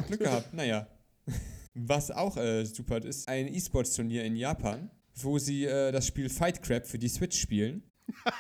Glück 0.09 0.21
gehabt, 0.21 0.53
naja. 0.55 0.89
Was 1.75 2.11
auch 2.11 2.37
äh, 2.37 2.65
super 2.65 3.03
ist, 3.05 3.29
ein 3.29 3.49
E-Sports-Turnier 3.49 4.25
in 4.25 4.37
Japan, 4.37 4.91
wo 5.15 5.39
sie 5.39 5.65
äh, 5.65 5.93
das 5.93 6.07
Spiel 6.07 6.29
Fight 6.29 6.63
Crab 6.63 6.87
für 6.87 6.99
die 6.99 7.09
Switch 7.09 7.41
spielen. 7.41 7.83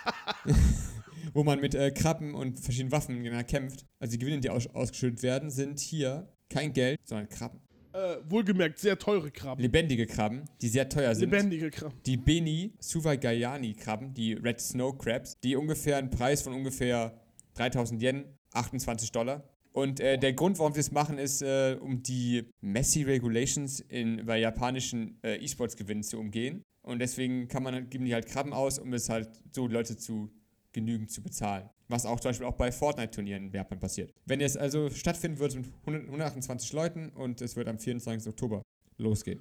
wo 1.33 1.45
man 1.45 1.61
mit 1.61 1.75
äh, 1.75 1.91
Krabben 1.91 2.35
und 2.35 2.61
verschiedenen 2.61 2.93
Waffen 2.93 3.17
gegeneinander 3.17 3.45
kämpft. 3.45 3.87
Also 3.99 4.13
die 4.13 4.19
Gewinne, 4.19 4.41
die 4.41 4.51
aus 4.51 4.67
ausgeschüttet 4.69 5.23
werden, 5.23 5.51
sind 5.51 5.81
hier 5.81 6.29
kein 6.49 6.73
Geld, 6.73 6.99
sondern 7.05 7.29
Krabben. 7.29 7.61
Äh, 7.93 8.17
wohlgemerkt, 8.29 8.79
sehr 8.79 8.99
teure 8.99 9.31
Krabben. 9.31 9.63
Lebendige 9.63 10.07
Krabben, 10.07 10.45
die 10.63 10.69
sehr 10.69 10.89
teuer 10.89 11.15
sind. 11.15 11.31
Lebendige 11.31 11.71
Krabben. 11.71 11.99
die 12.07 12.17
Beni 12.17 12.73
Suvagayani 12.81 13.75
Krabben, 13.75 14.15
die 14.15 14.33
Red 14.33 14.61
Snow 14.61 14.97
Crabs, 14.97 15.39
die 15.41 15.57
ungefähr 15.57 15.99
einen 15.99 16.11
Preis 16.11 16.43
von 16.43 16.55
ungefähr 16.55 17.21
3000 17.55 18.03
Yen, 18.03 18.25
28 18.55 19.13
Dollar. 19.13 19.45
Und 19.73 20.01
äh, 20.01 20.19
der 20.19 20.35
Grund, 20.35 20.59
warum 20.59 20.75
wir 20.75 20.81
es 20.81 20.93
machen, 20.93 21.19
ist, 21.19 21.43
äh, 21.43 21.79
um 21.81 22.03
die 22.03 22.45
Messy 22.61 23.03
Regulations 23.03 23.81
in, 23.81 24.27
bei 24.27 24.39
japanischen 24.39 25.19
äh, 25.23 25.37
E-Sports-Gewinnen 25.37 26.03
zu 26.03 26.19
umgehen. 26.19 26.63
Und 26.83 26.99
deswegen 26.99 27.49
kann 27.49 27.63
man, 27.63 27.89
geben 27.89 28.05
die 28.05 28.13
halt 28.13 28.27
Krabben 28.27 28.53
aus, 28.53 28.79
um 28.79 28.93
es 28.93 29.09
halt 29.09 29.29
so 29.53 29.67
Leute 29.67 29.97
zu 29.97 30.31
genügend 30.73 31.11
zu 31.11 31.23
bezahlen. 31.23 31.69
Was 31.89 32.07
auch 32.07 32.21
zum 32.21 32.31
Beispiel 32.31 32.47
auch 32.47 32.57
bei 32.57 32.73
Fortnite-Turnieren 32.73 33.47
in 33.47 33.53
Japan 33.53 33.79
passiert. 33.79 34.13
Wenn 34.27 34.41
es 34.41 34.57
also 34.57 34.91
stattfinden 34.91 35.39
wird 35.39 35.55
mit 35.55 35.67
100, 35.81 36.05
128 36.07 36.73
Leuten 36.73 37.11
und 37.11 37.41
es 37.41 37.57
wird 37.57 37.69
am 37.69 37.79
24. 37.79 38.29
Oktober 38.29 38.63
losgehen. 38.99 39.41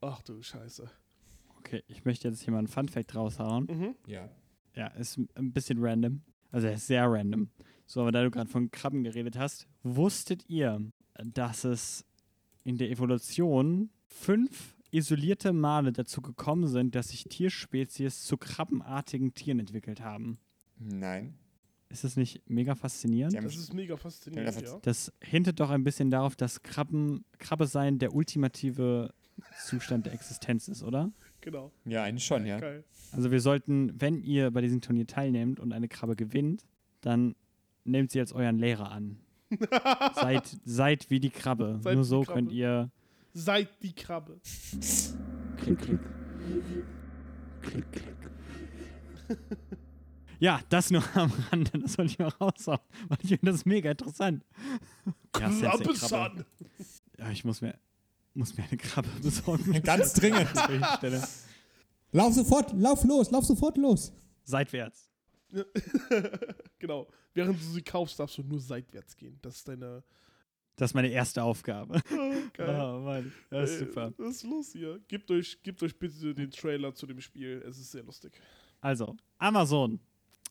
Ach 0.00 0.22
du 0.22 0.40
Scheiße. 0.42 0.90
Okay, 1.58 1.82
ich 1.88 2.04
möchte 2.04 2.28
jetzt 2.28 2.42
hier 2.42 2.52
mal 2.52 2.58
einen 2.58 2.68
Fun-Fact 2.68 3.14
raushauen. 3.14 3.66
Mhm. 3.66 3.94
Ja. 4.06 4.30
Ja, 4.74 4.86
ist 4.88 5.18
ein 5.34 5.52
bisschen 5.52 5.78
random. 5.80 6.22
Also, 6.52 6.68
er 6.68 6.74
ist 6.74 6.86
sehr 6.86 7.04
random. 7.06 7.50
So, 7.90 8.02
aber 8.02 8.12
da 8.12 8.22
du 8.22 8.30
gerade 8.30 8.48
von 8.48 8.70
Krabben 8.70 9.02
geredet 9.02 9.36
hast, 9.36 9.66
wusstet 9.82 10.48
ihr, 10.48 10.80
dass 11.24 11.64
es 11.64 12.04
in 12.62 12.78
der 12.78 12.88
Evolution 12.88 13.90
fünf 14.06 14.76
isolierte 14.92 15.52
Male 15.52 15.90
dazu 15.90 16.22
gekommen 16.22 16.68
sind, 16.68 16.94
dass 16.94 17.08
sich 17.08 17.24
Tierspezies 17.24 18.22
zu 18.22 18.36
krabbenartigen 18.36 19.34
Tieren 19.34 19.58
entwickelt 19.58 20.02
haben? 20.02 20.38
Nein. 20.78 21.34
Ist 21.88 22.04
das 22.04 22.16
nicht 22.16 22.48
mega 22.48 22.76
faszinierend? 22.76 23.36
Haben 23.36 23.42
Das 23.42 23.56
ist 23.56 23.74
mega 23.74 23.96
faszinierend, 23.96 24.54
Ja, 24.54 24.68
ja. 24.68 24.78
Das 24.82 25.12
hintet 25.20 25.58
doch 25.58 25.70
ein 25.70 25.82
bisschen 25.82 26.12
darauf, 26.12 26.36
dass 26.36 26.62
Krabben, 26.62 27.24
Krabbe 27.38 27.66
sein 27.66 27.98
der 27.98 28.14
ultimative 28.14 29.12
Zustand 29.66 30.06
der 30.06 30.12
Existenz 30.12 30.68
ist, 30.68 30.84
oder? 30.84 31.10
Genau. 31.40 31.72
Ja, 31.86 32.04
eigentlich 32.04 32.24
schon, 32.24 32.46
ja. 32.46 32.60
Geil. 32.60 32.84
Also 33.10 33.32
wir 33.32 33.40
sollten, 33.40 34.00
wenn 34.00 34.22
ihr 34.22 34.52
bei 34.52 34.60
diesem 34.60 34.80
Turnier 34.80 35.08
teilnehmt 35.08 35.58
und 35.58 35.72
eine 35.72 35.88
Krabbe 35.88 36.14
gewinnt, 36.14 36.64
dann 37.00 37.34
nehmt 37.84 38.10
sie 38.10 38.20
als 38.20 38.32
euren 38.32 38.58
Lehrer 38.58 38.90
an. 38.90 39.18
seid, 40.14 40.58
seid 40.64 41.10
wie 41.10 41.20
die 41.20 41.30
Krabbe. 41.30 41.80
Seid 41.82 41.94
Nur 41.94 42.04
so 42.04 42.22
Krabbe. 42.22 42.34
könnt 42.38 42.52
ihr. 42.52 42.90
Seid 43.32 43.68
die 43.82 43.92
Krabbe. 43.92 44.40
Klick, 45.56 45.78
klick. 45.78 46.00
Klick, 47.62 47.92
klick. 47.92 48.16
Ja, 50.40 50.58
das 50.70 50.90
nur 50.90 51.04
am 51.14 51.30
Rande, 51.52 51.70
das 51.80 51.98
wollte 51.98 52.12
ich 52.12 52.18
mal 52.18 52.28
raushauen, 52.40 52.78
weil 53.08 53.18
ich 53.20 53.28
finde 53.28 53.52
das 53.52 53.66
mega 53.66 53.90
interessant. 53.90 54.42
Krabbe. 55.32 55.54
Krabbe-San. 55.60 56.44
Ja, 57.18 57.30
ich 57.30 57.44
muss 57.44 57.60
mir, 57.60 57.74
muss 58.32 58.56
mir 58.56 58.64
eine 58.64 58.78
Krabbe 58.78 59.10
besorgen. 59.22 59.82
Ganz 59.82 60.14
dringend. 60.14 60.56
An 60.56 60.70
welcher 60.70 60.96
Stelle. 60.96 61.28
Lauf 62.12 62.32
sofort, 62.32 62.72
lauf 62.72 63.04
los, 63.04 63.30
lauf 63.30 63.44
sofort 63.44 63.76
los. 63.76 64.14
Seitwärts. 64.44 65.09
genau. 66.78 67.08
Während 67.34 67.60
du 67.60 67.64
sie 67.64 67.82
kaufst, 67.82 68.18
darfst 68.18 68.38
du 68.38 68.42
nur 68.42 68.60
seitwärts 68.60 69.16
gehen. 69.16 69.38
Das 69.42 69.56
ist 69.56 69.68
deine. 69.68 70.02
Das 70.76 70.90
ist 70.90 70.94
meine 70.94 71.08
erste 71.08 71.42
Aufgabe. 71.42 72.00
Geil. 72.54 72.80
Oh 72.80 73.00
Mann, 73.00 73.32
das 73.50 73.70
ist 73.70 73.80
Ey, 73.80 73.86
super. 73.86 74.14
Was 74.16 74.36
ist 74.36 74.42
los 74.44 74.72
hier? 74.72 74.98
Gebt 75.08 75.30
euch, 75.30 75.62
gebt 75.62 75.82
euch 75.82 75.98
bitte 75.98 76.34
den 76.34 76.50
Trailer 76.50 76.94
zu 76.94 77.06
dem 77.06 77.20
Spiel. 77.20 77.62
Es 77.66 77.78
ist 77.78 77.90
sehr 77.90 78.02
lustig. 78.02 78.32
Also, 78.80 79.16
Amazon. 79.38 80.00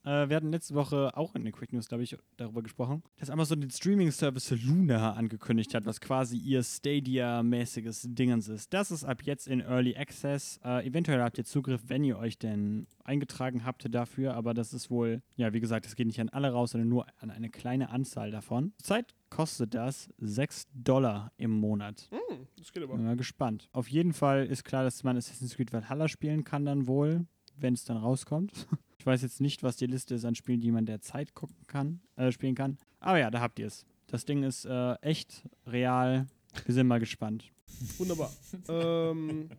Äh, 0.03 0.29
wir 0.29 0.35
hatten 0.35 0.51
letzte 0.51 0.75
Woche 0.75 1.15
auch 1.15 1.35
in 1.35 1.43
den 1.43 1.53
Quick 1.53 1.73
News, 1.73 1.87
glaube 1.87 2.03
ich, 2.03 2.17
darüber 2.37 2.61
gesprochen, 2.61 3.03
dass 3.17 3.29
Amazon 3.29 3.61
den 3.61 3.69
Streaming-Service 3.69 4.51
Luna 4.63 5.13
angekündigt 5.13 5.73
hat, 5.73 5.85
was 5.85 5.99
quasi 5.99 6.37
ihr 6.37 6.63
Stadia-mäßiges 6.63 8.07
Dingens 8.09 8.47
ist. 8.47 8.73
Das 8.73 8.91
ist 8.91 9.03
ab 9.03 9.21
jetzt 9.23 9.47
in 9.47 9.61
Early 9.61 9.95
Access. 9.95 10.59
Äh, 10.63 10.87
eventuell 10.87 11.21
habt 11.21 11.37
ihr 11.37 11.45
Zugriff, 11.45 11.83
wenn 11.87 12.03
ihr 12.03 12.17
euch 12.17 12.37
denn 12.37 12.87
eingetragen 13.03 13.65
habt 13.65 13.93
dafür, 13.93 14.35
aber 14.35 14.53
das 14.53 14.73
ist 14.73 14.89
wohl, 14.89 15.21
ja, 15.35 15.53
wie 15.53 15.59
gesagt, 15.59 15.85
das 15.85 15.95
geht 15.95 16.07
nicht 16.07 16.21
an 16.21 16.29
alle 16.29 16.51
raus, 16.51 16.71
sondern 16.71 16.89
nur 16.89 17.05
an 17.19 17.31
eine 17.31 17.49
kleine 17.49 17.89
Anzahl 17.89 18.31
davon. 18.31 18.73
Zurzeit 18.77 19.15
kostet 19.29 19.73
das 19.73 20.09
6 20.19 20.67
Dollar 20.73 21.31
im 21.37 21.51
Monat. 21.51 22.09
Hm, 22.11 22.47
das 22.57 22.71
geht 22.71 22.83
aber. 22.83 22.95
Bin 22.95 23.05
mal 23.05 23.17
gespannt. 23.17 23.69
Auf 23.71 23.89
jeden 23.89 24.13
Fall 24.13 24.45
ist 24.45 24.63
klar, 24.63 24.83
dass 24.83 25.03
man 25.03 25.17
Assassin's 25.17 25.55
Creed 25.55 25.73
Valhalla 25.73 26.07
spielen 26.07 26.43
kann 26.43 26.65
dann 26.65 26.87
wohl, 26.87 27.25
wenn 27.57 27.73
es 27.73 27.83
dann 27.83 27.97
rauskommt. 27.97 28.67
Ich 28.99 29.05
weiß 29.05 29.21
jetzt 29.21 29.39
nicht, 29.39 29.63
was 29.63 29.77
die 29.77 29.85
Liste 29.85 30.13
ist 30.13 30.25
an 30.25 30.35
Spielen, 30.35 30.59
die 30.59 30.71
man 30.71 30.85
derzeit 30.85 31.33
gucken 31.33 31.65
kann, 31.67 32.01
äh, 32.17 32.31
spielen 32.33 32.55
kann. 32.55 32.77
Aber 32.99 33.17
ja, 33.17 33.31
da 33.31 33.39
habt 33.39 33.57
ihr 33.57 33.67
es. 33.67 33.85
Das 34.07 34.25
Ding 34.25 34.43
ist 34.43 34.65
äh, 34.65 34.93
echt 34.95 35.47
real. 35.65 36.27
Wir 36.65 36.73
sind 36.75 36.87
mal 36.87 36.99
gespannt. 36.99 37.49
Wunderbar. 37.97 38.31
ähm, 38.67 39.49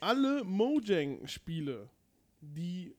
alle 0.00 0.42
Mojang-Spiele, 0.42 1.88
die 2.40 2.96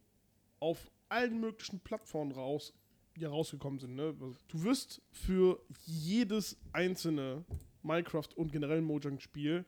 auf 0.62 0.90
allen 1.10 1.42
möglichen 1.42 1.82
Plattformen 1.82 2.32
raus, 2.32 2.74
ja, 3.18 3.28
rausgekommen 3.28 3.80
sind, 3.80 3.96
ne? 3.96 4.14
du 4.14 4.64
wirst 4.64 5.02
für 5.12 5.62
jedes 5.86 6.56
einzelne 6.72 7.44
Minecraft 7.84 8.30
und 8.36 8.54
generell 8.54 8.82
Mojang-Spiel 8.82 9.66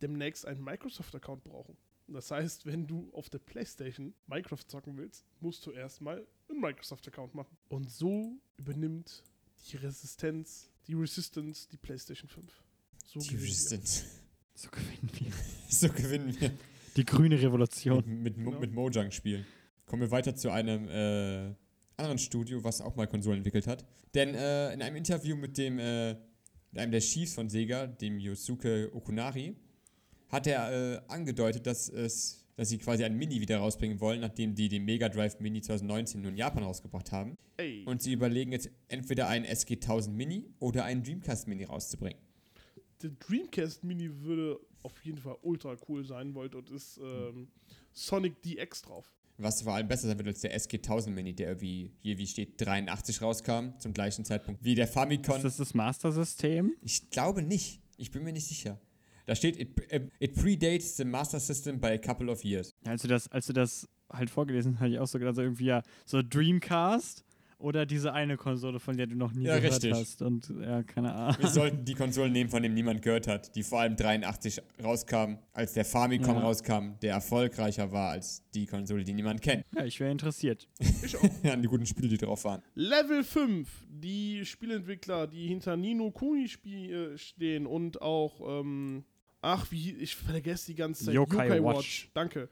demnächst 0.00 0.46
einen 0.46 0.64
Microsoft-Account 0.64 1.44
brauchen. 1.44 1.76
Das 2.08 2.30
heißt, 2.30 2.66
wenn 2.66 2.86
du 2.86 3.10
auf 3.12 3.28
der 3.30 3.38
PlayStation 3.38 4.14
Minecraft 4.26 4.62
zocken 4.66 4.96
willst, 4.96 5.24
musst 5.40 5.66
du 5.66 5.72
erstmal 5.72 6.24
einen 6.48 6.60
Microsoft-Account 6.60 7.34
machen. 7.34 7.56
Und 7.68 7.90
so 7.90 8.38
übernimmt 8.56 9.24
die 9.70 9.76
Resistenz, 9.76 10.70
die 10.86 10.94
Resistance, 10.94 11.68
die 11.70 11.76
PlayStation 11.76 12.28
5. 12.28 12.62
So 13.04 13.20
Die 13.20 13.26
gewinnen 13.28 13.42
wir. 13.42 13.48
Resistance. 13.48 14.04
So 14.54 14.68
gewinnen 14.70 15.10
wir. 15.18 15.32
So 15.68 15.88
gewinnen 15.88 16.40
wir. 16.40 16.52
Die 16.96 17.04
grüne 17.04 17.40
Revolution. 17.42 18.04
Mit, 18.06 18.36
mit, 18.36 18.36
Genau. 18.36 18.60
mit 18.60 18.72
Mojang 18.72 19.10
spielen. 19.10 19.44
Kommen 19.84 20.02
wir 20.02 20.10
weiter 20.12 20.34
zu 20.36 20.50
einem 20.50 20.88
äh, 20.88 21.54
anderen 21.96 22.18
Studio, 22.18 22.62
was 22.62 22.80
auch 22.80 22.94
mal 22.96 23.06
Konsolen 23.06 23.38
entwickelt 23.38 23.66
hat. 23.66 23.84
Denn 24.14 24.34
äh, 24.34 24.72
in 24.72 24.80
einem 24.80 24.96
Interview 24.96 25.36
mit 25.36 25.58
dem 25.58 25.78
äh, 25.78 26.14
mit 26.72 26.80
einem 26.82 26.92
der 26.92 27.00
Chiefs 27.00 27.34
von 27.34 27.48
Sega, 27.48 27.86
dem 27.86 28.18
Yosuke 28.18 28.90
Okunari, 28.94 29.56
hat 30.28 30.46
er 30.46 30.72
äh, 30.72 31.00
angedeutet, 31.08 31.66
dass 31.66 31.88
es 31.88 32.46
dass 32.56 32.70
sie 32.70 32.78
quasi 32.78 33.04
ein 33.04 33.16
Mini 33.16 33.40
wieder 33.40 33.58
rausbringen 33.58 34.00
wollen, 34.00 34.20
nachdem 34.20 34.54
die 34.54 34.68
den 34.68 34.84
Mega 34.84 35.08
Drive 35.08 35.38
Mini 35.40 35.60
2019 35.60 36.22
nur 36.22 36.30
in 36.30 36.36
Japan 36.36 36.62
rausgebracht 36.64 37.12
haben. 37.12 37.36
Ey. 37.58 37.84
Und 37.84 38.02
sie 38.02 38.12
überlegen 38.12 38.50
jetzt 38.52 38.70
entweder 38.88 39.28
einen 39.28 39.44
SG-1000 39.44 40.10
Mini 40.10 40.46
oder 40.58 40.84
einen 40.84 41.02
Dreamcast 41.02 41.48
Mini 41.48 41.64
rauszubringen. 41.64 42.18
der 43.02 43.10
Dreamcast 43.10 43.84
Mini 43.84 44.10
würde 44.22 44.58
auf 44.82 45.04
jeden 45.04 45.18
Fall 45.18 45.36
ultra 45.42 45.76
cool 45.88 46.04
sein, 46.04 46.34
weil 46.34 46.48
dort 46.48 46.70
ist 46.70 46.98
ähm, 46.98 47.48
Sonic 47.92 48.42
DX 48.42 48.82
drauf. 48.82 49.12
Was 49.38 49.60
vor 49.60 49.74
allem 49.74 49.86
besser 49.86 50.08
sein 50.08 50.16
wird 50.16 50.28
als 50.28 50.40
der 50.40 50.56
SG-1000 50.56 51.10
Mini, 51.10 51.34
der 51.34 51.48
irgendwie, 51.48 51.92
hier 52.00 52.16
wie 52.16 52.26
steht, 52.26 52.58
83 52.58 53.20
rauskam, 53.20 53.78
zum 53.78 53.92
gleichen 53.92 54.24
Zeitpunkt 54.24 54.64
wie 54.64 54.74
der 54.74 54.88
Famicom. 54.88 55.36
Ist 55.36 55.44
das 55.44 55.56
das 55.58 55.74
Master-System? 55.74 56.74
Ich 56.80 57.10
glaube 57.10 57.42
nicht. 57.42 57.82
Ich 57.98 58.10
bin 58.10 58.24
mir 58.24 58.32
nicht 58.32 58.46
sicher. 58.46 58.80
Da 59.26 59.34
steht, 59.34 59.58
it, 59.58 59.70
it 60.20 60.34
predates 60.36 60.96
the 60.96 61.04
Master 61.04 61.40
System 61.40 61.80
by 61.80 61.88
a 61.88 61.98
couple 61.98 62.30
of 62.30 62.44
years. 62.44 62.74
Ja, 62.84 62.92
als 62.92 63.02
du 63.02 63.08
das, 63.08 63.28
als 63.32 63.46
du 63.46 63.52
das 63.52 63.88
halt 64.12 64.30
vorgelesen 64.30 64.74
hast, 64.74 64.80
hatte 64.80 64.92
ich 64.92 64.98
auch 65.00 65.06
so 65.06 65.18
gedacht, 65.18 65.34
so 65.36 65.42
irgendwie 65.42 65.64
ja, 65.66 65.82
so 66.04 66.22
Dreamcast 66.22 67.24
oder 67.58 67.86
diese 67.86 68.12
eine 68.12 68.36
Konsole, 68.36 68.78
von 68.78 68.96
der 68.98 69.06
du 69.06 69.16
noch 69.16 69.32
nie 69.32 69.46
Ja, 69.46 69.56
gehört 69.56 69.72
richtig. 69.82 69.92
hast. 69.94 70.20
Und 70.22 70.52
ja, 70.60 70.82
keine 70.82 71.12
Ahnung. 71.14 71.36
Wir 71.40 71.48
sollten 71.48 71.84
die 71.86 71.94
Konsolen 71.94 72.30
nehmen, 72.32 72.50
von 72.50 72.62
denen 72.62 72.74
niemand 72.74 73.00
gehört 73.02 73.26
hat, 73.26 73.56
die 73.56 73.62
vor 73.62 73.80
allem 73.80 73.96
83 73.96 74.60
rauskam, 74.84 75.38
als 75.54 75.72
der 75.72 75.86
Famicom 75.86 76.36
Ja. 76.36 76.42
rauskam, 76.42 76.98
der 77.00 77.14
erfolgreicher 77.14 77.90
war 77.90 78.10
als 78.10 78.42
die 78.54 78.66
Konsole, 78.66 79.04
die 79.04 79.14
niemand 79.14 79.40
kennt. 79.40 79.64
Ja, 79.74 79.84
ich 79.86 79.98
wäre 79.98 80.12
interessiert. 80.12 80.68
Ich 81.02 81.16
auch. 81.16 81.22
An 81.50 81.62
die 81.62 81.68
guten 81.68 81.86
Spiele, 81.86 82.08
die 82.08 82.18
drauf 82.18 82.44
waren. 82.44 82.62
Level 82.74 83.24
5, 83.24 83.86
die 83.88 84.44
Spielentwickler, 84.44 85.26
die 85.26 85.48
hinter 85.48 85.76
Nino 85.78 86.10
Kuni 86.10 86.44
äh, 86.44 87.16
stehen 87.16 87.66
und 87.66 88.02
auch, 88.02 88.60
ähm, 88.60 89.04
ach, 89.46 89.70
wie, 89.70 89.92
ich 89.94 90.14
vergesse 90.16 90.66
die 90.66 90.74
ganze 90.74 91.04
Zeit. 91.06 91.14
Yokai 91.14 91.62
Watch. 91.62 92.10
Danke. 92.14 92.48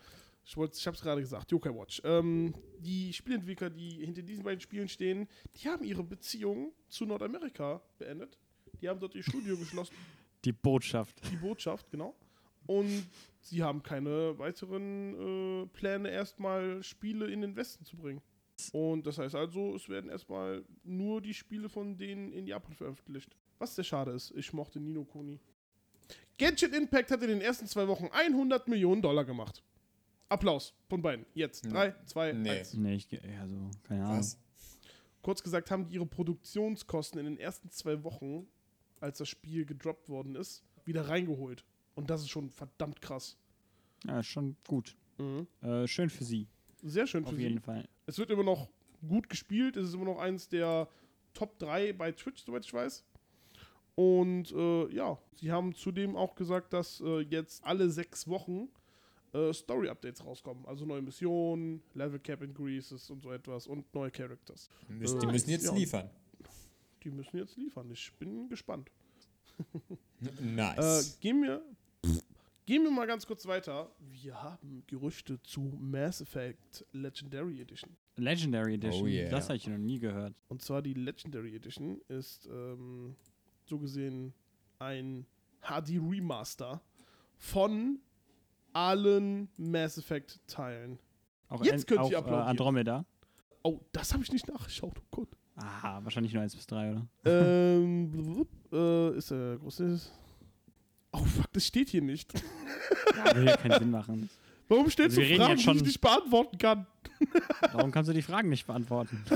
Ich, 0.47 0.57
wollte- 0.57 0.77
ich 0.79 0.87
habe 0.87 0.95
es 0.97 1.03
gerade 1.03 1.21
gesagt, 1.21 1.51
Yokai 1.51 1.71
Watch. 1.75 2.01
Ähm, 2.05 2.55
die 2.79 3.13
Spielentwickler, 3.13 3.71
die 3.71 4.05
hinter 4.05 4.23
diesen 4.23 4.45
beiden 4.45 4.61
Spielen 4.61 4.89
stehen, 4.89 5.27
die 5.57 5.69
haben 5.69 5.85
ihre 5.85 6.05
Beziehung 6.05 6.73
zu 6.89 7.05
Nordamerika 7.07 7.81
beendet. 7.99 8.39
Die 8.81 8.89
haben 8.89 9.01
dort 9.01 9.15
ihr 9.15 9.23
Studio 9.23 9.57
geschlossen. 9.65 9.95
Die 10.45 10.53
Botschaft. 10.53 11.21
die 11.33 11.37
Botschaft, 11.37 11.91
genau. 11.91 12.15
Und 12.67 13.07
sie 13.41 13.63
haben 13.63 13.83
keine 13.83 14.39
weiteren 14.39 15.63
äh, 15.65 15.67
Pläne, 15.67 16.11
erstmal 16.11 16.83
Spiele 16.83 17.27
in 17.31 17.41
den 17.41 17.57
Westen 17.57 17.85
zu 17.85 17.97
bringen. 17.97 18.21
Und 18.73 19.07
das 19.07 19.19
heißt 19.19 19.35
also, 19.35 19.75
es 19.75 19.89
werden 19.89 20.09
erstmal 20.11 20.65
nur 20.85 21.21
die 21.21 21.35
Spiele 21.35 21.69
von 21.69 21.97
denen 21.97 22.33
in 22.33 22.47
Japan 22.47 22.73
veröffentlicht. 22.75 23.37
Was 23.59 23.75
sehr 23.75 23.85
schade 23.85 24.13
ist. 24.13 24.31
Ich 24.37 24.53
mochte 24.53 24.79
Nino 24.81 25.05
Kuni. 25.05 25.41
Genshin 26.37 26.73
Impact 26.73 27.11
hat 27.11 27.23
in 27.23 27.29
den 27.29 27.41
ersten 27.41 27.67
zwei 27.67 27.87
Wochen 27.89 28.09
100 28.13 28.67
Millionen 28.69 29.03
Dollar 29.03 29.25
gemacht. 29.25 29.63
Applaus 30.29 30.75
von 30.89 31.01
beiden. 31.03 31.27
Jetzt. 31.35 31.71
3, 31.71 31.95
2, 32.07 32.33
Nee. 32.33 32.51
1. 32.51 32.75
Nee, 32.75 32.95
ich, 32.97 33.09
ge- 33.09 33.21
ja, 33.25 33.47
so, 33.47 33.71
keine 33.85 34.05
Ahnung. 34.05 34.19
Was? 34.19 34.39
Kurz 35.23 35.43
gesagt 35.43 35.71
haben 35.71 35.87
die 35.87 35.95
ihre 35.95 36.07
Produktionskosten 36.07 37.19
in 37.21 37.27
den 37.27 37.39
ersten 37.39 37.71
zwei 37.71 38.03
Wochen, 38.03 38.47
als 39.01 39.19
das 39.19 39.29
Spiel 39.29 39.65
gedroppt 39.65 40.09
worden 40.09 40.35
ist, 40.35 40.63
wieder 40.85 41.09
reingeholt. 41.09 41.65
Und 41.95 42.11
das 42.11 42.23
ist 42.23 42.31
schon 42.31 42.51
verdammt 42.51 43.01
krass. 43.01 43.37
Ja, 44.05 44.21
ist 44.21 44.27
schon 44.27 44.57
gut. 44.67 44.97
Äh, 45.63 45.87
schön 45.87 46.11
für 46.11 46.25
sie, 46.25 46.49
Sehr 46.83 47.07
schön 47.07 47.23
für 47.25 47.31
auf 47.31 47.37
sie. 47.37 47.43
jeden 47.43 47.61
Fall. 47.61 47.89
Es 48.07 48.19
wird 48.19 48.31
immer 48.31 48.43
noch 48.43 48.69
gut 49.09 49.29
gespielt. 49.31 49.77
Es 49.77 49.89
ist 49.89 49.95
immer 49.95 50.05
noch 50.07 50.19
eins 50.19 50.49
der 50.49 50.89
Top 51.33 51.59
3 51.61 51.93
bei 51.93 52.11
Twitch, 52.13 52.43
soweit 52.45 52.65
ich 52.67 52.73
weiß. 52.75 53.05
Und 53.97 54.51
äh, 54.53 54.89
ja, 54.95 55.19
sie 55.37 55.53
haben 55.53 55.75
zudem 55.75 56.17
auch 56.17 56.35
gesagt, 56.35 56.73
dass 56.73 57.01
äh, 57.01 57.21
jetzt 57.21 57.65
alle 57.65 57.89
sechs 57.91 58.27
Wochen 58.27 58.69
äh, 59.33 59.53
Story-Updates 59.53 60.25
rauskommen. 60.25 60.65
Also 60.67 60.85
neue 60.85 61.03
Missionen, 61.03 61.83
Level 61.95 62.19
Cap 62.19 62.43
Increases 62.43 63.09
und 63.11 63.23
so 63.23 63.31
etwas 63.33 63.67
und 63.67 63.93
neue 63.95 64.11
Characters. 64.11 64.69
Müssen- 64.89 65.21
Die 65.21 65.27
Äh, 65.27 65.33
müssen 65.33 65.51
jetzt 65.51 65.67
ja. 65.67 65.75
liefern. 65.75 66.11
Die 67.05 67.11
müssen 67.11 67.37
jetzt 67.37 67.57
liefern. 67.57 67.91
Ich 67.91 68.13
bin 68.19 68.49
gespannt. 68.49 68.91
Äh, 70.23 70.43
Nice. 70.43 71.19
gehen, 71.21 71.43
wir, 71.43 71.63
gehen 72.67 72.83
wir 72.83 72.91
mal 72.91 73.07
ganz 73.07 73.27
kurz 73.27 73.47
weiter. 73.47 73.91
Wir 74.01 74.43
haben 74.43 74.83
Gerüchte 74.87 75.41
zu 75.43 75.61
Mass 75.79 76.21
Effect 76.21 76.85
Legendary 76.93 77.61
Edition. 77.61 77.91
Legendary 78.17 78.75
Edition. 78.75 79.05
Oh 79.05 79.07
yeah. 79.07 79.29
Das 79.31 79.45
habe 79.49 79.57
ich 79.57 79.67
noch 79.69 79.79
nie 79.79 79.99
gehört. 80.01 80.35
Und 80.49 80.63
zwar 80.63 80.83
die 80.83 80.95
Legendary 80.95 81.55
Edition 81.55 82.01
ist 82.09 82.47
ähm, 82.47 83.15
so 83.65 83.79
gesehen 83.79 84.33
ein 84.79 85.27
HD 85.63 86.01
Remaster 86.01 86.81
von 87.37 87.99
allen 88.73 89.49
Mass 89.57 89.99
Effect 89.99 90.41
Teilen. 90.47 90.99
Auch, 91.49 91.65
Jetzt 91.65 91.87
könnt 91.87 92.07
ihr 92.07 92.13
äh, 92.13 92.17
applaudieren. 92.17 92.49
Andromeda. 92.49 93.05
Oh, 93.63 93.81
das 93.93 94.13
habe 94.13 94.23
ich 94.23 94.33
nicht 94.33 94.49
nachgeschaut. 94.49 94.99
Oh 94.99 95.07
Gott. 95.11 95.29
Aha, 95.57 96.01
wahrscheinlich 96.03 96.33
nur 96.33 96.43
1 96.43 96.57
bis 96.57 96.67
3, 96.67 96.91
oder? 96.91 97.07
ähm, 97.25 98.11
blub, 98.11 98.49
äh, 98.73 99.17
ist 99.17 99.31
der 99.31 99.57
große. 99.57 100.01
Oh 101.13 101.25
fuck, 101.25 101.53
das 101.53 101.67
steht 101.67 101.89
hier 101.91 102.03
nicht. 102.03 102.33
Ja, 103.17 103.37
würde 103.37 103.51
ja 103.51 103.57
keinen 103.57 103.79
Sinn 103.79 103.91
machen. 103.93 104.29
Warum 104.69 104.91
steht 104.91 105.07
Also 105.07 105.21
reden 105.21 105.37
Fragen, 105.37 105.57
die 105.57 105.71
ich 105.71 105.83
nicht 105.85 106.01
beantworten 106.01 106.59
kann? 106.59 106.87
Warum 107.73 107.93
kannst 107.93 108.09
du 108.11 108.15
die 108.15 108.23
Fragen 108.23 108.49
nicht 108.49 108.67
beantworten? 108.67 109.23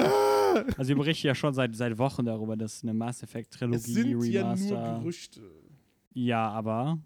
Also, 0.77 0.89
wir 0.89 0.97
berichten 0.97 1.27
ja 1.27 1.35
schon 1.35 1.55
seit, 1.55 1.75
seit 1.77 1.99
Wochen 1.99 2.25
darüber, 2.25 2.57
dass 2.57 2.83
eine 2.83 2.95
Mass 2.95 3.23
Effect 3.23 3.55
Es 3.55 3.59
Trilogie 3.59 3.93
sind 3.93 4.25
ja 4.33 4.43
Remaster. 4.53 4.93
nur 4.93 5.01
Gerüchte. 5.01 5.41
Ja, 6.15 6.49
aber 6.51 6.99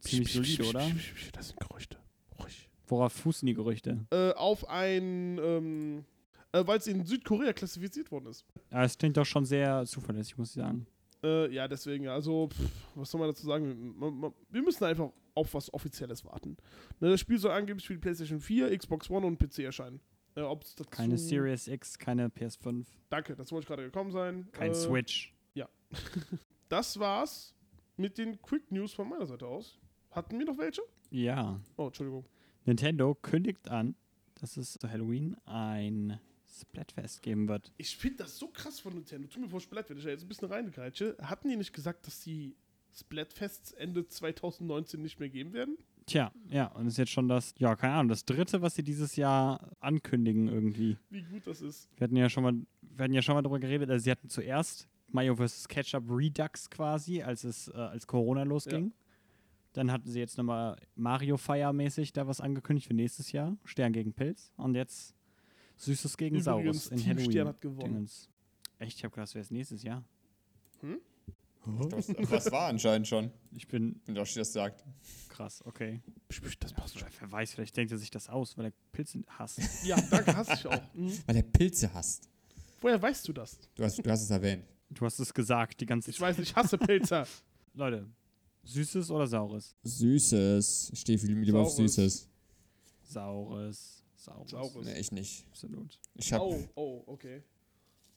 ziemlich 0.00 0.32
solide, 0.32 0.64
oder? 0.68 0.86
Das 1.32 1.48
sind 1.48 1.60
Gerüchte. 1.60 1.96
Ruhig. 2.38 2.68
Worauf 2.86 3.12
fußen 3.12 3.46
die 3.46 3.54
Gerüchte? 3.54 4.06
Äh, 4.10 4.32
auf 4.32 4.68
ein, 4.68 5.38
ähm, 5.42 6.04
äh, 6.52 6.64
weil 6.66 6.78
es 6.78 6.86
in 6.86 7.04
Südkorea 7.04 7.52
klassifiziert 7.52 8.10
worden 8.12 8.26
ist. 8.26 8.44
Ja, 8.70 8.84
es 8.84 8.96
klingt 8.96 9.16
doch 9.16 9.26
schon 9.26 9.44
sehr 9.44 9.84
zuverlässig, 9.86 10.38
muss 10.38 10.50
ich 10.50 10.62
sagen. 10.62 10.86
Äh, 11.24 11.52
ja, 11.52 11.66
deswegen, 11.66 12.08
also, 12.08 12.48
pff, 12.48 12.70
was 12.94 13.10
soll 13.10 13.18
man 13.20 13.30
dazu 13.30 13.46
sagen? 13.46 13.94
Man, 13.98 14.14
man, 14.20 14.32
wir 14.50 14.62
müssen 14.62 14.84
einfach 14.84 15.10
auf 15.34 15.52
was 15.54 15.72
Offizielles 15.74 16.24
warten. 16.24 16.56
Ne, 17.00 17.10
das 17.10 17.20
Spiel 17.20 17.38
soll 17.38 17.50
angeblich 17.50 17.86
für 17.86 17.94
die 17.94 18.00
PlayStation 18.00 18.40
4, 18.40 18.76
Xbox 18.78 19.10
One 19.10 19.26
und 19.26 19.38
PC 19.38 19.60
erscheinen. 19.60 20.00
Äh, 20.36 20.42
ob's 20.42 20.74
dazu, 20.74 20.90
Keine 20.90 21.18
Series 21.18 21.66
X, 21.66 21.98
keine 21.98 22.28
PS5, 22.28 22.84
Danke, 23.08 23.34
das 23.34 23.50
wollte 23.52 23.64
ich 23.64 23.68
gerade 23.68 23.84
gekommen 23.84 24.10
sein. 24.10 24.48
kein 24.52 24.72
äh, 24.72 24.74
Switch. 24.74 25.32
Das 26.68 26.98
war's 26.98 27.54
mit 27.96 28.18
den 28.18 28.42
Quick 28.42 28.72
News 28.72 28.92
von 28.92 29.08
meiner 29.08 29.24
Seite 29.26 29.46
aus. 29.46 29.78
Hatten 30.10 30.36
wir 30.36 30.46
noch 30.46 30.58
welche? 30.58 30.82
Ja. 31.10 31.60
Oh, 31.76 31.86
Entschuldigung. 31.86 32.26
Nintendo 32.64 33.14
kündigt 33.14 33.68
an, 33.70 33.94
dass 34.40 34.56
es 34.56 34.72
zu 34.72 34.90
Halloween 34.90 35.36
ein 35.44 36.18
Splatfest 36.48 37.22
geben 37.22 37.46
wird. 37.48 37.72
Ich 37.76 37.96
finde 37.96 38.18
das 38.24 38.36
so 38.36 38.48
krass 38.48 38.80
von 38.80 38.94
Nintendo. 38.94 39.28
Tut 39.28 39.42
mir 39.42 39.48
vor 39.48 39.60
Splat, 39.60 39.88
wenn 39.90 39.98
ich 39.98 40.04
da 40.04 40.10
jetzt 40.10 40.22
ein 40.24 40.28
bisschen 40.28 40.48
reingreitsche. 40.48 41.16
Hatten 41.20 41.48
die 41.48 41.56
nicht 41.56 41.72
gesagt, 41.72 42.06
dass 42.08 42.20
die 42.20 42.56
Splatfests 42.92 43.70
Ende 43.72 44.08
2019 44.08 45.00
nicht 45.00 45.20
mehr 45.20 45.28
geben 45.28 45.52
werden? 45.52 45.78
Tja, 46.06 46.30
ja, 46.48 46.66
und 46.68 46.86
ist 46.86 46.98
jetzt 46.98 47.10
schon 47.10 47.26
das, 47.28 47.52
ja, 47.58 47.74
keine 47.74 47.94
Ahnung, 47.94 48.08
das 48.08 48.24
dritte, 48.24 48.62
was 48.62 48.76
sie 48.76 48.84
dieses 48.84 49.16
Jahr 49.16 49.72
ankündigen 49.80 50.46
irgendwie. 50.46 50.96
Wie 51.10 51.22
gut 51.22 51.46
das 51.46 51.60
ist. 51.60 51.88
Wir 51.96 52.04
hatten 52.04 52.16
ja 52.16 52.30
schon 52.30 52.44
mal, 52.44 52.54
wir 52.80 53.04
hatten 53.04 53.12
ja 53.14 53.22
schon 53.22 53.34
mal 53.34 53.42
darüber 53.42 53.58
geredet, 53.58 53.90
also 53.90 54.04
sie 54.04 54.10
hatten 54.12 54.28
zuerst 54.28 54.88
Mario 55.08 55.34
vs. 55.34 55.66
Ketchup 55.66 56.04
Redux 56.08 56.70
quasi, 56.70 57.22
als 57.22 57.42
es, 57.42 57.68
äh, 57.68 57.72
als 57.76 58.06
Corona 58.06 58.44
losging. 58.44 58.92
Dann 59.72 59.90
hatten 59.92 60.08
sie 60.08 60.20
jetzt 60.20 60.38
nochmal 60.38 60.76
Mario 60.94 61.36
Fire-mäßig 61.36 62.12
da 62.12 62.26
was 62.26 62.40
angekündigt 62.40 62.86
für 62.86 62.94
nächstes 62.94 63.32
Jahr. 63.32 63.56
Stern 63.64 63.92
gegen 63.92 64.12
Pilz. 64.12 64.52
Und 64.56 64.74
jetzt 64.74 65.14
Süßes 65.76 66.16
gegen 66.16 66.36
Übrigens, 66.36 66.44
Saurus 66.44 66.86
in 66.88 66.98
Team 66.98 67.06
Halloween. 67.08 67.30
Stern 67.30 67.48
hat 67.48 67.60
gewonnen. 67.60 67.94
Dingens. 67.94 68.30
Echt, 68.78 68.96
ich 68.98 69.04
habe 69.04 69.12
gedacht, 69.12 69.28
das 69.28 69.34
wäre 69.34 69.42
es 69.42 69.50
nächstes 69.50 69.82
Jahr. 69.82 70.04
Das, 71.90 72.06
das 72.30 72.52
war 72.52 72.68
anscheinend 72.68 73.08
schon, 73.08 73.30
Ich 73.52 73.66
bin 73.66 74.00
wenn 74.06 74.14
Yoshi 74.16 74.38
das 74.38 74.52
sagt. 74.52 74.84
krass, 75.28 75.62
okay. 75.66 76.00
Das 76.60 76.72
passt 76.72 76.98
schon. 76.98 77.08
Wer 77.18 77.32
weiß, 77.32 77.52
vielleicht 77.54 77.76
denkt 77.76 77.92
er 77.92 77.98
sich 77.98 78.10
das 78.10 78.28
aus, 78.28 78.56
weil 78.56 78.66
er 78.66 78.72
Pilze 78.92 79.24
hasst. 79.26 79.60
Ja, 79.84 80.00
danke, 80.10 80.36
hast 80.36 80.50
dich 80.52 80.66
auch. 80.66 80.80
Mhm. 80.94 81.12
Weil 81.26 81.36
er 81.36 81.42
Pilze 81.42 81.92
hasst. 81.92 82.28
Woher 82.80 83.00
weißt 83.00 83.26
du 83.28 83.32
das? 83.32 83.58
Du 83.74 83.82
hast, 83.84 83.98
du 83.98 84.10
hast 84.10 84.22
es 84.22 84.30
erwähnt. 84.30 84.64
Du 84.90 85.04
hast 85.04 85.18
es 85.18 85.32
gesagt 85.34 85.80
die 85.80 85.86
ganze 85.86 86.10
Ich 86.10 86.18
Zeit. 86.18 86.36
weiß, 86.36 86.38
ich 86.38 86.54
hasse 86.54 86.78
Pilzer. 86.78 87.26
Leute, 87.74 88.06
Süßes 88.62 89.10
oder 89.10 89.26
Saures? 89.26 89.74
Süßes. 89.82 90.90
Ich 90.92 91.00
stehe 91.00 91.18
viel 91.18 91.36
lieber 91.38 91.60
auf. 91.60 91.72
Süßes. 91.72 92.28
Saures. 93.02 94.02
Saures. 94.14 94.50
Saures. 94.50 94.86
Nee, 94.86 94.98
ich 94.98 95.12
nicht. 95.12 95.46
Absolut. 95.50 95.98
Ich 96.14 96.32
hab. 96.32 96.40
Oh, 96.42 96.58
oh, 96.74 97.02
okay. 97.06 97.42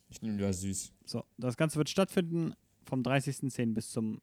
Ich 0.09 0.21
nehme 0.21 0.37
lieber 0.37 0.51
süß. 0.51 0.91
So, 1.05 1.23
das 1.37 1.55
Ganze 1.55 1.77
wird 1.77 1.89
stattfinden 1.89 2.53
vom 2.89 3.01
30.10. 3.01 3.73
bis 3.73 3.91
zum 3.91 4.21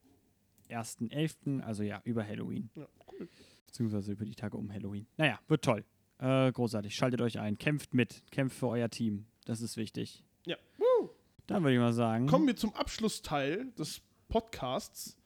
1.11., 0.68 1.60
also 1.62 1.82
ja, 1.82 2.00
über 2.04 2.26
Halloween. 2.26 2.70
Ja, 2.74 2.86
cool. 3.12 3.28
Beziehungsweise 3.66 4.12
über 4.12 4.24
die 4.24 4.34
Tage 4.34 4.56
um 4.56 4.72
Halloween. 4.72 5.06
Naja, 5.16 5.38
wird 5.48 5.64
toll. 5.64 5.84
Äh, 6.18 6.50
großartig. 6.52 6.94
Schaltet 6.94 7.20
euch 7.20 7.38
ein. 7.38 7.58
Kämpft 7.58 7.94
mit. 7.94 8.22
Kämpft 8.30 8.58
für 8.58 8.68
euer 8.68 8.88
Team. 8.88 9.26
Das 9.44 9.60
ist 9.60 9.76
wichtig. 9.76 10.24
Ja. 10.46 10.56
Woo. 10.78 11.10
Dann 11.46 11.62
würde 11.62 11.74
ich 11.74 11.80
mal 11.80 11.92
sagen. 11.92 12.26
Kommen 12.26 12.46
wir 12.46 12.56
zum 12.56 12.74
Abschlussteil 12.74 13.70
des 13.72 14.00
Podcasts. 14.28 15.16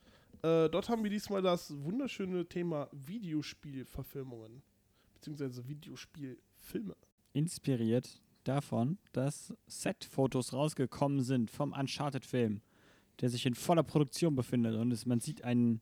Äh, 0.43 0.69
dort 0.69 0.89
haben 0.89 1.03
wir 1.03 1.09
diesmal 1.09 1.41
das 1.41 1.73
wunderschöne 1.83 2.47
Thema 2.47 2.89
Videospielverfilmungen. 2.91 4.61
Beziehungsweise 5.15 5.67
Videospielfilme. 5.67 6.95
inspiriert 7.33 8.21
davon, 8.43 8.97
dass 9.11 9.53
Set-Fotos 9.67 10.53
rausgekommen 10.53 11.21
sind 11.21 11.51
vom 11.51 11.73
Uncharted-Film, 11.73 12.61
der 13.19 13.29
sich 13.29 13.45
in 13.45 13.55
voller 13.55 13.83
Produktion 13.83 14.35
befindet. 14.35 14.75
Und 14.75 14.91
es, 14.91 15.05
man 15.05 15.19
sieht 15.19 15.43
einen 15.43 15.81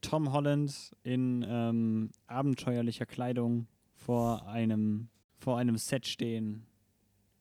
Tom 0.00 0.32
Holland 0.32 0.92
in 1.02 1.44
ähm, 1.48 2.10
abenteuerlicher 2.26 3.06
Kleidung 3.06 3.66
vor 3.94 4.46
einem, 4.48 5.08
vor 5.38 5.58
einem 5.58 5.76
Set 5.76 6.06
stehen. 6.06 6.66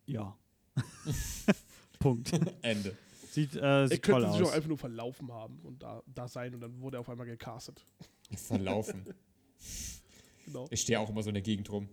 Ja. 0.05 0.37
Punkt. 1.99 2.31
Ende. 2.61 2.97
Sieht, 3.31 3.55
äh, 3.55 3.59
Er 3.59 3.87
sieht 3.87 4.03
toll 4.03 4.21
könnte 4.21 4.37
sich 4.37 4.45
auch 4.47 4.51
einfach 4.53 4.67
nur 4.67 4.77
verlaufen 4.77 5.31
haben 5.31 5.59
und 5.63 5.81
da, 5.81 6.01
da 6.13 6.27
sein 6.27 6.53
und 6.53 6.59
dann 6.61 6.79
wurde 6.81 6.97
er 6.97 7.01
auf 7.01 7.09
einmal 7.09 7.25
gecastet. 7.27 7.81
Verlaufen. 8.35 9.05
Genau. 10.45 10.67
Ich 10.69 10.81
stehe 10.81 10.99
auch 10.99 11.09
immer 11.09 11.23
so 11.23 11.29
in 11.29 11.35
der 11.35 11.43
Gegend 11.43 11.71
rum. 11.71 11.87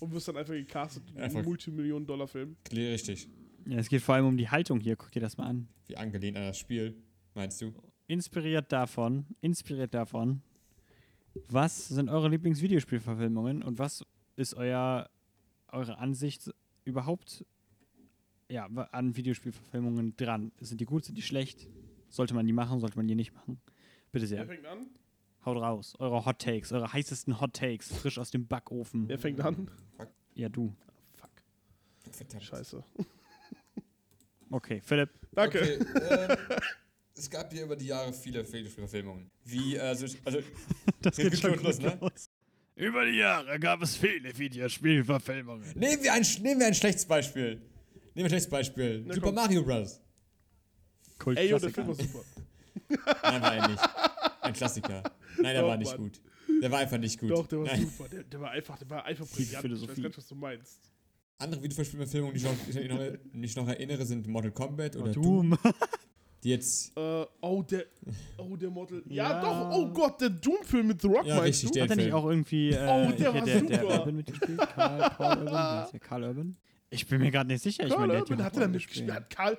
Und 0.00 0.12
wirst 0.12 0.28
dann 0.28 0.36
einfach 0.36 0.52
gecastet 0.52 1.04
in 1.14 1.20
Einfach- 1.22 1.38
einem 1.38 1.46
Multimillionen-Dollar-Film. 1.48 2.56
Richtig. 2.70 3.28
Ja, 3.66 3.78
es 3.78 3.88
geht 3.88 4.02
vor 4.02 4.14
allem 4.14 4.26
um 4.26 4.36
die 4.36 4.48
Haltung 4.48 4.80
hier. 4.80 4.96
Guck 4.96 5.10
dir 5.12 5.20
das 5.20 5.36
mal 5.36 5.46
an. 5.46 5.68
Wie 5.86 5.96
angelehnt 5.96 6.36
an 6.36 6.44
das 6.44 6.58
Spiel, 6.58 6.94
meinst 7.34 7.60
du? 7.60 7.72
inspiriert 8.08 8.72
davon, 8.72 9.26
inspiriert 9.40 9.94
davon, 9.94 10.42
was 11.48 11.88
sind 11.88 12.08
eure 12.08 12.28
Lieblingsvideospielverfilmungen 12.28 13.62
und 13.62 13.78
was 13.78 14.04
ist 14.36 14.54
euer, 14.54 15.10
eure 15.68 15.98
Ansicht 15.98 16.50
überhaupt 16.84 17.44
ja, 18.48 18.66
an 18.66 19.16
Videospielverfilmungen 19.16 20.16
dran? 20.16 20.52
Sind 20.60 20.80
die 20.80 20.84
gut, 20.84 21.04
sind 21.04 21.18
die 21.18 21.22
schlecht? 21.22 21.68
Sollte 22.08 22.34
man 22.34 22.46
die 22.46 22.52
machen, 22.52 22.80
sollte 22.80 22.96
man 22.96 23.08
die 23.08 23.14
nicht 23.16 23.34
machen? 23.34 23.60
Bitte 24.12 24.22
Wer 24.22 24.28
sehr, 24.28 24.46
fängt 24.46 24.66
an? 24.66 24.86
haut 25.44 25.56
raus. 25.58 25.94
Eure 25.98 26.24
Hot 26.24 26.38
Takes, 26.38 26.72
eure 26.72 26.92
heißesten 26.92 27.40
Hot 27.40 27.54
Takes, 27.54 27.92
frisch 27.92 28.18
aus 28.18 28.30
dem 28.30 28.46
Backofen. 28.46 29.08
Wer 29.08 29.18
fängt 29.18 29.40
an? 29.40 29.68
Ja, 30.34 30.48
du. 30.48 30.74
Fuck. 31.12 31.30
Verdammt. 32.12 32.44
Scheiße. 32.44 32.84
Okay, 34.50 34.80
Philipp. 34.84 35.10
Danke. 35.32 35.58
Okay, 35.58 35.78
ähm, 36.10 36.36
es 37.14 37.28
gab 37.30 37.52
hier 37.52 37.64
über 37.64 37.76
die 37.76 37.86
Jahre 37.86 38.12
viele 38.12 38.44
Videospielverfilmungen. 38.44 39.30
Wie, 39.44 39.76
äh, 39.76 39.80
also, 39.80 40.06
also 40.24 40.40
Das 41.02 41.16
geht 41.16 41.38
schon 41.38 41.62
los, 41.62 41.78
ne? 41.78 41.98
Über 42.76 43.06
die 43.06 43.16
Jahre 43.18 43.58
gab 43.58 43.82
es 43.82 43.96
viele 43.96 44.36
Videospielverfilmungen. 44.36 45.72
nehmen 45.74 46.02
wir 46.02 46.12
ein, 46.12 46.24
nehmen 46.42 46.60
wir 46.60 46.66
ein 46.66 46.74
schlechtes 46.74 47.06
Beispiel. 47.06 47.54
Nehmen 47.54 47.62
wir 48.14 48.24
ein 48.24 48.28
schlechtes 48.28 48.50
Beispiel. 48.50 49.02
Na, 49.06 49.14
Super 49.14 49.26
komm. 49.26 49.34
Mario 49.34 49.62
Bros. 49.64 50.00
Ey, 51.34 51.48
yo, 51.48 51.58
der. 51.58 51.70
Film 51.70 51.88
war 51.88 51.94
super. 51.94 52.20
Nein, 53.22 53.42
war 53.42 53.56
er 53.56 53.68
nicht. 53.68 53.82
Ein 54.42 54.52
Klassiker. 54.52 55.02
Nein, 55.38 55.54
der 55.54 55.62
Doch, 55.62 55.68
war 55.68 55.76
nicht 55.78 55.90
Mann. 55.90 55.98
gut. 55.98 56.20
Der 56.62 56.70
war 56.70 56.78
einfach 56.80 56.98
nicht 56.98 57.18
gut. 57.18 57.30
Doch, 57.30 57.46
der 57.46 57.58
war 57.60 57.66
Nein. 57.66 57.80
super. 57.86 58.08
Der, 58.08 58.22
der 58.24 58.40
war 58.40 58.50
einfach, 58.50 58.78
der 58.78 58.90
war 58.90 59.04
einfach 59.04 59.26
brillant. 59.26 59.48
Ich 59.48 59.54
weiß 59.54 59.60
Philosophie. 59.62 60.00
gar 60.02 60.08
nicht, 60.08 60.18
was 60.18 60.26
du 60.28 60.34
meinst. 60.34 60.80
Andere 61.38 61.62
Videospielverfilmungen, 61.62 62.34
die 62.34 62.38
ich 62.40 62.44
noch, 62.46 62.54
die 63.34 63.44
ich 63.44 63.56
noch, 63.56 63.64
ich 63.68 63.74
erinnere, 63.74 64.06
sind 64.06 64.26
Mortal 64.26 64.52
Kombat 64.52 64.96
oder 64.96 65.12
Doom. 65.12 65.50
Doom, 65.50 65.58
die 66.42 66.50
jetzt 66.50 66.96
Äh, 66.96 67.26
oh, 67.42 67.62
der, 67.62 67.84
oh, 68.38 68.56
der 68.56 68.70
Model. 68.70 69.02
Ja, 69.08 69.30
Ja. 69.32 69.40
doch, 69.42 69.76
oh 69.76 69.88
Gott, 69.92 70.20
der 70.20 70.30
Doom-Film 70.30 70.86
mit 70.86 71.02
The 71.02 71.08
Rock, 71.08 71.26
Ja, 71.26 71.36
meinst 71.36 71.62
richtig, 71.64 71.68
du? 71.70 71.74
der- 71.74 71.82
Hat 71.84 71.90
er 71.90 71.96
nicht 71.96 72.12
auch 72.12 72.26
irgendwie 72.26 72.70
äh, 72.70 72.74
Oh, 72.76 73.12
der 73.12 73.34
war 73.34 73.40
der, 73.42 73.60
der 73.60 73.80
super. 73.80 73.98
Urban 74.00 74.16
mitgespielt? 74.16 74.58
Karl, 74.60 75.10
Paul 75.10 75.38
Urban? 75.38 75.88
Der 75.92 76.00
Karl 76.00 76.24
Urban? 76.24 76.56
Ich 76.88 77.06
bin 77.06 77.20
mir 77.20 77.30
gerade 77.30 77.48
nicht 77.48 77.62
sicher. 77.62 77.84
Ich 77.86 77.92
Karl 77.92 78.08
der 78.08 78.16
hat 78.20 78.30
Urban 78.30 78.44
hat 78.44 78.54
er 78.56 78.60
da 78.60 78.68
mitgespielt. 78.68 79.12
Hat 79.12 79.28
Karl, 79.28 79.58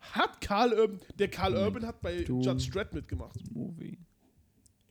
hat 0.00 0.40
Karl 0.42 0.72
Urban, 0.74 1.00
der 1.18 1.28
Karl 1.28 1.54
Hm. 1.56 1.62
Urban 1.62 1.86
hat 1.86 2.00
bei 2.02 2.22
Doom. 2.22 2.42
Judge 2.42 2.70
Dredd 2.70 2.92
mitgemacht. 2.92 3.36
Movie. 3.52 3.96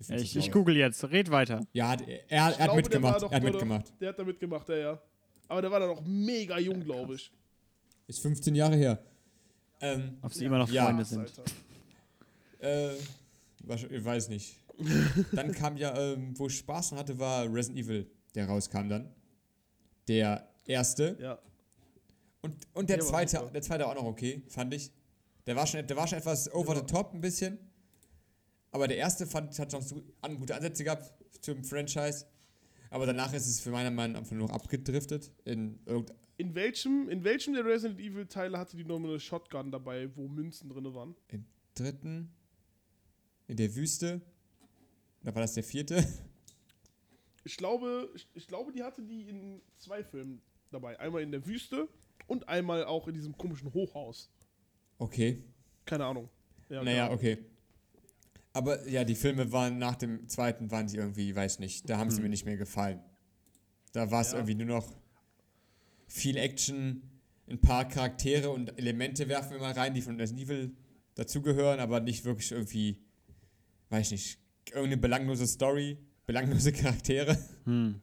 Ja, 0.07 0.15
ich, 0.15 0.31
50 0.31 0.37
ich 0.47 0.51
google 0.51 0.77
jetzt. 0.77 1.03
Red 1.11 1.29
weiter. 1.29 1.67
Ja, 1.73 1.89
hat, 1.89 2.01
er, 2.07 2.07
er, 2.07 2.21
Ich 2.21 2.31
er 2.31 2.45
hat 2.45 2.55
glaube, 2.55 2.67
der 2.69 2.75
mitgemacht. 2.81 3.21
doch- 3.21 3.31
Er 3.31 3.35
hat 3.35 3.43
mitgemacht. 3.43 3.93
Der 3.99 4.09
hat 4.09 4.17
da 4.19 4.23
mitgemacht, 4.23 4.69
ja, 4.69 4.75
ja. 4.77 5.01
Aber 5.49 5.61
der 5.61 5.71
war 5.71 5.79
dann 5.81 5.89
auch 5.89 6.01
mega 6.05 6.57
jung, 6.59 6.81
glaube 6.83 7.15
ich. 7.15 7.31
Ist 8.07 8.19
15 8.21 8.55
Jahre 8.55 8.75
her. 8.77 9.03
Ähm, 9.81 10.17
Ob 10.21 10.33
sie 10.33 10.45
immer 10.45 10.57
noch 10.59 10.69
Ja. 10.69 10.85
Freunde 10.85 11.03
Krass, 11.03 11.09
sind. 11.09 11.31
Äh, 12.61 12.95
ich 12.95 14.05
weiß 14.05 14.29
nicht. 14.29 14.55
dann 15.33 15.51
kam 15.51 15.75
ja, 15.77 15.97
ähm, 15.97 16.37
wo 16.37 16.47
ich 16.47 16.57
Spaß 16.59 16.89
dran 16.89 16.99
hatte, 16.99 17.19
war 17.19 17.43
Resident 17.53 17.79
Evil, 17.85 18.09
der 18.35 18.47
rauskam 18.47 18.87
dann. 18.89 19.13
Der 20.07 20.47
erste. 20.65 21.17
Ja. 21.19 21.39
Und, 22.41 22.55
und 22.73 22.89
der, 22.89 22.97
Der 22.97 23.05
zweite, 23.05 23.49
der 23.53 23.61
zweite 23.61 23.85
auch 23.87 23.95
noch 23.95 24.05
okay, 24.05 24.41
fand 24.47 24.73
ich. 24.73 24.91
Der 25.45 25.55
war 25.55 25.67
schon, 25.67 25.85
der 25.85 25.97
war 25.97 26.07
schon 26.07 26.19
etwas 26.19 26.51
over 26.53 26.73
Ja. 26.75 26.79
the 26.79 26.85
top 26.85 27.13
ein 27.13 27.21
bisschen. 27.21 27.57
Aber 28.71 28.87
der 28.87 28.97
erste 28.97 29.25
fand, 29.25 29.57
hat 29.57 29.71
noch 29.73 29.81
so 29.81 30.01
an, 30.21 30.37
gute 30.37 30.55
Ansätze 30.55 30.83
gehabt 30.83 31.11
zum 31.41 31.63
Franchise. 31.63 32.25
Aber 32.89 33.05
danach 33.05 33.33
ist 33.33 33.47
es 33.47 33.59
für 33.59 33.71
meiner 33.71 33.91
Meinung 33.91 34.13
nach 34.13 34.19
einfach 34.21 34.35
nur 34.35 34.51
abgedriftet 34.51 35.31
in 35.45 35.79
irgendein. 35.85 36.17
In 36.37 36.55
welchem, 36.55 37.09
in 37.09 37.23
welchem 37.23 37.53
der 37.53 37.65
Resident 37.65 37.99
Evil 37.99 38.25
Teile 38.25 38.57
hatte 38.57 38.77
die 38.77 38.85
nur 38.85 38.97
eine 38.97 39.19
Shotgun 39.19 39.71
dabei, 39.71 40.09
wo 40.15 40.27
Münzen 40.27 40.69
drin 40.69 40.93
waren? 40.93 41.15
dritten. 41.75 42.31
In 43.47 43.57
der 43.57 43.75
Wüste. 43.75 44.21
Oder 45.21 45.35
war 45.35 45.41
das 45.41 45.53
der 45.53 45.63
vierte? 45.63 46.03
Ich 47.45 47.57
glaube, 47.57 48.09
ich, 48.13 48.27
ich 48.33 48.47
glaube, 48.47 48.71
die 48.71 48.83
hatte 48.83 49.01
die 49.01 49.27
in 49.27 49.61
zwei 49.77 50.03
Filmen 50.03 50.41
dabei. 50.71 50.99
Einmal 50.99 51.21
in 51.23 51.31
der 51.31 51.43
Wüste 51.47 51.87
und 52.27 52.47
einmal 52.49 52.83
auch 52.85 53.07
in 53.07 53.13
diesem 53.13 53.35
komischen 53.37 53.73
Hochhaus. 53.73 54.29
Okay. 54.99 55.41
Keine 55.85 56.05
Ahnung. 56.05 56.29
Ja, 56.67 56.83
naja, 56.83 57.05
Ahnung. 57.05 57.17
okay. 57.17 57.37
Aber 58.53 58.87
ja, 58.89 59.03
die 59.03 59.15
Filme 59.15 59.51
waren 59.51 59.77
nach 59.77 59.95
dem 59.95 60.27
zweiten, 60.27 60.71
waren 60.71 60.87
sie 60.87 60.97
irgendwie, 60.97 61.35
weiß 61.35 61.59
nicht, 61.59 61.89
da 61.89 61.97
haben 61.97 62.09
sie 62.09 62.21
mir 62.21 62.29
nicht 62.29 62.45
mehr 62.45 62.57
gefallen. 62.57 62.99
Da 63.93 64.09
war 64.11 64.21
es 64.21 64.31
Ja. 64.31 64.37
irgendwie 64.39 64.55
nur 64.55 64.67
noch 64.67 64.95
viel 66.07 66.35
Action, 66.37 67.03
ein 67.47 67.61
paar 67.61 67.87
Charaktere 67.87 68.49
und 68.49 68.77
Elemente 68.77 69.27
werfen 69.29 69.51
wir 69.51 69.59
mal 69.59 69.73
rein, 69.73 69.93
die 69.93 70.01
von 70.01 70.15
Resident 70.19 70.47
Evil 70.49 70.75
dazugehören, 71.15 71.79
aber 71.79 71.99
nicht 71.99 72.25
wirklich 72.25 72.51
irgendwie, 72.51 72.99
weiß 73.89 74.11
nicht, 74.11 74.39
irgendeine 74.67 74.97
belanglose 74.97 75.45
Story, 75.47 75.97
belanglose 76.25 76.71
Charaktere. 76.73 77.37
Hm. 77.65 78.01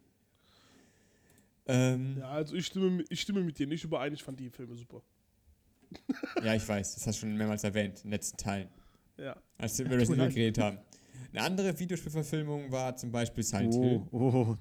Ähm, 1.67 2.17
Ja, 2.19 2.29
also 2.31 2.55
ich 2.55 2.67
stimme, 2.67 2.91
mit- 2.91 3.11
ich 3.11 3.21
stimme 3.21 3.43
mit 3.43 3.59
dir 3.59 3.67
nicht 3.67 3.85
überein. 3.85 4.13
Ich 4.15 4.23
fand 4.23 4.39
die 4.39 4.51
Filme 4.51 4.77
super. 4.77 5.03
ja, 6.43 6.55
ich 6.55 6.67
weiß, 6.67 6.95
das 6.95 7.07
hast 7.07 7.17
du 7.23 7.27
schon 7.27 7.37
mehrmals 7.37 7.65
erwähnt, 7.65 7.99
in 7.99 8.03
den 8.05 8.11
letzten 8.13 8.37
Teilen, 8.37 8.69
Ja. 9.19 9.37
als 9.59 9.79
wir 9.79 9.91
Resident 9.91 10.21
Evil 10.33 10.35
geredet 10.35 10.59
haben. 10.63 10.79
Eine 11.33 11.43
andere 11.43 11.79
Videospielverfilmung 11.79 12.71
war 12.71 12.97
zum 12.97 13.11
Beispiel 13.11 13.43
Silent 13.45 13.75
Hill, 13.75 14.03
Oh, 14.11 14.19
oh. 14.33 14.57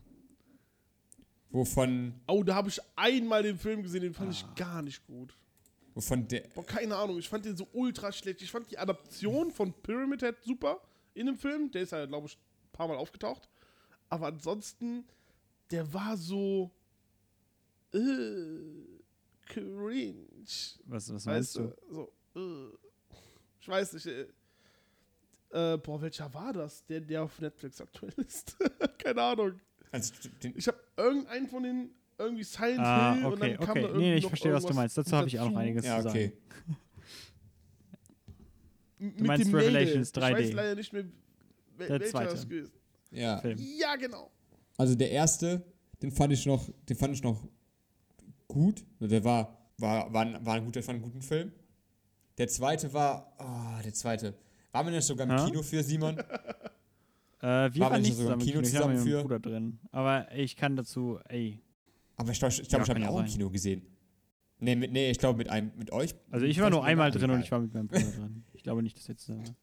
wovon, 1.51 2.13
Oh, 2.27 2.43
da 2.43 2.55
habe 2.55 2.69
ich 2.69 2.79
einmal 2.95 3.43
den 3.43 3.57
Film 3.57 3.83
gesehen, 3.83 4.01
den 4.01 4.13
fand 4.13 4.29
Ah. 4.29 4.31
ich 4.31 4.55
gar 4.55 4.81
nicht 4.81 5.05
gut. 5.05 5.37
wovon 5.93 6.27
der, 6.27 6.41
Boah, 6.53 6.65
keine 6.65 6.95
Ahnung, 6.95 7.17
ich 7.17 7.29
fand 7.29 7.45
den 7.45 7.55
so 7.55 7.67
ultra 7.73 8.11
schlecht. 8.11 8.41
Ich 8.41 8.51
fand 8.51 8.69
die 8.71 8.77
Adaption 8.77 9.51
von 9.51 9.73
Pyramid 9.81 10.21
Head 10.21 10.35
super 10.43 10.81
in 11.13 11.25
dem 11.27 11.37
Film. 11.37 11.71
Der 11.71 11.83
ist 11.83 11.91
ja, 11.91 12.05
glaube 12.05 12.27
ich, 12.27 12.35
ein 12.35 12.71
paar 12.73 12.87
Mal 12.89 12.97
aufgetaucht. 12.97 13.47
Aber 14.09 14.27
ansonsten, 14.27 15.05
der 15.71 15.91
war 15.93 16.17
so. 16.17 16.71
Äh, 17.93 17.99
cringe. 19.45 20.15
Was, 20.85 21.13
was 21.13 21.25
Weißt 21.25 21.27
meinst 21.27 21.55
du? 21.55 21.61
du? 21.61 21.93
So, 21.93 22.11
äh, 22.35 22.77
ich 23.61 23.67
weiß 23.67 23.93
nicht. 23.93 24.05
Äh, 25.55 25.77
boah, 25.77 26.01
welcher 26.01 26.33
war 26.33 26.51
das? 26.51 26.85
Der, 26.85 26.99
der 26.99 27.23
auf 27.23 27.39
Netflix 27.39 27.79
aktuell 27.79 28.13
ist. 28.17 28.57
keine 28.97 29.21
Ahnung. 29.21 29.53
also 29.91 30.13
den, 30.43 30.53
Ich 30.57 30.67
habe 30.67 30.77
irgendeinen 30.97 31.47
von 31.47 31.63
den 31.63 31.89
irgendwie 32.17 32.43
Silent 32.43 32.79
Ah, 32.79 33.13
Hill 33.15 33.25
und 33.25 33.33
okay, 33.33 33.55
dann 33.57 33.57
kam 33.59 33.69
okay. 33.69 33.81
da 33.81 33.87
irgendwie 33.87 34.05
Nee, 34.05 34.15
ich 34.15 34.27
verstehe, 34.27 34.53
was 34.53 34.65
du 34.65 34.73
meinst. 34.73 34.97
Dazu 34.97 35.15
habe 35.15 35.27
ich 35.27 35.39
auch 35.39 35.45
noch 35.45 35.51
dazu. 35.53 35.59
einiges 35.61 35.85
ja, 35.85 36.01
zu 36.01 36.09
okay. 36.09 36.33
sagen. 36.33 36.77
Du 39.17 39.23
meinst 39.25 39.45
Mädel. 39.47 39.59
Revelations 39.61 40.09
Ich 40.09 40.21
weiß 40.21 40.37
3D. 40.49 40.53
leider 40.53 40.75
nicht 40.75 40.93
mehr, 40.93 41.03
wel 41.77 41.87
Der 41.87 41.99
welcher 41.99 42.11
zweite. 42.11 42.31
das 42.31 42.47
gewesen 42.47 42.71
Ja. 43.11 43.37
Film. 43.39 43.57
Ja, 43.79 43.95
genau. 43.95 44.31
Also 44.77 44.95
der 44.95 45.11
erste, 45.11 45.63
den 46.01 46.11
fand 46.11 46.33
ich 46.33 46.45
noch, 46.45 46.69
den 46.89 46.97
fand 46.97 47.13
ich 47.13 47.23
noch 47.23 47.47
gut. 48.47 48.83
Der 48.99 49.23
war, 49.23 49.57
war, 49.77 50.11
war, 50.13 50.21
ein, 50.25 50.45
war 50.45 50.55
ein 50.55 50.65
guter, 50.65 50.81
fand 50.83 50.95
einen 50.97 51.03
guten 51.03 51.21
Film. 51.21 51.51
Der 52.37 52.47
zweite 52.47 52.91
war, 52.93 53.33
oh, 53.39 53.81
der 53.83 53.93
zweite. 53.93 54.33
Waren 54.75 54.87
wir 54.87 54.91
nicht 54.93 55.05
sogar 55.05 55.25
im 55.25 55.31
Ja? 55.37 55.45
Kino 55.45 55.61
für 55.63 55.81
Simon? 55.83 56.17
Äh, 57.41 57.47
wir 57.73 57.81
Waren 57.81 57.91
waren 57.91 58.01
nicht 58.01 58.15
sogar 58.15 58.33
im 58.33 58.39
im 58.39 58.45
Kino 58.45 58.61
Kino, 58.61 58.71
zusammen 58.71 58.97
für- 58.97 59.21
Bruder 59.21 59.39
drin. 59.39 59.77
Aber 59.91 60.31
ich 60.35 60.55
kann 60.55 60.75
dazu, 60.75 61.19
ey. 61.27 61.59
Aber 62.15 62.31
ich 62.31 62.39
glaube, 62.39 62.53
ich, 62.53 62.67
glaub, 62.67 62.79
Ja, 62.79 62.83
ich 62.85 62.89
habe 62.89 62.99
ihn 63.01 63.05
auch 63.05 63.19
im 63.19 63.27
sein. 63.27 63.37
Kino 63.37 63.49
gesehen. 63.51 63.85
Nee, 64.57 64.75
mit, 64.75 64.91
nee 64.91 65.11
ich 65.11 65.19
glaube 65.19 65.37
mit 65.37 65.49
einem, 65.49 65.71
mit 65.77 65.91
euch. 65.91 66.15
Also 66.31 66.45
ich 66.47 66.59
war 66.59 66.69
nur 66.71 66.83
einmal 66.83 67.11
drin 67.11 67.29
und 67.29 67.41
ich 67.41 67.51
war 67.51 67.59
mit 67.59 67.71
meinem 67.73 67.87
Bruder 67.87 68.01
drin. 68.01 68.45
Ich 68.53 68.63
glaube 68.63 68.81
nicht, 68.81 68.97
dass 68.97 69.17
zusammen 69.17 69.45
waren. 69.45 69.55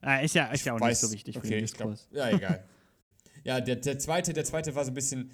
Ah, 0.00 0.18
ist 0.18 0.34
ja, 0.34 0.46
ist 0.46 0.64
ja 0.64 0.72
auch 0.74 0.80
nicht 0.80 0.96
so 0.98 1.12
wichtig 1.12 1.34
für 1.34 1.40
okay, 1.40 1.50
den 1.56 1.64
ich 1.64 1.74
glaub, 1.74 1.90
Diskurs. 1.90 2.08
Ja, 2.18 2.30
egal. 2.30 2.64
ja, 3.44 3.60
der, 3.60 3.76
der 3.76 3.98
zweite, 4.00 4.32
der 4.32 4.44
zweite 4.44 4.74
war 4.74 4.84
so 4.84 4.90
ein 4.90 4.94
bisschen, 4.94 5.30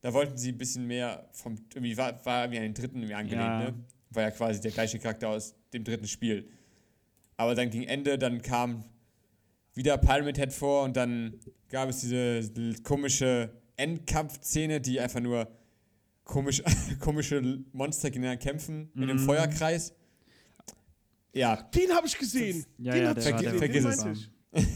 da 0.00 0.12
wollten 0.12 0.36
sie 0.38 0.50
ein 0.50 0.58
bisschen 0.58 0.86
mehr 0.86 1.28
vom, 1.32 1.56
irgendwie 1.72 1.96
war, 1.96 2.24
war 2.24 2.44
irgendwie 2.44 2.58
an 2.58 2.64
den 2.64 2.74
dritten 2.74 2.96
irgendwie 2.96 3.14
angelehnt, 3.14 3.44
Ja. 3.44 3.58
ne? 3.70 3.74
War 4.10 4.22
ja 4.24 4.30
quasi 4.32 4.60
der 4.60 4.70
gleiche 4.72 4.98
Charakter 4.98 5.28
aus 5.28 5.54
dem 5.72 5.84
dritten 5.84 6.08
Spiel. 6.08 6.48
Aber 7.38 7.54
dann 7.54 7.70
gegen 7.70 7.84
Ende, 7.84 8.18
dann 8.18 8.42
kam 8.42 8.84
wieder 9.74 9.96
Pyramid 9.96 10.36
Head 10.38 10.52
vor 10.52 10.82
und 10.82 10.96
dann 10.96 11.38
gab 11.70 11.88
es 11.88 12.00
diese 12.00 12.50
komische 12.82 13.50
Endkampfszene, 13.76 14.80
die 14.80 14.98
einfach 15.00 15.20
nur 15.20 15.48
komisch, 16.24 16.62
komische 17.00 17.60
Monster 17.72 18.10
gegeneinander 18.10 18.42
kämpfen 18.42 18.90
in 18.94 19.04
einem 19.04 19.16
Mhm. 19.22 19.24
Feuerkreis. 19.26 19.94
Ja, 21.32 21.56
Den 21.74 21.90
habe 21.92 22.06
ich 22.06 22.18
gesehen. 22.18 22.66
Ja, 22.78 22.92
den 22.94 23.02
ja, 23.04 23.08
hatte 23.10 23.20
der 23.20 23.28
ich 23.28 23.34
war, 23.34 23.42
der 23.42 23.68
gesehen. 23.68 23.84
war 23.84 23.92
vergiss 23.92 24.02
den 24.02 24.12
es. 24.12 24.64
ich. 24.64 24.66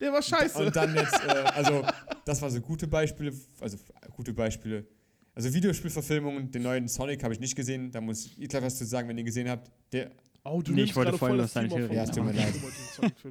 Der 0.00 0.12
war 0.12 0.22
scheiße. 0.22 0.58
Und 0.64 0.74
dann 0.76 0.94
jetzt, 0.94 1.12
äh, 1.26 1.28
also, 1.54 1.84
das 2.24 2.40
waren 2.40 2.50
so 2.50 2.60
gute 2.60 2.86
Beispiele, 2.86 3.32
also 3.60 3.76
gute 4.16 4.32
Beispiele. 4.32 4.86
Also 5.34 5.52
Videospielverfilmungen, 5.52 6.50
den 6.50 6.62
neuen 6.62 6.88
Sonic 6.88 7.22
habe 7.22 7.34
ich 7.34 7.40
nicht 7.40 7.54
gesehen, 7.54 7.90
da 7.90 8.00
muss 8.00 8.36
ihr 8.38 8.48
gleich 8.48 8.62
was 8.62 8.78
zu 8.78 8.84
sagen, 8.86 9.08
wenn 9.08 9.18
ihr 9.18 9.24
gesehen 9.24 9.48
habt. 9.48 9.70
Der, 9.92 10.10
oh, 10.50 10.62
du 10.62 10.72
Nee, 10.72 10.82
ich 10.82 10.96
wollte 10.96 11.16
vorhin 11.16 11.38
das 11.38 11.52
Silent 11.52 11.72
Hill 11.72 11.82
reden, 11.84 11.94
Ja, 11.94 12.02
es 12.04 12.10
tut 12.10 12.24
mir 12.24 12.32
leid. 12.32 12.54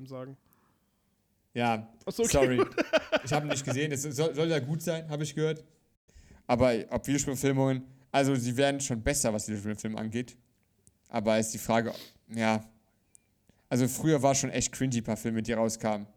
sagen. 0.08 0.38
ja, 1.54 1.90
Achso, 2.06 2.24
okay. 2.24 2.32
sorry, 2.32 2.62
ich 3.24 3.34
habe 3.34 3.46
ihn 3.46 3.50
nicht 3.50 3.66
gesehen, 3.66 3.92
es 3.92 4.04
soll, 4.04 4.34
soll 4.34 4.48
ja 4.50 4.60
gut 4.60 4.82
sein, 4.82 5.10
habe 5.10 5.24
ich 5.24 5.34
gehört. 5.36 5.64
Aber 6.46 6.74
ob 6.90 7.06
Videospielverfilmungen, 7.06 7.84
also 8.12 8.36
sie 8.36 8.56
werden 8.56 8.80
schon 8.80 9.02
besser, 9.02 9.34
was 9.34 9.48
Videospielfilme 9.48 9.98
angeht. 9.98 10.38
Aber 11.10 11.38
ist 11.38 11.54
die 11.54 11.58
Frage, 11.58 11.94
ja, 12.30 12.64
also 13.70 13.88
früher 13.88 14.22
war 14.22 14.34
schon 14.36 14.50
echt 14.50 14.72
cringy, 14.72 14.98
ein 14.98 15.04
paar 15.04 15.18
Filme, 15.18 15.42
die 15.42 15.54
rauskamen. 15.54 16.08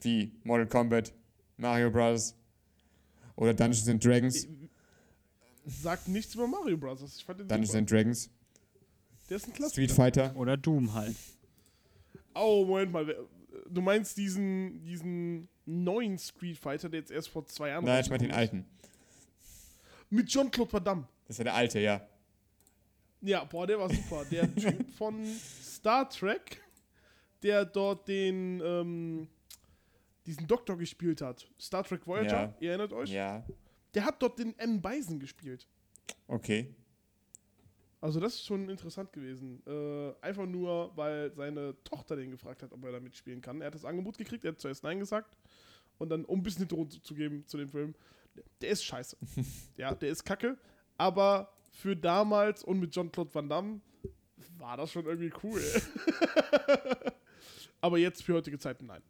Wie 0.00 0.32
Mortal 0.44 0.66
Kombat, 0.66 1.14
Mario 1.56 1.90
Bros. 1.90 2.34
oder 3.36 3.54
Dungeons 3.54 3.88
and 3.88 4.04
Dragons. 4.04 4.46
Sagt 5.66 6.08
nichts 6.08 6.34
über 6.34 6.46
Mario 6.46 6.76
Bros. 6.76 7.00
Ich 7.16 7.24
fand 7.24 7.40
den 7.40 7.48
Dungeons 7.48 7.74
and 7.74 7.90
Dragons. 7.90 8.30
Der 9.28 9.36
ist 9.38 9.46
ein 9.46 9.52
Klassiker. 9.52 9.70
Street 9.86 9.92
Fighter. 9.92 10.36
Oder 10.36 10.56
Doom 10.56 10.92
halt. 10.94 11.16
Oh, 12.34 12.64
Moment 12.66 12.92
mal. 12.92 13.06
wer- 13.06 13.24
Du 13.70 13.80
meinst 13.80 14.16
diesen, 14.18 14.82
diesen 14.84 15.48
neuen 15.64 16.18
Street 16.18 16.58
Fighter, 16.58 16.88
der 16.88 17.00
jetzt 17.00 17.10
erst 17.12 17.28
vor 17.28 17.46
zwei 17.46 17.68
Jahren 17.68 17.84
Nein, 17.84 18.02
ich 18.02 18.10
meine 18.10 18.22
den 18.24 18.32
alten. 18.32 18.58
ist? 18.60 20.10
Mit 20.10 20.26
Jean-Claude 20.28 20.84
Van. 20.84 21.06
Das 21.26 21.38
war 21.38 21.44
der 21.44 21.54
alte, 21.54 21.80
ja. 21.80 22.06
Ja, 23.22 23.44
boah, 23.44 23.66
der 23.66 23.78
war 23.78 23.88
super. 23.88 24.24
Der 24.30 24.52
Typ 24.56 24.90
von 24.96 25.24
Star 25.62 26.08
Trek, 26.10 26.60
der 27.42 27.64
dort 27.64 28.06
den, 28.08 28.60
ähm, 28.62 29.28
diesen 30.26 30.46
Doktor 30.46 30.76
gespielt 30.76 31.22
hat. 31.22 31.48
Star 31.58 31.84
Trek 31.84 32.06
Voyager, 32.06 32.28
Ja. 32.42 32.54
ihr 32.60 32.68
erinnert 32.70 32.92
euch? 32.92 33.10
Ja, 33.10 33.44
Der 33.94 34.04
hat 34.04 34.20
dort 34.20 34.38
den 34.38 34.58
M. 34.58 34.82
Bison 34.82 35.18
gespielt. 35.20 35.66
okay. 36.28 36.74
Also 38.04 38.20
das 38.20 38.34
ist 38.34 38.44
schon 38.44 38.68
interessant 38.68 39.10
gewesen. 39.14 39.62
Äh, 39.66 40.12
einfach 40.20 40.44
nur, 40.44 40.94
weil 40.94 41.32
seine 41.32 41.74
Tochter 41.84 42.16
den 42.16 42.32
gefragt 42.32 42.62
hat, 42.62 42.70
ob 42.70 42.84
er 42.84 42.92
da 42.92 43.00
mitspielen 43.00 43.40
kann. 43.40 43.62
Er 43.62 43.68
hat 43.68 43.74
das 43.74 43.86
Angebot 43.86 44.18
gekriegt, 44.18 44.44
er 44.44 44.52
hat 44.52 44.60
zuerst 44.60 44.84
Nein 44.84 44.98
gesagt. 44.98 45.38
Und 45.96 46.10
dann, 46.10 46.26
um 46.26 46.40
ein 46.40 46.42
bisschen 46.42 46.58
Hintergrund 46.58 46.92
zu, 46.92 47.00
zu 47.00 47.14
geben 47.14 47.46
zu 47.46 47.56
dem 47.56 47.70
Film, 47.70 47.94
der 48.60 48.68
ist 48.68 48.84
scheiße. 48.84 49.16
ja, 49.78 49.94
der 49.94 50.10
ist 50.10 50.22
kacke. 50.22 50.58
Aber 50.98 51.50
für 51.70 51.96
damals 51.96 52.62
und 52.62 52.78
mit 52.78 52.90
Jean-Claude 52.90 53.34
Van 53.34 53.48
Damme 53.48 53.80
war 54.58 54.76
das 54.76 54.92
schon 54.92 55.06
irgendwie 55.06 55.32
cool. 55.42 55.62
aber 57.80 57.96
jetzt 57.96 58.22
für 58.22 58.34
heutige 58.34 58.58
Zeiten 58.58 58.84
nein. 58.84 59.02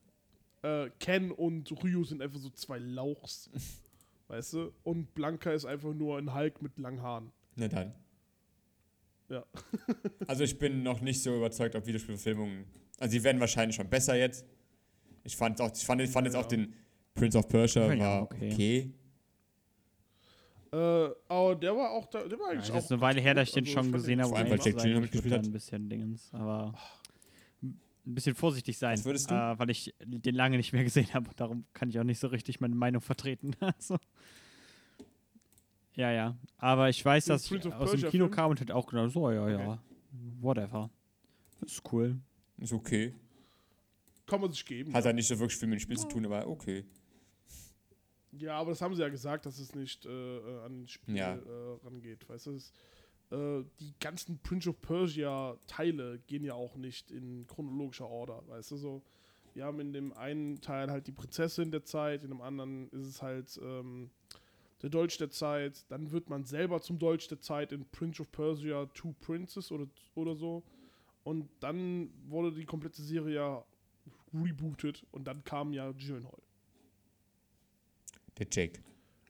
Äh, 0.63 0.91
Ken 1.01 1.33
und 1.33 1.73
Ryu 1.83 2.05
sind 2.05 2.23
einfach 2.23 2.39
so 2.39 2.51
zwei 2.51 2.79
Lauchs. 2.79 3.51
weißt 4.29 4.53
du? 4.53 4.73
Und 4.85 5.13
Blanca 5.17 5.51
ist 5.51 5.65
einfach 5.65 5.93
nur 5.93 6.17
ein 6.17 6.33
Hulk 6.33 6.63
mit 6.63 6.79
langen 6.79 7.03
Haaren. 7.03 7.33
Na 7.57 7.67
dann. 7.67 7.93
Ja. 9.35 9.45
also 10.27 10.45
ich 10.45 10.59
bin 10.59 10.83
noch 10.83 11.01
nicht 11.01 11.23
so 11.23 11.35
überzeugt, 11.37 11.75
ob 11.75 11.87
Videospielverfilmungen. 11.87 12.65
Also 12.99 13.13
sie 13.13 13.25
werden 13.25 13.41
wahrscheinlich 13.41 13.77
schon 13.77 13.89
besser 13.91 14.17
jetzt. 14.17 14.45
Ich 15.25 15.37
fand 15.37 15.61
auch, 15.61 15.73
ich 15.75 15.85
fand, 15.85 16.01
ich 16.03 16.11
fand 16.11 16.27
jetzt 16.27 16.35
Ja. 16.35 16.41
auch 16.41 16.47
den 16.47 16.73
Prince 17.15 17.37
of 17.39 17.49
Persia 17.49 17.93
Ja, 17.93 17.99
war 18.01 18.23
okay. 18.23 18.53
okay. 18.53 18.93
Äh, 20.73 21.11
aber 21.29 21.55
der 21.57 21.77
war 21.77 21.91
auch 21.93 22.07
da, 22.07 22.27
der 22.27 22.39
war 22.39 22.47
Ja, 22.47 22.53
eigentlich 22.59 22.71
das 22.71 22.85
ist 22.85 22.87
auch. 22.87 22.93
eine 22.97 23.01
Weile 23.01 23.21
her, 23.21 23.35
dass 23.35 23.49
ich 23.49 23.55
den 23.55 23.65
Also, 23.65 23.75
schon 23.75 23.93
gesehen 23.93 24.21
habe. 24.21 24.31
Vor 24.31 24.39
allem, 24.39 24.51
weil 24.51 24.59
Jack. 24.61 24.77
Gyllenhaal 24.77 25.01
mitgespielt 25.03 25.35
hat. 25.35 25.45
ein 25.45 25.53
bisschen 25.53 25.89
Dingens, 25.89 26.31
aber 26.33 26.75
ein 27.63 28.15
bisschen 28.15 28.35
vorsichtig 28.35 28.77
sein, 28.77 28.99
Was 28.99 29.05
würdest 29.05 29.31
du? 29.31 29.35
Äh, 29.35 29.59
weil 29.59 29.71
ich 29.71 29.95
den 30.05 30.35
lange 30.35 30.57
nicht 30.57 30.73
mehr 30.73 30.85
gesehen 30.85 31.13
habe. 31.15 31.31
Darum 31.37 31.65
kann 31.75 31.89
ich 31.91 31.99
auch 31.99 32.05
nicht 32.05 32.19
so 32.19 32.27
richtig 32.29 32.61
meine 32.61 32.75
Meinung 32.75 33.01
vertreten. 33.01 33.53
also, 33.61 33.99
Ja, 35.95 36.11
ja. 36.11 36.37
Aber 36.59 36.89
ich 36.89 37.05
weiß, 37.05 37.27
Den 37.27 37.35
dass 37.35 37.51
ich 37.51 37.73
aus 37.73 37.93
dem 37.93 38.11
Kino 38.11 38.29
kam 38.29 38.51
und 38.51 38.61
hätte 38.61 38.75
auch 38.75 38.87
gedacht, 38.87 39.11
so, 39.13 39.31
ja, 39.31 39.49
ja, 39.49 39.73
Okay. 39.73 39.79
whatever. 40.41 40.91
Ist 41.61 41.83
cool. 41.93 42.19
Ist 42.59 42.73
okay. 42.73 43.15
Kann 44.27 44.41
man 44.41 44.51
sich 44.51 44.65
geben. 44.65 44.93
Hat 44.93 45.05
halt 45.05 45.17
nicht 45.17 45.29
so 45.29 45.39
wirklich 45.39 45.57
viel 45.59 45.69
mit 45.69 45.79
dem 45.79 45.83
Spiel 45.83 45.99
zu 45.99 46.09
tun, 46.09 46.25
aber 46.27 46.47
okay. 46.47 46.85
Ja, 48.33 48.57
aber 48.59 48.71
das 48.71 48.81
haben 48.83 48.95
sie 48.95 49.03
ja 49.03 49.09
gesagt, 49.09 49.47
dass 49.47 49.59
es 49.59 49.75
nicht 49.75 50.07
äh, 50.07 50.11
äh, 50.39 50.65
an 50.65 50.83
das 50.83 50.91
Spiel 50.91 51.17
Ja. 51.17 51.35
äh, 51.37 51.41
rangeht. 51.85 52.29
Weißt 52.29 52.47
du, 52.47 52.53
es, 52.57 52.73
äh, 53.31 53.63
die 53.79 53.95
ganzen 54.01 54.39
Prince 54.41 54.69
of 54.71 54.81
Persia 54.81 55.57
Teile 55.69 56.19
gehen 56.27 56.43
ja 56.43 56.55
auch 56.55 56.75
nicht 56.77 57.11
in 57.13 57.47
chronologischer 57.47 58.09
Order. 58.09 58.43
Weißt 58.49 58.73
du, 58.73 58.77
so. 58.77 59.03
Wir 59.53 59.65
haben 59.67 59.79
in 59.79 59.93
dem 59.93 60.13
einen 60.15 60.61
Teil 60.61 60.91
halt 60.91 61.07
die 61.07 61.13
Prinzessin 61.13 61.71
der 61.71 61.85
Zeit, 61.85 62.25
in 62.25 62.31
dem 62.31 62.41
anderen 62.41 62.89
ist 62.91 63.07
es 63.07 63.23
halt 63.23 63.57
ähm, 63.63 64.11
der 64.85 64.91
Dolch 64.91 65.17
der 65.17 65.31
Zeit. 65.31 65.91
Dann 65.91 66.13
wird 66.13 66.29
man 66.29 66.45
selber 66.45 66.79
zum 66.83 66.99
Dolch 66.99 67.27
der 67.27 67.41
Zeit 67.41 67.73
in 67.73 67.87
Prince 67.87 68.21
of 68.21 68.31
Persia 68.31 68.85
Two 68.93 69.15
Princes 69.19 69.73
oder, 69.73 69.87
oder 70.15 70.37
so. 70.37 70.63
Und 71.23 71.49
dann 71.61 72.11
wurde 72.27 72.53
die 72.53 72.67
komplette 72.67 73.01
Serie 73.01 73.35
ja 73.35 73.65
rebootet 74.35 75.07
und 75.11 75.25
dann 75.25 75.43
kam 75.43 75.73
ja 75.73 75.91
Gyllenhaal. 75.93 76.43
Der 78.39 78.47
Jake. 78.51 78.83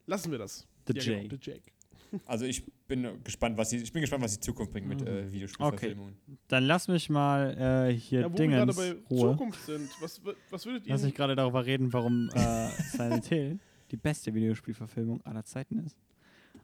Lassen 0.07 0.29
wir 0.29 0.39
das. 0.39 0.67
The 0.87 0.93
Ja, 0.93 1.01
J. 1.01 1.15
Genau, 1.15 1.27
der 1.29 1.39
Jake. 1.39 1.71
Also 2.25 2.45
ich 2.45 2.63
bin 2.87 3.07
gespannt, 3.23 3.57
was 3.57 3.69
die, 3.69 3.77
ich 3.77 3.91
bin 3.91 4.01
gespannt, 4.01 4.23
was 4.23 4.33
die 4.33 4.39
Zukunft 4.41 4.73
bringt 4.73 4.87
mit 4.87 5.01
äh, 5.01 5.31
Videospielverfilmungen. 5.31 6.15
Dann 6.49 6.65
lass 6.65 6.87
mich 6.87 7.09
mal 7.09 7.89
äh, 7.89 7.93
hier 7.93 8.21
Ja, 8.21 8.31
wo 8.31 8.37
wir 8.37 8.47
gerade 8.47 8.73
Dingens 8.73 8.75
bei 8.75 9.15
Ruhe. 9.15 9.31
Zukunft 9.31 9.65
sind, 9.65 9.89
was, 10.01 10.21
was 10.49 10.65
würdet 10.65 10.85
ihr. 10.85 10.93
Lass 10.93 11.03
mich 11.03 11.15
gerade 11.15 11.35
darüber 11.35 11.65
reden, 11.65 11.91
warum 11.93 12.29
äh, 12.33 12.69
Silent 12.91 13.25
Hill 13.25 13.59
die 13.95 14.01
beste 14.01 14.33
Videospielverfilmung 14.33 15.21
aller 15.25 15.45
Zeiten 15.45 15.79
ist. 15.79 15.97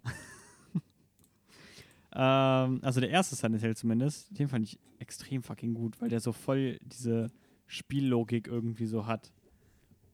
ähm, 2.14 2.80
also 2.82 3.00
der 3.00 3.10
erste 3.10 3.36
Silent 3.36 3.62
Hill 3.62 3.76
zumindest, 3.76 4.38
den 4.38 4.50
fand 4.50 4.66
ich 4.66 4.78
extrem 5.00 5.42
fucking 5.42 5.74
gut, 5.74 6.02
weil 6.02 6.10
der 6.10 6.20
so 6.20 6.34
voll 6.34 6.78
diese 6.84 7.32
Spiellogik 7.68 8.48
irgendwie 8.48 8.86
so 8.86 9.06
hat. 9.06 9.32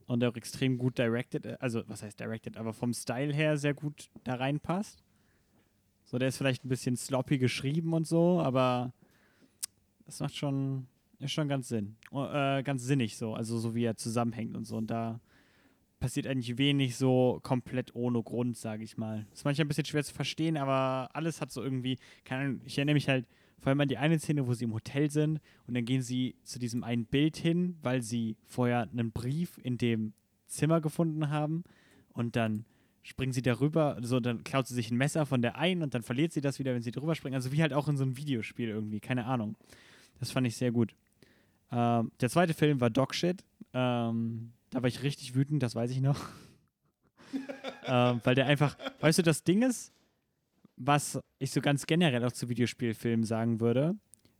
Und 0.05 0.21
der 0.21 0.29
auch 0.29 0.35
extrem 0.35 0.77
gut 0.77 0.99
directed, 0.99 1.45
äh, 1.47 1.57
also 1.59 1.83
was 1.87 2.03
heißt 2.03 2.19
directed, 2.19 2.55
aber 2.55 2.71
vom 2.71 2.93
Style 2.93 3.33
her 3.33 3.57
sehr 3.57 3.73
gut 3.73 4.09
da 4.23 4.35
reinpasst. 4.35 5.03
So, 6.05 6.19
der 6.19 6.29
ist 6.29 6.37
vielleicht 6.37 6.63
ein 6.63 6.69
bisschen 6.69 6.95
sloppy 6.95 7.39
geschrieben 7.39 7.93
und 7.93 8.07
so, 8.07 8.39
aber 8.39 8.93
das 10.05 10.19
macht 10.19 10.35
schon, 10.35 10.87
ist 11.19 11.31
schon 11.31 11.49
ganz 11.49 11.67
Sinn. 11.67 11.97
Oh, 12.11 12.25
äh, 12.25 12.61
ganz 12.63 12.83
sinnig 12.83 13.17
so, 13.17 13.33
also 13.33 13.57
so 13.57 13.73
wie 13.73 13.83
er 13.83 13.97
zusammenhängt 13.97 14.55
und 14.55 14.65
so. 14.65 14.77
Und 14.77 14.87
da 14.87 15.19
passiert 15.99 16.27
eigentlich 16.27 16.57
wenig 16.57 16.95
so 16.95 17.39
komplett 17.43 17.95
ohne 17.95 18.21
Grund, 18.21 18.57
sage 18.57 18.83
ich 18.83 18.97
mal. 18.97 19.25
Ist 19.33 19.45
manchmal 19.45 19.65
ein 19.65 19.67
bisschen 19.67 19.85
schwer 19.85 20.03
zu 20.03 20.13
verstehen, 20.13 20.57
aber 20.57 21.09
alles 21.13 21.41
hat 21.41 21.51
so 21.51 21.63
irgendwie, 21.63 21.97
keine 22.23 22.41
Ahnung, 22.43 22.61
ich 22.65 22.77
erinnere 22.77 22.95
mich 22.95 23.09
halt 23.09 23.25
vor 23.59 23.69
allem 23.69 23.81
an 23.81 23.87
die 23.87 23.97
eine 23.97 24.19
Szene, 24.19 24.47
wo 24.47 24.53
sie 24.53 24.65
im 24.65 24.73
Hotel 24.73 25.09
sind 25.09 25.39
und 25.65 25.73
dann 25.73 25.85
gehen 25.85 26.01
sie 26.01 26.35
zu 26.43 26.59
diesem 26.59 26.83
einen 26.83 27.05
Bild 27.05 27.37
hin, 27.37 27.77
weil 27.81 28.01
sie 28.01 28.37
vorher 28.45 28.83
einen 28.83 29.11
Brief 29.11 29.59
in 29.63 29.77
dem 29.77 30.13
Zimmer 30.45 30.79
gefunden 30.79 31.29
haben 31.29 31.63
und 32.13 32.35
dann 32.35 32.65
springen 33.01 33.31
sie 33.31 33.41
darüber, 33.41 33.97
so 34.01 34.19
dann 34.19 34.43
klaut 34.43 34.67
sie 34.67 34.75
sich 34.75 34.91
ein 34.91 34.97
Messer 34.97 35.25
von 35.25 35.41
der 35.41 35.57
einen 35.57 35.81
und 35.81 35.93
dann 35.93 36.03
verliert 36.03 36.33
sie 36.33 36.41
das 36.41 36.59
wieder, 36.59 36.73
wenn 36.73 36.81
sie 36.81 36.91
drüber 36.91 37.15
springen. 37.15 37.35
Also 37.35 37.51
wie 37.51 37.61
halt 37.61 37.73
auch 37.73 37.87
in 37.87 37.97
so 37.97 38.03
einem 38.03 38.17
Videospiel 38.17 38.69
irgendwie, 38.69 38.99
keine 38.99 39.25
Ahnung. 39.25 39.55
Das 40.19 40.31
fand 40.31 40.45
ich 40.45 40.57
sehr 40.57 40.71
gut. 40.71 40.93
Ähm, 41.71 42.11
der 42.19 42.29
zweite 42.29 42.53
Film 42.53 42.81
war 42.81 42.89
Dogshit. 42.89 43.43
Ähm, 43.73 44.51
da 44.77 44.83
war 44.83 44.89
ich 44.89 45.01
richtig 45.01 45.33
wütend, 45.33 45.63
das 45.63 45.73
weiß 45.73 45.89
ich 45.89 46.01
noch. 46.01 46.19
ähm, 47.87 48.21
weil 48.23 48.35
der 48.35 48.45
einfach, 48.45 48.77
weißt 48.99 49.17
du, 49.17 49.23
das 49.23 49.43
Ding 49.43 49.63
ist, 49.63 49.91
was 50.75 51.19
ich 51.39 51.49
so 51.49 51.61
ganz 51.61 51.87
generell 51.87 52.23
auch 52.23 52.31
zu 52.31 52.47
Videospielfilmen 52.47 53.25
sagen 53.25 53.59
würde, 53.59 53.95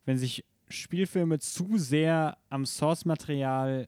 wenn 0.05 0.19
sich 0.19 0.45
Spielfilme 0.69 1.39
zu 1.39 1.79
sehr 1.79 2.37
am 2.51 2.67
Source-Material 2.67 3.87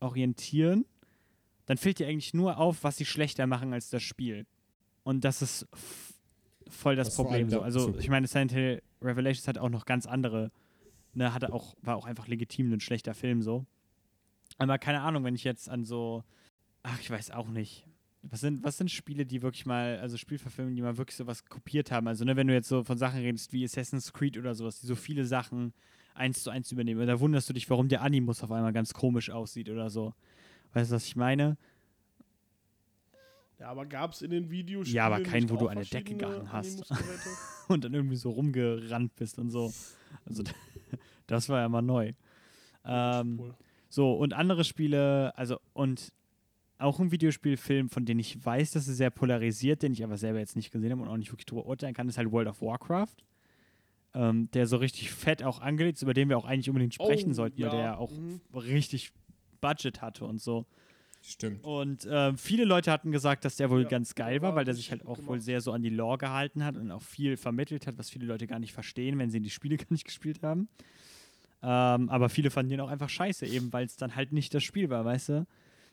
orientieren, 0.00 0.84
dann 1.64 1.78
fällt 1.78 2.00
dir 2.00 2.06
eigentlich 2.08 2.34
nur 2.34 2.58
auf, 2.58 2.84
was 2.84 2.98
sie 2.98 3.06
schlechter 3.06 3.46
machen 3.46 3.72
als 3.72 3.88
das 3.88 4.02
Spiel. 4.02 4.44
Und 5.04 5.24
das 5.24 5.40
ist 5.40 5.66
voll 6.68 6.96
das 6.96 7.08
Das 7.08 7.16
Problem 7.16 7.48
so. 7.48 7.62
Also 7.62 7.80
so. 7.80 7.98
ich 7.98 8.10
meine, 8.10 8.26
Silent 8.26 8.52
Hill 8.52 8.82
Revelations 9.00 9.48
hat 9.48 9.56
auch 9.56 9.70
noch 9.70 9.86
ganz 9.86 10.04
andere, 10.04 10.52
ne, 11.14 11.32
hatte 11.32 11.50
auch, 11.50 11.76
war 11.80 11.96
auch 11.96 12.04
einfach 12.04 12.28
legitim 12.28 12.70
ein 12.74 12.80
schlechter 12.80 13.14
Film 13.14 13.40
so. 13.40 13.64
Aber 14.58 14.78
keine 14.78 15.00
Ahnung, 15.00 15.24
wenn 15.24 15.34
ich 15.34 15.44
jetzt 15.44 15.68
an 15.68 15.84
so, 15.84 16.24
ach, 16.82 16.98
ich 17.00 17.10
weiß 17.10 17.30
auch 17.30 17.48
nicht. 17.48 17.86
Was 18.22 18.40
sind, 18.40 18.64
was 18.64 18.76
sind 18.76 18.90
Spiele, 18.90 19.24
die 19.24 19.42
wirklich 19.42 19.64
mal, 19.64 19.98
also 20.00 20.16
Spielverfilmungen, 20.16 20.74
die 20.74 20.82
mal 20.82 20.98
wirklich 20.98 21.16
sowas 21.16 21.44
kopiert 21.44 21.92
haben? 21.92 22.08
Also, 22.08 22.24
ne, 22.24 22.36
wenn 22.36 22.48
du 22.48 22.52
jetzt 22.52 22.68
so 22.68 22.82
von 22.82 22.98
Sachen 22.98 23.20
redest 23.20 23.52
wie 23.52 23.64
Assassin's 23.64 24.12
Creed 24.12 24.36
oder 24.36 24.54
sowas, 24.54 24.80
die 24.80 24.86
so 24.86 24.96
viele 24.96 25.24
Sachen 25.24 25.72
eins 26.14 26.42
zu 26.42 26.50
eins 26.50 26.72
übernehmen. 26.72 27.06
Da 27.06 27.20
wunderst 27.20 27.48
du 27.48 27.52
dich, 27.52 27.70
warum 27.70 27.88
der 27.88 28.02
Animus 28.02 28.42
auf 28.42 28.50
einmal 28.50 28.72
ganz 28.72 28.92
komisch 28.92 29.30
aussieht 29.30 29.70
oder 29.70 29.88
so. 29.88 30.14
Weißt 30.72 30.90
du, 30.90 30.96
was 30.96 31.06
ich 31.06 31.16
meine? 31.16 31.56
Ja, 33.58 33.70
aber 33.70 33.86
gab 33.86 34.12
es 34.12 34.22
in 34.22 34.30
den 34.30 34.50
Videospielen. 34.50 34.96
Ja, 34.96 35.06
aber 35.06 35.22
keinen, 35.22 35.44
nicht 35.44 35.52
wo 35.52 35.56
du 35.56 35.68
an 35.68 35.76
der 35.76 35.84
Decke 35.84 36.16
gehangen 36.16 36.52
hast. 36.52 36.84
Und 37.68 37.84
dann 37.84 37.94
irgendwie 37.94 38.16
so 38.16 38.30
rumgerannt 38.30 39.14
bist 39.16 39.38
und 39.38 39.50
so. 39.50 39.72
Also, 40.24 40.42
das 41.26 41.48
war 41.48 41.60
ja 41.60 41.68
mal 41.68 41.82
neu. 41.82 42.12
Ähm, 42.84 43.38
Wohl. 43.38 43.54
So, 43.88 44.12
und 44.12 44.34
andere 44.34 44.64
Spiele, 44.64 45.36
also, 45.36 45.58
und 45.72 46.12
auch 46.78 47.00
ein 47.00 47.10
Videospielfilm, 47.10 47.88
von 47.88 48.04
dem 48.04 48.18
ich 48.18 48.44
weiß, 48.44 48.72
dass 48.72 48.86
er 48.86 48.94
sehr 48.94 49.10
polarisiert, 49.10 49.82
den 49.82 49.92
ich 49.92 50.04
aber 50.04 50.16
selber 50.16 50.38
jetzt 50.38 50.56
nicht 50.56 50.70
gesehen 50.70 50.92
habe 50.92 51.02
und 51.02 51.08
auch 51.08 51.16
nicht 51.16 51.32
wirklich 51.32 51.46
drüber 51.46 51.66
urteilen 51.66 51.94
kann, 51.94 52.08
ist 52.08 52.18
halt 52.18 52.30
World 52.30 52.48
of 52.48 52.62
Warcraft. 52.62 53.16
Ähm, 54.14 54.50
der 54.52 54.66
so 54.66 54.78
richtig 54.78 55.10
fett 55.10 55.42
auch 55.42 55.60
angelegt 55.60 55.98
ist, 55.98 56.02
über 56.02 56.14
den 56.14 56.28
wir 56.28 56.38
auch 56.38 56.46
eigentlich 56.46 56.68
unbedingt 56.70 56.94
sprechen 56.94 57.30
Oh, 57.30 57.34
sollten, 57.34 57.58
weil 57.60 57.66
ja, 57.66 57.76
der 57.76 57.98
auch 57.98 58.10
mhm. 58.10 58.40
richtig 58.54 59.12
Budget 59.60 60.00
hatte 60.00 60.24
und 60.24 60.40
so. 60.40 60.64
Stimmt. 61.20 61.62
Und 61.64 62.08
ähm, 62.10 62.38
viele 62.38 62.64
Leute 62.64 62.90
hatten 62.90 63.10
gesagt, 63.10 63.44
dass 63.44 63.56
der 63.56 63.70
wohl 63.70 63.82
Ja, 63.82 63.88
ganz 63.88 64.14
geil 64.14 64.40
war, 64.40 64.54
weil 64.54 64.64
der 64.64 64.74
sich 64.74 64.90
halt 64.90 65.04
auch 65.04 65.18
wohl 65.26 65.40
sehr 65.40 65.60
so 65.60 65.72
an 65.72 65.82
die 65.82 65.90
Lore 65.90 66.16
gehalten 66.18 66.64
hat 66.64 66.76
und 66.76 66.90
auch 66.90 67.02
viel 67.02 67.36
vermittelt 67.36 67.86
hat, 67.86 67.98
was 67.98 68.08
viele 68.08 68.26
Leute 68.26 68.46
gar 68.46 68.58
nicht 68.60 68.72
verstehen, 68.72 69.18
wenn 69.18 69.30
sie 69.30 69.40
die 69.40 69.50
Spiele 69.50 69.76
gar 69.76 69.90
nicht 69.90 70.04
gespielt 70.04 70.42
haben. 70.42 70.68
Ähm, 71.62 72.08
aber 72.08 72.28
viele 72.28 72.50
fanden 72.50 72.70
den 72.70 72.80
auch 72.80 72.88
einfach 72.88 73.08
scheiße, 73.08 73.46
eben 73.46 73.72
weil 73.72 73.86
es 73.86 73.96
dann 73.96 74.14
halt 74.14 74.32
nicht 74.32 74.54
das 74.54 74.62
Spiel 74.62 74.90
war, 74.90 75.04
weißt 75.04 75.28
du? 75.30 75.46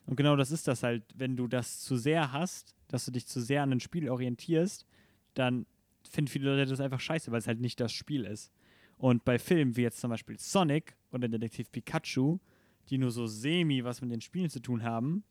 Und 0.05 0.15
genau 0.15 0.35
das 0.35 0.51
ist 0.51 0.67
das 0.67 0.83
halt, 0.83 1.03
wenn 1.15 1.35
du 1.35 1.47
das 1.47 1.81
zu 1.81 1.97
sehr 1.97 2.31
hast, 2.31 2.75
dass 2.87 3.05
du 3.05 3.11
dich 3.11 3.25
zu 3.25 3.41
sehr 3.41 3.63
an 3.63 3.71
ein 3.71 3.79
Spiel 3.79 4.09
orientierst, 4.09 4.85
dann 5.33 5.65
finden 6.07 6.29
viele 6.29 6.55
Leute 6.55 6.69
das 6.69 6.79
einfach 6.79 6.99
scheiße, 6.99 7.31
weil 7.31 7.39
es 7.39 7.47
halt 7.47 7.59
nicht 7.59 7.79
das 7.79 7.91
Spiel 7.91 8.25
ist. 8.25 8.51
Und 8.97 9.25
bei 9.25 9.39
Filmen 9.39 9.75
wie 9.75 9.81
jetzt 9.81 9.99
zum 9.99 10.11
Beispiel 10.11 10.37
Sonic 10.39 10.95
oder 11.11 11.27
Detektiv 11.27 11.71
Pikachu, 11.71 12.39
die 12.89 12.97
nur 12.97 13.11
so 13.11 13.25
semi 13.25 13.83
was 13.83 14.01
mit 14.01 14.11
den 14.11 14.21
Spielen 14.21 14.49
zu 14.49 14.59
tun 14.59 14.83
haben, 14.83 15.23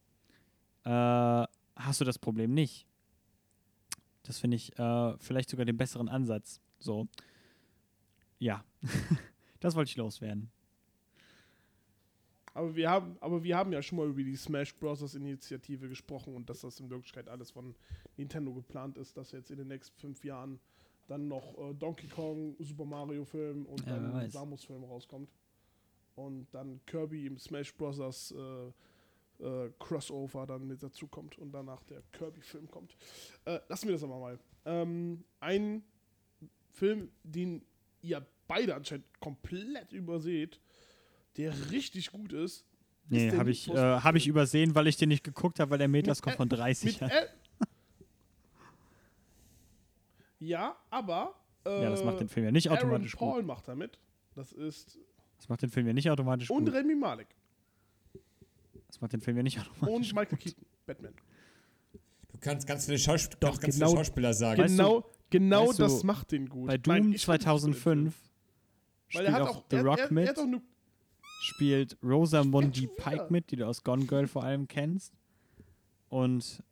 äh, 0.85 0.91
hast 1.77 2.01
du 2.01 2.05
das 2.05 2.19
Problem 2.19 2.53
nicht. 2.53 2.87
Das 4.25 4.39
finde 4.39 4.57
ich 4.57 4.77
äh, 4.79 5.17
vielleicht 5.19 5.51
sogar 5.51 5.65
den 5.65 5.77
besseren 5.77 6.09
Ansatz. 6.09 6.61
So. 6.79 7.07
Ja. 8.39 8.65
das 9.65 9.75
wollte 9.75 9.89
ich 9.89 9.97
loswerden. 9.97 10.51
Aber 12.53 12.77
wir, 12.77 12.91
haben, 12.91 13.17
aber 13.21 13.43
wir 13.43 13.57
haben 13.57 13.73
ja 13.73 13.81
schon 13.83 13.97
mal 13.97 14.07
über 14.07 14.23
die 14.23 14.37
Smash 14.37 14.75
Bros. 14.75 15.15
Initiative 15.15 15.89
gesprochen 15.89 16.37
und 16.37 16.51
dass 16.51 16.61
das 16.61 16.79
in 16.81 16.91
Wirklichkeit 16.91 17.29
alles 17.31 17.51
von 17.51 17.75
Nintendo 18.19 18.53
geplant 18.53 18.99
ist, 18.99 19.17
dass 19.17 19.33
jetzt 19.33 19.51
in 19.51 19.57
den 19.57 19.69
nächsten 19.69 19.99
fünf 19.99 20.23
Jahren 20.23 20.61
dann 21.09 21.29
noch 21.29 21.57
äh, 21.59 21.73
Donkey 21.75 22.09
Kong, 22.09 22.55
Super 22.61 22.85
Mario 22.85 23.25
Film 23.25 23.65
und 23.65 23.85
Ja, 23.87 23.99
dann. 23.99 24.31
Samus 24.31 24.65
Film 24.65 24.85
rauskommt. 24.85 25.31
Und 26.15 26.47
dann 26.53 26.79
Kirby 26.85 27.27
im 27.27 27.39
Smash 27.39 27.75
Bros. 27.75 28.33
Äh, 28.33 28.73
äh, 29.41 29.71
Crossover 29.79 30.47
dann 30.47 30.67
mit 30.67 30.83
dazu 30.83 31.09
kommt 31.09 31.39
und 31.39 31.53
danach 31.53 31.83
der 31.85 32.03
Kirby-Film 32.13 32.71
kommt. 32.71 32.97
Äh, 33.45 33.59
lassen 33.69 33.87
wir 33.89 33.93
das 33.95 34.05
aber 34.05 34.19
mal. 34.21 34.39
Ähm, 34.65 35.25
ein 35.41 35.83
Film, 36.71 37.11
den 37.25 37.65
ihr 38.03 38.25
beide 38.47 38.75
anscheinend 38.75 39.07
komplett 39.21 39.93
überseht, 39.93 40.61
der 41.37 41.53
richtig 41.71 42.13
gut 42.13 42.33
ist. 42.33 42.65
Nee, 43.09 43.33
habe 43.37 43.51
ich, 43.51 43.69
äh, 43.69 43.75
hab 43.77 44.15
ich 44.15 44.27
übersehen, 44.27 44.75
weil 44.75 44.87
ich 44.87 44.97
den 44.97 45.11
nicht 45.11 45.25
geguckt 45.25 45.61
habe, 45.61 45.73
weil 45.73 45.79
der 45.79 45.89
Metascore 45.89 46.33
Mit, 46.33 46.37
äh, 46.37 46.39
von 46.39 46.49
30 46.49 47.01
Mit 47.01 47.11
hat. 47.11 47.13
Ja, 50.41 50.77
aber. 50.91 51.35
Äh, 51.65 51.83
Ja, 51.83 51.91
das 51.91 52.05
macht 52.05 52.21
den 52.21 52.29
Film 52.29 52.45
ja 52.47 52.53
nicht 52.53 52.69
Aaron 52.71 52.79
automatisch 52.91 53.17
Paul 53.17 53.37
gut. 53.41 53.47
macht 53.47 53.69
damit. 53.69 53.99
Das 54.35 54.53
ist. 54.53 54.99
Das 55.37 55.49
macht 55.49 55.63
den 55.63 55.71
Film 55.71 55.87
ja 55.87 55.93
nicht 55.93 56.11
automatisch 56.11 56.51
Und 56.51 56.67
gut. 56.67 56.75
Remy 56.75 56.95
Malek. 56.95 57.29
Das 58.89 59.01
macht 59.01 59.13
den 59.13 59.21
Film 59.21 59.37
ja 59.37 59.43
nicht 59.43 59.59
automatisch 59.59 59.89
Und 59.89 60.15
Michael 60.15 60.27
gut. 60.29 60.39
Keaton. 60.41 60.65
Batman. 60.87 61.15
Du 62.33 62.39
kannst 62.41 62.67
ganz 62.67 62.85
viele, 62.87 62.99
Schaus 62.99 63.29
Doch, 63.41 63.59
ganz, 63.61 63.75
genau- 63.77 63.89
viele 63.91 63.99
Schauspieler 64.05 64.35
sagen. 64.35 64.61
Weißt 64.63 64.75
du- 64.75 64.83
genau 64.83 65.11
genau 65.31 65.69
weißt 65.69 65.79
du, 65.79 65.83
das 65.85 66.03
macht 66.05 66.33
den 66.33 66.49
gut. 66.49 66.67
Bei 66.67 66.75
Nein, 66.75 66.83
Doom 66.83 67.13
Film. 67.13 67.19
2005 67.19 68.15
Weil 69.15 69.23
spielt 69.23 69.29
er 69.29 69.33
hat 69.33 69.43
auch 69.43 69.57
auch. 69.57 69.65
The 69.71 69.77
er, 69.77 69.85
Rock 69.85 69.99
er, 69.99 70.13
mit, 70.13 70.25
Er 70.25 70.31
hat 70.31 70.39
auch 70.39 70.47
nur, 70.47 70.63
spielt 71.43 71.97
schon 72.83 72.95
wieder. 72.95 72.97
Pike 72.97 73.27
mit, 73.31 73.51
die 73.51 73.57
du 73.57 73.67
aus 73.67 73.83
Gone 73.85 74.07
Girl 74.07 74.27
vor 74.27 74.45
allem 74.45 74.67
kennst. 74.69 75.13
Und 76.09 76.63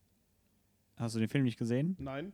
hast 0.97 1.15
du 1.15 1.19
den 1.19 1.29
Film 1.29 1.45
nicht 1.45 1.59
gesehen? 1.59 1.97
nein. 1.99 2.33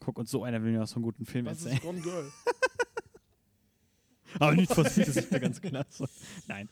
gucke 0.00 0.20
und 0.20 0.28
so 0.28 0.44
einer 0.44 0.62
will 0.62 0.72
mir 0.72 0.80
was 0.80 0.92
von 0.92 1.02
guten 1.02 1.26
Film 1.26 1.46
Was 1.46 1.58
erzählen. 1.64 1.76
ist 1.76 1.82
Gone 1.82 2.00
Girl? 2.00 2.30
Aber 4.38 4.54
nicht 4.54 4.72
for 4.72 4.84
Speed 4.88 5.08
ist 5.08 5.30
mir 5.30 5.40
ganz 5.40 5.60
klasse. 5.60 6.08
Nein. 6.46 6.68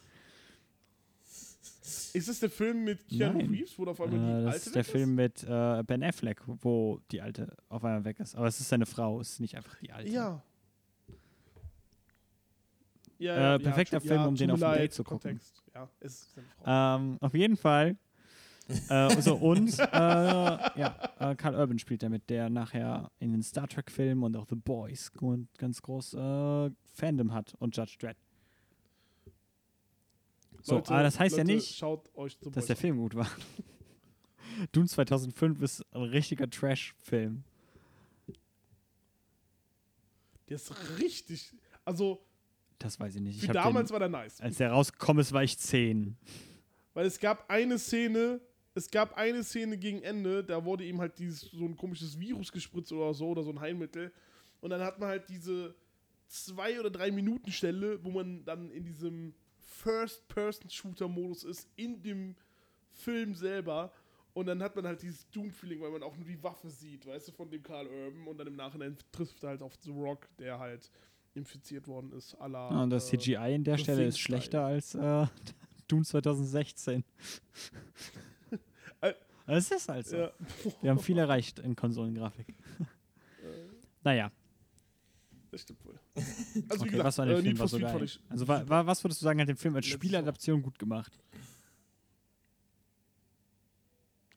Ist 2.13 2.29
es 2.29 2.39
der 2.41 2.51
Film 2.51 2.85
mit 2.85 3.09
Keanu 3.09 3.39
Nein. 3.39 3.51
Reeves, 3.51 3.77
wo 3.79 3.85
auf 3.87 4.01
einmal 4.01 4.21
Äh, 4.21 4.39
die 4.39 4.45
das 4.45 4.55
alte 4.55 4.67
ist 4.67 4.75
der 4.77 4.85
Film 4.85 5.15
mit 5.17 5.43
äh, 5.43 5.83
Ben 5.85 6.03
Affleck, 6.05 6.43
wo 6.47 7.01
die 7.11 7.21
alte 7.21 7.57
auf 7.69 7.85
einmal 7.85 8.05
weg 8.05 8.21
ist. 8.21 8.37
Aber 8.37 8.47
es 8.47 8.61
ist 8.61 8.69
seine 8.69 8.87
Frau, 8.87 9.21
es 9.21 9.33
ist 9.33 9.41
nicht 9.41 9.57
einfach 9.57 9.77
die 9.79 9.91
alte. 9.93 10.11
Ja. 10.11 10.43
Äh, 13.25 13.59
perfekter 13.59 14.01
Film, 14.01 14.27
um 14.27 14.37
den 14.37 14.51
auf 14.51 14.61
dem 14.61 14.73
Date 14.73 14.93
zu 14.93 15.05
gucken. 15.05 15.41
Ja. 15.75 15.89
Ähm, 16.97 17.19
auf 17.21 17.35
jeden 17.35 17.57
Fall. 17.57 17.97
äh, 18.89 19.21
so, 19.21 19.37
und 19.37 19.79
äh, 19.79 19.85
ja, 19.85 20.97
äh, 21.19 21.35
Karl 21.35 21.55
Urban 21.55 21.79
spielt 21.79 22.03
damit, 22.03 22.31
der 22.31 22.49
nachher 22.49 23.11
in 23.19 23.33
den 23.33 23.43
Star 23.43 23.69
Trek-Filmen 23.69 24.25
und 24.25 24.37
auch 24.37 24.47
The 24.49 24.57
Boys 24.57 25.13
und 25.21 25.49
ganz 25.59 25.83
groß 25.83 26.15
äh, 26.15 26.71
Fandom 26.95 27.33
hat 27.33 27.55
und 27.59 27.77
Judge 27.77 27.97
Dredd. 27.99 28.17
So, 30.63 30.77
Leute, 30.77 30.95
aber 30.95 31.03
das 31.03 31.21
heißt 31.21 31.37
Leute, 31.37 31.51
ja 31.51 31.57
nicht, 31.57 31.83
dass 32.57 32.67
der. 32.67 32.77
Film 32.77 32.97
gut 32.97 33.15
war. 33.15 33.29
Dune 34.73 34.87
2005 34.87 35.61
ist 35.61 35.85
ein 35.93 36.03
richtiger 36.03 36.49
Trash-Film. 36.49 37.45
Der 40.49 40.57
ist 40.57 40.99
richtig. 40.99 41.53
Also, 41.85 42.25
Das 42.85 43.01
weiß 43.01 43.15
ich 43.15 43.23
nicht. 43.23 43.39
Ich 43.39 43.47
für 43.47 43.55
damals 43.55 43.89
den, 43.89 43.93
war 43.95 43.99
der 43.99 44.11
nice. 44.11 44.43
als 44.43 44.59
der 44.59 44.71
rausgekommen 44.71 45.23
ist, 45.23 45.33
war 45.33 45.43
ich 45.43 45.57
10. 45.57 46.19
Weil 46.93 47.07
es 47.07 47.19
gab 47.19 47.49
eine 47.49 47.79
Szene, 47.79 48.43
es 48.75 48.91
gab 48.91 49.17
eine 49.17 49.43
Szene 49.43 49.79
gegen 49.79 50.03
Ende, 50.03 50.45
da 50.45 50.63
wurde 50.63 50.85
ihm 50.85 51.01
halt 51.01 51.19
dieses, 51.19 51.51
so 51.51 51.65
ein 51.65 51.79
komisches 51.79 52.21
Virus 52.21 52.53
gespritzt 52.53 52.93
oder 52.93 53.15
so, 53.15 53.29
oder 53.31 53.43
so 53.43 53.53
ein 53.53 53.59
Heilmittel. 53.59 54.13
Und 54.61 54.69
dann 54.69 54.83
hat 54.83 54.99
man 54.99 55.09
halt 55.09 55.27
diese 55.31 55.75
zwei 56.27 56.79
oder 56.79 56.91
drei 56.91 57.11
Minuten 57.11 57.51
Stelle, 57.53 58.05
wo 58.05 58.11
man 58.11 58.45
dann 58.45 58.71
in 58.71 58.85
diesem 58.85 59.33
First-Person-Shooter-Modus 59.57 61.45
ist, 61.45 61.67
in 61.77 62.03
dem 62.03 62.37
Film 62.93 63.35
selber. 63.35 63.93
Und 64.35 64.45
dann 64.45 64.63
hat 64.63 64.77
man 64.77 64.87
halt 64.87 65.01
dieses 65.01 65.27
Doom-Feeling, 65.31 65.81
weil 65.81 65.91
man 65.91 66.03
auch 66.03 66.17
nur 66.19 66.27
die 66.27 66.43
Waffe 66.43 66.69
sieht, 66.69 67.07
weißt 67.07 67.29
du, 67.29 67.33
von 67.33 67.51
dem 67.51 67.63
Karl 67.63 67.87
Urban. 67.87 68.27
Und 68.27 68.37
dann 68.37 68.49
im 68.49 68.57
Nachhinein 68.57 68.95
trifft 69.11 69.43
er 69.43 69.51
halt 69.51 69.63
auf 69.63 69.73
The 69.81 69.91
Rock, 69.91 70.29
der 70.39 70.59
halt 70.59 70.91
infiziert 71.35 71.87
worden 71.89 72.13
ist. 72.13 72.35
à 72.41 72.49
la, 72.49 72.71
Ja, 72.71 72.83
und 72.83 72.91
das 72.91 73.13
äh, 73.13 73.19
CGI 73.19 73.55
in 73.55 73.65
der 73.65 73.79
Stelle 73.79 74.05
ist 74.05 74.19
schlechter 74.19 74.65
als 74.65 74.95
äh, 74.95 75.27
Doom 75.89 76.05
2016. 76.05 77.05
Äh, 79.01 79.13
Es 79.47 79.71
ist 79.71 79.89
halt 79.89 80.07
so. 80.07 80.17
Ja. 80.17 80.33
Wir 80.81 80.91
haben 80.91 80.99
viel 80.99 81.19
erreicht 81.19 81.59
in 81.59 81.77
Konsolengrafik. 81.77 82.55
naja, 84.03 84.31
Das 85.51 85.63
stimmt 85.63 85.85
wohl. 85.85 85.99
Also, 86.69 86.83
okay, 86.85 86.91
gesagt, 86.91 87.05
was 87.05 87.19
war 87.19 87.27
der 87.27 87.39
äh, 87.39 87.43
Film 87.43 87.59
war 87.59 87.69
so 87.69 87.79
geil? 87.79 88.09
Also 88.29 88.49
wa, 88.49 88.63
wa, 88.67 88.87
was 88.87 89.05
würdest 89.05 89.21
du 89.21 89.25
sagen, 89.25 89.41
hat 89.41 89.49
den 89.49 89.57
Film 89.57 89.77
als 89.77 89.87
Spieladaption 89.87 90.63
gut 90.63 90.79
gemacht? 90.79 91.19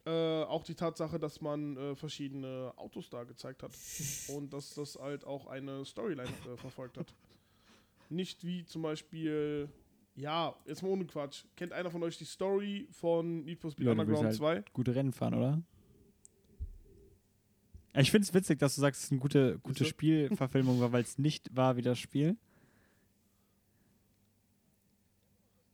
Äh, 0.07 0.43
auch 0.45 0.63
die 0.63 0.75
Tatsache, 0.75 1.19
dass 1.19 1.41
man 1.41 1.75
äh, 1.75 1.93
verschiedene 1.93 2.71
Autos 2.77 3.09
da 3.09 3.25
gezeigt 3.25 3.61
hat 3.61 3.71
und 4.29 4.53
dass 4.53 4.73
das 4.73 4.95
halt 4.95 5.25
auch 5.25 5.47
eine 5.47 5.83
Storyline 5.83 6.29
äh, 6.29 6.55
verfolgt 6.55 6.97
hat. 6.97 7.13
Nicht 8.09 8.45
wie 8.45 8.63
zum 8.63 8.83
Beispiel, 8.83 9.67
ja, 10.15 10.55
jetzt 10.65 10.81
mal 10.81 10.89
ohne 10.91 11.03
Quatsch. 11.03 11.43
Kennt 11.57 11.73
einer 11.73 11.91
von 11.91 12.01
euch 12.03 12.17
die 12.17 12.23
Story 12.23 12.87
von 12.89 13.43
Need 13.43 13.59
for 13.59 13.69
Speed 13.69 13.85
Ja, 13.85 13.91
du 13.91 13.97
willst 13.97 14.21
Underground 14.21 14.41
halt 14.41 14.63
2? 14.65 14.71
Gute 14.71 14.95
Rennen 14.95 15.11
fahren, 15.11 15.33
oder? 15.33 15.61
Ich 17.93 18.09
finde 18.09 18.25
es 18.25 18.33
witzig, 18.33 18.59
dass 18.59 18.75
du 18.75 18.81
sagst, 18.81 19.01
es 19.01 19.05
ist 19.07 19.11
eine 19.11 19.19
gute, 19.19 19.59
gute? 19.59 19.83
Spielverfilmung 19.83 20.79
war, 20.79 20.93
weil 20.93 21.03
es 21.03 21.17
nicht 21.17 21.53
war 21.53 21.75
wie 21.75 21.81
das 21.81 21.99
Spiel. 21.99 22.37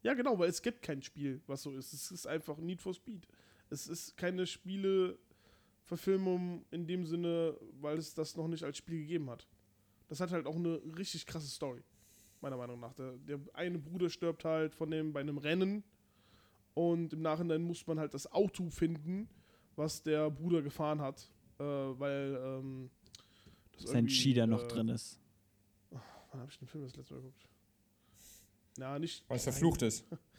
Ja, 0.01 0.15
genau, 0.15 0.39
weil 0.39 0.49
es 0.49 0.63
gibt 0.63 0.81
kein 0.81 1.03
Spiel, 1.03 1.39
was 1.45 1.61
so 1.61 1.71
ist. 1.71 1.93
Es 1.93 2.09
ist 2.09 2.25
einfach 2.25 2.57
Need 2.57 2.81
for 2.81 2.95
Speed. 2.95 3.27
Es 3.73 3.87
ist 3.87 4.15
keine 4.15 4.45
Spieleverfilmung 4.45 6.63
in 6.69 6.85
dem 6.85 7.07
Sinne, 7.07 7.57
weil 7.81 7.97
es 7.97 8.13
das 8.13 8.37
noch 8.37 8.47
nicht 8.47 8.63
als 8.63 8.77
Spiel 8.77 8.99
gegeben 8.99 9.31
hat. 9.31 9.47
Das 10.07 10.19
hat 10.19 10.29
halt 10.31 10.45
auch 10.45 10.57
eine 10.57 10.79
richtig 10.95 11.25
krasse 11.25 11.47
Story, 11.47 11.81
meiner 12.39 12.55
Meinung 12.55 12.79
nach. 12.79 12.93
Der, 12.93 13.17
der 13.17 13.39
eine 13.53 13.79
Bruder 13.79 14.11
stirbt 14.11 14.45
halt 14.45 14.75
von 14.75 14.91
dem 14.91 15.11
bei 15.11 15.21
einem 15.21 15.39
Rennen 15.39 15.83
und 16.75 17.13
im 17.13 17.23
Nachhinein 17.23 17.63
muss 17.63 17.87
man 17.87 17.99
halt 17.99 18.13
das 18.13 18.31
Auto 18.31 18.69
finden, 18.69 19.27
was 19.75 20.03
der 20.03 20.29
Bruder 20.29 20.61
gefahren 20.61 21.01
hat, 21.01 21.31
äh, 21.57 21.63
weil 21.63 22.39
ähm, 22.43 22.91
das 23.71 23.85
Sein 23.89 24.05
Cheater 24.05 24.45
noch 24.45 24.65
äh, 24.65 24.67
drin 24.67 24.89
ist. 24.89 25.19
Wann 25.89 26.41
habe 26.41 26.51
ich 26.51 26.59
den 26.59 26.67
Film 26.67 26.83
das 26.83 26.95
letzte 26.95 27.15
Mal 27.15 27.21
geguckt? 27.21 27.47
Na, 28.77 28.99
nicht. 28.99 29.27
Weil 29.27 29.37
es 29.37 29.43
verflucht 29.43 29.81
ist. 29.81 30.05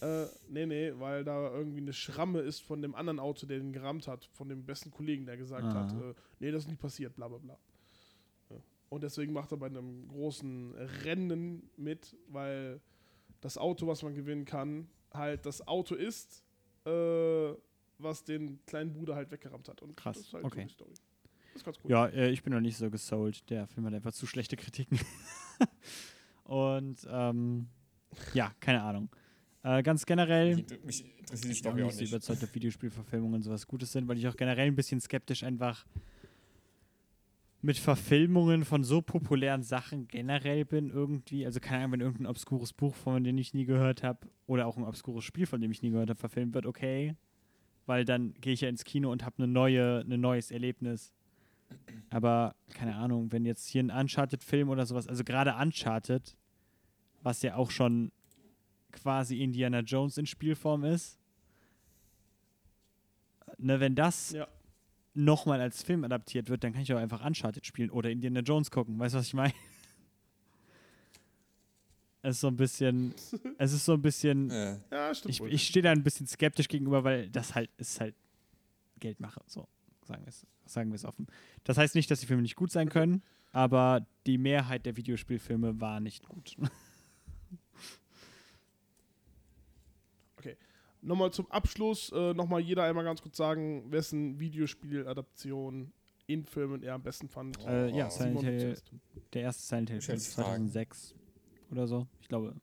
Äh, 0.00 0.26
nee, 0.48 0.66
nee, 0.66 0.92
weil 0.96 1.24
da 1.24 1.50
irgendwie 1.52 1.80
eine 1.80 1.92
Schramme 1.92 2.40
ist 2.40 2.60
von 2.60 2.82
dem 2.82 2.94
anderen 2.94 3.18
Auto, 3.18 3.46
der 3.46 3.58
den 3.58 3.72
gerammt 3.72 4.06
hat, 4.06 4.24
von 4.32 4.48
dem 4.48 4.64
besten 4.64 4.90
Kollegen, 4.90 5.26
der 5.26 5.36
gesagt 5.36 5.64
Ah. 5.64 5.74
hat, 5.74 5.92
äh, 5.92 6.14
nee, 6.38 6.50
das 6.50 6.64
ist 6.64 6.68
nie 6.70 6.76
passiert, 6.76 7.16
bla 7.16 7.26
bla 7.28 7.38
bla. 7.38 7.58
Ja. 8.50 8.56
Und 8.90 9.02
deswegen 9.02 9.32
macht 9.32 9.50
er 9.52 9.56
bei 9.58 9.66
einem 9.66 10.06
großen 10.08 10.74
Rennen 11.04 11.68
mit, 11.76 12.16
weil 12.28 12.80
das 13.40 13.58
Auto, 13.58 13.86
was 13.86 14.02
man 14.02 14.14
gewinnen 14.14 14.44
kann, 14.44 14.88
halt 15.12 15.46
das 15.46 15.66
Auto 15.66 15.94
ist, 15.96 16.44
äh, 16.86 17.52
was 17.98 18.22
den 18.22 18.64
kleinen 18.66 18.92
Bruder 18.92 19.16
halt 19.16 19.30
weggerammt 19.32 19.68
hat. 19.68 19.82
Und 19.82 19.96
Krass, 19.96 20.16
das 20.16 20.26
ist 20.26 20.32
halt 20.34 20.44
okay. 20.44 20.60
so 20.62 20.66
die 20.66 20.72
Story. 20.72 20.92
Das 21.52 21.56
ist 21.56 21.64
ganz 21.64 21.78
cool. 21.82 21.90
Ja, 21.90 22.06
äh, 22.06 22.30
ich 22.30 22.42
bin 22.44 22.52
noch 22.52 22.60
nicht 22.60 22.76
so 22.76 22.88
gesold. 22.88 23.50
Der 23.50 23.66
Film 23.66 23.84
hat 23.86 23.94
einfach 23.94 24.12
zu 24.12 24.26
schlechte 24.26 24.56
Kritiken. 24.56 25.00
Und 26.44 27.06
ähm, 27.10 27.68
ja, 28.32 28.52
keine 28.60 28.82
Ahnung. 28.82 29.10
Äh, 29.62 29.82
ganz 29.82 30.06
generell. 30.06 30.56
Mich 30.56 30.58
inter- 30.60 30.86
Mich 30.86 31.04
interessiert 31.18 31.52
Ich 31.52 31.62
bin 31.62 31.72
auch 31.72 31.76
nicht 31.76 31.96
so 31.96 32.04
überzeugt, 32.04 32.44
ob 32.44 32.54
Videospielverfilmungen 32.54 33.42
sowas 33.42 33.66
Gutes 33.66 33.92
sind, 33.92 34.06
weil 34.08 34.18
ich 34.18 34.28
auch 34.28 34.36
generell 34.36 34.66
ein 34.68 34.76
bisschen 34.76 35.00
skeptisch 35.00 35.42
einfach 35.42 35.84
mit 37.60 37.76
Verfilmungen 37.76 38.64
von 38.64 38.84
so 38.84 39.02
populären 39.02 39.64
Sachen 39.64 40.06
generell 40.06 40.64
bin 40.64 40.90
irgendwie. 40.90 41.44
Also 41.44 41.58
keine 41.58 41.78
Ahnung, 41.84 41.92
wenn 41.94 42.00
irgendein 42.02 42.26
obskures 42.26 42.72
Buch, 42.72 42.94
von 42.94 43.24
dem 43.24 43.36
ich 43.36 43.52
nie 43.52 43.64
gehört 43.64 44.04
habe, 44.04 44.28
oder 44.46 44.66
auch 44.66 44.76
ein 44.76 44.84
obskures 44.84 45.24
Spiel, 45.24 45.44
von 45.46 45.60
dem 45.60 45.72
ich 45.72 45.82
nie 45.82 45.90
gehört 45.90 46.08
habe, 46.08 46.20
verfilmt 46.20 46.54
wird, 46.54 46.66
okay. 46.66 47.16
Weil 47.86 48.04
dann 48.04 48.34
gehe 48.40 48.52
ich 48.52 48.60
ja 48.60 48.68
ins 48.68 48.84
Kino 48.84 49.10
und 49.10 49.24
habe 49.24 49.38
eine 49.38 49.48
neue, 49.48 50.00
ein 50.08 50.20
neues 50.20 50.52
Erlebnis. 50.52 51.12
Aber 52.10 52.54
keine 52.74 52.94
Ahnung, 52.94 53.32
wenn 53.32 53.44
jetzt 53.44 53.66
hier 53.66 53.82
ein 53.82 53.90
Uncharted-Film 53.90 54.68
oder 54.68 54.86
sowas, 54.86 55.08
also 55.08 55.24
gerade 55.24 55.54
Uncharted, 55.60 56.36
was 57.22 57.42
ja 57.42 57.56
auch 57.56 57.72
schon 57.72 58.12
quasi 59.02 59.42
Indiana 59.42 59.80
Jones 59.80 60.18
in 60.18 60.26
Spielform 60.26 60.84
ist, 60.84 61.18
ne, 63.58 63.80
wenn 63.80 63.94
das 63.94 64.32
Ja. 64.32 64.46
nochmal 65.14 65.60
als 65.60 65.82
Film 65.82 66.04
adaptiert 66.04 66.48
wird, 66.48 66.62
dann 66.64 66.72
kann 66.72 66.82
ich 66.82 66.92
auch 66.92 66.98
einfach 66.98 67.24
Uncharted 67.24 67.66
spielen 67.66 67.90
oder 67.90 68.10
Indiana 68.10 68.40
Jones 68.40 68.70
gucken. 68.70 68.98
Weißt 68.98 69.14
du, 69.14 69.18
was 69.18 69.26
ich 69.26 69.34
meine? 69.34 69.52
Es 72.20 72.36
ist 72.36 72.40
so 72.40 72.48
ein 72.48 72.56
bisschen, 72.56 73.14
es 73.58 73.72
ist 73.72 73.84
so 73.84 73.92
ein 73.94 74.02
bisschen, 74.02 74.50
Ja, 74.90 75.14
stimmt. 75.14 75.34
ich, 75.34 75.40
ich 75.40 75.66
stehe 75.68 75.82
da 75.84 75.92
ein 75.92 76.02
bisschen 76.02 76.26
skeptisch 76.26 76.66
gegenüber, 76.68 77.04
weil 77.04 77.30
das 77.30 77.54
halt 77.54 77.70
ist 77.78 78.00
halt 78.00 78.14
Geldmache. 78.98 79.40
So, 79.46 79.68
sagen 80.04 80.24
wir 80.24 80.28
es, 80.28 80.44
sagen 80.66 80.90
wir 80.90 80.96
es 80.96 81.04
offen. 81.04 81.28
Das 81.62 81.78
heißt 81.78 81.94
nicht, 81.94 82.10
dass 82.10 82.18
die 82.20 82.26
Filme 82.26 82.42
nicht 82.42 82.56
gut 82.56 82.72
sein 82.72 82.88
können, 82.90 83.22
aber 83.52 84.04
die 84.26 84.36
Mehrheit 84.36 84.84
der 84.84 84.96
Videospielfilme 84.96 85.80
war 85.80 86.00
nicht 86.00 86.28
gut. 86.28 86.56
Nochmal 91.08 91.32
zum 91.32 91.50
Abschluss, 91.50 92.12
äh, 92.12 92.34
nochmal 92.34 92.60
jeder 92.60 92.84
einmal 92.84 93.02
ganz 93.02 93.22
kurz 93.22 93.38
sagen, 93.38 93.90
wessen 93.90 94.38
Videospieladaption 94.38 95.90
in 96.26 96.44
Filmen 96.44 96.82
er 96.82 96.92
am 96.94 97.02
besten 97.02 97.30
fand. 97.30 97.58
äh, 97.64 97.88
ja, 97.96 98.08
Oh. 98.08 98.10
Silent 98.10 98.42
Hill, 98.42 98.76
der 99.32 99.42
erste 99.42 99.62
Silent 99.62 99.88
Hill 99.88 100.00
Film 100.02 100.18
Stellst 100.18 100.34
Fragen. 100.34 100.70
2006 100.70 101.14
oder 101.70 101.86
so. 101.86 102.06
Ich 102.20 102.28
glaube, 102.28 102.54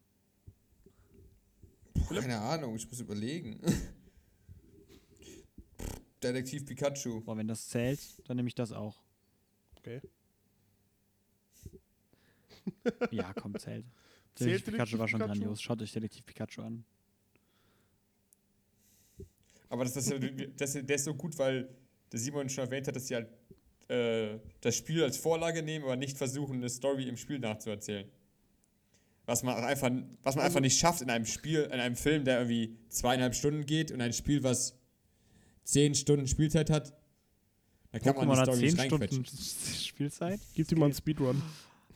boah, 1.96 2.20
keine 2.20 2.38
Ahnung, 2.38 2.76
ich 2.76 2.88
muss 2.88 3.00
überlegen. 3.00 3.60
Detektiv 6.22 6.68
Pikachu. 6.68 7.22
boah, 7.22 7.36
wenn 7.38 7.48
das 7.48 7.68
zählt, 7.68 8.00
dann 8.30 8.38
nehme 8.38 8.48
ich 8.48 8.56
das 8.56 8.72
auch. 8.72 9.02
Okay. 9.78 10.02
Ja, 13.10 13.34
komm, 13.34 13.58
zählt. 13.58 13.86
Zählt 14.36 14.68
Detektiv 14.68 14.74
Pikachu 14.74 15.00
war 15.00 15.08
schon 15.08 15.20
Pikachu? 15.20 15.40
grandios. 15.40 15.62
Schaut 15.64 15.82
euch 15.82 15.92
Detektiv 15.92 16.24
Pikachu 16.28 16.62
an. 16.62 16.86
Aber 19.76 19.84
das, 19.86 19.94
das, 19.94 20.14
das, 20.58 20.74
der 20.74 20.96
ist 20.96 21.04
so 21.06 21.14
gut, 21.14 21.38
weil 21.38 21.70
der 22.12 22.20
Simon 22.20 22.50
schon 22.50 22.64
erwähnt 22.66 22.88
hat, 22.88 22.96
dass 22.96 23.08
sie 23.08 23.16
halt 23.16 23.28
äh, 23.90 24.40
das 24.62 24.76
Spiel 24.76 25.04
als 25.04 25.18
Vorlage 25.18 25.62
nehmen, 25.62 25.86
aber 25.86 25.96
nicht 25.96 26.18
versuchen, 26.18 26.58
eine 26.58 26.70
Story 26.70 27.08
im 27.08 27.18
Spiel 27.18 27.40
nachzuerzählen. 27.40 28.08
Was 29.28 29.42
man 29.44 29.56
einfach, 29.64 29.90
was 30.24 30.36
man 30.36 30.46
einfach 30.46 30.60
nicht 30.60 30.78
schafft 30.80 31.02
in 31.02 31.10
einem 31.10 31.26
Spiel, 31.26 31.62
in 31.64 31.80
einem 31.80 31.96
Film, 31.96 32.26
der 32.26 32.40
irgendwie 32.40 32.78
zweieinhalb 32.90 33.34
Stunden 33.36 33.66
geht 33.66 33.92
und 33.92 34.00
ein 34.02 34.14
Spiel, 34.14 34.44
was 34.44 34.76
zehn 35.64 35.96
Stunden 35.96 36.28
Spielzeit 36.28 36.70
hat. 36.70 36.94
Da 37.92 38.00
kann 38.00 38.16
man 38.16 38.28
Pokémon 38.28 38.34
die 38.34 38.40
hat 38.40 38.46
Story 38.46 38.58
10 38.60 38.66
nicht 38.66 38.86
Stunden 38.86 39.04
reinquetschen. 39.04 39.26
Spielzeit. 39.86 40.40
Gib 40.54 40.68
dir 40.68 40.78
mal 40.78 40.86
einen 40.86 40.94
Speedrun. 40.94 41.42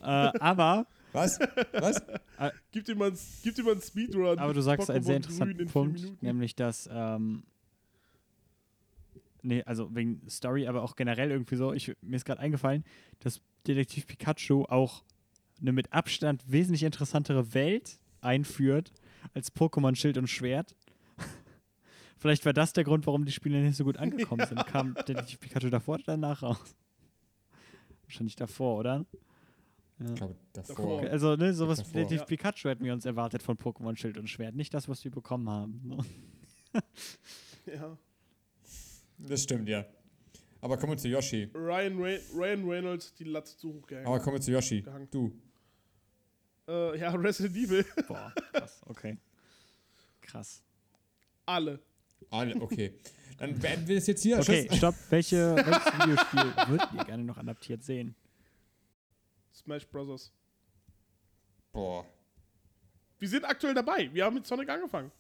äh, 0.02 0.06
aber, 0.06 0.88
Was? 1.12 1.40
Was? 1.74 2.02
Gib 2.72 2.86
dir 2.86 2.96
mal, 2.96 3.10
einen- 3.10 3.20
gib 3.44 3.54
dir 3.56 3.64
mal 3.64 3.74
einen 3.74 3.82
Speedrun. 3.82 4.40
aber 4.40 4.54
du 4.54 4.62
sagst 4.62 4.90
einen 4.90 5.04
sehr 5.04 5.18
interessanten 5.18 5.60
in 5.60 5.68
Punkt, 5.68 6.24
nämlich 6.24 6.56
dass, 6.56 6.90
ähm, 6.92 7.44
nee, 9.42 9.64
also 9.64 9.94
wegen 9.96 10.22
Story, 10.30 10.68
aber 10.68 10.84
auch 10.84 10.96
generell 10.96 11.32
irgendwie 11.32 11.56
so, 11.56 11.74
ich, 11.74 11.96
mir 12.02 12.16
ist 12.16 12.26
gerade 12.26 12.40
eingefallen, 12.42 12.84
dass 13.20 13.42
Detektiv 13.68 14.08
Pikachu 14.08 14.64
auch 14.66 15.04
eine 15.62 15.72
mit 15.74 15.92
Abstand 15.92 16.44
wesentlich 16.50 16.84
interessantere 16.84 17.54
Welt 17.54 18.00
einführt 18.22 18.92
als 19.34 19.54
Pokémon 19.54 19.96
Schild 19.96 20.18
und 20.18 20.28
Schwert. 20.28 20.76
Vielleicht 22.18 22.46
war 22.46 22.54
das 22.54 22.74
der 22.74 22.84
Grund, 22.84 23.06
warum 23.08 23.26
die 23.26 23.32
Spiele 23.32 23.62
nicht 23.62 23.76
so 23.76 23.84
gut 23.84 23.98
angekommen 23.98 24.46
sind. 24.50 24.66
Kam 24.68 24.94
Detektiv 25.08 25.40
Pikachu 25.40 25.70
davor 25.70 25.96
oder 25.96 26.04
danach 26.06 26.42
raus? 26.44 26.76
Wahrscheinlich 28.04 28.36
davor, 28.36 28.80
oder? 28.80 29.06
Ich 30.00 30.16
glaube, 30.16 30.36
davor. 30.54 31.02
Also, 31.02 31.36
ne, 31.36 31.54
sowas 31.54 31.80
wie 31.80 31.84
Davor. 31.84 31.94
Detektiv 31.94 32.20
Ja. 32.20 32.26
Pikachu 32.26 32.70
hätten 32.70 32.86
wir 32.86 32.94
uns 32.94 33.06
erwartet 33.06 33.44
von 33.44 33.58
Pokémon 33.58 33.98
Schild 33.98 34.18
und 34.18 34.30
Schwert. 34.30 34.56
Nicht 34.56 34.74
das, 34.74 34.88
was 34.88 35.04
wir 35.04 35.12
bekommen 35.12 35.50
haben. 35.50 35.82
ne? 35.84 35.98
Ja. 37.66 37.98
Das 39.20 39.44
stimmt, 39.44 39.68
ja. 39.68 39.86
Aber 40.62 40.78
kommen 40.78 40.94
wir 40.94 40.98
zu 40.98 41.08
Yoshi. 41.08 41.50
Ryan, 41.54 42.02
Ray 42.02 42.20
Ryan 42.34 42.70
Reynolds 42.70 43.14
die 43.14 43.24
Latte 43.26 43.56
zu 43.56 43.74
hoch 43.74 43.88
gehängt. 43.88 44.08
Aber 44.08 44.20
kommen 44.20 44.38
wir 44.38 44.42
zu 44.42 44.52
Yoshi. 44.52 44.82
Gehangen. 44.82 45.08
Du. 45.12 45.32
Äh, 46.68 47.00
ja, 47.00 47.12
Resident 47.12 47.56
Evil. 47.56 47.86
Boah, 48.08 48.34
krass, 48.54 48.82
okay. 48.86 49.18
Krass. 50.22 50.62
Alle. 51.46 51.80
Alle, 52.30 52.62
okay. 52.62 52.94
Dann 53.38 53.58
beenden 53.58 53.88
wir 53.88 53.96
das 53.96 54.08
jetzt 54.08 54.22
hier. 54.22 54.38
Okay, 54.38 54.68
stopp. 54.76 54.96
Welche, 55.10 55.56
welches 55.56 55.94
Videospiel 55.94 56.68
würdet 56.68 56.90
ihr 56.94 57.06
gerne 57.06 57.24
noch 57.24 57.38
adaptiert 57.38 57.84
sehen? 57.84 58.16
Smash 59.54 59.88
Brothers. 59.88 60.34
Boah. 61.72 62.06
Wir 63.18 63.30
sind 63.30 63.46
aktuell 63.46 63.74
dabei. 63.74 64.14
Wir 64.14 64.26
haben 64.26 64.36
mit 64.36 64.46
Sonic 64.46 64.70
angefangen. 64.70 65.12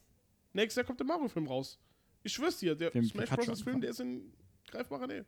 Nächstes 0.53 0.77
Jahr 0.77 0.85
kommt 0.85 0.99
der 0.99 1.07
Mario-Film 1.07 1.47
raus. 1.47 1.79
Ich 2.23 2.33
schwör's 2.33 2.57
dir, 2.57 2.75
der 2.75 2.91
mit 2.93 3.05
Smash 3.09 3.29
Pikachu 3.29 3.35
Brothers-Film, 3.37 3.75
angefangen. 3.75 3.81
der 3.81 3.89
ist 3.91 3.99
in 3.99 4.33
greifbarer 4.67 5.07
Nähe. 5.07 5.25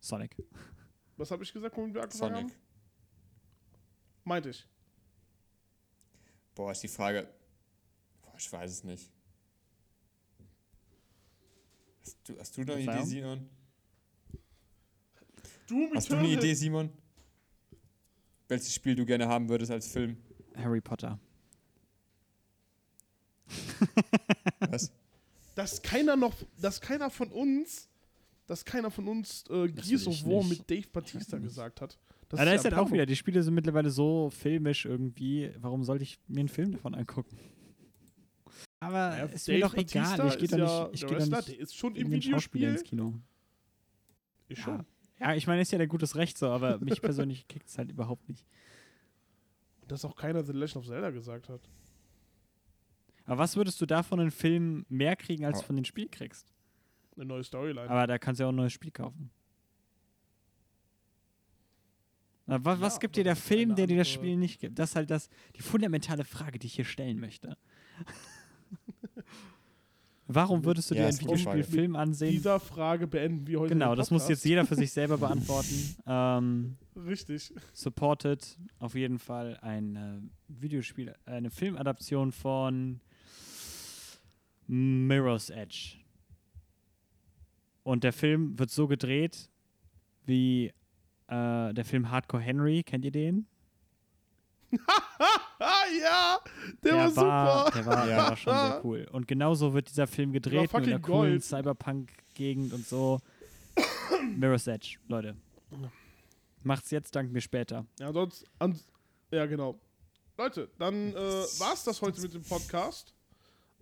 Sonic. 0.00 0.36
Was 1.16 1.30
habe 1.30 1.42
ich 1.42 1.52
gesagt, 1.52 1.76
womit 1.76 1.94
wir 1.94 2.02
angefangen 2.02 2.34
Sonic. 2.34 2.52
haben? 2.52 2.62
Meinte 4.24 4.50
ich. 4.50 4.66
Boah, 6.54 6.72
ist 6.72 6.82
die 6.82 6.88
Frage. 6.88 7.28
Boah, 8.22 8.34
ich 8.38 8.52
weiß 8.52 8.70
es 8.70 8.84
nicht. 8.84 9.10
Hast 12.00 12.28
du, 12.28 12.38
hast 12.38 12.56
du 12.56 12.62
noch 12.62 12.74
eine 12.74 12.82
Idee? 12.82 13.04
Simon? 13.04 13.50
Doom 15.66 15.92
Hast 15.94 16.10
du 16.10 16.16
eine. 16.16 16.28
Idee, 16.28 16.54
Simon? 16.54 16.90
Welches 18.48 18.74
Spiel 18.74 18.94
du 18.94 19.04
gerne 19.04 19.28
haben 19.28 19.48
würdest 19.48 19.70
als 19.70 19.88
Film? 19.88 20.16
Harry 20.56 20.80
Potter. 20.80 21.18
Was? 24.70 24.92
Dass 25.54 25.82
keiner 25.82 26.16
noch, 26.16 26.34
dass 26.60 26.80
keiner 26.80 27.10
von 27.10 27.30
uns, 27.30 27.88
dass 28.46 28.64
keiner 28.64 28.90
von 28.90 29.08
uns 29.08 29.44
äh, 29.50 29.68
Gears 29.68 30.06
of 30.06 30.24
War 30.24 30.44
nicht. 30.44 30.60
mit 30.60 30.70
Dave 30.70 30.88
Batista 30.92 31.38
gesagt 31.38 31.80
hat. 31.80 31.98
Das 32.28 32.38
Aber 32.40 32.50
da 32.50 32.54
ist 32.54 32.64
halt 32.64 32.74
auch 32.74 32.92
wieder, 32.92 33.06
die 33.06 33.16
Spiele 33.16 33.42
sind 33.42 33.54
mittlerweile 33.54 33.90
so 33.90 34.30
filmisch 34.30 34.84
irgendwie. 34.84 35.50
Warum 35.60 35.82
sollte 35.84 36.04
ich 36.04 36.18
mir 36.28 36.40
einen 36.40 36.48
Film 36.48 36.72
davon 36.72 36.94
angucken? 36.94 37.38
Aber 38.80 39.16
Ja, 39.18 39.24
ist 39.24 39.48
mir 39.48 39.58
Dave 39.60 39.72
doch 39.72 39.74
egal. 39.74 40.16
Batista 40.18 40.26
Ich 40.28 40.36
gehe 40.36 40.44
ist 40.44 40.52
doch 40.52 40.58
ja 40.58 40.82
nicht, 40.84 40.94
ich 40.94 41.00
geh 41.00 41.06
doch 41.06 41.16
Wrestler, 41.18 41.38
nicht 41.38 41.58
ist 41.60 41.76
schon 41.76 41.94
im 41.96 42.00
wegen 42.02 42.10
den 42.10 42.22
Schauspieler 42.22 42.68
Videospiel. 42.68 42.80
ins 42.80 42.84
Kino. 42.84 43.14
Ich 44.48 44.58
Ja. 44.58 44.64
schon. 44.64 44.86
ja, 45.20 45.34
ich 45.34 45.46
meine, 45.46 45.62
ist 45.62 45.72
ja 45.72 45.78
der 45.78 45.86
gutes 45.88 46.14
Recht 46.16 46.38
so, 46.38 46.48
aber 46.50 46.78
mich 46.78 47.00
persönlich 47.02 47.48
kickt 47.48 47.68
es 47.68 47.78
halt 47.78 47.90
überhaupt 47.90 48.28
nicht. 48.28 48.46
Dass 49.88 50.04
auch 50.04 50.14
keiner 50.14 50.44
The 50.44 50.52
Legend 50.52 50.76
of 50.76 50.86
Zelda 50.86 51.10
gesagt 51.10 51.48
hat. 51.48 51.62
Aber 53.28 53.38
was 53.38 53.56
würdest 53.56 53.80
du 53.80 53.86
davon 53.86 54.20
einen 54.20 54.30
Film 54.30 54.86
mehr 54.88 55.14
kriegen, 55.14 55.44
als 55.44 55.58
Oh. 55.58 55.60
du 55.60 55.66
von 55.66 55.76
den 55.76 55.84
Spiel 55.84 56.08
kriegst? 56.08 56.52
Eine 57.14 57.26
neue 57.26 57.44
Storyline. 57.44 57.88
Aber 57.90 58.06
da 58.06 58.16
kannst 58.18 58.38
du 58.40 58.44
ja 58.44 58.48
auch 58.48 58.52
ein 58.52 58.56
neues 58.56 58.72
Spiel 58.72 58.90
kaufen. 58.90 59.30
Na, 62.46 62.64
wa 62.64 62.80
was 62.80 62.94
Ja, 62.94 63.00
gibt 63.00 63.14
aber 63.16 63.20
dir 63.20 63.24
der 63.24 63.36
Film, 63.36 63.68
eine 63.70 63.74
der 63.74 63.86
dir 63.86 63.98
das 63.98 64.08
Spiel 64.08 64.36
nicht 64.36 64.60
gibt? 64.60 64.78
Das 64.78 64.90
ist 64.90 64.96
halt 64.96 65.10
das, 65.10 65.28
die 65.56 65.60
fundamentale 65.62 66.24
Frage, 66.24 66.58
die 66.58 66.66
ich 66.68 66.74
hier 66.74 66.86
stellen 66.86 67.20
möchte. 67.20 67.56
Warum 70.30 70.64
würdest 70.64 70.90
du 70.90 70.94
Ja, 70.94 71.02
dir 71.02 71.08
einen 71.08 71.18
eine. 71.18 71.28
Videospielfilm 71.28 71.96
ansehen? 71.96 72.30
Dieser 72.30 72.60
Frage 72.60 73.06
beenden 73.06 73.46
wir 73.46 73.60
heute. 73.60 73.72
Genau, 73.74 73.92
den 73.94 73.96
das 73.98 74.10
muss 74.10 74.28
jetzt 74.28 74.44
jeder 74.44 74.66
für 74.66 74.74
sich 74.76 74.92
selber 74.92 75.16
beantworten. 75.18 75.96
ähm, 76.06 76.76
Richtig. 76.96 77.52
supported 77.72 78.58
auf 78.78 78.94
jeden 78.94 79.18
Fall 79.18 79.58
ein 79.62 79.96
äh, 79.96 80.20
Videospiel, 80.48 81.14
eine 81.24 81.50
Filmadaption 81.50 82.32
von 82.32 83.00
Mirror's 84.68 85.50
Edge. 85.50 85.96
Und 87.82 88.04
der 88.04 88.12
Film 88.12 88.58
wird 88.58 88.70
so 88.70 88.86
gedreht 88.86 89.50
wie 90.26 90.66
äh, 91.28 91.72
der 91.74 91.84
Film 91.84 92.10
Hardcore 92.10 92.42
Henry. 92.42 92.82
Kennt 92.82 93.04
ihr 93.04 93.10
den? 93.12 93.46
Ja, 96.00 96.38
der, 96.84 96.94
war 96.94 97.08
super. 97.10 97.70
Der 97.74 97.86
war, 97.86 97.98
Ja. 98.00 98.06
der 98.06 98.16
war 98.18 98.36
schon 98.36 98.54
sehr 98.54 98.84
cool. 98.84 99.08
Und 99.10 99.26
genauso 99.26 99.72
wird 99.74 99.88
dieser 99.88 100.06
Film 100.06 100.32
gedreht 100.32 100.72
mit 100.72 100.86
einer 100.86 101.00
coolen. 101.00 101.40
Cyberpunk-Gegend 101.40 102.72
und 102.72 102.86
so. 102.86 103.18
Mirror's 104.36 104.66
Edge, 104.66 104.98
Leute. 105.08 105.34
Macht's 106.62 106.90
jetzt, 106.90 107.16
dank 107.16 107.32
mir 107.32 107.40
später. 107.40 107.86
Ja, 107.98 108.12
sonst. 108.12 108.44
Ja, 109.30 109.46
genau. 109.46 109.80
Leute, 110.36 110.68
dann 110.78 111.12
äh, 111.12 111.16
war's 111.16 111.84
das 111.84 112.00
heute 112.02 112.20
mit 112.20 112.34
dem 112.34 112.42
Podcast. 112.42 113.14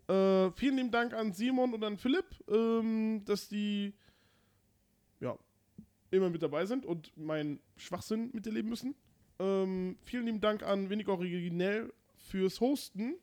Äh, 0.09 0.51
vielen 0.53 0.77
lieben 0.77 0.91
Dank 0.91 1.15
an 1.15 1.33
Simon 1.33 1.75
und 1.75 1.83
an 1.83 1.97
Philipp, 1.97 2.27
ähm, 2.49 3.23
dass 3.25 3.49
die 3.49 3.95
ja 5.21 5.37
immer 6.11 6.31
mit 6.31 6.43
dabei 6.43 6.67
sind 6.67 6.87
und 6.87 7.17
meinen 7.17 7.61
Schwachsinn 7.77 8.31
miterleben 8.33 8.71
müssen. 8.71 8.95
Ähm, 9.39 9.99
vielen 10.05 10.27
lieben 10.27 10.41
Dank 10.41 10.63
an 10.63 10.89
Wenig 10.91 11.09
Originell 11.09 11.93
fürs 12.17 12.61
Hosten 12.61 13.17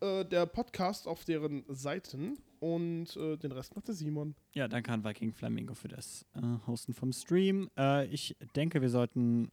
äh, 0.00 0.24
der 0.24 0.46
Podcast 0.46 1.08
auf 1.08 1.24
deren 1.24 1.64
Seiten 1.68 2.38
und 2.60 3.16
äh, 3.16 3.36
den 3.36 3.52
Rest 3.52 3.74
macht 3.74 3.88
der 3.88 3.94
Simon. 3.94 4.34
Ja, 4.54 4.68
danke 4.68 4.92
an 4.92 5.04
Viking 5.04 5.32
Flamingo 5.32 5.74
für 5.74 5.88
das 5.88 6.26
äh, 6.34 6.66
Hosten 6.66 6.92
vom 6.92 7.12
Stream. 7.12 7.70
Äh, 7.76 8.06
ich 8.06 8.36
denke, 8.54 8.80
wir 8.80 8.90
sollten 8.90 9.50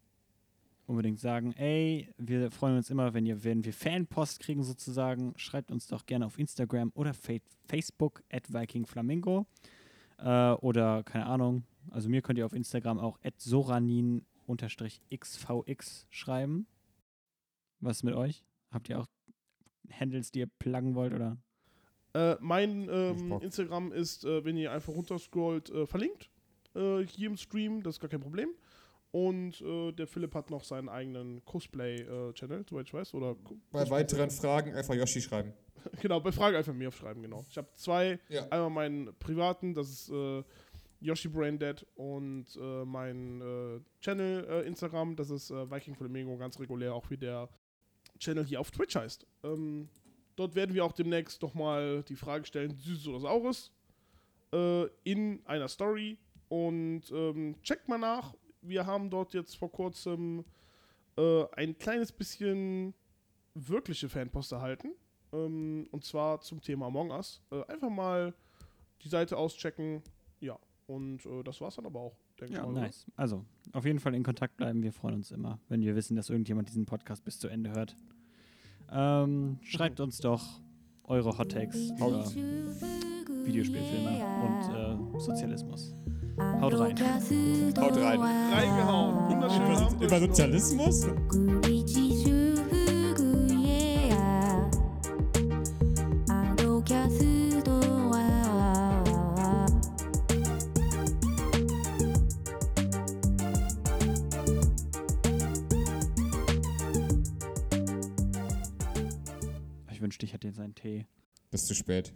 unbedingt 0.87 1.19
sagen, 1.19 1.51
ey, 1.53 2.09
wir 2.17 2.51
freuen 2.51 2.77
uns 2.77 2.89
immer, 2.89 3.13
wenn, 3.13 3.25
ihr, 3.25 3.43
wenn 3.43 3.65
wir 3.65 3.73
Fanpost 3.73 4.39
kriegen 4.39 4.63
sozusagen. 4.63 5.33
Schreibt 5.37 5.71
uns 5.71 5.87
doch 5.87 6.05
gerne 6.05 6.25
auf 6.25 6.39
Instagram 6.39 6.93
oder 6.95 7.13
Fa 7.13 7.33
Facebook 7.67 8.23
at 8.31 8.53
Viking 8.53 8.85
Flamingo. 8.85 9.45
Äh, 10.17 10.51
oder, 10.51 11.03
keine 11.03 11.25
Ahnung, 11.25 11.65
also 11.91 12.07
mir 12.09 12.21
könnt 12.21 12.39
ihr 12.39 12.45
auf 12.45 12.53
Instagram 12.53 12.99
auch 12.99 13.19
at 13.23 13.39
soranin-xvx 13.39 16.05
schreiben. 16.09 16.67
Was 17.79 17.97
ist 17.97 18.03
mit 18.03 18.15
euch? 18.15 18.43
Habt 18.71 18.89
ihr 18.89 18.99
auch 18.99 19.07
Handles, 19.91 20.31
die 20.31 20.39
ihr 20.39 20.47
pluggen 20.47 20.95
wollt, 20.95 21.13
oder? 21.13 21.37
Äh, 22.13 22.37
mein 22.39 22.87
ähm. 22.89 23.33
Instagram 23.41 23.91
ist, 23.91 24.23
äh, 24.23 24.45
wenn 24.45 24.55
ihr 24.57 24.71
einfach 24.71 24.93
runterscrollt, 24.93 25.69
äh, 25.69 25.85
verlinkt. 25.85 26.31
Äh, 26.73 27.05
hier 27.05 27.29
im 27.29 27.37
Stream, 27.37 27.83
das 27.83 27.95
ist 27.95 27.99
gar 27.99 28.09
kein 28.09 28.21
Problem. 28.21 28.49
Und 29.15 29.61
äh, 29.61 29.93
der 29.93 30.07
Philipp 30.07 30.35
hat 30.35 30.49
noch 30.49 30.65
seinen 30.65 30.89
eigenen 30.89 31.41
Cosplay-Channel, 31.45 32.65
soweit 32.69 32.85
ich 32.85 32.93
weiß. 32.93 33.13
Oder 33.13 33.37
Bei 33.71 33.89
weiteren 33.89 34.29
Fragen 34.29 34.73
einfach 34.75 34.93
Yoshi 34.93 35.21
schreiben. 35.21 35.53
Genau, 36.01 36.19
bei 36.19 36.31
Frage 36.33 36.57
einfach 36.57 36.73
mir 36.73 36.89
aufschreiben, 36.89 37.21
genau. 37.21 37.45
Ich 37.47 37.57
habe 37.57 37.69
zwei. 37.75 38.19
Ja. 38.27 38.41
Einmal 38.49 38.71
meinen 38.71 39.15
privaten, 39.19 39.73
das 39.73 39.89
ist 39.89 40.09
äh, 40.09 40.43
Yoshi 40.99 41.29
Braindead 41.29 41.85
und 41.95 42.47
äh, 42.59 42.83
mein 42.83 43.39
äh, 43.39 43.79
Channel 44.01 44.47
äh, 44.49 44.67
Instagram, 44.67 45.15
das 45.15 45.29
ist 45.29 45.51
äh, 45.51 45.71
Viking 45.71 45.95
Flamingo, 45.95 46.35
ganz 46.37 46.59
regulär, 46.59 46.95
auch 46.95 47.07
wie 47.11 47.17
der 47.17 47.47
Channel 48.17 48.43
hier 48.43 48.59
auf 48.59 48.71
Twitch 48.71 48.95
heißt. 48.95 49.27
Ähm, 49.43 49.87
dort 50.35 50.55
werden 50.55 50.73
wir 50.73 50.83
auch 50.83 50.91
demnächst 50.91 51.41
nochmal 51.41 52.03
die 52.03 52.15
Frage 52.15 52.45
stellen, 52.45 52.75
Süßes 52.79 53.07
oder 53.07 53.19
Saures, 53.19 53.71
äh, 54.51 54.87
in 55.03 55.39
einer 55.45 55.67
Story. 55.69 56.17
Und 56.49 57.03
ähm, 57.11 57.55
checkt 57.61 57.87
mal 57.87 57.99
nach. 57.99 58.33
Wir 58.67 58.85
haben 58.85 59.09
dort 59.09 59.33
jetzt 59.33 59.55
vor 59.57 59.71
kurzem 59.71 60.43
äh, 61.17 61.45
ein 61.55 61.77
kleines 61.77 62.11
bisschen 62.11 62.93
wirkliche 63.53 64.09
Fanpost 64.09 64.51
erhalten. 64.51 64.89
Ähm, 65.33 65.87
und 65.91 66.03
zwar 66.03 66.41
zum 66.41 66.61
Thema 66.61 66.87
Among 66.87 67.11
Us. 67.11 67.41
Äh, 67.51 67.63
einfach 67.71 67.89
mal 67.89 68.33
die 69.03 69.09
Seite 69.09 69.37
auschecken. 69.37 70.01
Ja, 70.39 70.57
und 70.87 71.25
äh, 71.25 71.43
das 71.43 71.61
war's 71.61 71.75
dann 71.75 71.85
aber 71.85 71.99
auch, 71.99 72.17
denke 72.39 72.53
ich 72.53 72.57
Ja, 72.59 72.63
mal. 72.65 72.71
oder? 72.71 72.81
nice. 72.81 73.05
Also, 73.15 73.45
auf 73.73 73.85
jeden 73.85 73.99
Fall 73.99 74.13
in 74.15 74.23
Kontakt 74.23 74.57
bleiben. 74.57 74.83
Wir 74.83 74.91
freuen 74.93 75.15
uns 75.15 75.31
immer, 75.31 75.59
wenn 75.69 75.81
wir 75.81 75.95
wissen, 75.95 76.15
dass 76.15 76.29
irgendjemand 76.29 76.67
diesen 76.69 76.85
Podcast 76.85 77.23
bis 77.23 77.39
zu 77.39 77.47
Ende 77.47 77.71
hört. 77.71 77.95
Ähm, 78.91 79.57
schreibt 79.63 79.99
uns 79.99 80.19
doch 80.19 80.43
eure 81.05 81.37
Hot 81.37 81.51
Takes 81.51 81.89
über 81.91 82.25
Videospielfilme 83.45 84.25
und 84.43 85.17
äh, 85.17 85.19
Sozialismus. 85.19 85.93
Haut 86.37 86.73
rein. 86.73 86.99
Haut 87.77 87.97
rein. 87.97 88.19
Reingehauen. 88.19 89.29
Wunderschön. 89.29 89.95
Über, 89.95 90.05
über 90.05 90.19
Sozialismus? 90.19 91.07
Ich 109.91 110.01
wünschte, 110.01 110.25
ich 110.25 110.33
hätte 110.33 110.47
jetzt 110.47 110.59
einen 110.59 110.75
Tee. 110.75 111.05
Ist 111.51 111.67
zu 111.67 111.73
spät. 111.73 112.13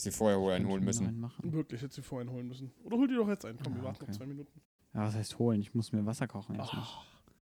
Hättest 0.00 0.14
du 0.14 0.18
vorher 0.18 0.40
wohl 0.40 0.52
einen 0.52 0.66
holen 0.66 0.82
müssen. 0.84 1.06
einen. 1.06 1.52
Wirklich, 1.52 1.82
hätte 1.82 1.94
sie 1.94 2.02
vorhin 2.02 2.30
holen 2.30 2.48
müssen. 2.48 2.72
Oder 2.84 2.96
hol 2.96 3.06
dir 3.06 3.16
doch 3.16 3.28
jetzt 3.28 3.44
einen. 3.44 3.58
Komm, 3.62 3.74
wir 3.74 3.82
Ah, 3.82 3.84
warten 3.86 4.02
okay. 4.02 4.10
noch 4.12 4.16
zwei 4.18 4.26
Minuten. 4.26 4.60
Ja, 4.94 5.02
was 5.04 5.14
heißt 5.14 5.38
holen? 5.38 5.60
Ich 5.60 5.74
muss 5.74 5.92
mir 5.92 6.04
Wasser 6.06 6.26
kochen 6.26 6.56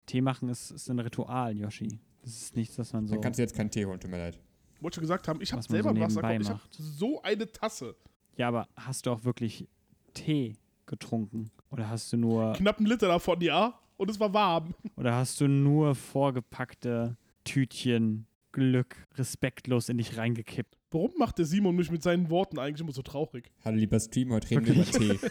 Tee 0.07 0.21
machen 0.21 0.51
ist, 0.51 0.71
ist 0.71 0.91
ein 0.91 0.99
Ritual, 0.99 1.57
Yoshi. 1.57 1.89
Das 2.23 2.33
ist 2.33 2.55
nichts, 2.57 2.79
was 2.79 2.93
man 2.93 3.07
so. 3.07 3.15
Dann 3.15 3.23
kannst 3.23 3.39
du 3.39 3.43
jetzt 3.43 3.55
keinen 3.57 3.71
Tee 3.71 3.87
holen, 3.87 3.99
tut 3.99 4.11
mir 4.11 4.19
leid. 4.19 4.39
wollte 4.81 4.97
schon 4.97 5.03
gesagt 5.03 5.27
haben, 5.27 5.41
ich 5.41 5.53
habe 5.53 5.59
man 5.59 5.63
so 5.63 5.73
selber 5.73 5.99
Wasser 5.99 6.21
gekocht. 6.21 6.43
Ich 6.45 6.51
habe 6.51 6.63
so 6.79 7.23
eine 7.23 7.51
Tasse. 7.51 7.97
Ja, 8.37 8.49
aber 8.49 8.69
hast 8.77 9.07
du 9.07 9.11
auch 9.13 9.25
wirklich 9.25 9.67
Tee 10.13 10.57
getrunken? 10.85 11.51
Oder 11.71 11.89
hast 11.89 12.13
du 12.13 12.19
nur 12.19 12.53
Knapp 12.53 12.77
einen 12.77 12.87
Liter 12.87 13.09
davon, 13.09 13.41
ja. 13.41 13.79
Und 13.97 14.11
es 14.11 14.21
war 14.21 14.35
warm. 14.35 14.75
oder 14.97 15.15
hast 15.15 15.41
du 15.41 15.49
nur 15.49 15.95
vorgepackte 15.95 17.17
Tütchen 17.45 18.27
Glück 18.55 18.95
respektlos 19.17 19.89
in 19.89 19.99
dich 19.99 20.17
reingekippt? 20.17 20.79
Warum 20.93 21.11
macht 21.19 21.39
der 21.39 21.45
Simon 21.45 21.75
mich 21.75 21.91
mit 21.91 22.05
seinen 22.05 22.31
Worten 22.31 22.61
eigentlich 22.61 22.83
immer 22.83 22.93
so 22.93 23.03
traurig? 23.03 23.51
Hallo 23.65 23.77
lieber 23.77 23.99
Stream, 23.99 24.31
heute 24.31 24.49
reden 24.49 24.67
wir 24.67 24.75
über 24.75 24.85
Tee. 24.85 25.19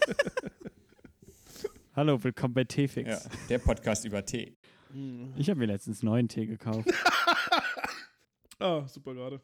Hallo, 1.95 2.22
willkommen 2.22 2.54
bei 2.54 2.66
Teefix. 2.66 3.10
Ja, 3.10 3.32
der 3.48 3.60
Podcast 3.60 4.04
über 4.04 4.26
Tee. 4.26 4.58
Ich 5.38 5.50
habe 5.50 5.58
mir 5.58 5.68
letztens 5.68 6.04
neuen 6.04 6.28
Tee 6.28 6.45
gekauft. 6.45 6.90
Ah, 8.60 8.88
super 8.88 9.14
gerade. 9.14 9.41